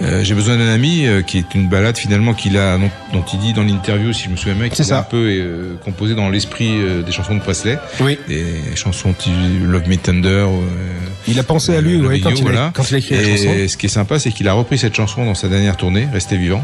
Euh, 0.01 0.23
J'ai 0.23 0.33
besoin 0.33 0.57
d'un 0.57 0.67
ami 0.67 1.05
euh, 1.05 1.21
qui 1.21 1.37
est 1.37 1.53
une 1.53 1.67
balade 1.69 1.95
finalement 1.95 2.33
qu'il 2.33 2.57
a 2.57 2.77
dont, 2.77 2.89
dont 3.13 3.23
il 3.33 3.39
dit 3.39 3.53
dans 3.53 3.63
l'interview 3.63 4.13
si 4.13 4.23
je 4.23 4.29
me 4.29 4.35
souviens 4.35 4.55
bien 4.55 4.69
qu'il 4.69 4.91
a 4.91 4.97
un 4.99 5.03
peu 5.03 5.27
euh, 5.29 5.75
composé 5.85 6.15
dans 6.15 6.29
l'esprit 6.29 6.71
euh, 6.71 7.03
des 7.03 7.11
chansons 7.11 7.35
de 7.35 7.39
Presley. 7.41 7.77
Oui. 7.99 8.17
Des 8.27 8.45
chansons 8.75 9.13
Love 9.63 9.87
Me 9.87 9.97
Tender. 9.97 10.27
euh, 10.27 10.47
Il 11.27 11.37
a 11.39 11.43
pensé 11.43 11.75
à 11.75 11.81
lui, 11.81 11.97
ouais, 12.01 12.19
quand, 12.19 12.31
il 12.31 12.39
a, 12.39 12.41
voilà. 12.41 12.71
quand 12.73 12.89
il 12.89 12.95
a 12.95 12.97
écrit 12.97 13.15
la 13.15 13.21
Et 13.21 13.37
chanson. 13.37 13.67
ce 13.67 13.77
qui 13.77 13.85
est 13.85 13.89
sympa, 13.89 14.17
c'est 14.17 14.31
qu'il 14.31 14.47
a 14.47 14.53
repris 14.53 14.77
cette 14.79 14.95
chanson 14.95 15.23
dans 15.25 15.35
sa 15.35 15.47
dernière 15.47 15.77
tournée, 15.77 16.07
Restez 16.11 16.37
vivant. 16.37 16.63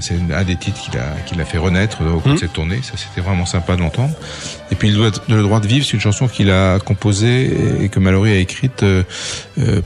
C'est 0.00 0.14
un 0.34 0.44
des 0.44 0.56
titres 0.56 0.80
qu'il 0.80 0.98
a, 0.98 1.14
qu'il 1.26 1.38
a 1.38 1.44
fait 1.44 1.58
renaître 1.58 1.98
au 2.00 2.20
cours 2.20 2.32
de 2.32 2.38
cette 2.38 2.54
tournée. 2.54 2.78
Ça, 2.82 2.92
c'était 2.96 3.20
vraiment 3.20 3.44
sympa 3.44 3.76
de 3.76 3.82
l'entendre. 3.82 4.14
Et 4.70 4.74
puis, 4.74 4.88
le 4.90 4.96
droit, 4.96 5.10
le 5.28 5.42
droit 5.42 5.60
de 5.60 5.66
vivre, 5.66 5.84
c'est 5.84 5.92
une 5.92 6.00
chanson 6.00 6.26
qu'il 6.26 6.50
a 6.50 6.78
composée 6.78 7.50
et 7.82 7.90
que 7.90 7.98
Mallory 7.98 8.32
a 8.32 8.36
écrite 8.36 8.82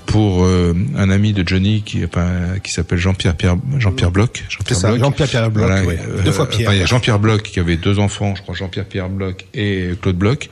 pour 0.06 0.44
euh, 0.44 0.74
un 0.96 1.10
ami 1.10 1.32
de 1.32 1.46
Johnny 1.46 1.82
qui, 1.82 2.04
enfin, 2.04 2.28
qui 2.62 2.70
s'appelle 2.72 2.98
Jean-Pierre 2.98 3.34
Pierre, 3.34 3.56
Jean-Pierre 3.78 4.10
Bloch. 4.10 4.44
C'est 4.66 4.74
ça, 4.74 4.96
Jean-Pierre 4.96 5.28
Pierre 5.28 5.50
Bloch, 5.50 5.66
Voilà, 5.66 5.84
ouais. 5.84 5.98
euh, 6.00 6.22
Deux 6.22 6.32
fois 6.32 6.48
Pierre. 6.48 6.68
enfin, 6.68 6.76
il 6.76 6.80
y 6.80 6.82
a 6.82 6.86
Jean-Pierre 6.86 7.18
Bloch 7.18 7.42
qui 7.42 7.58
avait 7.58 7.76
deux 7.76 7.98
enfants, 7.98 8.34
je 8.36 8.42
crois 8.42 8.54
Jean-Pierre 8.54 8.84
Pierre 8.84 9.08
Bloch 9.08 9.44
et 9.54 9.90
Claude 10.00 10.16
Bloch. 10.16 10.48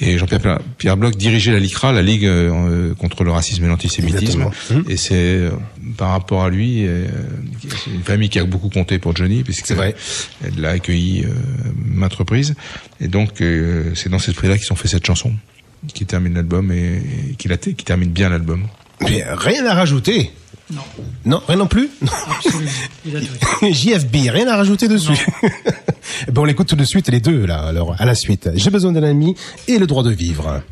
Et 0.00 0.18
Jean-Pierre 0.18 0.60
Pierre- 0.78 0.96
Bloch 0.96 1.16
dirigeait 1.16 1.52
la 1.52 1.60
LICRA, 1.60 1.92
la 1.92 2.02
Ligue 2.02 2.24
euh, 2.26 2.50
euh, 2.90 2.94
contre 2.94 3.24
le 3.24 3.30
racisme 3.30 3.64
et 3.64 3.68
l'antisémitisme. 3.68 4.50
Et 4.88 4.96
c'est 4.96 5.14
euh, 5.14 5.50
par 5.96 6.10
rapport 6.10 6.42
à 6.44 6.50
lui, 6.50 6.86
euh, 6.86 7.06
c'est 7.62 7.90
une 7.94 8.02
famille 8.02 8.28
qui 8.28 8.38
a 8.38 8.44
beaucoup 8.44 8.68
compté 8.70 8.98
pour 8.98 9.14
Johnny, 9.16 9.42
puisque 9.44 9.70
vrai. 9.72 9.94
elle 10.44 10.60
l'a 10.60 10.70
accueilli 10.70 11.24
euh, 11.24 11.28
maintes 11.84 12.14
reprises. 12.14 12.54
Et 13.00 13.08
donc 13.08 13.40
euh, 13.40 13.92
c'est 13.94 14.08
dans 14.08 14.18
cet 14.18 14.30
esprit-là 14.30 14.58
qu'ils 14.58 14.72
ont 14.72 14.76
fait 14.76 14.88
cette 14.88 15.06
chanson, 15.06 15.32
qui 15.94 16.06
termine 16.06 16.34
l'album 16.34 16.70
et, 16.72 17.02
et 17.30 17.34
qui, 17.36 17.48
la- 17.48 17.56
qui 17.56 17.74
termine 17.74 18.10
bien 18.10 18.28
l'album. 18.28 18.66
Mais 19.02 19.24
rien 19.28 19.64
à 19.66 19.74
rajouter. 19.74 20.30
Non. 20.72 20.82
Non, 21.24 21.42
rien 21.48 21.56
non 21.56 21.66
plus 21.66 21.88
Absolument. 22.02 22.70
Il 23.06 23.16
a 23.16 23.20
tout. 23.20 23.26
JFB, 23.72 24.16
rien 24.30 24.48
à 24.48 24.56
rajouter 24.56 24.88
dessus. 24.88 25.26
Eh 26.26 26.30
ben, 26.32 26.40
on 26.40 26.44
l'écoute 26.46 26.66
tout 26.68 26.74
de 26.76 26.84
suite, 26.84 27.08
les 27.10 27.20
deux, 27.20 27.44
là, 27.46 27.58
alors, 27.60 27.94
à 27.98 28.04
la 28.06 28.14
suite. 28.14 28.48
J'ai 28.54 28.70
besoin 28.70 28.92
d'un 28.92 29.02
ami 29.02 29.36
et 29.68 29.78
le 29.78 29.86
droit 29.86 30.02
de 30.02 30.10
vivre. 30.10 30.62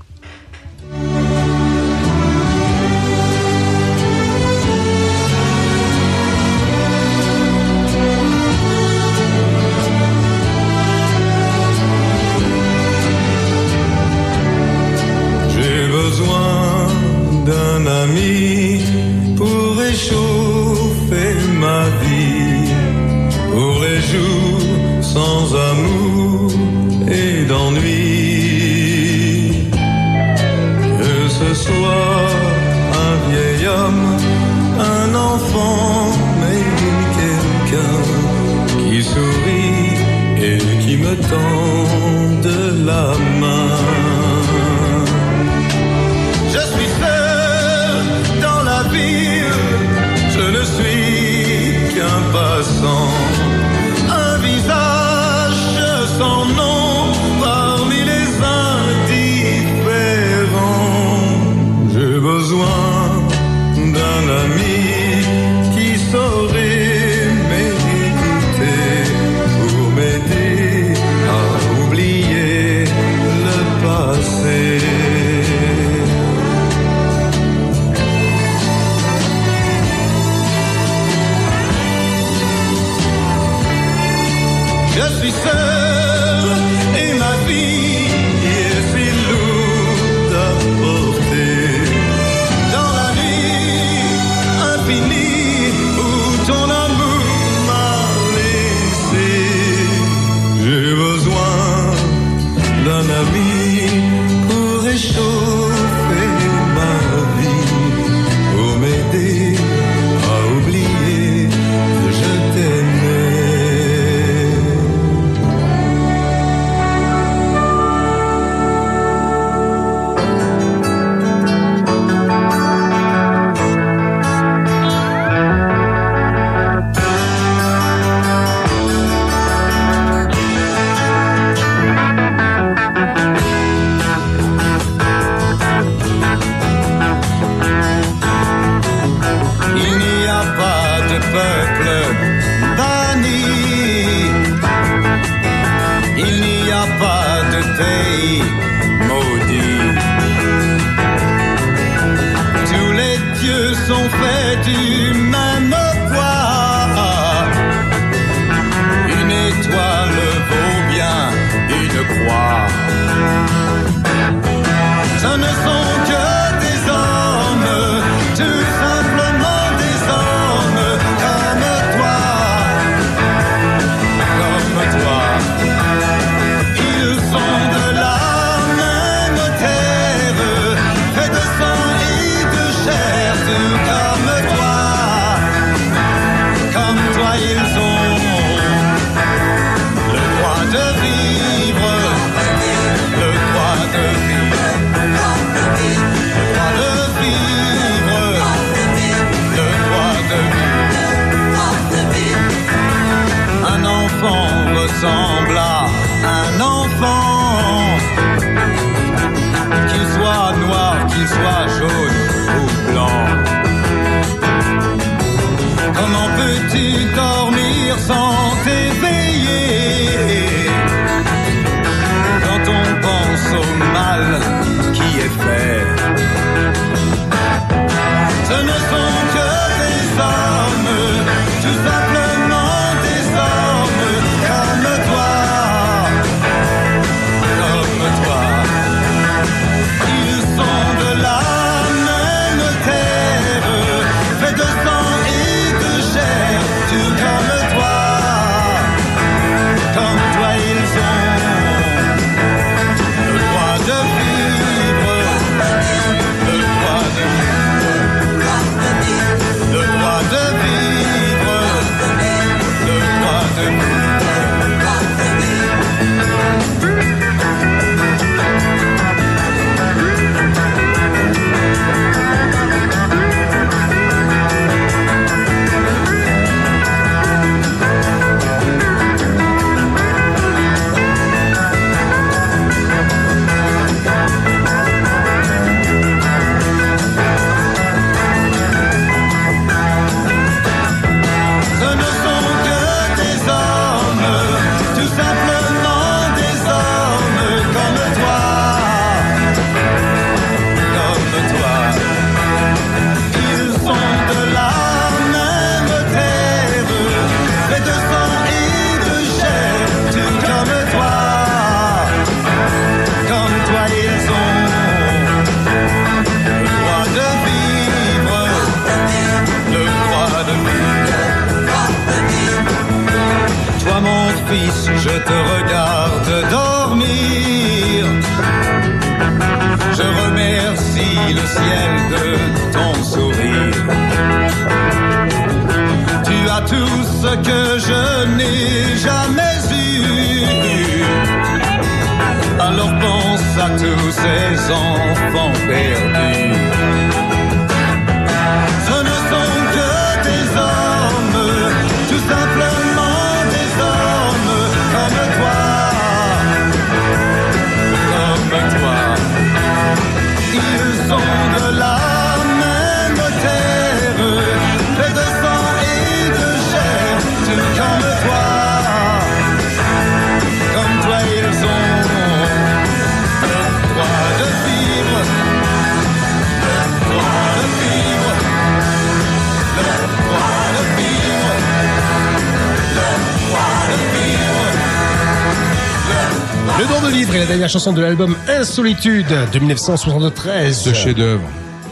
Chanson 387.77 387.93
de 387.93 388.01
l'album 388.01 388.35
Insolitude 388.48 389.27
de 389.53 389.59
1973. 389.59 390.78
Ce 390.78 390.94
chef-d'œuvre. 390.94 391.47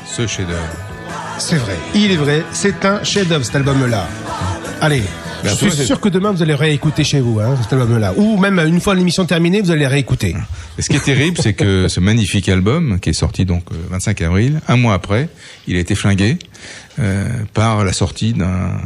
Ce 0.07 0.27
chef-d'œuvre. 0.27 0.77
C'est 1.37 1.57
vrai. 1.57 1.77
Il 1.95 2.11
est 2.11 2.17
vrai. 2.17 2.43
C'est 2.53 2.87
un 2.87 3.05
chef-d'œuvre 3.05 3.45
cet 3.45 3.57
album-là. 3.57 4.09
Allez. 4.81 5.03
Ben, 5.43 5.51
je 5.51 5.69
suis 5.69 5.85
sûr 5.85 6.01
que 6.01 6.09
demain 6.09 6.33
vous 6.33 6.43
allez 6.43 6.55
réécouter 6.55 7.05
chez 7.05 7.21
vous 7.21 7.39
hein, 7.39 7.55
cet 7.61 7.75
album-là, 7.75 8.15
ou 8.17 8.39
même 8.39 8.59
une 8.61 8.81
fois 8.81 8.95
l'émission 8.95 9.27
terminée, 9.27 9.61
vous 9.61 9.73
allez 9.73 9.87
réécouter. 9.87 10.35
Et 10.79 10.83
ce 10.83 10.89
qui 10.89 10.97
est 10.97 11.05
terrible, 11.05 11.37
c'est 11.39 11.53
que 11.53 11.87
ce 11.89 12.01
magnifique 12.01 12.49
album, 12.49 12.99
qui 12.99 13.11
est 13.11 13.13
sorti 13.13 13.45
donc 13.45 13.65
euh, 13.71 13.75
25 13.91 14.23
avril, 14.23 14.61
un 14.69 14.77
mois 14.77 14.95
après, 14.95 15.29
il 15.67 15.77
a 15.77 15.81
été 15.81 15.95
flingué 15.95 16.39
euh, 16.99 17.29
par 17.53 17.85
la 17.85 17.93
sortie 17.93 18.33
d'un 18.33 18.81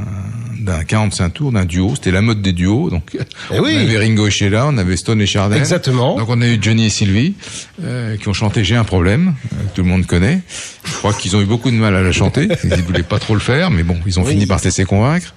d'un 0.69 0.85
45 0.85 1.31
tours, 1.31 1.53
d'un 1.53 1.65
duo. 1.65 1.93
C'était 1.95 2.11
la 2.11 2.21
mode 2.21 2.43
des 2.43 2.53
duos. 2.53 2.91
Donc, 2.91 3.17
Eh 3.53 3.59
oui. 3.61 3.75
on 3.77 3.81
avait 3.89 3.99
Ringo 3.99 4.27
et 4.27 4.31
Sheila, 4.31 4.67
on 4.69 4.79
avait 4.79 4.97
Stone 4.97 5.21
et 5.21 5.27
Chardin. 5.27 5.57
Exactement. 5.57 6.17
Donc, 6.17 6.29
on 6.29 6.41
a 6.43 6.47
eu 6.47 6.59
Johnny 6.61 6.87
et 6.87 6.91
Sylvie 6.91 7.35
euh, 7.83 8.17
qui 8.17 8.29
ont 8.29 8.33
chanté 8.33 8.65
J'ai 8.65 8.77
un 8.77 8.85
problème, 8.85 9.35
euh, 9.53 9.65
que 9.69 9.75
tout 9.77 9.83
le 9.83 9.89
monde 9.89 10.07
connaît. 10.07 10.41
Je 10.85 10.93
crois 10.93 11.13
qu'ils 11.13 11.35
ont 11.37 11.41
eu 11.41 11.47
beaucoup 11.47 11.71
de 11.71 11.77
mal 11.77 11.95
à 11.97 12.03
la 12.03 12.13
chanter. 12.13 12.49
Ils 12.65 12.83
voulaient 12.83 13.03
pas 13.03 13.19
trop 13.19 13.35
le 13.35 13.41
faire, 13.41 13.71
mais 13.71 13.83
bon, 13.83 13.97
ils 14.07 14.19
ont 14.21 14.25
Oui. 14.25 14.33
fini 14.33 14.47
par 14.47 14.61
se 14.61 14.67
laisser 14.67 14.85
convaincre. 14.85 15.35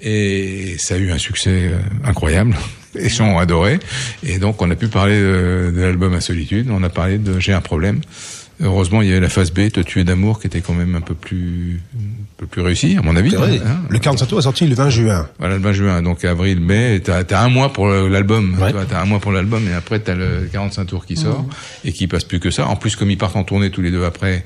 Et 0.00 0.76
ça 0.78 0.94
a 0.94 0.98
eu 0.98 1.10
un 1.10 1.18
succès 1.18 1.50
euh, 1.72 1.78
incroyable. 2.04 2.54
Les 2.94 3.08
gens 3.08 3.26
ont 3.34 3.38
adoré. 3.38 3.78
Et 4.24 4.38
donc, 4.38 4.62
on 4.62 4.70
a 4.70 4.74
pu 4.76 4.88
parler 4.88 5.18
de, 5.20 5.72
de 5.74 5.80
l'album 5.82 6.14
à 6.14 6.20
solitude. 6.20 6.68
On 6.70 6.82
a 6.82 6.88
parlé 6.88 7.18
de 7.18 7.38
J'ai 7.38 7.52
un 7.52 7.60
problème. 7.60 8.00
Heureusement, 8.60 9.02
il 9.02 9.08
y 9.08 9.12
avait 9.12 9.20
la 9.20 9.28
phase 9.28 9.52
B, 9.52 9.70
Te 9.70 9.80
tuer 9.80 10.02
d'amour, 10.04 10.40
qui 10.40 10.48
était 10.48 10.60
quand 10.60 10.74
même 10.74 10.94
un 10.96 11.00
peu 11.00 11.14
plus, 11.14 11.80
un 11.94 12.24
peu 12.38 12.46
plus 12.46 12.62
réussi, 12.62 12.96
à 12.96 13.02
mon 13.02 13.14
avis. 13.14 13.30
Vrai. 13.30 13.60
Hein 13.64 13.82
Le 13.88 13.98
45 13.98 14.26
tours 14.26 14.38
est 14.40 14.42
sorti 14.42 14.66
le 14.66 14.74
20 14.74 14.90
juin. 14.90 15.28
voilà, 15.38 15.56
le 15.56 15.62
20 15.62 15.72
juin, 15.72 16.02
donc 16.02 16.24
avril, 16.24 16.58
mai, 16.60 17.00
t'as 17.04 17.22
as 17.22 17.44
un 17.44 17.48
mois 17.48 17.72
pour 17.72 17.86
l'album. 17.88 18.52
Tu 18.52 18.72
vois, 18.72 18.84
T'as 18.84 19.00
un 19.00 19.04
mois 19.04 19.20
pour 19.20 19.32
l'album 19.32 19.62
et 19.68 19.74
après 19.74 20.00
t'as 20.00 20.14
le 20.14 20.48
45 20.52 20.84
tours 20.86 21.06
qui 21.06 21.16
sort 21.16 21.44
et 21.84 21.92
qui 21.92 22.06
passe 22.08 22.24
plus 22.24 22.40
que 22.40 22.50
ça. 22.50 22.66
En 22.66 22.76
plus, 22.76 22.96
comme 22.96 23.10
ils 23.10 23.18
partent 23.18 23.36
en 23.36 23.44
tournée 23.44 23.70
tous 23.70 23.82
les 23.82 23.90
deux 23.90 24.04
après, 24.04 24.44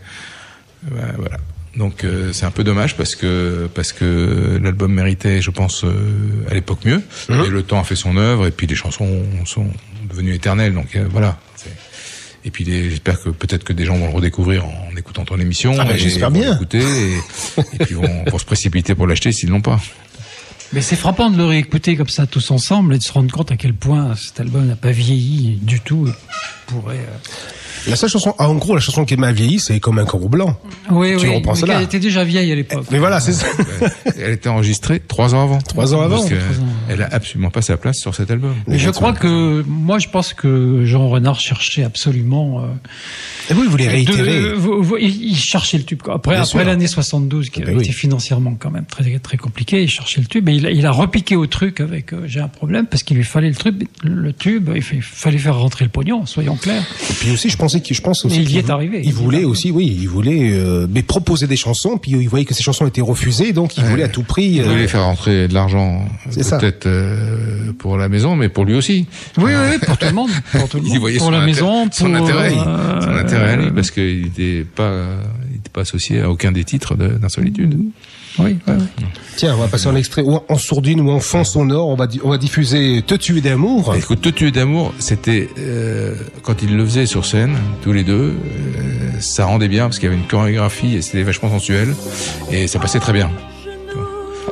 euh, 0.92 1.00
voilà. 1.18 1.38
Donc 1.76 2.04
euh, 2.04 2.34
c'est 2.34 2.44
un 2.44 2.50
peu 2.50 2.64
dommage 2.64 2.98
parce 2.98 3.14
que 3.14 3.66
parce 3.74 3.92
que 3.94 4.60
l'album 4.62 4.92
méritait, 4.92 5.40
je 5.40 5.50
pense, 5.50 5.84
euh, 5.84 5.90
à 6.50 6.54
l'époque 6.54 6.80
mieux. 6.84 7.00
Et 7.30 7.48
le 7.48 7.62
temps 7.62 7.80
a 7.80 7.84
fait 7.84 7.96
son 7.96 8.18
œuvre 8.18 8.46
et 8.46 8.50
puis 8.50 8.66
les 8.66 8.74
chansons 8.74 9.22
sont 9.46 9.68
devenues 10.10 10.34
éternelles. 10.34 10.74
Donc 10.74 10.96
euh, 10.96 11.06
voilà. 11.10 11.38
Et 12.44 12.50
puis 12.50 12.64
j'espère 12.64 13.20
que 13.22 13.28
peut-être 13.30 13.62
que 13.64 13.72
des 13.72 13.84
gens 13.84 13.96
vont 13.96 14.08
le 14.08 14.14
redécouvrir 14.14 14.64
en 14.66 14.96
écoutant 14.96 15.24
ton 15.24 15.38
émission. 15.38 15.74
Ah 15.78 15.84
bah, 15.84 15.94
et 15.94 15.98
j'espère 15.98 16.30
bien. 16.30 16.52
l'écouter 16.52 16.80
et, 16.82 17.60
et 17.74 17.78
puis 17.84 17.94
vont, 17.94 18.24
vont 18.26 18.38
se 18.38 18.44
précipiter 18.44 18.94
pour 18.94 19.06
l'acheter 19.06 19.30
s'ils 19.32 19.48
l'ont 19.50 19.60
pas. 19.60 19.80
Mais 20.72 20.80
c'est 20.80 20.96
frappant 20.96 21.30
de 21.30 21.36
le 21.36 21.44
réécouter 21.44 21.96
comme 21.96 22.08
ça 22.08 22.26
tous 22.26 22.50
ensemble 22.50 22.94
et 22.94 22.98
de 22.98 23.02
se 23.02 23.12
rendre 23.12 23.30
compte 23.30 23.52
à 23.52 23.56
quel 23.56 23.74
point 23.74 24.16
cet 24.16 24.40
album 24.40 24.66
n'a 24.66 24.74
pas 24.76 24.90
vieilli 24.90 25.58
du 25.62 25.80
tout. 25.80 26.08
et 26.08 26.12
pourrait. 26.66 26.96
euh, 26.96 27.18
La 27.88 27.96
seule 27.96 28.10
chanson, 28.10 28.34
ah, 28.38 28.48
en 28.48 28.54
gros, 28.54 28.74
la 28.74 28.80
chanson 28.80 29.04
qui 29.04 29.16
m'a 29.16 29.32
vieilli, 29.32 29.58
c'est 29.58 29.80
comme 29.80 29.98
un 29.98 30.04
corbeau 30.04 30.28
blanc. 30.28 30.56
Oui, 30.90 31.16
Tu 31.18 31.26
oui. 31.28 31.34
reprends 31.36 31.54
mais. 31.66 31.72
Elle 31.74 31.82
était 31.82 31.98
déjà 32.00 32.22
vieille 32.24 32.50
à 32.52 32.54
l'époque. 32.54 32.86
Mais 32.90 32.98
voilà, 32.98 33.20
c'est 33.20 33.32
ça. 33.32 33.46
Elle 34.18 34.32
était 34.32 34.48
enregistrée 34.48 35.00
trois 35.00 35.34
ans 35.34 35.42
avant. 35.44 35.58
Trois 35.58 35.94
ans 35.94 36.00
avant. 36.00 36.16
Parce 36.18 36.30
que 36.30 36.36
elle 36.88 37.02
a 37.02 37.08
absolument 37.12 37.50
pas 37.50 37.62
sa 37.62 37.76
place 37.76 37.96
sur 37.98 38.14
cet 38.14 38.30
album. 38.30 38.54
Mais 38.66 38.78
je 38.78 38.90
crois 38.90 39.12
que 39.12 39.64
moi 39.66 39.98
je 39.98 40.08
pense 40.08 40.32
que 40.34 40.84
Jean 40.84 41.08
Renard 41.08 41.40
cherchait 41.40 41.82
absolument. 41.84 42.62
euh, 42.62 42.66
Et 43.50 43.54
vous, 43.54 43.64
il 43.64 43.68
voulait 43.70 43.88
réitérer. 43.88 44.40
de- 44.42 44.52
vous- 44.52 44.82
vous- 44.82 44.96
il 44.98 45.36
cherchait 45.36 45.78
le 45.78 45.84
tube. 45.84 46.02
quoi. 46.02 46.14
Après, 46.14 46.34
Bien 46.34 46.42
après 46.42 46.64
l'année 46.64 46.86
72, 46.86 47.50
qui 47.50 47.60
Ah 47.60 47.64
avait 47.64 47.72
ben 47.74 47.80
été 47.80 47.88
oui. 47.90 47.94
financièrement 47.94 48.56
quand 48.58 48.70
même 48.70 48.84
très 48.86 49.18
très 49.18 49.36
compliqué, 49.36 49.82
il 49.82 49.88
cherchait 49.90 50.20
le 50.20 50.26
tube 50.26 50.48
et 50.48 50.54
il, 50.54 50.66
a- 50.66 50.70
il 50.70 50.86
a 50.86 50.90
repiqué 50.92 51.36
au 51.36 51.46
truc 51.46 51.80
avec 51.80 52.12
euh, 52.12 52.22
j'ai 52.26 52.40
un 52.40 52.48
problème 52.48 52.86
parce 52.86 53.02
qu'il 53.02 53.16
lui 53.16 53.24
fallait 53.24 53.48
le 53.50 53.54
tube, 53.56 53.82
le 54.04 54.32
tube, 54.32 54.70
il 54.74 54.82
fa- 54.82 54.96
fallait 55.00 55.38
faire 55.38 55.58
rentrer 55.58 55.84
le 55.84 55.90
pognon, 55.90 56.26
soyons 56.26 56.56
clairs. 56.56 56.84
Et 57.10 57.14
puis 57.14 57.30
aussi, 57.32 57.50
je 57.50 57.56
pensais 57.72 57.80
que, 57.88 57.94
je 57.94 58.00
pense 58.02 58.24
aussi. 58.24 58.38
Mais 58.38 58.44
il 58.44 58.52
y 58.52 58.58
est 58.58 58.70
arrivé. 58.70 59.00
Il 59.04 59.12
voulait 59.12 59.44
aussi, 59.44 59.70
oui, 59.70 59.96
il 60.00 60.08
voulait, 60.08 60.52
euh, 60.52 60.86
mais 60.90 61.02
proposer 61.02 61.46
des 61.46 61.56
chansons, 61.56 61.96
puis 61.98 62.12
il 62.12 62.28
voyait 62.28 62.44
que 62.44 62.54
ces 62.54 62.62
chansons 62.62 62.86
étaient 62.86 63.00
refusées, 63.00 63.52
donc 63.52 63.76
il 63.76 63.84
voulait 63.84 64.02
à 64.04 64.08
tout 64.08 64.22
prix. 64.22 64.44
Il 64.44 64.60
euh, 64.62 64.68
voulait 64.68 64.88
faire 64.88 65.04
rentrer 65.04 65.48
de 65.48 65.54
l'argent, 65.54 66.04
C'est 66.30 66.42
ça. 66.42 66.58
peut-être 66.58 66.86
euh, 66.86 67.72
pour 67.78 67.96
la 67.96 68.08
maison, 68.08 68.36
mais 68.36 68.48
pour 68.48 68.64
lui 68.64 68.74
aussi. 68.74 69.06
Oui, 69.38 69.52
oui, 69.54 69.78
pour 69.86 69.96
tout 69.98 70.06
le 70.06 70.12
monde, 70.12 70.30
pour 70.52 70.68
tout 70.68 70.76
le 70.78 70.84
Il 70.84 70.88
monde, 70.90 70.98
voyait 70.98 71.18
pour 71.18 71.26
son 71.26 71.32
la 71.32 71.44
maison, 71.46 71.86
pour 71.88 71.94
son 71.94 72.14
intérêt, 72.14 72.52
euh, 72.56 73.00
son 73.00 73.10
intérêt 73.16 73.50
à 73.50 73.56
lui, 73.56 73.70
parce 73.70 73.90
qu'il 73.90 74.22
n'était 74.22 74.64
pas, 74.74 74.92
il 75.50 75.56
était 75.56 75.70
pas 75.72 75.80
associé 75.82 76.20
à 76.20 76.30
aucun 76.30 76.52
des 76.52 76.64
titres 76.64 76.94
de- 76.94 77.08
d'Insolitude. 77.08 77.78
Oui, 78.38 78.58
oui, 78.66 78.74
oui. 78.98 79.04
Tiens, 79.36 79.54
on 79.54 79.58
va 79.60 79.68
passer 79.68 79.88
en 79.88 79.96
extrait, 79.96 80.22
ou 80.22 80.34
en- 80.34 80.44
en 80.48 80.56
sourdine 80.58 81.00
ou 81.00 81.10
en 81.10 81.20
fond 81.20 81.44
sonore, 81.44 81.88
on 81.88 81.94
va, 81.96 82.06
di- 82.06 82.20
on 82.24 82.30
va 82.30 82.38
diffuser 82.38 83.02
Te 83.06 83.14
tuer 83.14 83.40
d'amour. 83.40 83.94
Écoute, 83.96 84.20
Te 84.22 84.28
tuer 84.30 84.50
d'amour, 84.50 84.92
c'était 84.98 85.48
euh, 85.58 86.14
quand 86.42 86.62
ils 86.62 86.76
le 86.76 86.84
faisaient 86.84 87.06
sur 87.06 87.26
scène, 87.26 87.56
tous 87.82 87.92
les 87.92 88.04
deux, 88.04 88.34
euh, 88.34 89.20
ça 89.20 89.44
rendait 89.44 89.68
bien 89.68 89.84
parce 89.84 89.98
qu'il 89.98 90.08
y 90.08 90.12
avait 90.12 90.20
une 90.20 90.28
chorégraphie 90.28 90.96
et 90.96 91.02
c'était 91.02 91.22
vachement 91.22 91.50
sensuel 91.50 91.94
et 92.50 92.66
ça 92.66 92.78
passait 92.78 93.00
très 93.00 93.12
bien. 93.12 93.30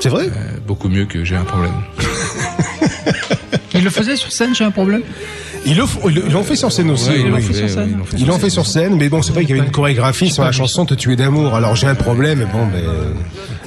C'est 0.00 0.08
vrai? 0.08 0.26
Euh, 0.28 0.58
beaucoup 0.66 0.88
mieux 0.88 1.04
que 1.06 1.24
J'ai 1.24 1.36
un 1.36 1.44
problème. 1.44 1.72
Il 3.80 3.84
le 3.84 3.90
faisait 3.90 4.16
sur 4.16 4.30
scène, 4.32 4.54
j'ai 4.54 4.64
un 4.64 4.70
problème. 4.70 5.02
Ils 5.66 5.76
l'ont 5.76 6.42
fait 6.42 6.56
sur 6.56 6.72
scène 6.72 6.90
aussi. 6.90 7.10
Ils 7.18 7.28
l'ont 7.28 7.36
fait 7.40 7.52
sur 7.52 7.68
fait, 7.68 8.40
fait 8.40 8.50
sur 8.50 8.66
scène, 8.66 8.96
mais 8.96 9.08
bon, 9.08 9.20
c'est 9.22 9.32
vrai 9.32 9.44
qu'il 9.44 9.56
y 9.56 9.58
avait 9.58 9.66
une 9.66 9.72
chorégraphie 9.72 10.30
sur 10.30 10.42
la 10.44 10.52
chanson 10.52 10.86
Te 10.86 10.94
tuer 10.94 11.16
d'amour. 11.16 11.54
Alors 11.54 11.76
j'ai 11.76 11.86
un 11.86 11.94
problème, 11.94 12.46
bon, 12.52 12.66
ben, 12.66 12.82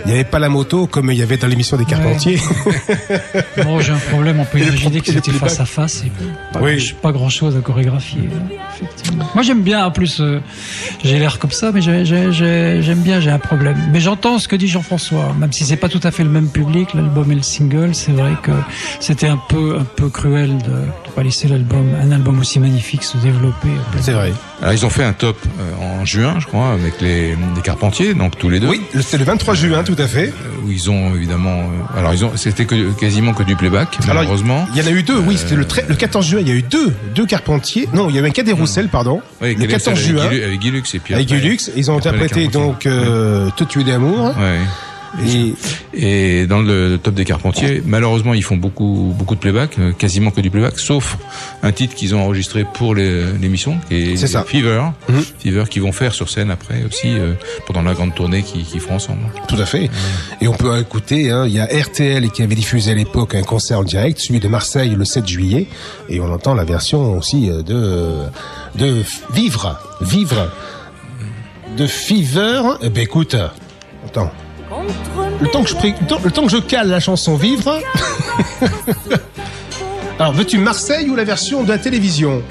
il 0.06 0.08
n'y 0.08 0.14
avait 0.14 0.24
pas 0.24 0.40
la 0.40 0.50
moto 0.50 0.88
comme 0.88 1.12
il 1.12 1.18
y 1.18 1.22
avait 1.22 1.38
dans 1.38 1.48
l'émission 1.48 1.78
des 1.78 1.86
Carpentiers. 1.86 2.40
Bon, 3.64 3.80
j'ai 3.82 3.92
un 3.92 3.98
problème, 4.12 4.40
on 4.40 4.46
peut 4.46 4.58
Et 4.58 4.64
imaginer 4.64 5.02
que 5.02 5.12
c'était 5.12 5.32
face 5.32 5.60
à 5.60 5.66
face 5.66 6.04
et 6.06 6.12
pas, 6.52 6.60
Oui. 6.62 6.78
grand- 6.78 7.00
pas 7.02 7.12
grand 7.12 7.30
chose 7.30 7.56
à 7.56 7.62
chorégraphier. 7.62 8.22
effectivement. 8.76 9.30
Moi 9.36 9.44
j'aime 9.44 9.62
bien, 9.62 9.86
en 9.86 9.92
plus, 9.92 10.20
euh, 10.20 10.40
j'ai 11.04 11.20
l'air 11.20 11.38
comme 11.40 11.52
ça, 11.52 11.72
mais 11.74 11.82
j'ai- 11.82 12.06
j'ai- 12.06 12.32
j'ai- 12.32 12.82
j'aime 12.82 13.00
bien, 13.02 13.20
j'ai 13.20 13.30
un 13.30 13.40
problème. 13.40 13.78
Mais 13.92 14.00
j'entends 14.00 14.40
ce 14.40 14.48
que 14.48 14.56
dit 14.56 14.68
Jean-François, 14.68 15.34
même 15.40 15.52
si 15.54 15.64
c'est 15.64 15.78
pas 15.78 15.90
tout 15.90 16.02
à 16.04 16.12
fait 16.12 16.24
le 16.24 16.30
même 16.30 16.48
public, 16.50 16.94
l'album 16.96 17.32
et 17.32 17.36
le 17.36 17.44
single, 17.44 17.92
c'est 17.94 18.12
vrai 18.14 18.34
que 18.42 18.52
c'était 19.00 19.28
un 19.28 19.40
peu, 19.50 19.78
un 19.80 19.84
peu 19.96 20.03
cruel 20.10 20.58
de, 20.58 20.70
de 20.70 21.12
pas 21.16 21.24
laisser 21.24 21.48
l'album, 21.48 21.86
un 22.02 22.12
album 22.12 22.40
aussi 22.40 22.60
magnifique 22.60 23.04
se 23.04 23.18
développer. 23.18 23.70
c'est 24.02 24.12
vrai. 24.14 24.32
Alors 24.62 24.74
ils 24.74 24.86
ont 24.86 24.90
fait 24.90 25.04
un 25.04 25.14
top 25.14 25.38
euh, 25.60 26.02
en 26.02 26.06
juin, 26.06 26.36
je 26.40 26.46
crois, 26.48 26.70
avec 26.72 27.02
les, 27.02 27.30
les 27.56 27.62
Carpentiers, 27.64 28.14
donc 28.14 28.38
tous 28.38 28.50
les 28.50 28.60
deux. 28.60 28.68
Oui, 28.68 28.82
c'était 28.96 29.18
le 29.18 29.26
23 29.26 29.54
juin, 29.56 29.84
tout 29.84 29.96
à 29.98 30.08
fait. 30.08 30.28
Euh, 30.30 30.66
Où 30.66 30.72
ils 30.72 30.90
ont 30.90 31.14
évidemment, 31.16 31.60
euh, 31.96 32.00
alors 32.00 32.14
ils 32.14 32.24
ont, 32.24 32.32
c'était 32.36 32.66
que, 32.66 32.92
quasiment 32.94 33.34
que 33.34 33.44
du 33.44 33.56
playback, 33.56 33.98
Alors, 34.04 34.16
malheureusement. 34.16 34.68
Il 34.74 34.82
y 34.82 34.84
en 34.84 34.88
a 34.88 34.92
eu 34.92 35.04
deux, 35.04 35.18
oui, 35.20 35.38
c'était 35.38 35.56
le, 35.56 35.66
tre- 35.66 35.88
le 35.88 35.96
14 35.96 36.26
juin, 36.26 36.40
il 36.42 36.48
y 36.48 36.52
a 36.52 36.56
eu 36.56 36.62
deux, 36.64 36.94
deux 37.14 37.26
Carpentiers. 37.26 37.88
Non, 37.94 38.10
il 38.10 38.16
y 38.16 38.20
avait 38.20 38.30
un 38.30 38.32
Cadet 38.32 38.54
Roussel, 38.54 38.88
pardon. 38.88 39.22
Oui, 39.42 39.56
le 39.56 39.66
14 39.68 39.88
avec 40.00 40.10
juin. 40.10 40.26
Avec 40.26 40.60
Guy 40.60 40.72
Lux 40.72 40.96
et 40.96 41.00
puis 41.00 41.14
Avec 41.14 41.28
Gulux, 41.28 41.58
ils 41.76 41.92
ont 41.92 41.98
interprété 41.98 42.48
donc 42.48 42.86
euh, 42.86 43.50
Te 43.58 43.64
tuer 43.64 43.84
d'amour. 43.84 44.34
Ouais. 44.38 44.60
Et 45.22 45.54
Et 45.96 46.48
dans 46.48 46.62
le 46.62 46.98
top 46.98 47.14
des 47.14 47.24
Carpentiers, 47.24 47.84
malheureusement, 47.86 48.34
ils 48.34 48.44
font 48.44 48.58
beaucoup 48.58 49.14
beaucoup 49.18 49.36
de 49.36 49.40
playback, 49.40 49.78
euh, 49.78 49.92
quasiment 49.92 50.32
que 50.32 50.42
du 50.42 50.50
playback, 50.50 50.80
sauf 50.80 51.18
un 51.62 51.72
titre 51.72 51.94
qu'ils 51.94 52.16
ont 52.16 52.22
enregistré 52.22 52.66
pour 52.74 52.96
l'émission, 52.96 53.78
qui 53.90 53.96
est, 54.14 54.16
C'est 54.18 54.28
ça. 54.28 54.44
Fever, 54.44 54.82
Mhm. 55.08 55.24
Fever, 55.40 55.64
qu'ils 55.70 55.84
vont 55.84 55.92
faire 55.92 56.14
sur 56.14 56.30
scène 56.30 56.50
après 56.50 56.84
aussi 56.88 57.10
euh, 57.10 57.34
pendant 57.68 57.84
la 57.84 57.94
grande 57.94 58.16
tournée 58.16 58.42
qu'ils 58.42 58.66
qu'ils 58.66 58.80
feront 58.80 58.96
ensemble. 58.96 59.20
Tout 59.48 59.58
à 59.58 59.66
fait. 59.68 59.90
Et 60.42 60.48
on 60.48 60.54
peut 60.54 60.80
écouter, 60.80 61.30
hein, 61.30 61.46
il 61.46 61.54
y 61.54 61.60
a 61.60 61.66
RTL 61.66 62.32
qui 62.32 62.42
avait 62.42 62.56
diffusé 62.56 62.92
à 62.92 62.96
l'époque 62.96 63.36
un 63.36 63.44
concert 63.44 63.80
en 63.80 63.84
direct, 63.84 64.20
celui 64.20 64.40
de 64.40 64.48
Marseille 64.48 64.96
le 64.98 65.06
7 65.06 65.28
juillet, 65.28 65.68
et 66.10 66.20
on 66.22 66.34
entend 66.34 66.56
la 66.56 66.64
version 66.64 67.18
aussi 67.18 67.50
euh, 67.52 67.62
de 67.62 68.14
de 68.76 69.04
Vivre, 69.32 69.80
Vivre, 70.02 70.50
de 71.78 71.86
Fever. 71.86 72.62
Eh 72.82 72.90
ben 72.90 73.02
écoute, 73.04 73.36
attends, 74.06 74.32
le 75.42 75.48
temps 75.50 75.64
que 75.64 75.70
je 75.70 75.76
pré- 75.76 75.96
le 76.00 76.08
temps- 76.08 76.20
le 76.24 76.32
temps 76.32 76.44
que 76.46 76.52
je 76.52 76.58
cale 76.58 76.90
la 76.90 77.00
chanson 77.00 77.36
Vivre. 77.36 77.80
Alors 80.20 80.34
veux-tu 80.34 80.58
Marseille 80.58 81.10
ou 81.10 81.16
la 81.16 81.24
version 81.24 81.64
de 81.64 81.70
la 81.70 81.78
télévision? 81.78 82.42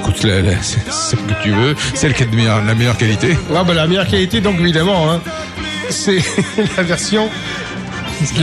Écoute, 0.00 0.22
la, 0.24 0.40
la- 0.40 0.62
c'est 0.62 0.78
c'est 0.90 1.16
ce 1.16 1.16
que 1.16 1.42
tu 1.42 1.50
veux. 1.50 1.74
Celle 1.94 2.14
qui 2.14 2.24
de 2.26 2.34
meilleure- 2.36 2.64
la 2.64 2.74
meilleure 2.74 2.96
qualité. 2.96 3.36
Ah 3.54 3.64
bah 3.64 3.74
la 3.74 3.86
meilleure 3.86 4.06
qualité 4.06 4.40
donc 4.40 4.58
évidemment 4.60 5.10
hein, 5.12 5.20
c'est 5.90 6.18
la 6.76 6.82
version 6.82 7.28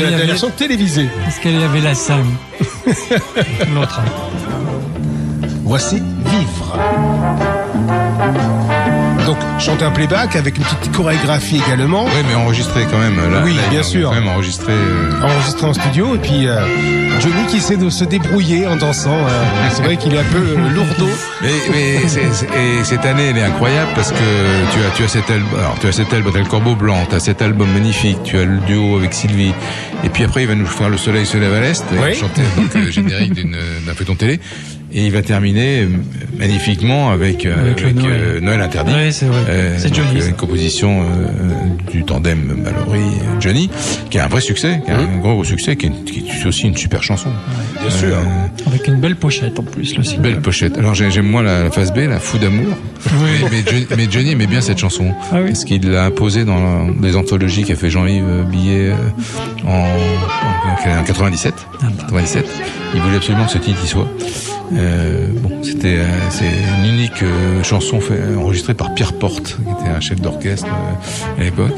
la, 0.01 0.07
avait, 0.17 0.49
télévisée. 0.51 1.07
est-ce 1.27 1.39
qu'il 1.39 1.59
y 1.59 1.63
avait 1.63 1.79
la 1.81 1.95
scène? 1.95 2.25
L'autre. 3.73 4.01
Voici 5.63 6.01
Vivre. 6.25 6.77
Donc 9.25 9.37
chanter 9.59 9.85
un 9.85 9.91
playback 9.91 10.35
avec 10.35 10.57
une 10.57 10.63
petite 10.63 10.91
chorégraphie 10.91 11.61
également. 11.65 12.05
Oui, 12.05 12.11
mais 12.27 12.35
enregistré 12.35 12.85
quand 12.89 12.97
même. 12.97 13.15
Là, 13.31 13.41
Oui, 13.43 13.53
là, 13.53 13.61
bien 13.69 13.83
sûr. 13.83 14.09
Quand 14.09 14.15
même 14.15 14.27
enregistré. 14.27 14.73
euh, 14.73 15.11
enregistré 15.21 15.67
en 15.67 15.73
studio 15.73 16.15
et 16.15 16.17
puis 16.17 16.47
euh, 16.47 16.59
Johnny 17.19 17.45
qui 17.47 17.57
essaie 17.57 17.77
de 17.77 17.89
se 17.89 18.03
débrouiller 18.03 18.65
en 18.67 18.75
dansant. 18.77 19.13
euh, 19.15 19.43
c'est 19.71 19.83
vrai 19.83 19.97
qu'il 19.97 20.13
est 20.15 20.19
un 20.19 20.23
peu 20.23 20.37
euh, 20.39 20.69
lourdeau. 20.73 21.09
Mais, 21.41 21.49
mais 21.71 21.95
et 22.01 22.83
cette 22.83 23.05
année, 23.05 23.29
elle 23.29 23.37
est 23.37 23.43
incroyable 23.43 23.91
parce 23.95 24.11
que 24.11 24.17
tu 24.73 24.79
as, 24.79 24.89
tu 24.97 25.03
as 25.03 25.07
cet 25.07 25.29
album, 25.29 25.59
alors 25.59 25.77
tu 25.79 25.87
as 25.87 25.91
cet 25.91 26.11
album, 26.13 26.33
t'as 26.33 26.39
le 26.39 26.45
Corbeau 26.45 26.75
Blanc, 26.75 27.05
tu 27.09 27.15
as 27.15 27.19
cet 27.19 27.41
album 27.41 27.71
magnifique, 27.71 28.17
tu 28.23 28.37
as 28.37 28.43
le 28.45 28.57
duo 28.59 28.97
avec 28.97 29.13
Sylvie, 29.13 29.53
et 30.03 30.09
puis 30.09 30.23
après 30.23 30.41
il 30.43 30.47
va 30.47 30.55
nous 30.55 30.65
faire 30.65 30.89
Le 30.89 30.97
Soleil 30.97 31.25
se 31.25 31.37
lève 31.37 31.53
à 31.53 31.59
l'Est, 31.61 31.85
Oui. 31.91 32.15
chanter 32.15 32.41
donc 32.57 32.73
le 32.73 32.89
générique 32.89 33.33
d'un 33.35 33.93
feuilleton 33.93 34.15
télé, 34.15 34.39
et 34.93 35.05
il 35.05 35.11
va 35.11 35.21
terminer 35.21 35.81
euh, 35.81 35.87
magnifiquement 36.37 37.11
avec, 37.11 37.45
euh, 37.45 37.71
Avec 37.71 37.95
Noël. 37.95 38.11
euh, 38.11 38.39
Noël 38.41 38.61
interdit. 38.61 38.93
Ouais, 38.93 39.11
c'est 39.11 39.25
vrai. 39.25 39.39
Euh, 39.49 39.75
C'est 39.77 39.93
Johnny. 39.93 40.25
Une 40.27 40.33
composition 40.35 41.01
euh, 41.03 41.91
du 41.91 42.03
tandem 42.03 42.39
Mallory 42.63 43.01
Johnny, 43.39 43.69
qui 44.09 44.19
a 44.19 44.25
un 44.25 44.27
vrai 44.27 44.41
succès, 44.41 44.81
qui 44.85 44.91
a 44.91 44.97
un 44.99 45.17
gros 45.19 45.43
succès, 45.43 45.75
qui 45.75 45.87
est, 45.87 46.03
qui 46.05 46.19
est 46.29 46.45
aussi 46.45 46.67
une 46.67 46.75
super 46.77 47.03
chanson. 47.03 47.29
Bien 47.79 47.89
sûr. 47.89 48.17
Avec 48.67 48.87
une 48.87 48.99
belle 48.99 49.15
pochette 49.15 49.59
en 49.59 49.63
plus, 49.63 49.95
le 49.97 50.03
single. 50.03 50.21
Belle 50.21 50.41
pochette. 50.41 50.77
Alors 50.77 50.93
j'ai- 50.95 51.09
j'aime 51.11 51.27
moins 51.27 51.43
la, 51.43 51.63
la 51.63 51.71
face 51.71 51.93
B, 51.93 51.97
la 52.09 52.19
fou 52.19 52.37
d'amour. 52.37 52.73
Mais, 53.05 53.49
mais 53.51 53.63
Johnny, 53.65 53.87
mais 53.97 54.07
Johnny 54.11 54.31
aimait 54.31 54.47
bien 54.47 54.61
cette 54.61 54.77
chanson. 54.77 55.11
Ah 55.31 55.37
oui. 55.41 55.47
Parce 55.47 55.63
qu'il 55.65 55.89
l'a 55.89 56.05
imposée 56.05 56.45
dans 56.45 56.89
des 56.89 57.15
anthologies 57.15 57.63
qu'a 57.63 57.75
fait 57.75 57.89
Jean-Yves 57.89 58.45
Billet 58.49 58.89
euh, 58.91 59.65
en, 59.65 59.69
en, 60.89 60.99
en 60.99 61.03
97. 61.03 61.53
Ah 61.81 61.85
bah. 61.97 62.03
97. 62.03 62.45
Il 62.93 63.01
voulait 63.01 63.15
absolument 63.17 63.45
que 63.45 63.51
ce 63.51 63.57
titre 63.57 63.79
y 63.83 63.87
soit. 63.87 64.07
Euh, 64.73 65.27
bon, 65.41 65.49
c'était 65.63 65.97
euh, 65.97 66.05
c'est 66.29 66.45
une 66.45 66.93
unique 66.93 67.23
euh, 67.23 67.61
chanson 67.63 67.99
fait, 67.99 68.19
enregistrée 68.37 68.73
par 68.73 68.93
Pierre 68.93 69.13
Porte, 69.13 69.57
qui 69.57 69.61
était 69.81 69.89
un 69.95 69.99
chef 69.99 70.21
d'orchestre 70.21 70.67
euh, 70.67 71.41
à 71.41 71.43
l'époque. 71.43 71.73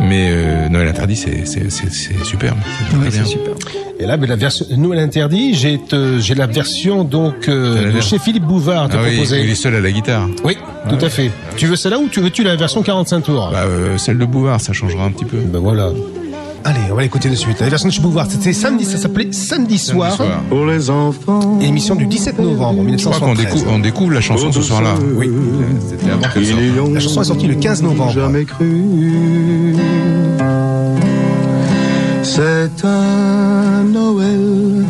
Mais 0.00 0.28
euh, 0.30 0.68
Noël 0.68 0.88
interdit, 0.88 1.16
c'est 1.16 1.46
c'est 1.46 1.70
c'est 1.70 1.92
c'est 1.92 2.24
superbe. 2.24 2.58
C'est 2.90 2.96
Ouais, 2.96 3.08
très 3.08 3.10
bien. 3.10 3.24
c'est 3.24 3.30
super. 3.30 3.52
Et 4.00 4.06
là, 4.06 4.16
mais 4.16 4.26
la 4.26 4.34
version 4.36 4.66
Noël 4.76 4.98
interdit, 4.98 5.54
j'ai 5.54 5.78
euh, 5.92 6.18
j'ai 6.18 6.34
la 6.34 6.46
version 6.46 7.04
donc 7.04 7.48
euh, 7.48 7.86
la 7.86 7.90
de 7.92 8.00
chez 8.00 8.18
Philippe 8.18 8.44
Bouvard 8.44 8.88
Ah 8.92 8.96
oui, 9.04 9.12
proposée. 9.14 9.44
il 9.44 9.50
est 9.50 9.54
seul 9.54 9.76
à 9.76 9.80
la 9.80 9.92
guitare. 9.92 10.26
Oui, 10.44 10.56
tout 10.88 11.04
à 11.04 11.08
fait. 11.08 11.30
Tu 11.56 11.66
veux 11.66 11.76
celle-là 11.76 11.98
ou 12.00 12.08
tu 12.08 12.20
veux-tu 12.20 12.42
la 12.42 12.56
version 12.56 12.82
45 12.82 13.20
tours? 13.20 13.50
Bah, 13.52 13.60
euh, 13.66 13.96
celle 13.98 14.18
de 14.18 14.24
Bouvard, 14.24 14.60
ça 14.60 14.72
changera 14.72 15.04
un 15.04 15.12
petit 15.12 15.24
peu. 15.26 15.36
Ben 15.38 15.60
voilà. 15.60 15.90
Allez, 16.64 16.80
on 16.90 16.94
va 16.94 17.02
l'écouter 17.02 17.28
de 17.28 17.34
suite. 17.34 17.58
La 17.60 17.68
version 17.68 17.88
de 17.88 17.92
chez 17.92 18.00
Bouvard, 18.00 18.26
c'était 18.28 18.52
samedi, 18.52 18.84
ça 18.84 18.96
s'appelait 18.96 19.32
Samedi 19.32 19.78
soir. 19.78 20.12
soir. 20.14 20.42
Pour 20.48 20.64
les 20.66 20.90
enfants, 20.90 21.58
Émission 21.60 21.94
du 21.96 22.06
17 22.06 22.38
novembre 22.38 22.84
Je 22.96 23.04
crois 23.04 23.18
qu'on 23.18 23.34
1973. 23.34 23.44
découvre, 23.44 23.72
on 23.72 23.78
découvre 23.80 24.12
la 24.12 24.20
chanson 24.20 24.52
ce 24.52 24.62
soir-là. 24.62 24.94
Oui. 25.16 25.30
C'était 25.88 26.10
avant 26.10 26.28
qu'elle 26.32 26.46
sorte. 26.46 26.60
La 26.94 27.00
chanson 27.00 27.22
est 27.22 27.24
sortie 27.24 27.46
le 27.48 27.54
15 27.56 27.82
novembre. 27.82 28.12
jamais 28.12 28.44
cru. 28.44 29.74
C'est 32.22 32.84
un 32.84 33.82
Noël 33.84 34.84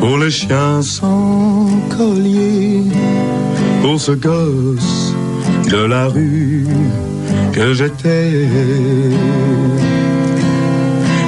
pour 0.00 0.18
les 0.18 0.30
chiens 0.30 0.80
sans 0.82 1.66
collier, 1.96 2.82
pour 3.82 4.00
ce 4.00 4.12
gosse 4.12 5.12
de 5.70 5.76
la 5.84 6.06
rue 6.06 6.66
que 7.52 7.72
j'étais. 7.74 8.48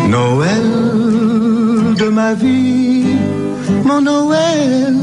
Noël 0.08 1.94
de 1.98 2.08
ma 2.08 2.32
vie, 2.34 3.04
mon 3.84 4.00
Noël 4.00 4.94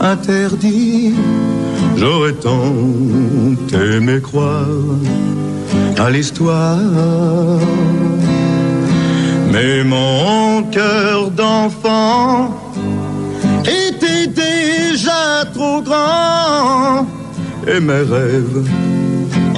interdit. 0.00 1.14
J'aurais 1.96 2.32
tant 2.32 2.74
aimé 3.72 4.20
croire 4.20 4.66
à 5.98 6.10
l'histoire. 6.10 6.78
Mais 9.52 9.84
mon 9.84 10.64
cœur 10.64 11.30
d'enfant 11.30 12.50
était 13.64 14.26
déjà 14.26 15.44
trop 15.54 15.80
grand 15.80 17.06
et 17.66 17.80
mes 17.80 18.04
rêves 18.14 18.68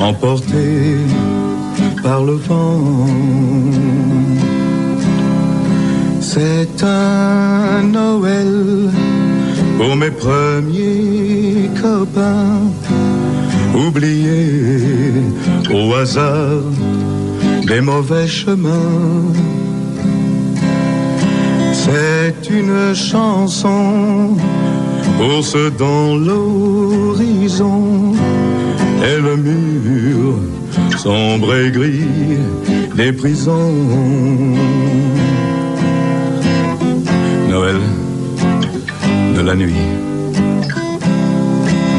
emportés 0.01 0.99
par 2.03 2.23
le 2.24 2.35
vent. 2.35 3.07
C'est 6.30 6.82
un 6.82 7.84
Noël 7.84 8.90
pour 9.78 9.96
mes 9.96 10.10
premiers 10.10 11.70
copains, 11.80 12.60
oubliés 13.74 15.22
au 15.72 15.94
hasard 15.94 16.64
des 17.66 17.80
mauvais 17.80 18.26
chemins. 18.26 19.32
C'est 21.72 22.50
une 22.50 22.94
chanson 22.94 24.36
pour 25.18 25.42
ceux 25.42 25.70
dont 25.70 26.14
l'horizon 26.14 28.12
est 29.02 29.18
le 29.18 29.36
mur 29.38 30.34
sombre 30.98 31.55
et 31.56 31.70
gris 31.70 32.38
des 32.96 33.12
prisons. 33.14 33.72
Noël 37.49 37.81
de 39.35 39.41
la 39.41 39.55
nuit, 39.55 39.75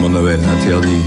mon 0.02 0.10
Noël 0.10 0.40
interdit. 0.56 1.06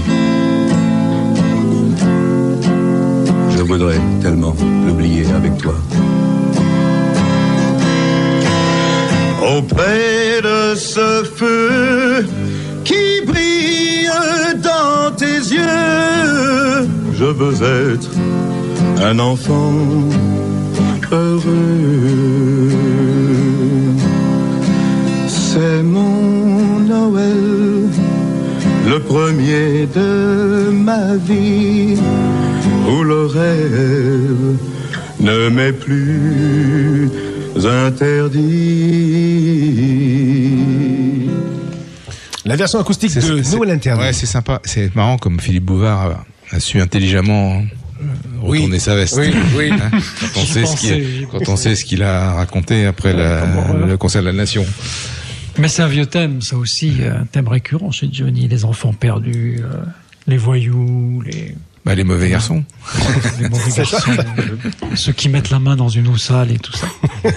Je 3.55 3.61
voudrais 3.63 3.99
tellement 4.21 4.53
l'oublier 4.85 5.25
avec 5.33 5.57
toi. 5.57 5.75
Auprès 9.57 10.41
de 10.41 10.75
ce 10.75 11.23
feu 11.35 12.25
qui 12.83 13.25
brille 13.25 14.09
dans 14.61 15.15
tes 15.15 15.39
yeux, 15.55 16.87
je 17.13 17.25
veux 17.25 17.93
être 17.93 18.11
un 19.01 19.19
enfant 19.19 19.73
heureux. 21.11 22.82
C'est 25.53 25.83
mon 25.83 26.79
Noël, 26.79 27.87
le 28.87 28.99
premier 28.99 29.85
de 29.93 30.69
ma 30.71 31.15
vie, 31.15 31.95
où 32.89 33.03
le 33.03 33.25
rêve 33.27 34.57
ne 35.19 35.49
m'est 35.49 35.73
plus 35.73 37.09
interdit. 40.43 41.29
La 42.45 42.55
version 42.55 42.79
acoustique 42.79 43.11
C'est- 43.11 43.19
de 43.21 43.55
Noël 43.55 43.69
interdit. 43.71 44.01
Ouais, 44.01 44.13
c'est 44.13 44.25
sympa. 44.25 44.59
C'est 44.65 44.93
marrant 44.95 45.17
comme 45.17 45.39
Philippe 45.39 45.65
Bouvard 45.65 46.25
a, 46.51 46.55
a 46.55 46.59
su 46.59 46.81
intelligemment 46.81 47.61
retourner 48.41 48.79
sa 48.79 48.95
veste. 48.95 49.17
Oui, 49.17 49.33
oui. 49.55 49.69
Hein, 49.71 49.91
quand, 50.33 50.41
on 50.41 50.45
sait 50.45 50.65
ce 50.65 50.71
pensais, 50.71 50.87
qu'il, 50.87 51.03
j'y 51.19 51.27
quand 51.31 51.47
on 51.47 51.55
sait 51.55 51.75
ce 51.75 51.85
qu'il 51.85 52.03
a 52.03 52.33
raconté 52.33 52.85
après 52.85 53.13
la- 53.13 53.45
le 53.87 53.95
concert 53.97 54.21
de 54.21 54.27
la 54.27 54.33
Nation. 54.33 54.65
Mais 55.57 55.67
c'est 55.67 55.81
un 55.83 55.87
vieux 55.87 56.05
thème, 56.05 56.41
ça 56.41 56.57
aussi, 56.57 56.95
euh, 57.01 57.21
un 57.21 57.25
thème 57.25 57.47
récurrent 57.47 57.91
chez 57.91 58.09
Johnny. 58.11 58.47
Les 58.47 58.65
enfants 58.65 58.93
perdus, 58.93 59.59
euh, 59.61 59.83
les 60.27 60.37
voyous, 60.37 61.21
les, 61.25 61.55
Bah, 61.85 61.95
les 61.95 62.03
mauvais 62.03 62.29
garçons. 62.29 62.63
les 63.39 63.49
mauvais 63.49 63.71
garçons, 63.71 64.11
euh, 64.11 64.95
ceux 64.95 65.11
qui 65.11 65.29
mettent 65.29 65.49
la 65.51 65.59
main 65.59 65.75
dans 65.75 65.89
une 65.89 66.07
eau 66.07 66.17
sale 66.17 66.51
et 66.51 66.59
tout 66.59 66.73
ça. 66.73 66.87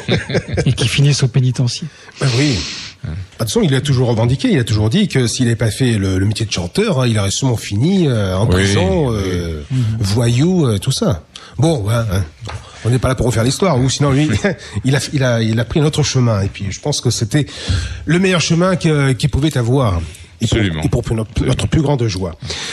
et 0.66 0.72
qui 0.72 0.88
finissent 0.88 1.22
au 1.22 1.28
pénitencier. 1.28 1.88
Ben 2.20 2.28
oui. 2.38 2.59
De 3.05 3.10
toute 3.10 3.48
façon, 3.48 3.60
il 3.62 3.72
a 3.74 3.80
toujours 3.80 4.09
revendiqué, 4.09 4.48
il 4.51 4.59
a 4.59 4.64
toujours 4.64 4.90
dit 4.90 5.06
que 5.06 5.28
s'il 5.28 5.44
n'avait 5.44 5.55
pas 5.55 5.70
fait 5.70 5.93
le, 5.93 6.18
le 6.18 6.26
métier 6.26 6.44
de 6.44 6.51
chanteur, 6.51 7.01
hein, 7.01 7.06
il 7.06 7.16
aurait 7.18 7.30
sûrement 7.30 7.56
fini 7.56 8.09
euh, 8.09 8.36
en 8.36 8.47
Oui, 8.47 8.55
prison, 8.55 9.12
euh, 9.12 9.62
voyou, 10.01 10.66
euh, 10.66 10.78
tout 10.78 10.90
ça. 10.90 11.22
Bon, 11.59 11.87
hein, 11.91 12.05
hein, 12.12 12.23
on 12.85 12.91
n'est 12.91 12.99
pas 12.99 13.09
là 13.09 13.15
pour 13.15 13.27
refaire 13.27 13.45
l'histoire, 13.45 13.78
ou 13.81 13.89
sinon 13.89 14.11
lui, 14.12 14.28
il 14.85 14.95
a, 14.97 15.01
il 15.12 15.24
a, 15.24 15.43
il 15.43 15.59
a 15.59 15.65
pris 15.65 15.81
un 15.81 15.85
autre 15.85 16.03
chemin. 16.03 16.43
Et 16.43 16.49
puis, 16.49 16.66
je 16.70 16.81
pense 16.81 17.01
que 17.01 17.11
c'était 17.11 17.47
le 18.05 18.19
meilleur 18.19 18.41
chemin 18.41 18.77
que- 18.77 19.12
qu'il 19.12 19.31
pouvait 19.31 19.57
avoir. 19.57 20.01
Et 20.43 20.47
pour, 20.47 20.59
Absolument. 20.59 20.83
et 20.83 20.89
pour 20.91 21.03
notre, 21.15 21.45
notre 21.47 21.66
plus 21.66 21.81
grande 21.81 22.07
joie. 22.09 22.33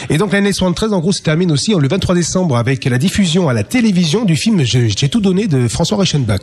Et 0.10 0.18
donc 0.18 0.34
l'année 0.34 0.52
73, 0.52 0.92
en 0.92 1.00
gros, 1.00 1.14
se 1.14 1.22
termine 1.22 1.50
aussi 1.50 1.74
le 1.74 1.88
23 1.88 2.14
décembre 2.14 2.58
avec 2.58 2.84
la 2.84 2.98
diffusion 2.98 3.48
à 3.48 3.54
la 3.54 3.64
télévision 3.64 4.26
du 4.26 4.36
film 4.36 4.64
J'ai 4.64 4.90
j'ai 4.90 5.08
tout 5.08 5.22
donné 5.22 5.48
de 5.48 5.70
François 5.70 5.98
Reichenbach. 5.98 6.42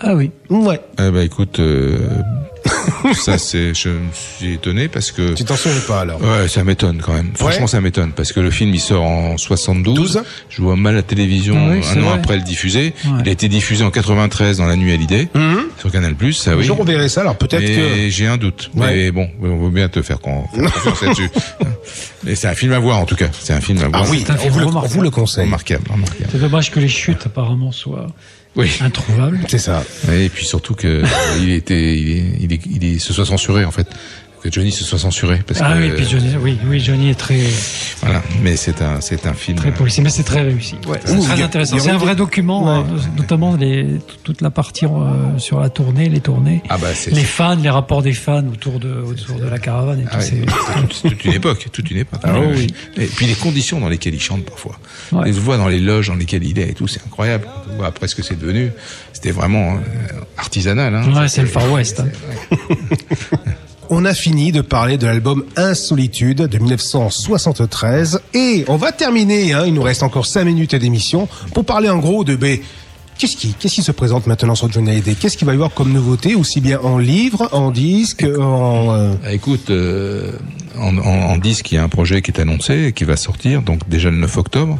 Ah 0.00 0.14
oui. 0.14 0.30
Ouais. 0.48 0.80
Eh 0.98 1.10
ben, 1.10 1.20
écoute, 1.20 1.58
euh, 1.60 1.98
ça, 3.14 3.36
c'est, 3.38 3.74
je 3.74 3.88
me 3.90 4.00
suis 4.12 4.54
étonné 4.54 4.88
parce 4.88 5.12
que. 5.12 5.34
Tu 5.34 5.44
t'en 5.44 5.56
souviens 5.56 5.80
pas 5.86 6.00
alors? 6.00 6.20
Ouais, 6.22 6.48
ça 6.48 6.64
m'étonne 6.64 7.00
quand 7.02 7.12
même. 7.12 7.30
Franchement, 7.34 7.66
ça 7.66 7.80
m'étonne 7.80 8.12
parce 8.12 8.32
que 8.32 8.40
le 8.40 8.50
film 8.50 8.70
il 8.74 8.80
sort 8.80 9.02
en 9.02 9.36
72. 9.36 10.22
Je 10.48 10.62
vois 10.62 10.76
mal 10.76 10.94
la 10.94 11.02
télévision 11.02 11.54
Ah 11.58 11.72
oui, 11.74 11.80
un 11.86 12.02
an 12.02 12.06
vrai. 12.10 12.18
après 12.18 12.36
le 12.36 12.42
diffuser. 12.42 12.94
Ouais. 13.04 13.10
Il 13.20 13.28
a 13.28 13.32
été 13.32 13.48
diffusé 13.48 13.84
en 13.84 13.90
93 13.90 14.58
dans 14.58 14.66
la 14.66 14.76
nuit 14.76 14.92
à 14.92 14.96
l'idée 14.96 15.28
sur 15.78 15.90
Canal+. 15.92 16.14
Ça 16.32 16.56
oui. 16.56 16.64
Je 16.64 16.72
reverrai 16.72 17.08
ça, 17.08 17.20
alors 17.22 17.36
peut-être 17.36 17.62
Mais 17.62 17.74
que- 18.06 18.08
j'ai 18.08 18.26
un 18.26 18.36
doute. 18.38 18.70
Ouais. 18.74 18.86
Mais 18.94 19.10
bon, 19.10 19.28
on 19.42 19.56
veut 19.64 19.70
bien 19.70 19.88
te 19.88 20.00
faire 20.02 20.20
con- 20.20 20.44
faire 20.54 20.72
confiance 20.72 21.02
là-dessus. 21.02 21.30
Et 22.26 22.34
c'est 22.34 22.48
un 22.48 22.54
film 22.54 22.72
à 22.72 22.78
voir 22.78 22.98
en 22.98 23.04
tout 23.04 23.16
cas. 23.16 23.28
C'est 23.38 23.52
un 23.52 23.60
film 23.60 23.82
à 23.82 23.88
voir. 23.88 24.08
oui, 24.10 24.22
C'est 24.26 24.32
un 24.32 24.36
film 24.38 24.52
on 24.54 24.56
vous 24.56 24.60
le- 24.60 24.76
on 24.76 24.80
vous 24.86 25.00
le 25.02 25.10
conseille. 25.10 25.44
Remarquable, 25.44 25.84
remarquable. 25.90 26.28
C'est 26.32 26.40
dommage 26.40 26.70
que 26.70 26.80
les 26.80 26.88
chutes 26.88 27.26
apparemment 27.26 27.72
soient 27.72 28.06
Oui. 28.56 28.70
introuvables. 28.80 29.40
C'est 29.48 29.58
ça. 29.58 29.82
Et 30.12 30.28
puis 30.28 30.44
surtout 30.44 30.74
que 30.74 31.02
il 31.40 31.50
était, 31.50 31.96
il 31.96 32.10
est, 32.10 32.24
il 32.40 32.52
est, 32.52 32.60
il 32.66 32.84
est, 32.84 32.98
se 32.98 33.12
soit 33.12 33.26
censuré 33.26 33.64
en 33.64 33.70
fait. 33.70 33.88
Que 34.44 34.52
Johnny 34.52 34.70
se 34.72 34.84
soit 34.84 34.98
censuré 34.98 35.40
parce 35.46 35.58
Ah 35.62 35.72
que. 35.72 35.78
oui, 35.80 35.90
puis 35.96 36.06
Johnny, 36.06 36.28
oui, 36.38 36.58
oui, 36.68 36.78
Johnny 36.78 37.08
est 37.08 37.14
très 37.14 37.40
Voilà. 38.02 38.22
Mais 38.42 38.56
c'est 38.56 38.82
un, 38.82 39.00
c'est 39.00 39.26
un 39.26 39.32
film. 39.32 39.56
très 39.56 39.72
policier, 39.72 40.02
mais 40.02 40.10
c'est 40.10 40.22
très 40.22 40.42
réussi. 40.42 40.74
Ouais, 40.86 41.00
c'est 41.02 41.12
Ouh, 41.16 41.24
très 41.24 41.40
a- 41.40 41.44
intéressant. 41.46 41.78
C'est 41.78 41.88
un 41.88 41.96
vrai 41.96 42.14
document, 42.14 42.68
euh, 42.68 42.82
notamment 43.16 43.56
les, 43.56 43.86
toute 44.22 44.42
la 44.42 44.50
partie 44.50 44.84
euh, 44.84 45.38
sur 45.38 45.60
la 45.60 45.70
tournée, 45.70 46.10
les 46.10 46.20
tournées, 46.20 46.62
Ah 46.68 46.76
bah 46.76 46.88
c'est. 46.94 47.10
les 47.12 47.24
fans, 47.24 47.54
les 47.56 47.70
rapports 47.70 48.02
des 48.02 48.12
fans 48.12 48.44
autour 48.46 48.80
de 48.80 48.92
autour 48.92 49.36
de 49.38 49.46
la 49.48 49.58
caravane 49.58 50.00
et 50.00 50.02
tout. 50.02 50.08
Ah 50.12 50.18
ouais, 50.18 50.22
c'est- 50.22 50.44
c'est 50.92 51.08
toute 51.08 51.24
une 51.24 51.32
époque, 51.32 51.66
toute 51.72 51.90
une 51.90 51.96
époque. 51.96 52.20
Ah 52.22 52.34
Euh, 52.34 52.52
oui. 52.54 52.66
Et 52.98 53.06
puis 53.06 53.24
les 53.24 53.34
conditions 53.36 53.80
dans 53.80 53.88
lesquelles 53.88 54.14
il 54.14 54.20
chante 54.20 54.44
parfois. 54.44 54.78
Ouais. 55.12 55.24
Les 55.24 55.32
voix 55.32 55.56
dans 55.56 55.68
les 55.68 55.80
loges 55.80 56.08
dans 56.08 56.16
lesquelles 56.16 56.44
il 56.44 56.58
est 56.58 56.68
et 56.68 56.74
tout, 56.74 56.86
c'est 56.86 57.00
incroyable. 57.06 57.48
On 57.72 57.76
voit 57.76 57.86
après 57.86 58.08
ce 58.08 58.14
que 58.14 58.22
c'est 58.22 58.38
devenu, 58.38 58.72
c'était 59.14 59.30
vraiment 59.30 59.76
euh, 59.76 60.20
artisanal. 60.36 60.94
Hein. 60.94 61.10
Ouais, 61.18 61.28
c'est 61.28 61.40
le 61.40 61.48
Far 61.48 61.72
West. 61.72 62.00
hein. 62.00 62.08
On 63.90 64.04
a 64.04 64.14
fini 64.14 64.50
de 64.50 64.60
parler 64.60 64.96
de 64.98 65.06
l'album 65.06 65.44
Insolitude 65.56 66.38
de 66.42 66.58
1973 66.58 68.20
et 68.32 68.64
on 68.68 68.76
va 68.76 68.92
terminer, 68.92 69.52
hein, 69.52 69.64
il 69.66 69.74
nous 69.74 69.82
reste 69.82 70.02
encore 70.02 70.26
5 70.26 70.44
minutes 70.44 70.74
d'émission 70.74 71.28
pour 71.54 71.64
parler 71.64 71.88
en 71.90 71.98
gros 71.98 72.24
de 72.24 72.34
ben, 72.34 72.58
qu'est-ce 73.18 73.36
qui, 73.36 73.52
qu'est-ce 73.54 73.74
qui 73.74 73.82
se 73.82 73.92
présente 73.92 74.26
maintenant 74.26 74.54
sur 74.54 74.70
Johnny 74.72 74.90
Hallyday? 74.90 75.14
Qu'est-ce 75.14 75.36
qu'il 75.36 75.46
va 75.46 75.52
y 75.52 75.56
avoir 75.56 75.72
comme 75.72 75.92
nouveauté, 75.92 76.34
aussi 76.34 76.60
bien 76.60 76.80
en 76.80 76.98
livre, 76.98 77.48
en 77.52 77.70
disque, 77.70 78.24
en... 78.24 78.92
euh, 78.94 79.12
Ah, 79.24 79.32
Écoute, 79.32 79.70
euh, 79.70 80.32
en, 80.78 80.96
en, 80.98 81.02
en 81.32 81.36
disque, 81.36 81.70
il 81.72 81.74
y 81.76 81.78
a 81.78 81.84
un 81.84 81.88
projet 81.88 82.22
qui 82.22 82.30
est 82.30 82.40
annoncé 82.40 82.86
et 82.86 82.92
qui 82.92 83.04
va 83.04 83.16
sortir, 83.16 83.62
donc 83.62 83.88
déjà 83.88 84.10
le 84.10 84.16
9 84.16 84.36
octobre. 84.38 84.78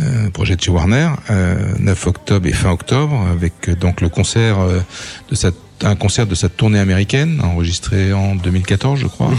Euh, 0.00 0.30
projet 0.30 0.54
de 0.54 0.60
chez 0.62 0.70
Warner, 0.70 1.08
euh, 1.30 1.56
9 1.80 2.06
octobre 2.06 2.46
et 2.46 2.52
fin 2.52 2.70
octobre, 2.70 3.16
avec 3.32 3.68
euh, 3.68 3.74
donc 3.74 4.00
le 4.00 4.08
concert 4.08 4.60
euh, 4.60 4.78
de 5.28 5.34
sa 5.34 5.50
un 5.84 5.94
concert 5.96 6.26
de 6.26 6.34
sa 6.34 6.48
tournée 6.48 6.78
américaine 6.78 7.40
enregistré 7.42 8.12
en 8.12 8.34
2014 8.34 8.98
je 9.00 9.06
crois 9.06 9.30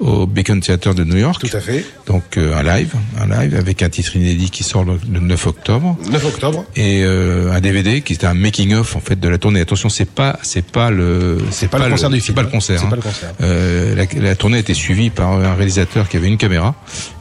au 0.00 0.26
Beacon 0.26 0.60
Theater 0.60 0.94
de 0.94 1.04
New 1.04 1.16
York. 1.16 1.40
Tout 1.48 1.56
à 1.56 1.60
fait. 1.60 1.84
Donc 2.06 2.36
euh, 2.36 2.56
un 2.56 2.62
live, 2.62 2.92
un 3.20 3.26
live 3.26 3.54
avec 3.56 3.82
un 3.82 3.88
titre 3.88 4.16
inédit 4.16 4.50
qui 4.50 4.62
sort 4.64 4.84
le, 4.84 4.98
le 5.10 5.20
9 5.20 5.46
octobre 5.46 5.96
9 6.10 6.24
octobre. 6.26 6.64
et 6.76 7.02
euh, 7.04 7.52
un 7.52 7.60
DVD 7.60 8.00
qui 8.02 8.12
était 8.12 8.26
un 8.26 8.34
making 8.34 8.74
of 8.74 8.94
en 8.96 9.00
fait 9.00 9.18
de 9.18 9.28
la 9.28 9.38
tournée. 9.38 9.60
Attention, 9.60 9.88
c'est 9.88 10.08
pas 10.08 10.38
c'est 10.42 10.64
pas 10.64 10.90
le 10.90 11.38
c'est 11.50 11.68
pas 11.68 11.78
le 11.78 11.90
concert 11.90 12.10
du 12.10 12.20
c'est 12.20 12.26
film, 12.26 12.36
pas 12.36 12.42
le 12.42 12.48
hein. 12.48 12.50
concert. 12.52 12.78
C'est 12.78 12.86
hein. 12.86 12.90
pas 12.90 12.96
le 12.96 13.02
concert. 13.02 13.32
Euh, 13.40 13.94
la, 13.96 14.20
la 14.22 14.36
tournée 14.36 14.58
a 14.58 14.60
été 14.60 14.74
suivie 14.74 15.10
par 15.10 15.32
un 15.32 15.54
réalisateur 15.54 16.08
qui 16.08 16.16
avait 16.16 16.28
une 16.28 16.38
caméra. 16.38 16.74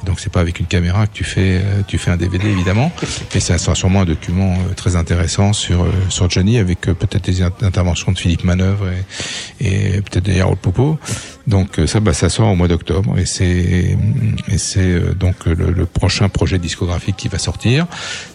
Donc 0.06 0.20
c'est 0.20 0.32
pas 0.32 0.40
avec 0.42 0.60
une 0.60 0.68
caméra 0.68 1.08
que 1.08 1.14
tu 1.14 1.24
fais 1.24 1.62
euh, 1.64 1.82
tu 1.88 1.98
fais 1.98 2.12
un 2.12 2.18
DVD 2.18 2.48
évidemment, 2.48 2.92
mais 3.34 3.40
ça 3.40 3.58
sera 3.58 3.76
sûrement 3.76 4.02
un 4.02 4.06
document 4.06 4.56
très 4.76 4.96
intéressant 4.96 5.52
sur 5.54 5.86
sur 6.10 6.30
Johnny 6.30 6.58
avec 6.60 6.82
peut-être 6.82 7.26
des 7.26 7.42
in- 7.42 7.52
interventions 7.62 8.12
de 8.12 8.18
Philippe 8.20 8.44
Manœuvre 8.44 8.67
et, 9.60 10.02
peut-être 10.02 10.26
de 10.26 10.40
Harold 10.40 10.60
Popo. 10.60 11.00
Donc 11.48 11.80
euh, 11.80 11.88
ça 11.88 12.02
bah 12.02 12.14
ça 12.14 12.28
sort 12.28 12.50
au 12.50 12.56
mois 12.56 12.68
d'octobre 12.68 13.18
et 13.18 13.26
c'est 13.26 13.98
et 14.50 14.58
c'est 14.58 14.82
euh, 14.82 15.14
donc 15.14 15.46
le, 15.46 15.86
prochain 15.86 16.28
projet 16.28 16.60
discographique 16.60 17.16
qui 17.16 17.30
va 17.30 17.40
sortir. 17.40 17.88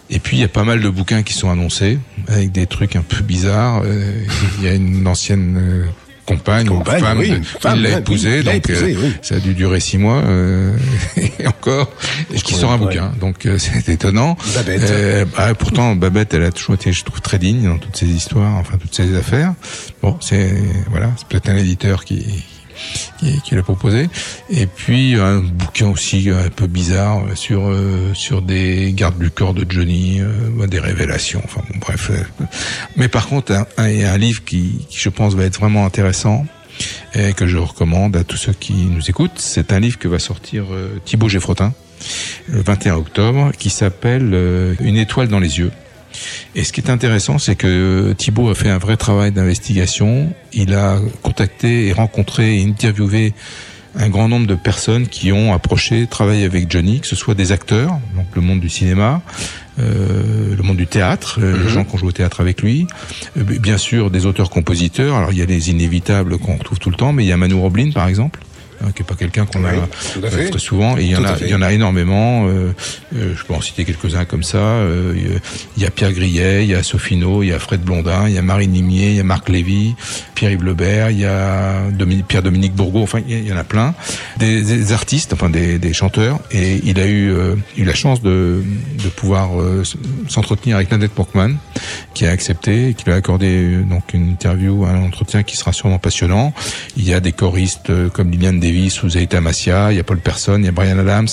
Et 0.09 0.19
puis 0.19 0.39
il 0.39 0.41
y 0.41 0.45
a 0.45 0.49
pas 0.49 0.65
mal 0.65 0.81
de 0.81 0.89
bouquins 0.89 1.23
qui 1.23 1.35
sont 1.35 1.51
annoncés 1.51 1.99
avec 2.29 2.53
des 2.53 2.67
trucs 2.67 2.97
un 2.97 3.03
peu 3.03 3.23
bizarres. 3.23 3.83
Euh, 3.85 4.25
Il 4.59 4.65
y 4.65 4.69
a 4.69 4.75
une 4.75 5.07
ancienne 5.07 5.89
compagne, 6.27 6.69
ou 6.69 6.83
femme, 6.85 7.19
oui, 7.19 7.31
de- 7.31 7.37
une 7.37 7.45
femme, 7.45 7.77
il 7.79 7.83
l'a 7.83 7.99
épousée, 7.99 8.43
donc 8.43 8.71
euh, 8.71 8.95
oui. 8.97 9.13
ça 9.23 9.37
a 9.37 9.39
dû 9.41 9.55
durer 9.55 9.81
six 9.81 9.99
mois 9.99 10.23
euh, 10.25 10.77
et 11.17 11.47
encore, 11.47 11.91
et 12.33 12.37
qui 12.41 12.55
sort 12.55 12.73
un 12.73 12.79
bouquin. 12.79 13.13
Donc 13.21 13.47
euh, 13.47 13.59
c'est 13.59 13.89
étonnant. 13.89 14.37
Babette. 14.55 14.83
Euh, 14.91 15.25
bah, 15.37 15.55
pourtant 15.55 15.97
Babette, 15.97 16.35
elle 16.35 16.45
a 16.45 16.53
toujours 16.53 16.75
été, 16.77 16.93
je 16.93 17.05
trouve, 17.05 17.21
très 17.21 17.39
digne 17.39 17.65
dans 17.65 17.79
toutes 17.79 17.97
ces 17.97 18.07
histoires, 18.07 18.55
enfin 18.57 18.77
toutes 18.81 18.95
ces 18.95 19.15
affaires. 19.17 19.55
Bon, 20.03 20.17
c'est 20.21 20.53
voilà, 20.91 21.11
c'est 21.17 21.27
peut-être 21.29 21.49
un 21.49 21.57
éditeur 21.57 22.05
qui 22.05 22.45
qui, 23.19 23.41
qui 23.43 23.55
l'a 23.55 23.63
proposé. 23.63 24.09
Et 24.51 24.67
puis 24.67 25.15
un 25.17 25.39
bouquin 25.41 25.89
aussi 25.89 26.31
un 26.31 26.49
peu 26.49 26.67
bizarre 26.67 27.25
euh, 27.25 27.35
sur 27.35 27.69
euh, 27.69 28.13
sur 28.15 28.43
des 28.43 28.93
gardes 28.93 29.19
du 29.19 29.31
corps 29.31 29.55
de 29.55 29.65
Johnny, 29.69 30.21
euh, 30.21 30.67
des 30.67 30.79
révélations. 30.81 31.41
Enfin 31.45 31.63
bon, 31.71 31.79
bref. 31.81 32.11
euh. 32.11 32.45
Mais 32.97 33.09
par 33.09 33.29
contre, 33.29 33.53
un, 33.53 33.67
un, 33.79 33.85
un 34.05 34.19
livre 34.19 34.43
qui, 34.45 34.85
qui, 34.89 34.99
je 34.99 35.09
pense, 35.09 35.35
va 35.35 35.45
être 35.45 35.59
vraiment 35.61 35.85
intéressant 35.87 36.47
et 37.15 37.33
que 37.35 37.47
je 37.47 37.59
recommande 37.59 38.17
à 38.17 38.25
tous 38.25 38.37
ceux 38.39 38.53
qui 38.55 38.73
nous 38.73 39.09
écoutent. 39.11 39.33
C'est 39.37 39.73
un 39.73 39.81
livre 39.81 39.99
que 39.99 40.09
va 40.09 40.19
sortir 40.19 40.65
euh, 40.73 40.99
Thibaut 41.05 41.29
Geffrotin 41.29 41.73
le 42.49 42.61
21 42.63 42.95
octobre, 42.97 43.53
qui 43.57 43.71
s'appelle 43.71 44.31
euh, 44.33 44.75
Une 44.81 44.97
étoile 44.97 45.29
dans 45.29 45.39
les 45.39 45.59
yeux. 45.61 45.71
Et 46.55 46.65
ce 46.65 46.73
qui 46.73 46.81
est 46.81 46.91
intéressant, 46.91 47.39
c'est 47.39 47.57
que 47.57 48.15
Thibaut 48.17 48.51
a 48.51 48.55
fait 48.55 48.71
un 48.71 48.79
vrai 48.79 48.97
travail 48.97 49.33
d'investigation. 49.33 50.33
Il 50.53 50.75
a 50.75 50.99
contacté 51.23 51.89
et 51.89 51.93
rencontré 51.93 52.59
et 52.59 52.65
interviewé 52.65 53.33
un 53.95 54.09
grand 54.09 54.29
nombre 54.29 54.47
de 54.47 54.55
personnes 54.55 55.07
qui 55.07 55.33
ont 55.33 55.53
approché, 55.53 56.07
travaillé 56.07 56.45
avec 56.45 56.71
Johnny, 56.71 57.01
que 57.01 57.07
ce 57.07 57.17
soit 57.17 57.35
des 57.35 57.53
acteurs, 57.53 57.99
donc 58.17 58.27
le 58.35 58.41
monde 58.41 58.61
du 58.61 58.69
cinéma, 58.69 59.21
euh, 59.79 60.57
le 60.57 60.63
monde 60.63 60.79
du 60.79 60.87
théâtre, 60.87 61.39
euh, 61.43 61.65
les 61.65 61.69
gens 61.69 61.85
qui 61.85 61.95
ont 61.95 61.99
joué 61.99 62.09
au 62.09 62.13
théâtre 62.13 62.41
avec 62.41 62.63
lui, 62.63 62.87
euh, 63.37 63.43
bien 63.43 63.77
sûr 63.77 64.11
des 64.11 64.25
auteurs-compositeurs. 64.25 65.15
Alors 65.15 65.33
il 65.33 65.39
y 65.39 65.43
a 65.43 65.47
les 65.47 65.71
inévitables 65.71 66.39
qu'on 66.39 66.57
retrouve 66.57 66.79
tout 66.79 66.91
le 66.91 66.97
temps, 66.97 67.13
mais 67.13 67.25
il 67.25 67.29
y 67.29 67.33
a 67.33 67.37
Manu 67.37 67.55
Roblin 67.55 67.91
par 67.91 68.09
exemple 68.09 68.41
hein, 68.85 68.91
qui 68.95 69.03
est 69.03 69.07
pas 69.07 69.15
quelqu'un 69.15 69.47
qu'on 69.47 69.65
a 69.65 69.73
Oui, 69.73 69.79
fait. 70.31 70.47
euh, 70.47 70.51
très 70.51 70.59
souvent. 70.59 70.97
Et 70.99 71.03
il 71.05 71.11
y 71.11 71.17
en 71.17 71.25
a, 71.25 71.37
il 71.41 71.49
y 71.49 71.55
en 71.55 71.63
a 71.63 71.73
énormément. 71.73 72.47
Euh, 72.47 72.73
euh, 73.17 73.35
je 73.37 73.45
peux 73.45 73.55
en 73.55 73.61
citer 73.61 73.85
quelques-uns 73.85 74.25
comme 74.25 74.43
ça. 74.43 74.59
Euh, 74.59 75.15
il 75.77 75.83
y 75.83 75.87
a 75.87 75.91
Pierre 75.91 76.13
Grillet, 76.13 76.65
il 76.65 76.71
y 76.71 76.75
a 76.75 76.83
Sofino, 76.83 77.43
il 77.43 77.49
y 77.49 77.53
a 77.53 77.59
Fred 77.59 77.81
Blondin, 77.83 78.29
il 78.29 78.35
y 78.35 78.39
a 78.39 78.43
Marie 78.43 78.69
Nimier, 78.69 79.11
il 79.11 79.17
y 79.17 79.21
a 79.21 79.25
Marc 79.25 79.49
Lévy, 79.49 79.95
Pierre-Yves 80.35 80.65
Lebert, 80.65 81.11
il 81.11 81.19
y 81.21 81.25
a 81.25 81.83
Dominique, 81.91 82.27
Pierre-Dominique 82.27 82.75
Bourgault. 82.75 83.03
Enfin, 83.03 83.21
il 83.29 83.47
y, 83.47 83.53
en 83.53 83.57
a 83.57 83.65
plein. 83.65 83.95
Des, 84.39 84.63
des 84.63 84.93
artistes, 84.93 85.33
enfin 85.33 85.51
des, 85.51 85.79
des 85.79 85.93
chanteurs. 85.93 86.41
Et 86.51 86.81
il 86.85 86.99
a 87.01 87.07
eu, 87.07 87.31
euh, 87.31 87.55
eu 87.77 87.85
la 87.85 87.95
chance 87.95 88.23
de, 88.23 88.63
de 89.03 89.09
pouvoir 89.09 89.61
euh, 89.61 89.83
s'entretenir 90.29 90.77
avec 90.77 90.91
Nadette 90.91 91.13
Porkman, 91.13 91.57
qui 92.15 92.27
a 92.27 92.31
accepté, 92.31 92.89
et 92.89 92.95
qui 92.95 93.05
lui 93.05 93.13
a 93.13 93.17
accordé 93.17 93.47
euh, 93.49 93.83
donc 93.83 94.15
une 94.15 94.31
interview, 94.31 94.85
un 94.85 95.03
entretien 95.03 95.43
qui 95.43 95.57
sera 95.57 95.73
sûrement 95.73 95.99
passionnant. 95.99 96.53
Il 96.97 97.07
y 97.07 97.15
a 97.15 97.21
des 97.21 97.33
choristes 97.33 97.91
euh, 97.91 98.09
comme 98.09 98.31
Liliane 98.31 98.61
Davis 98.73 99.03
Massia, 99.43 99.93
il 99.93 99.97
y 99.97 100.01
a 100.01 100.03
Paul 100.03 100.19
Person, 100.19 100.59
il 100.59 100.65
y 100.65 100.69
a 100.69 100.73
Brian 100.73 100.99
Adams, 100.99 101.29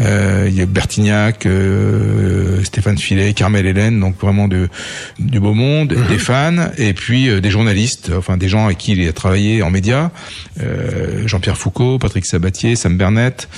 euh, 0.00 0.46
il 0.48 0.54
y 0.54 0.62
a 0.62 0.66
Bertignac, 0.66 1.44
euh, 1.44 2.64
Stéphane 2.64 2.96
Filet, 2.96 3.34
Carmel 3.34 3.66
Hélène, 3.66 4.00
donc 4.00 4.18
vraiment 4.18 4.48
de, 4.48 4.70
du 5.18 5.40
beau 5.40 5.52
monde, 5.52 5.94
des 6.08 6.18
fans, 6.18 6.70
et 6.78 6.94
puis 6.94 7.28
euh, 7.28 7.42
des 7.42 7.50
journalistes, 7.50 8.12
enfin 8.16 8.38
des 8.38 8.48
gens 8.48 8.64
avec 8.64 8.78
qui 8.78 8.92
il 8.92 9.06
a 9.06 9.12
travaillé 9.12 9.62
en 9.62 9.70
médias, 9.70 10.10
Jean-Pierre 11.26 11.58
Foucault, 11.58 11.98
Patrick 11.98 12.24
Sabatier, 12.24 12.76
Sam 12.76 12.96
Bernett, 12.96 13.48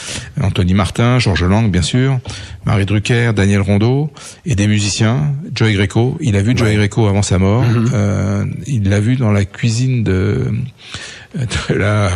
Anthony 0.41 0.74
Martin, 0.74 1.19
Georges 1.20 1.45
Lang 1.45 1.70
bien 1.70 1.83
sûr, 1.83 2.19
Marie 2.65 2.87
Drucker, 2.87 3.33
Daniel 3.35 3.61
Rondeau, 3.61 4.11
et 4.45 4.57
des 4.57 4.66
musiciens, 4.66 5.35
Joey 5.55 5.74
Greco, 5.74 6.19
il 6.20 6.37
a 6.37 6.43
vu 6.43 6.57
Joey 6.57 6.74
Greco 6.74 7.07
avant 7.07 7.23
sa 7.23 7.39
mort, 7.39 7.65
euh, 7.93 8.45
il 8.66 8.89
l'a 8.89 8.99
vu 8.99 9.15
dans 9.15 9.31
la 9.31 9.45
cuisine 9.45 10.03
de 10.03 10.51
la 11.71 12.11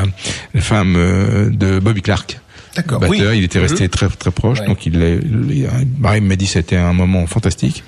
femme 0.61 0.95
euh, 0.97 1.51
de 1.51 1.79
Bobby 1.79 2.03
Clark. 2.03 2.41
D'accord, 2.77 3.01
Batteur, 3.01 3.31
oui. 3.33 3.39
il 3.39 3.45
était 3.45 3.59
resté 3.59 3.85
Mhm. 3.85 3.89
très 3.91 4.09
très 4.09 4.31
proche, 4.31 4.61
Ouais. 4.61 4.67
donc 4.67 4.87
il, 4.87 4.95
il, 5.51 5.69
Barry 5.99 6.21
m'a 6.21 6.37
dit 6.37 6.47
c'était 6.47 6.77
un 6.77 6.93
moment 6.93 7.27
fantastique. 7.27 7.83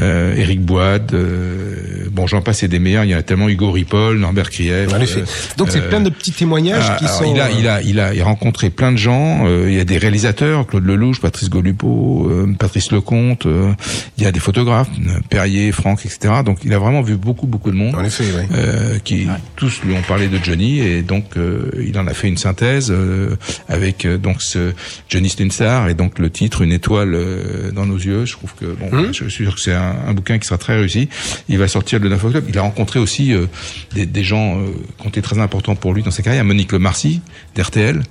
Euh, 0.00 0.34
Eric 0.36 0.60
Boide, 0.62 1.12
euh, 1.14 2.06
bon 2.12 2.26
j'en 2.26 2.40
passe 2.40 2.62
et 2.62 2.68
des 2.68 2.78
meilleurs, 2.78 3.04
il 3.04 3.10
y 3.10 3.14
en 3.14 3.18
a 3.18 3.22
tellement 3.22 3.48
Hugo 3.48 3.70
Ripoll, 3.72 4.18
Norbert 4.18 4.50
Krief. 4.50 4.70
Effet. 5.00 5.24
Donc 5.56 5.68
c'est 5.70 5.80
euh, 5.80 5.88
plein 5.88 6.00
de 6.00 6.10
petits 6.10 6.32
témoignages 6.32 6.84
ah, 6.88 6.96
qui 6.98 7.04
alors, 7.06 7.16
sont. 7.18 7.34
il 7.34 7.40
a, 7.40 7.46
euh, 7.46 7.50
il 7.58 7.68
a, 7.68 7.82
il 7.82 8.00
a, 8.00 8.14
il 8.14 8.20
a 8.20 8.24
rencontré 8.24 8.70
plein 8.70 8.92
de 8.92 8.96
gens. 8.98 9.46
euh, 9.46 9.66
il 9.68 9.74
y 9.74 9.80
a 9.80 9.84
des 9.84 9.98
réalisateurs, 9.98 10.66
Claude 10.66 10.84
Lelouch, 10.84 11.20
Patrice 11.20 11.48
Golupo, 11.50 12.28
euh, 12.30 12.54
Patrice 12.58 12.92
Lecomte. 12.92 13.46
euh, 13.46 13.72
il 14.18 14.24
y 14.24 14.26
a 14.26 14.32
des 14.32 14.40
photographes, 14.40 14.90
euh, 15.08 15.18
Perrier, 15.28 15.72
Franck, 15.72 16.04
etc. 16.04 16.34
Donc 16.44 16.58
il 16.64 16.72
a 16.72 16.78
vraiment 16.78 17.02
vu 17.02 17.16
beaucoup, 17.16 17.46
beaucoup 17.46 17.70
de 17.70 17.76
monde. 17.76 17.94
En 17.94 18.04
effet, 18.04 18.24
oui. 18.36 18.42
euh, 18.54 18.98
qui 19.02 19.26
tous 19.56 19.80
lui 19.84 19.94
ont 19.94 20.02
parlé 20.02 20.28
de 20.28 20.38
Johnny 20.42 20.80
et 20.80 21.02
donc 21.02 21.36
euh, 21.36 21.70
il 21.84 21.98
en 21.98 22.06
a 22.06 22.14
fait 22.14 22.28
une 22.28 22.36
synthèse 22.36 22.90
euh, 22.90 23.36
avec 23.68 24.04
euh, 24.04 24.18
donc 24.20 24.42
ce 24.42 24.72
Johnny 25.08 25.28
Stinsar 25.28 25.88
et 25.88 25.94
donc 25.94 26.18
le 26.18 26.30
titre 26.30 26.62
Une 26.62 26.72
étoile 26.72 27.14
euh, 27.14 27.70
dans 27.72 27.86
nos 27.86 27.96
yeux. 27.96 28.24
Je 28.26 28.32
trouve 28.32 28.54
que 28.54 28.66
bon, 28.66 28.88
Hum. 28.92 29.06
je 29.12 29.28
suis 29.28 29.44
sûr 29.44 29.54
que 29.54 29.60
c'est 29.60 29.72
un, 29.74 29.94
un 30.06 30.12
bouquin 30.14 30.38
qui 30.38 30.46
sera 30.46 30.58
très 30.58 30.76
réussi. 30.76 31.08
Il 31.48 31.58
va 31.58 31.68
sortir 31.68 31.98
le 32.00 32.08
9 32.08 32.24
octobre. 32.24 32.46
Il 32.48 32.58
a 32.58 32.62
rencontré 32.62 32.98
aussi 33.00 33.32
euh, 33.32 33.46
des, 33.94 34.06
des 34.06 34.22
gens 34.24 34.58
euh, 34.60 34.66
qui 34.98 35.06
ont 35.06 35.08
été 35.10 35.22
très 35.22 35.38
importants 35.38 35.74
pour 35.74 35.94
lui 35.94 36.02
dans 36.02 36.10
sa 36.10 36.22
carrière. 36.22 36.44
Monique 36.44 36.72
Le 36.72 36.78
Marcy 36.78 37.20
d'RTL. 37.54 38.02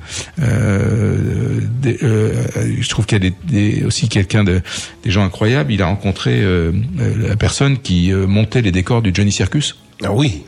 Euh, 0.41 1.59
des- 1.81 1.97
je 1.99 2.89
trouve 2.89 3.05
qu'il 3.05 3.23
y 3.23 3.27
a 3.27 3.31
des, 3.47 3.83
aussi 3.85 4.09
quelqu'un 4.09 4.43
de 4.43 4.61
des 5.03 5.11
gens 5.11 5.23
incroyables. 5.23 5.71
Il 5.71 5.81
a 5.81 5.85
rencontré 5.85 6.41
la 6.97 7.35
personne 7.35 7.77
qui 7.77 8.11
montait 8.11 8.61
les 8.61 8.71
décors 8.71 9.01
du 9.01 9.11
Johnny 9.13 9.31
Circus. 9.31 9.75
Ah 10.03 10.13
oui. 10.13 10.43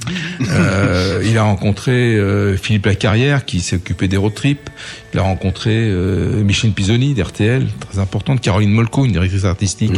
Euh, 0.49 1.23
il 1.25 1.37
a 1.37 1.43
rencontré 1.43 1.91
euh, 1.91 2.55
Philippe 2.57 2.85
Lacarrière 2.85 3.45
qui 3.45 3.59
s'est 3.59 3.75
occupé 3.75 4.07
des 4.07 4.17
road 4.17 4.33
trips. 4.33 4.69
Il 5.13 5.19
a 5.19 5.23
rencontré 5.23 5.71
euh, 5.73 6.41
Micheline 6.43 6.73
Pisoni 6.73 7.13
d'RTL, 7.13 7.67
très 7.79 7.99
importante. 7.99 8.41
Caroline 8.41 8.71
Molko, 8.71 9.05
une 9.05 9.11
directrice 9.11 9.45
artistique. 9.45 9.93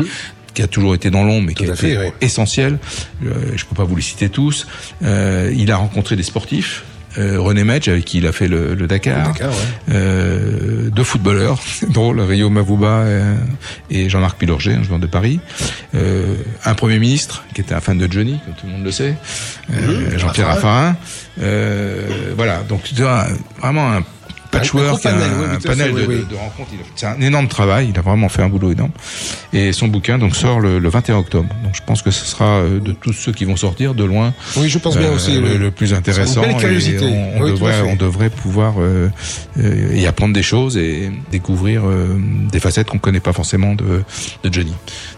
qui 0.54 0.62
a 0.62 0.68
toujours 0.68 0.94
été 0.94 1.10
dans 1.10 1.24
l'ombre 1.24 1.48
mais 1.48 1.54
qui 1.56 1.70
a 1.70 1.76
fait, 1.76 1.94
été 1.94 1.98
oui. 2.00 2.12
essentielle. 2.22 2.78
Euh, 3.26 3.54
je 3.56 3.66
peux 3.66 3.76
pas 3.76 3.86
vous 3.86 3.96
les 3.96 4.02
citer 4.02 4.30
tous. 4.30 4.68
Euh, 5.04 5.54
il 5.56 5.72
a 5.72 5.78
rencontré 5.78 6.16
des 6.16 6.24
sportifs. 6.24 6.84
Euh, 7.18 7.40
René 7.40 7.64
Medj 7.64 7.90
avec 7.90 8.06
qui 8.06 8.18
il 8.18 8.26
a 8.28 8.32
fait 8.32 8.48
le, 8.48 8.74
le 8.74 8.88
Dakar, 8.88 9.28
Le 9.28 9.34
Dakar, 9.34 9.50
ouais. 9.52 9.56
Euh, 9.94 10.90
deux 10.90 11.04
footballeurs, 11.04 11.60
c'est 11.64 11.92
drôle, 11.92 12.20
Rio 12.22 12.50
Mavouba 12.50 12.88
euh, 13.02 13.36
et 13.92 14.10
Jean-Marc 14.10 14.38
Pilorget, 14.40 14.74
un 14.74 14.84
joueur 14.84 15.00
de 15.00 15.08
Paris, 15.08 15.40
Euh, 15.96 16.36
un 16.66 16.74
premier 16.74 16.98
ministre 16.98 17.44
qui 17.54 17.62
était 17.62 17.76
un 17.76 17.82
fan 17.82 17.98
de 18.00 18.12
Johnny, 18.12 18.40
comme 18.44 18.56
tout 18.56 18.66
le 18.66 18.72
monde 18.74 18.84
le 18.84 18.92
sait, 18.92 19.16
euh, 19.72 20.16
Mmh, 20.16 20.18
Jean-Pierre 20.18 20.48
Raffarin. 20.48 20.72
Raffarin. 20.88 20.96
Euh, 21.42 22.34
voilà, 22.36 22.62
donc 22.68 22.82
tu 22.84 23.02
vois, 23.02 23.28
vraiment 23.62 23.92
un 23.94 24.04
patchwork, 24.60 25.02
panel, 25.04 25.30
un, 25.56 25.60
panel 25.60 25.94
de, 25.94 26.00
oui. 26.06 26.16
de- 26.20 26.22
de 26.24 26.36
rencontres. 26.36 26.70
C'est 26.96 27.06
un 27.06 27.20
énorme 27.22 27.48
travail, 27.48 27.90
il 27.90 27.98
a 27.98 28.02
vraiment 28.02 28.30
fait 28.30 28.42
un 28.42 28.50
boulot 28.50 28.72
énorme. 28.72 28.92
Et 29.52 29.74
son 29.74 29.88
bouquin 29.88 30.18
donc 30.18 30.36
sort 30.36 30.60
le, 30.60 30.80
le 30.80 30.90
21 30.90 31.18
octobre. 31.18 31.50
Donc 31.64 31.74
je 31.76 31.82
pense 31.86 32.02
que 32.02 32.12
ce 32.12 32.26
sera 32.26 32.46
euh, 32.60 32.80
de 32.80 32.92
tous 32.94 33.14
ceux 33.14 33.32
qui 33.32 33.46
vont 33.46 33.56
sortir 33.56 33.94
de 33.94 34.04
loin. 34.04 34.34
Oui, 34.58 34.70
je 34.70 34.78
pense 34.80 34.98
bien 34.98 35.08
euh, 35.10 35.16
aussi, 35.16 35.40
Le, 35.40 35.72
plus 35.72 35.94
intéressant. 35.94 36.42
une 36.44 36.48
belle 36.50 36.58
et 36.58 36.60
curiosité. 36.60 37.06
On, 37.06 37.42
Oui, 37.44 37.52
devrait, 37.52 37.74
fait. 37.74 37.82
on 37.82 37.96
devrait 37.96 38.30
pouvoir 38.30 38.76
euh, 38.80 39.10
euh, 39.60 39.90
y 39.94 40.06
apprendre 40.08 40.34
des 40.34 40.44
choses 40.44 40.78
et 40.78 41.12
découvrir 41.32 41.84
euh, 41.86 42.18
des 42.52 42.60
facettes 42.60 42.88
qu'on 42.90 43.00
connaît 43.00 43.20
pas 43.20 43.34
forcément 43.34 43.76
de, 43.76 44.04
de 44.44 44.54
Johnny. 44.54 44.74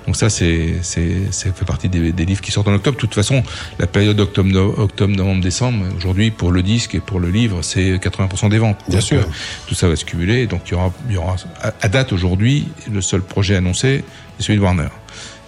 Donc 0.06 0.15
ça, 0.15 0.30
c'est, 0.30 0.76
c'est, 0.82 1.32
ça 1.32 1.52
fait 1.52 1.65
partie 1.65 1.90
des, 1.90 2.11
des 2.11 2.26
livres 2.26 2.41
qui 2.41 2.52
sortent 2.52 2.68
en 2.68 2.73
octobre. 2.73 2.95
De 2.95 3.02
toute 3.02 3.14
façon, 3.15 3.44
la 3.80 3.88
période 3.88 4.19
octobre, 4.19 4.49
octobre, 4.77 5.15
novembre, 5.15 5.41
décembre, 5.41 5.86
aujourd'hui, 5.98 6.32
pour 6.32 6.52
le 6.52 6.61
disque 6.64 6.95
et 6.95 6.99
pour 6.99 7.19
le 7.19 7.30
livre, 7.30 7.61
c'est 7.61 7.95
80% 7.98 8.49
des 8.49 8.57
ventes. 8.60 8.77
Bien 8.88 8.99
Donc, 8.99 9.07
sûr. 9.07 9.19
euh, 9.22 9.26
tout 9.68 9.76
ça 9.76 9.88
va 9.88 9.95
se 9.95 10.06
cumuler. 10.06 10.48
Donc 10.48 10.61
il 10.68 10.72
y 10.72 10.76
aura, 10.76 10.94
il 11.10 11.15
y 11.15 11.18
aura 11.18 11.36
à, 11.82 11.88
date 11.90 12.14
aujourd'hui, 12.14 12.68
le 12.91 13.02
seul 13.02 13.22
projet 13.22 13.56
annoncé, 13.56 14.03
c'est 14.38 14.45
celui 14.45 14.60
de 14.60 14.64
Warner. 14.64 14.90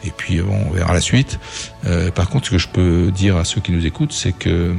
Et 0.06 0.12
puis 0.16 0.40
bon, 0.42 0.58
on 0.70 0.72
verra 0.72 0.94
la 0.94 1.02
suite. 1.02 1.40
Euh, 1.86 2.12
par 2.12 2.30
contre, 2.30 2.46
ce 2.46 2.52
que 2.52 2.58
je 2.58 2.68
peux 2.68 3.12
dire 3.12 3.36
à 3.38 3.46
ceux 3.46 3.62
qui 3.62 3.72
nous 3.72 3.86
écoutent, 3.86 4.14
c'est 4.14 4.32
que 4.32 4.76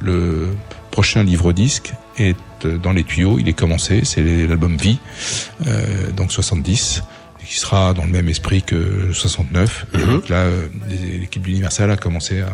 le 0.00 0.48
prochain 0.90 1.22
livre 1.22 1.52
disque 1.52 1.92
est 2.18 2.36
euh, 2.64 2.76
dans 2.78 2.92
les 2.92 3.04
tuyaux. 3.04 3.38
Il 3.38 3.48
est 3.48 3.54
commencé. 3.54 4.02
C'est 4.04 4.22
l'album 4.22 4.76
Vie, 4.76 4.98
euh, 5.66 6.10
donc 6.12 6.32
70 6.32 7.02
qui 7.48 7.58
sera 7.58 7.94
dans 7.94 8.04
le 8.04 8.10
même 8.10 8.28
esprit 8.28 8.62
que 8.62 8.74
le 9.08 9.12
69. 9.14 9.86
Et 9.94 9.98
donc 10.04 10.28
là, 10.28 10.36
euh, 10.36 10.66
l'équipe 11.20 11.42
d'Universal 11.42 11.90
a 11.90 11.96
commencé 11.96 12.40
à, 12.42 12.48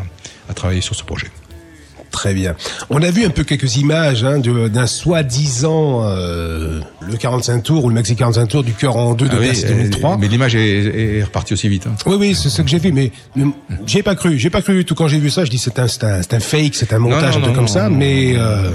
à 0.48 0.54
travailler 0.54 0.80
sur 0.80 0.94
ce 0.94 1.02
projet. 1.02 1.26
Très 2.12 2.32
bien. 2.32 2.54
On 2.90 3.02
a 3.02 3.10
vu 3.10 3.24
un 3.24 3.30
peu 3.30 3.42
quelques 3.42 3.74
images 3.76 4.22
hein, 4.22 4.38
de- 4.38 4.68
d'un 4.68 4.86
soi-disant 4.86 6.02
euh, 6.04 6.80
le 7.00 7.16
45 7.16 7.60
tours 7.64 7.84
ou 7.84 7.88
le 7.88 7.94
Maxi 7.96 8.14
45 8.14 8.46
tours 8.46 8.62
du 8.62 8.72
cœur 8.72 8.96
en 8.96 9.14
deux 9.14 9.26
de 9.26 9.32
Ah 9.34 9.38
oui, 9.40 9.46
Bercy 9.46 9.64
euh, 9.64 9.68
2003. 9.70 10.18
mais 10.18 10.28
l'image 10.28 10.54
est, 10.54 11.16
est 11.18 11.24
repartie 11.24 11.54
aussi 11.54 11.68
vite. 11.68 11.88
hein. 11.88 11.96
Oui, 12.06 12.14
oui, 12.16 12.34
c'est 12.36 12.50
ce 12.50 12.62
que 12.62 12.68
j'ai 12.68 12.78
vu, 12.78 12.92
mais, 12.92 13.10
mais 13.34 13.46
j'ai 13.86 14.04
pas 14.04 14.14
cru, 14.14 14.38
j'ai 14.38 14.50
pas 14.50 14.62
cru 14.62 14.74
du 14.76 14.84
tout 14.84 14.94
quand 14.94 15.08
j'ai 15.08 15.18
vu 15.18 15.28
ça. 15.28 15.44
Je 15.44 15.50
dis 15.50 15.58
c'est 15.58 15.76
un, 15.80 15.88
fake, 15.88 16.74
c'est 16.76 16.92
un 16.92 17.00
montage, 17.00 17.34
non, 17.34 17.38
un 17.38 17.42
truc 17.42 17.46
non, 17.46 17.52
comme 17.54 17.60
non, 17.62 17.66
ça, 17.66 17.90
mais 17.90 18.34
euh, 18.36 18.70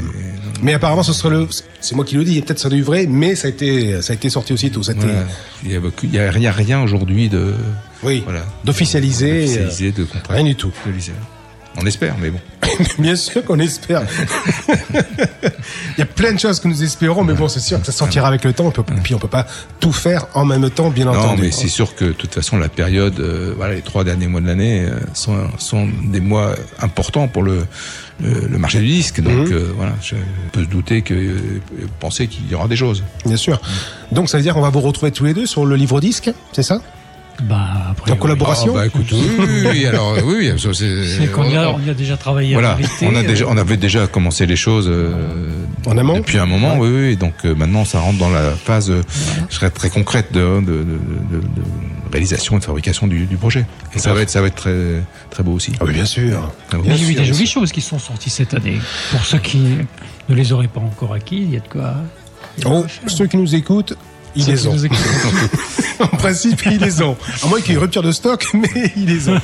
mais 0.61 0.73
apparemment 0.73 1.03
ce 1.03 1.13
serait 1.13 1.29
le, 1.29 1.47
c'est 1.81 1.95
moi 1.95 2.05
qui 2.05 2.15
le 2.15 2.23
dis, 2.23 2.41
peut-être 2.41 2.59
ça 2.59 2.69
du 2.69 2.81
vrai, 2.83 3.05
mais 3.07 3.35
ça 3.35 3.47
a 3.47 3.49
été, 3.51 4.01
ça 4.01 4.13
a 4.13 4.15
été 4.15 4.29
sorti 4.29 4.53
aussitôt, 4.53 4.83
ça 4.83 4.91
a 4.91 4.95
été 4.95 5.05
Voilà. 5.05 5.25
Il 5.63 5.71
y 5.71 5.75
a, 5.75 5.79
il 6.03 6.13
y 6.13 6.19
a 6.19 6.31
rien, 6.31 6.51
rien 6.51 6.81
aujourd'hui 6.81 7.29
de, 7.29 7.53
Oui. 8.03 8.21
voilà, 8.25 8.45
de 9.91 10.03
contrat. 10.03 10.33
rien 10.33 10.43
du 10.43 10.55
tout. 10.55 10.71
On 11.81 11.85
espère, 11.85 12.15
mais 12.21 12.29
bon. 12.29 12.39
Bien 12.99 13.15
sûr 13.15 13.43
qu'on 13.43 13.59
espère. 13.59 14.03
Il 15.97 15.99
y 15.99 16.01
a 16.01 16.05
plein 16.05 16.33
de 16.33 16.39
choses 16.39 16.59
que 16.59 16.67
nous 16.67 16.83
espérons, 16.83 17.23
mais 17.23 17.33
bon, 17.33 17.47
c'est 17.47 17.59
sûr 17.59 17.79
que 17.79 17.85
ça 17.85 17.91
sortira 17.91 18.27
avec 18.27 18.43
le 18.43 18.53
temps. 18.53 18.65
On 18.67 18.71
peut, 18.71 18.83
puis 19.03 19.13
on 19.15 19.19
peut 19.19 19.27
pas 19.27 19.45
tout 19.79 19.91
faire 19.91 20.27
en 20.33 20.45
même 20.45 20.69
temps, 20.69 20.89
bien 20.89 21.05
Non, 21.05 21.11
entendu. 21.11 21.41
mais 21.43 21.51
c'est 21.51 21.67
sûr 21.67 21.95
que 21.95 22.05
de 22.05 22.11
toute 22.11 22.33
façon, 22.33 22.57
la 22.57 22.69
période, 22.69 23.19
euh, 23.19 23.53
voilà, 23.57 23.75
les 23.75 23.81
trois 23.81 24.03
derniers 24.03 24.27
mois 24.27 24.41
de 24.41 24.47
l'année 24.47 24.85
euh, 24.85 24.99
sont, 25.13 25.37
sont 25.57 25.87
des 26.05 26.19
mois 26.21 26.55
importants 26.81 27.27
pour 27.27 27.43
le, 27.43 27.65
le, 28.21 28.47
le 28.47 28.57
marché 28.57 28.79
du 28.79 28.87
disque. 28.87 29.21
Donc 29.21 29.47
Mhm. 29.47 29.53
euh, 29.53 29.71
voilà, 29.75 29.93
je 30.01 30.15
peux 30.51 30.63
se 30.63 30.69
douter 30.69 31.01
que 31.01 31.35
penser 31.99 32.27
qu'il 32.27 32.49
y 32.49 32.55
aura 32.55 32.67
des 32.67 32.75
choses. 32.77 33.03
Bien 33.25 33.37
sûr. 33.37 33.59
Donc 34.11 34.29
ça 34.29 34.37
veut 34.37 34.43
dire 34.43 34.53
qu'on 34.53 34.61
va 34.61 34.69
vous 34.69 34.81
retrouver 34.81 35.11
tous 35.11 35.25
les 35.25 35.33
deux 35.33 35.45
sur 35.45 35.65
le 35.65 35.75
livre 35.75 35.99
disque, 36.01 36.31
c'est 36.53 36.63
ça? 36.63 36.81
Bah, 37.43 37.87
après, 37.91 38.11
En 38.11 38.15
collaboration 38.17 38.73
Ah, 38.75 38.79
bah 38.79 38.85
écoute, 38.87 39.07
oui, 39.11 39.21
oui, 39.39 39.67
oui, 39.71 39.85
alors 39.85 40.17
oui, 40.25 40.51
c'est. 40.57 40.73
C'est 40.73 41.31
qu'on 41.31 41.45
y 41.49 41.55
a, 41.55 41.69
on 41.71 41.79
y 41.79 41.89
a 41.89 41.93
déjà 41.93 42.17
travaillé 42.17 42.53
Voilà, 42.53 42.73
en 42.73 42.77
vérité. 42.77 43.07
on 43.09 43.15
a 43.15 43.23
déjà, 43.23 43.45
euh, 43.45 43.49
on 43.49 43.57
avait 43.57 43.77
déjà 43.77 44.07
commencé 44.07 44.45
les 44.45 44.55
choses 44.55 44.87
euh, 44.89 45.11
En 45.85 45.97
amont 45.97 46.17
depuis 46.17 46.37
un 46.37 46.45
moment, 46.45 46.77
oui, 46.77 46.89
oui. 46.89 47.15
Donc 47.17 47.33
euh, 47.45 47.55
maintenant, 47.55 47.85
ça 47.85 47.99
rentre 47.99 48.17
dans 48.17 48.29
la 48.29 48.51
phase, 48.51 48.89
euh, 48.91 49.01
je 49.49 49.55
serais 49.55 49.69
très 49.69 49.89
concrète 49.89 50.31
de, 50.33 50.39
de, 50.59 50.65
de, 50.65 50.83
de- 50.83 51.41
de 51.41 51.61
réalisation 52.11 52.57
et 52.57 52.59
de 52.59 52.65
fabrication 52.65 53.07
du, 53.07 53.25
du 53.25 53.37
projet. 53.37 53.65
Et 53.93 53.99
ça 53.99 54.13
va 54.13 54.21
être, 54.21 54.29
ça 54.31 54.41
va 54.41 54.47
être 54.47 54.55
très, 54.55 55.03
très 55.29 55.43
beau 55.43 55.53
aussi. 55.53 55.71
Ah 55.79 55.83
oui, 55.85 55.93
bien 55.93 56.05
sûr. 56.05 56.51
Très 56.67 56.77
beau. 56.77 56.83
Il 56.85 56.91
y 56.91 56.93
a 56.93 56.97
eu 57.03 57.07
des 57.13 57.13
bien 57.21 57.23
jolies 57.23 57.45
choses 57.47 57.71
qui 57.71 57.81
sont 57.81 57.99
sorties 57.99 58.29
cette 58.31 58.53
année. 58.53 58.79
Pour 59.11 59.23
ceux 59.25 59.37
qui 59.37 59.59
ne 60.27 60.35
les 60.35 60.51
auraient 60.51 60.67
pas 60.67 60.81
encore 60.81 61.13
acquis, 61.13 61.37
il 61.37 61.53
y 61.53 61.57
a 61.57 61.59
de 61.59 61.67
quoi. 61.67 61.93
Oh, 62.65 62.85
ceux 63.07 63.27
qui 63.27 63.37
nous 63.37 63.55
écoutent, 63.55 63.93
ils 64.35 64.45
les 64.45 64.67
ont. 64.67 64.75
en 65.99 66.07
principe, 66.07 66.61
ils 66.65 66.79
les 66.79 67.01
ont. 67.01 67.17
À 67.43 67.47
moins 67.47 67.59
qu'il 67.59 67.69
y 67.69 67.71
ait 67.71 67.75
une 67.75 67.81
rupture 67.81 68.03
de 68.03 68.11
stock, 68.11 68.47
mais 68.53 68.93
ils 68.95 69.05
les 69.05 69.29
ont. 69.29 69.39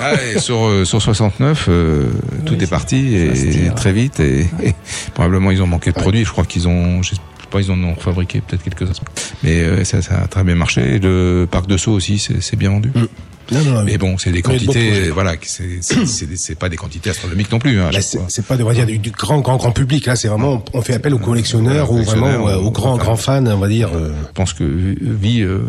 Ah, 0.00 0.14
et 0.22 0.38
sur, 0.38 0.64
euh, 0.64 0.84
sur 0.84 1.00
69, 1.00 1.66
euh, 1.68 2.10
tout 2.44 2.62
est 2.62 2.66
parti 2.66 3.14
et, 3.14 3.32
tire. 3.32 3.74
très 3.74 3.92
vite 3.92 4.20
et, 4.20 4.40
et 4.62 4.74
probablement 5.14 5.50
ils 5.50 5.62
ont 5.62 5.66
manqué 5.66 5.92
de 5.92 5.98
produits. 5.98 6.24
Je 6.24 6.30
crois 6.30 6.44
qu'ils 6.44 6.68
ont, 6.68 7.02
je 7.02 7.14
sais 7.14 7.20
pas, 7.50 7.60
ils 7.60 7.70
en 7.70 7.82
ont 7.82 7.94
fabriqué 7.94 8.40
peut-être 8.40 8.62
quelques-uns. 8.62 8.92
Mais 9.42 9.60
euh, 9.60 9.84
ça, 9.84 10.02
ça 10.02 10.20
a 10.22 10.26
très 10.26 10.44
bien 10.44 10.54
marché. 10.54 10.96
Et 10.96 10.98
le 10.98 11.46
parc 11.50 11.66
de 11.66 11.76
Sceaux 11.76 11.92
aussi, 11.92 12.18
c'est 12.18 12.42
c'est 12.42 12.56
bien 12.56 12.70
vendu. 12.70 12.92
Non, 13.50 13.60
non, 13.64 13.82
Mais 13.82 13.98
bon, 13.98 14.16
c'est 14.18 14.30
des 14.30 14.42
quantités, 14.42 15.10
voilà, 15.10 15.34
c'est 15.42 16.58
pas 16.58 16.68
des 16.68 16.76
quantités 16.76 17.10
astronomiques 17.10 17.50
non 17.50 17.58
plus. 17.58 17.80
Hein, 17.80 17.90
chaque 17.92 18.02
c'est 18.28 18.46
pas 18.46 18.56
on 18.60 18.64
va 18.64 18.74
dire 18.74 18.86
du, 18.86 18.98
du 18.98 19.10
grand 19.10 19.40
grand 19.40 19.56
grand 19.56 19.72
public 19.72 20.06
là 20.06 20.16
c'est 20.16 20.28
vraiment 20.28 20.64
on 20.72 20.82
fait 20.82 20.94
appel 20.94 21.14
aux 21.14 21.18
collectionneurs 21.18 21.90
ou 21.90 22.02
vraiment 22.02 22.48
euh, 22.48 22.56
aux 22.56 22.70
grands 22.70 22.96
grands 22.96 23.16
fans 23.16 23.44
on 23.46 23.58
va 23.58 23.68
dire 23.68 23.90
euh, 23.94 24.12
Je 24.28 24.32
pense 24.32 24.52
que 24.52 24.64
Vie 24.64 25.42
euh, 25.42 25.60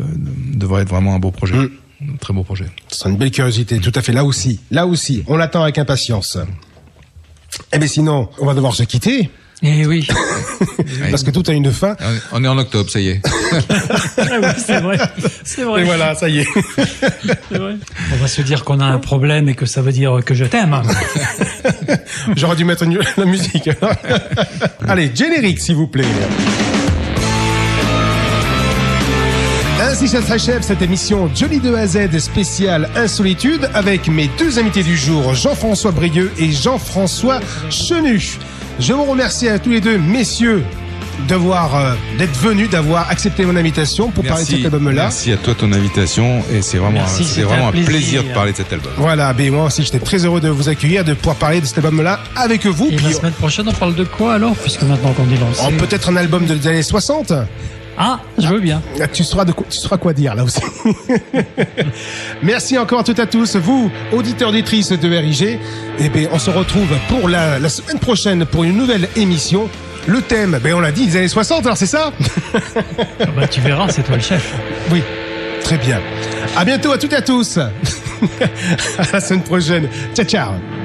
devrait 0.53 0.83
être 0.83 0.89
vraiment 0.89 1.15
un 1.15 1.19
beau 1.19 1.31
projet, 1.31 1.55
Mm. 1.55 1.69
un 2.13 2.17
très 2.17 2.33
beau 2.33 2.43
projet. 2.43 2.65
c'est 2.89 3.09
une 3.09 3.17
belle 3.17 3.31
curiosité 3.31 3.79
tout 3.79 3.91
à 3.95 4.01
fait 4.01 4.13
là 4.13 4.25
aussi 4.25 4.59
là 4.71 4.85
aussi 4.85 5.23
on 5.27 5.37
l'attend 5.37 5.63
avec 5.63 5.77
impatience 5.77 6.37
eh 7.71 7.77
ben 7.77 7.87
sinon 7.87 8.29
on 8.39 8.45
va 8.45 8.53
devoir 8.53 8.75
se 8.75 8.83
quitter 8.83 9.29
Eh 9.65 9.85
oui. 9.85 10.05
parce 11.09 11.23
que 11.23 11.31
tout 11.31 11.43
a 11.47 11.53
une 11.53 11.71
fin 11.71 11.95
On 12.33 12.43
est 12.43 12.47
en 12.49 12.57
octobre, 12.57 12.89
ça 12.89 12.99
y 12.99 13.09
est. 13.09 13.21
Ah 14.17 14.39
oui, 14.41 14.47
c'est 14.65 14.79
vrai. 14.81 14.97
C'est 15.43 15.63
vrai. 15.63 15.81
et 15.81 15.85
voilà 15.85 16.15
ça 16.15 16.27
y 16.27 16.39
est 16.39 16.47
C'est 17.49 17.57
vrai. 17.57 17.75
On 18.13 18.15
va 18.17 18.27
se 18.27 18.41
dire 18.41 18.63
qu'on 18.65 18.79
a 18.79 18.85
un 18.85 18.97
problème 18.99 19.47
et 19.49 19.53
que 19.55 19.65
ça 19.65 19.81
veut 19.81 19.91
dire 19.91 20.19
que 20.25 20.33
je 20.33 20.45
t'aime. 20.45 20.81
j'aurais 22.35 22.55
dû 22.55 22.65
mettre 22.65 22.83
une- 22.83 22.99
la 23.17 23.25
musique 23.25 23.69
allez 24.87 25.11
générique 25.15 25.59
s'il 25.59 25.75
vous 25.75 25.87
plaît 25.87 26.03
Ainsi 29.81 30.07
ça 30.07 30.21
s'achève 30.21 30.61
cette 30.61 30.81
émission 30.81 31.29
Jolie 31.35 31.59
de 31.59 31.73
A 31.75 31.81
à 31.81 31.87
Z 31.87 32.17
spéciale 32.19 32.89
Insolitude 32.95 33.69
avec 33.73 34.07
mes 34.07 34.29
deux 34.39 34.57
invités 34.59 34.83
du 34.83 34.97
jour, 34.97 35.33
Jean-François 35.35 35.91
Brieux 35.91 36.31
et 36.39 36.51
Jean-François 36.51 37.39
Chenu. 37.69 38.37
Je 38.79 38.93
vous 38.93 39.03
remercie 39.05 39.47
à 39.49 39.59
tous 39.59 39.69
les 39.69 39.81
deux, 39.81 39.97
messieurs, 39.97 40.63
d'avoir 41.27 41.75
euh, 41.75 41.93
d'être 42.17 42.35
venus, 42.39 42.69
d'avoir 42.69 43.09
accepté 43.09 43.45
mon 43.45 43.55
invitation 43.55 44.09
pour 44.09 44.23
parler 44.25 44.43
de 44.43 44.49
cet 44.49 44.65
album-là. 44.65 45.03
merci 45.03 45.31
à 45.31 45.37
toi 45.37 45.53
ton 45.55 45.71
invitation 45.71 46.41
et 46.51 46.61
c'est 46.61 46.77
vraiment, 46.79 46.93
Merci, 46.99 47.23
c'est 47.23 47.43
vraiment 47.43 47.67
un 47.67 47.71
plaisir. 47.71 47.89
plaisir. 47.89 48.23
de 48.23 48.33
parler 48.33 48.51
de 48.51 48.57
cet 48.57 48.73
album. 48.73 48.91
Voilà, 48.97 49.31
ben 49.33 49.51
moi 49.51 49.65
aussi 49.65 49.83
j'étais 49.83 49.99
très 49.99 50.25
heureux 50.25 50.41
de 50.41 50.49
vous 50.49 50.69
accueillir, 50.69 51.05
de 51.05 51.13
pouvoir 51.13 51.35
parler 51.35 51.61
de 51.61 51.65
cet 51.65 51.77
album-là 51.77 52.19
avec 52.35 52.65
vous. 52.65 52.87
Et 52.91 52.95
Puis, 52.95 53.05
la 53.05 53.13
semaine 53.13 53.33
prochaine, 53.33 53.67
on 53.69 53.73
parle 53.73 53.95
de 53.95 54.03
quoi 54.03 54.33
alors? 54.33 54.55
Puisque 54.55 54.81
maintenant 54.83 55.13
qu'on 55.13 55.29
est 55.31 55.39
lancé. 55.39 55.61
oh, 55.67 55.71
peut-être 55.77 56.09
un 56.09 56.15
album 56.17 56.45
des 56.45 56.67
années 56.67 56.83
60 56.83 57.31
Ah, 57.97 58.19
je 58.39 58.47
veux 58.47 58.59
bien. 58.59 58.81
Ah, 59.01 59.07
Tu 59.07 59.23
sauras, 59.23 59.45
de 59.45 59.51
quoi, 59.51 59.65
tu 59.69 59.77
sauras 59.77 59.97
quoi 59.97 60.13
dire 60.13 60.33
là 60.35 60.43
aussi. 60.43 60.61
Merci 62.43 62.77
encore 62.77 62.99
à 62.99 63.03
toutes 63.03 63.19
et 63.19 63.21
à 63.21 63.27
tous, 63.27 63.55
vous, 63.55 63.91
auditeurs 64.11 64.49
auditrices 64.49 64.91
de 64.91 65.09
RIG. 65.15 65.59
Et 65.99 66.09
bien, 66.09 66.27
on 66.31 66.39
se 66.39 66.49
retrouve 66.49 66.89
pour 67.07 67.29
la, 67.29 67.59
la 67.59 67.69
semaine 67.69 67.99
prochaine 67.99 68.45
pour 68.45 68.63
une 68.63 68.77
nouvelle 68.77 69.07
émission. 69.15 69.69
Le 70.07 70.21
thème, 70.21 70.59
ben 70.61 70.73
on 70.73 70.79
l'a 70.79 70.91
dit, 70.91 71.05
les 71.05 71.15
années 71.17 71.27
60, 71.27 71.65
alors 71.65 71.77
c'est 71.77 71.85
ça? 71.85 72.11
Ah 72.55 73.25
bah, 73.35 73.47
tu 73.47 73.61
verras, 73.61 73.87
c'est 73.89 74.03
toi 74.03 74.15
le 74.17 74.21
chef. 74.21 74.53
Oui, 74.91 75.01
très 75.63 75.77
bien. 75.77 76.01
À 76.57 76.65
bientôt 76.65 76.91
à 76.91 76.97
toutes 76.97 77.13
et 77.13 77.17
à 77.17 77.21
tous. 77.21 77.57
à 78.97 79.03
la 79.13 79.21
semaine 79.21 79.43
prochaine. 79.43 79.87
Ciao, 80.13 80.25
ciao. 80.25 80.82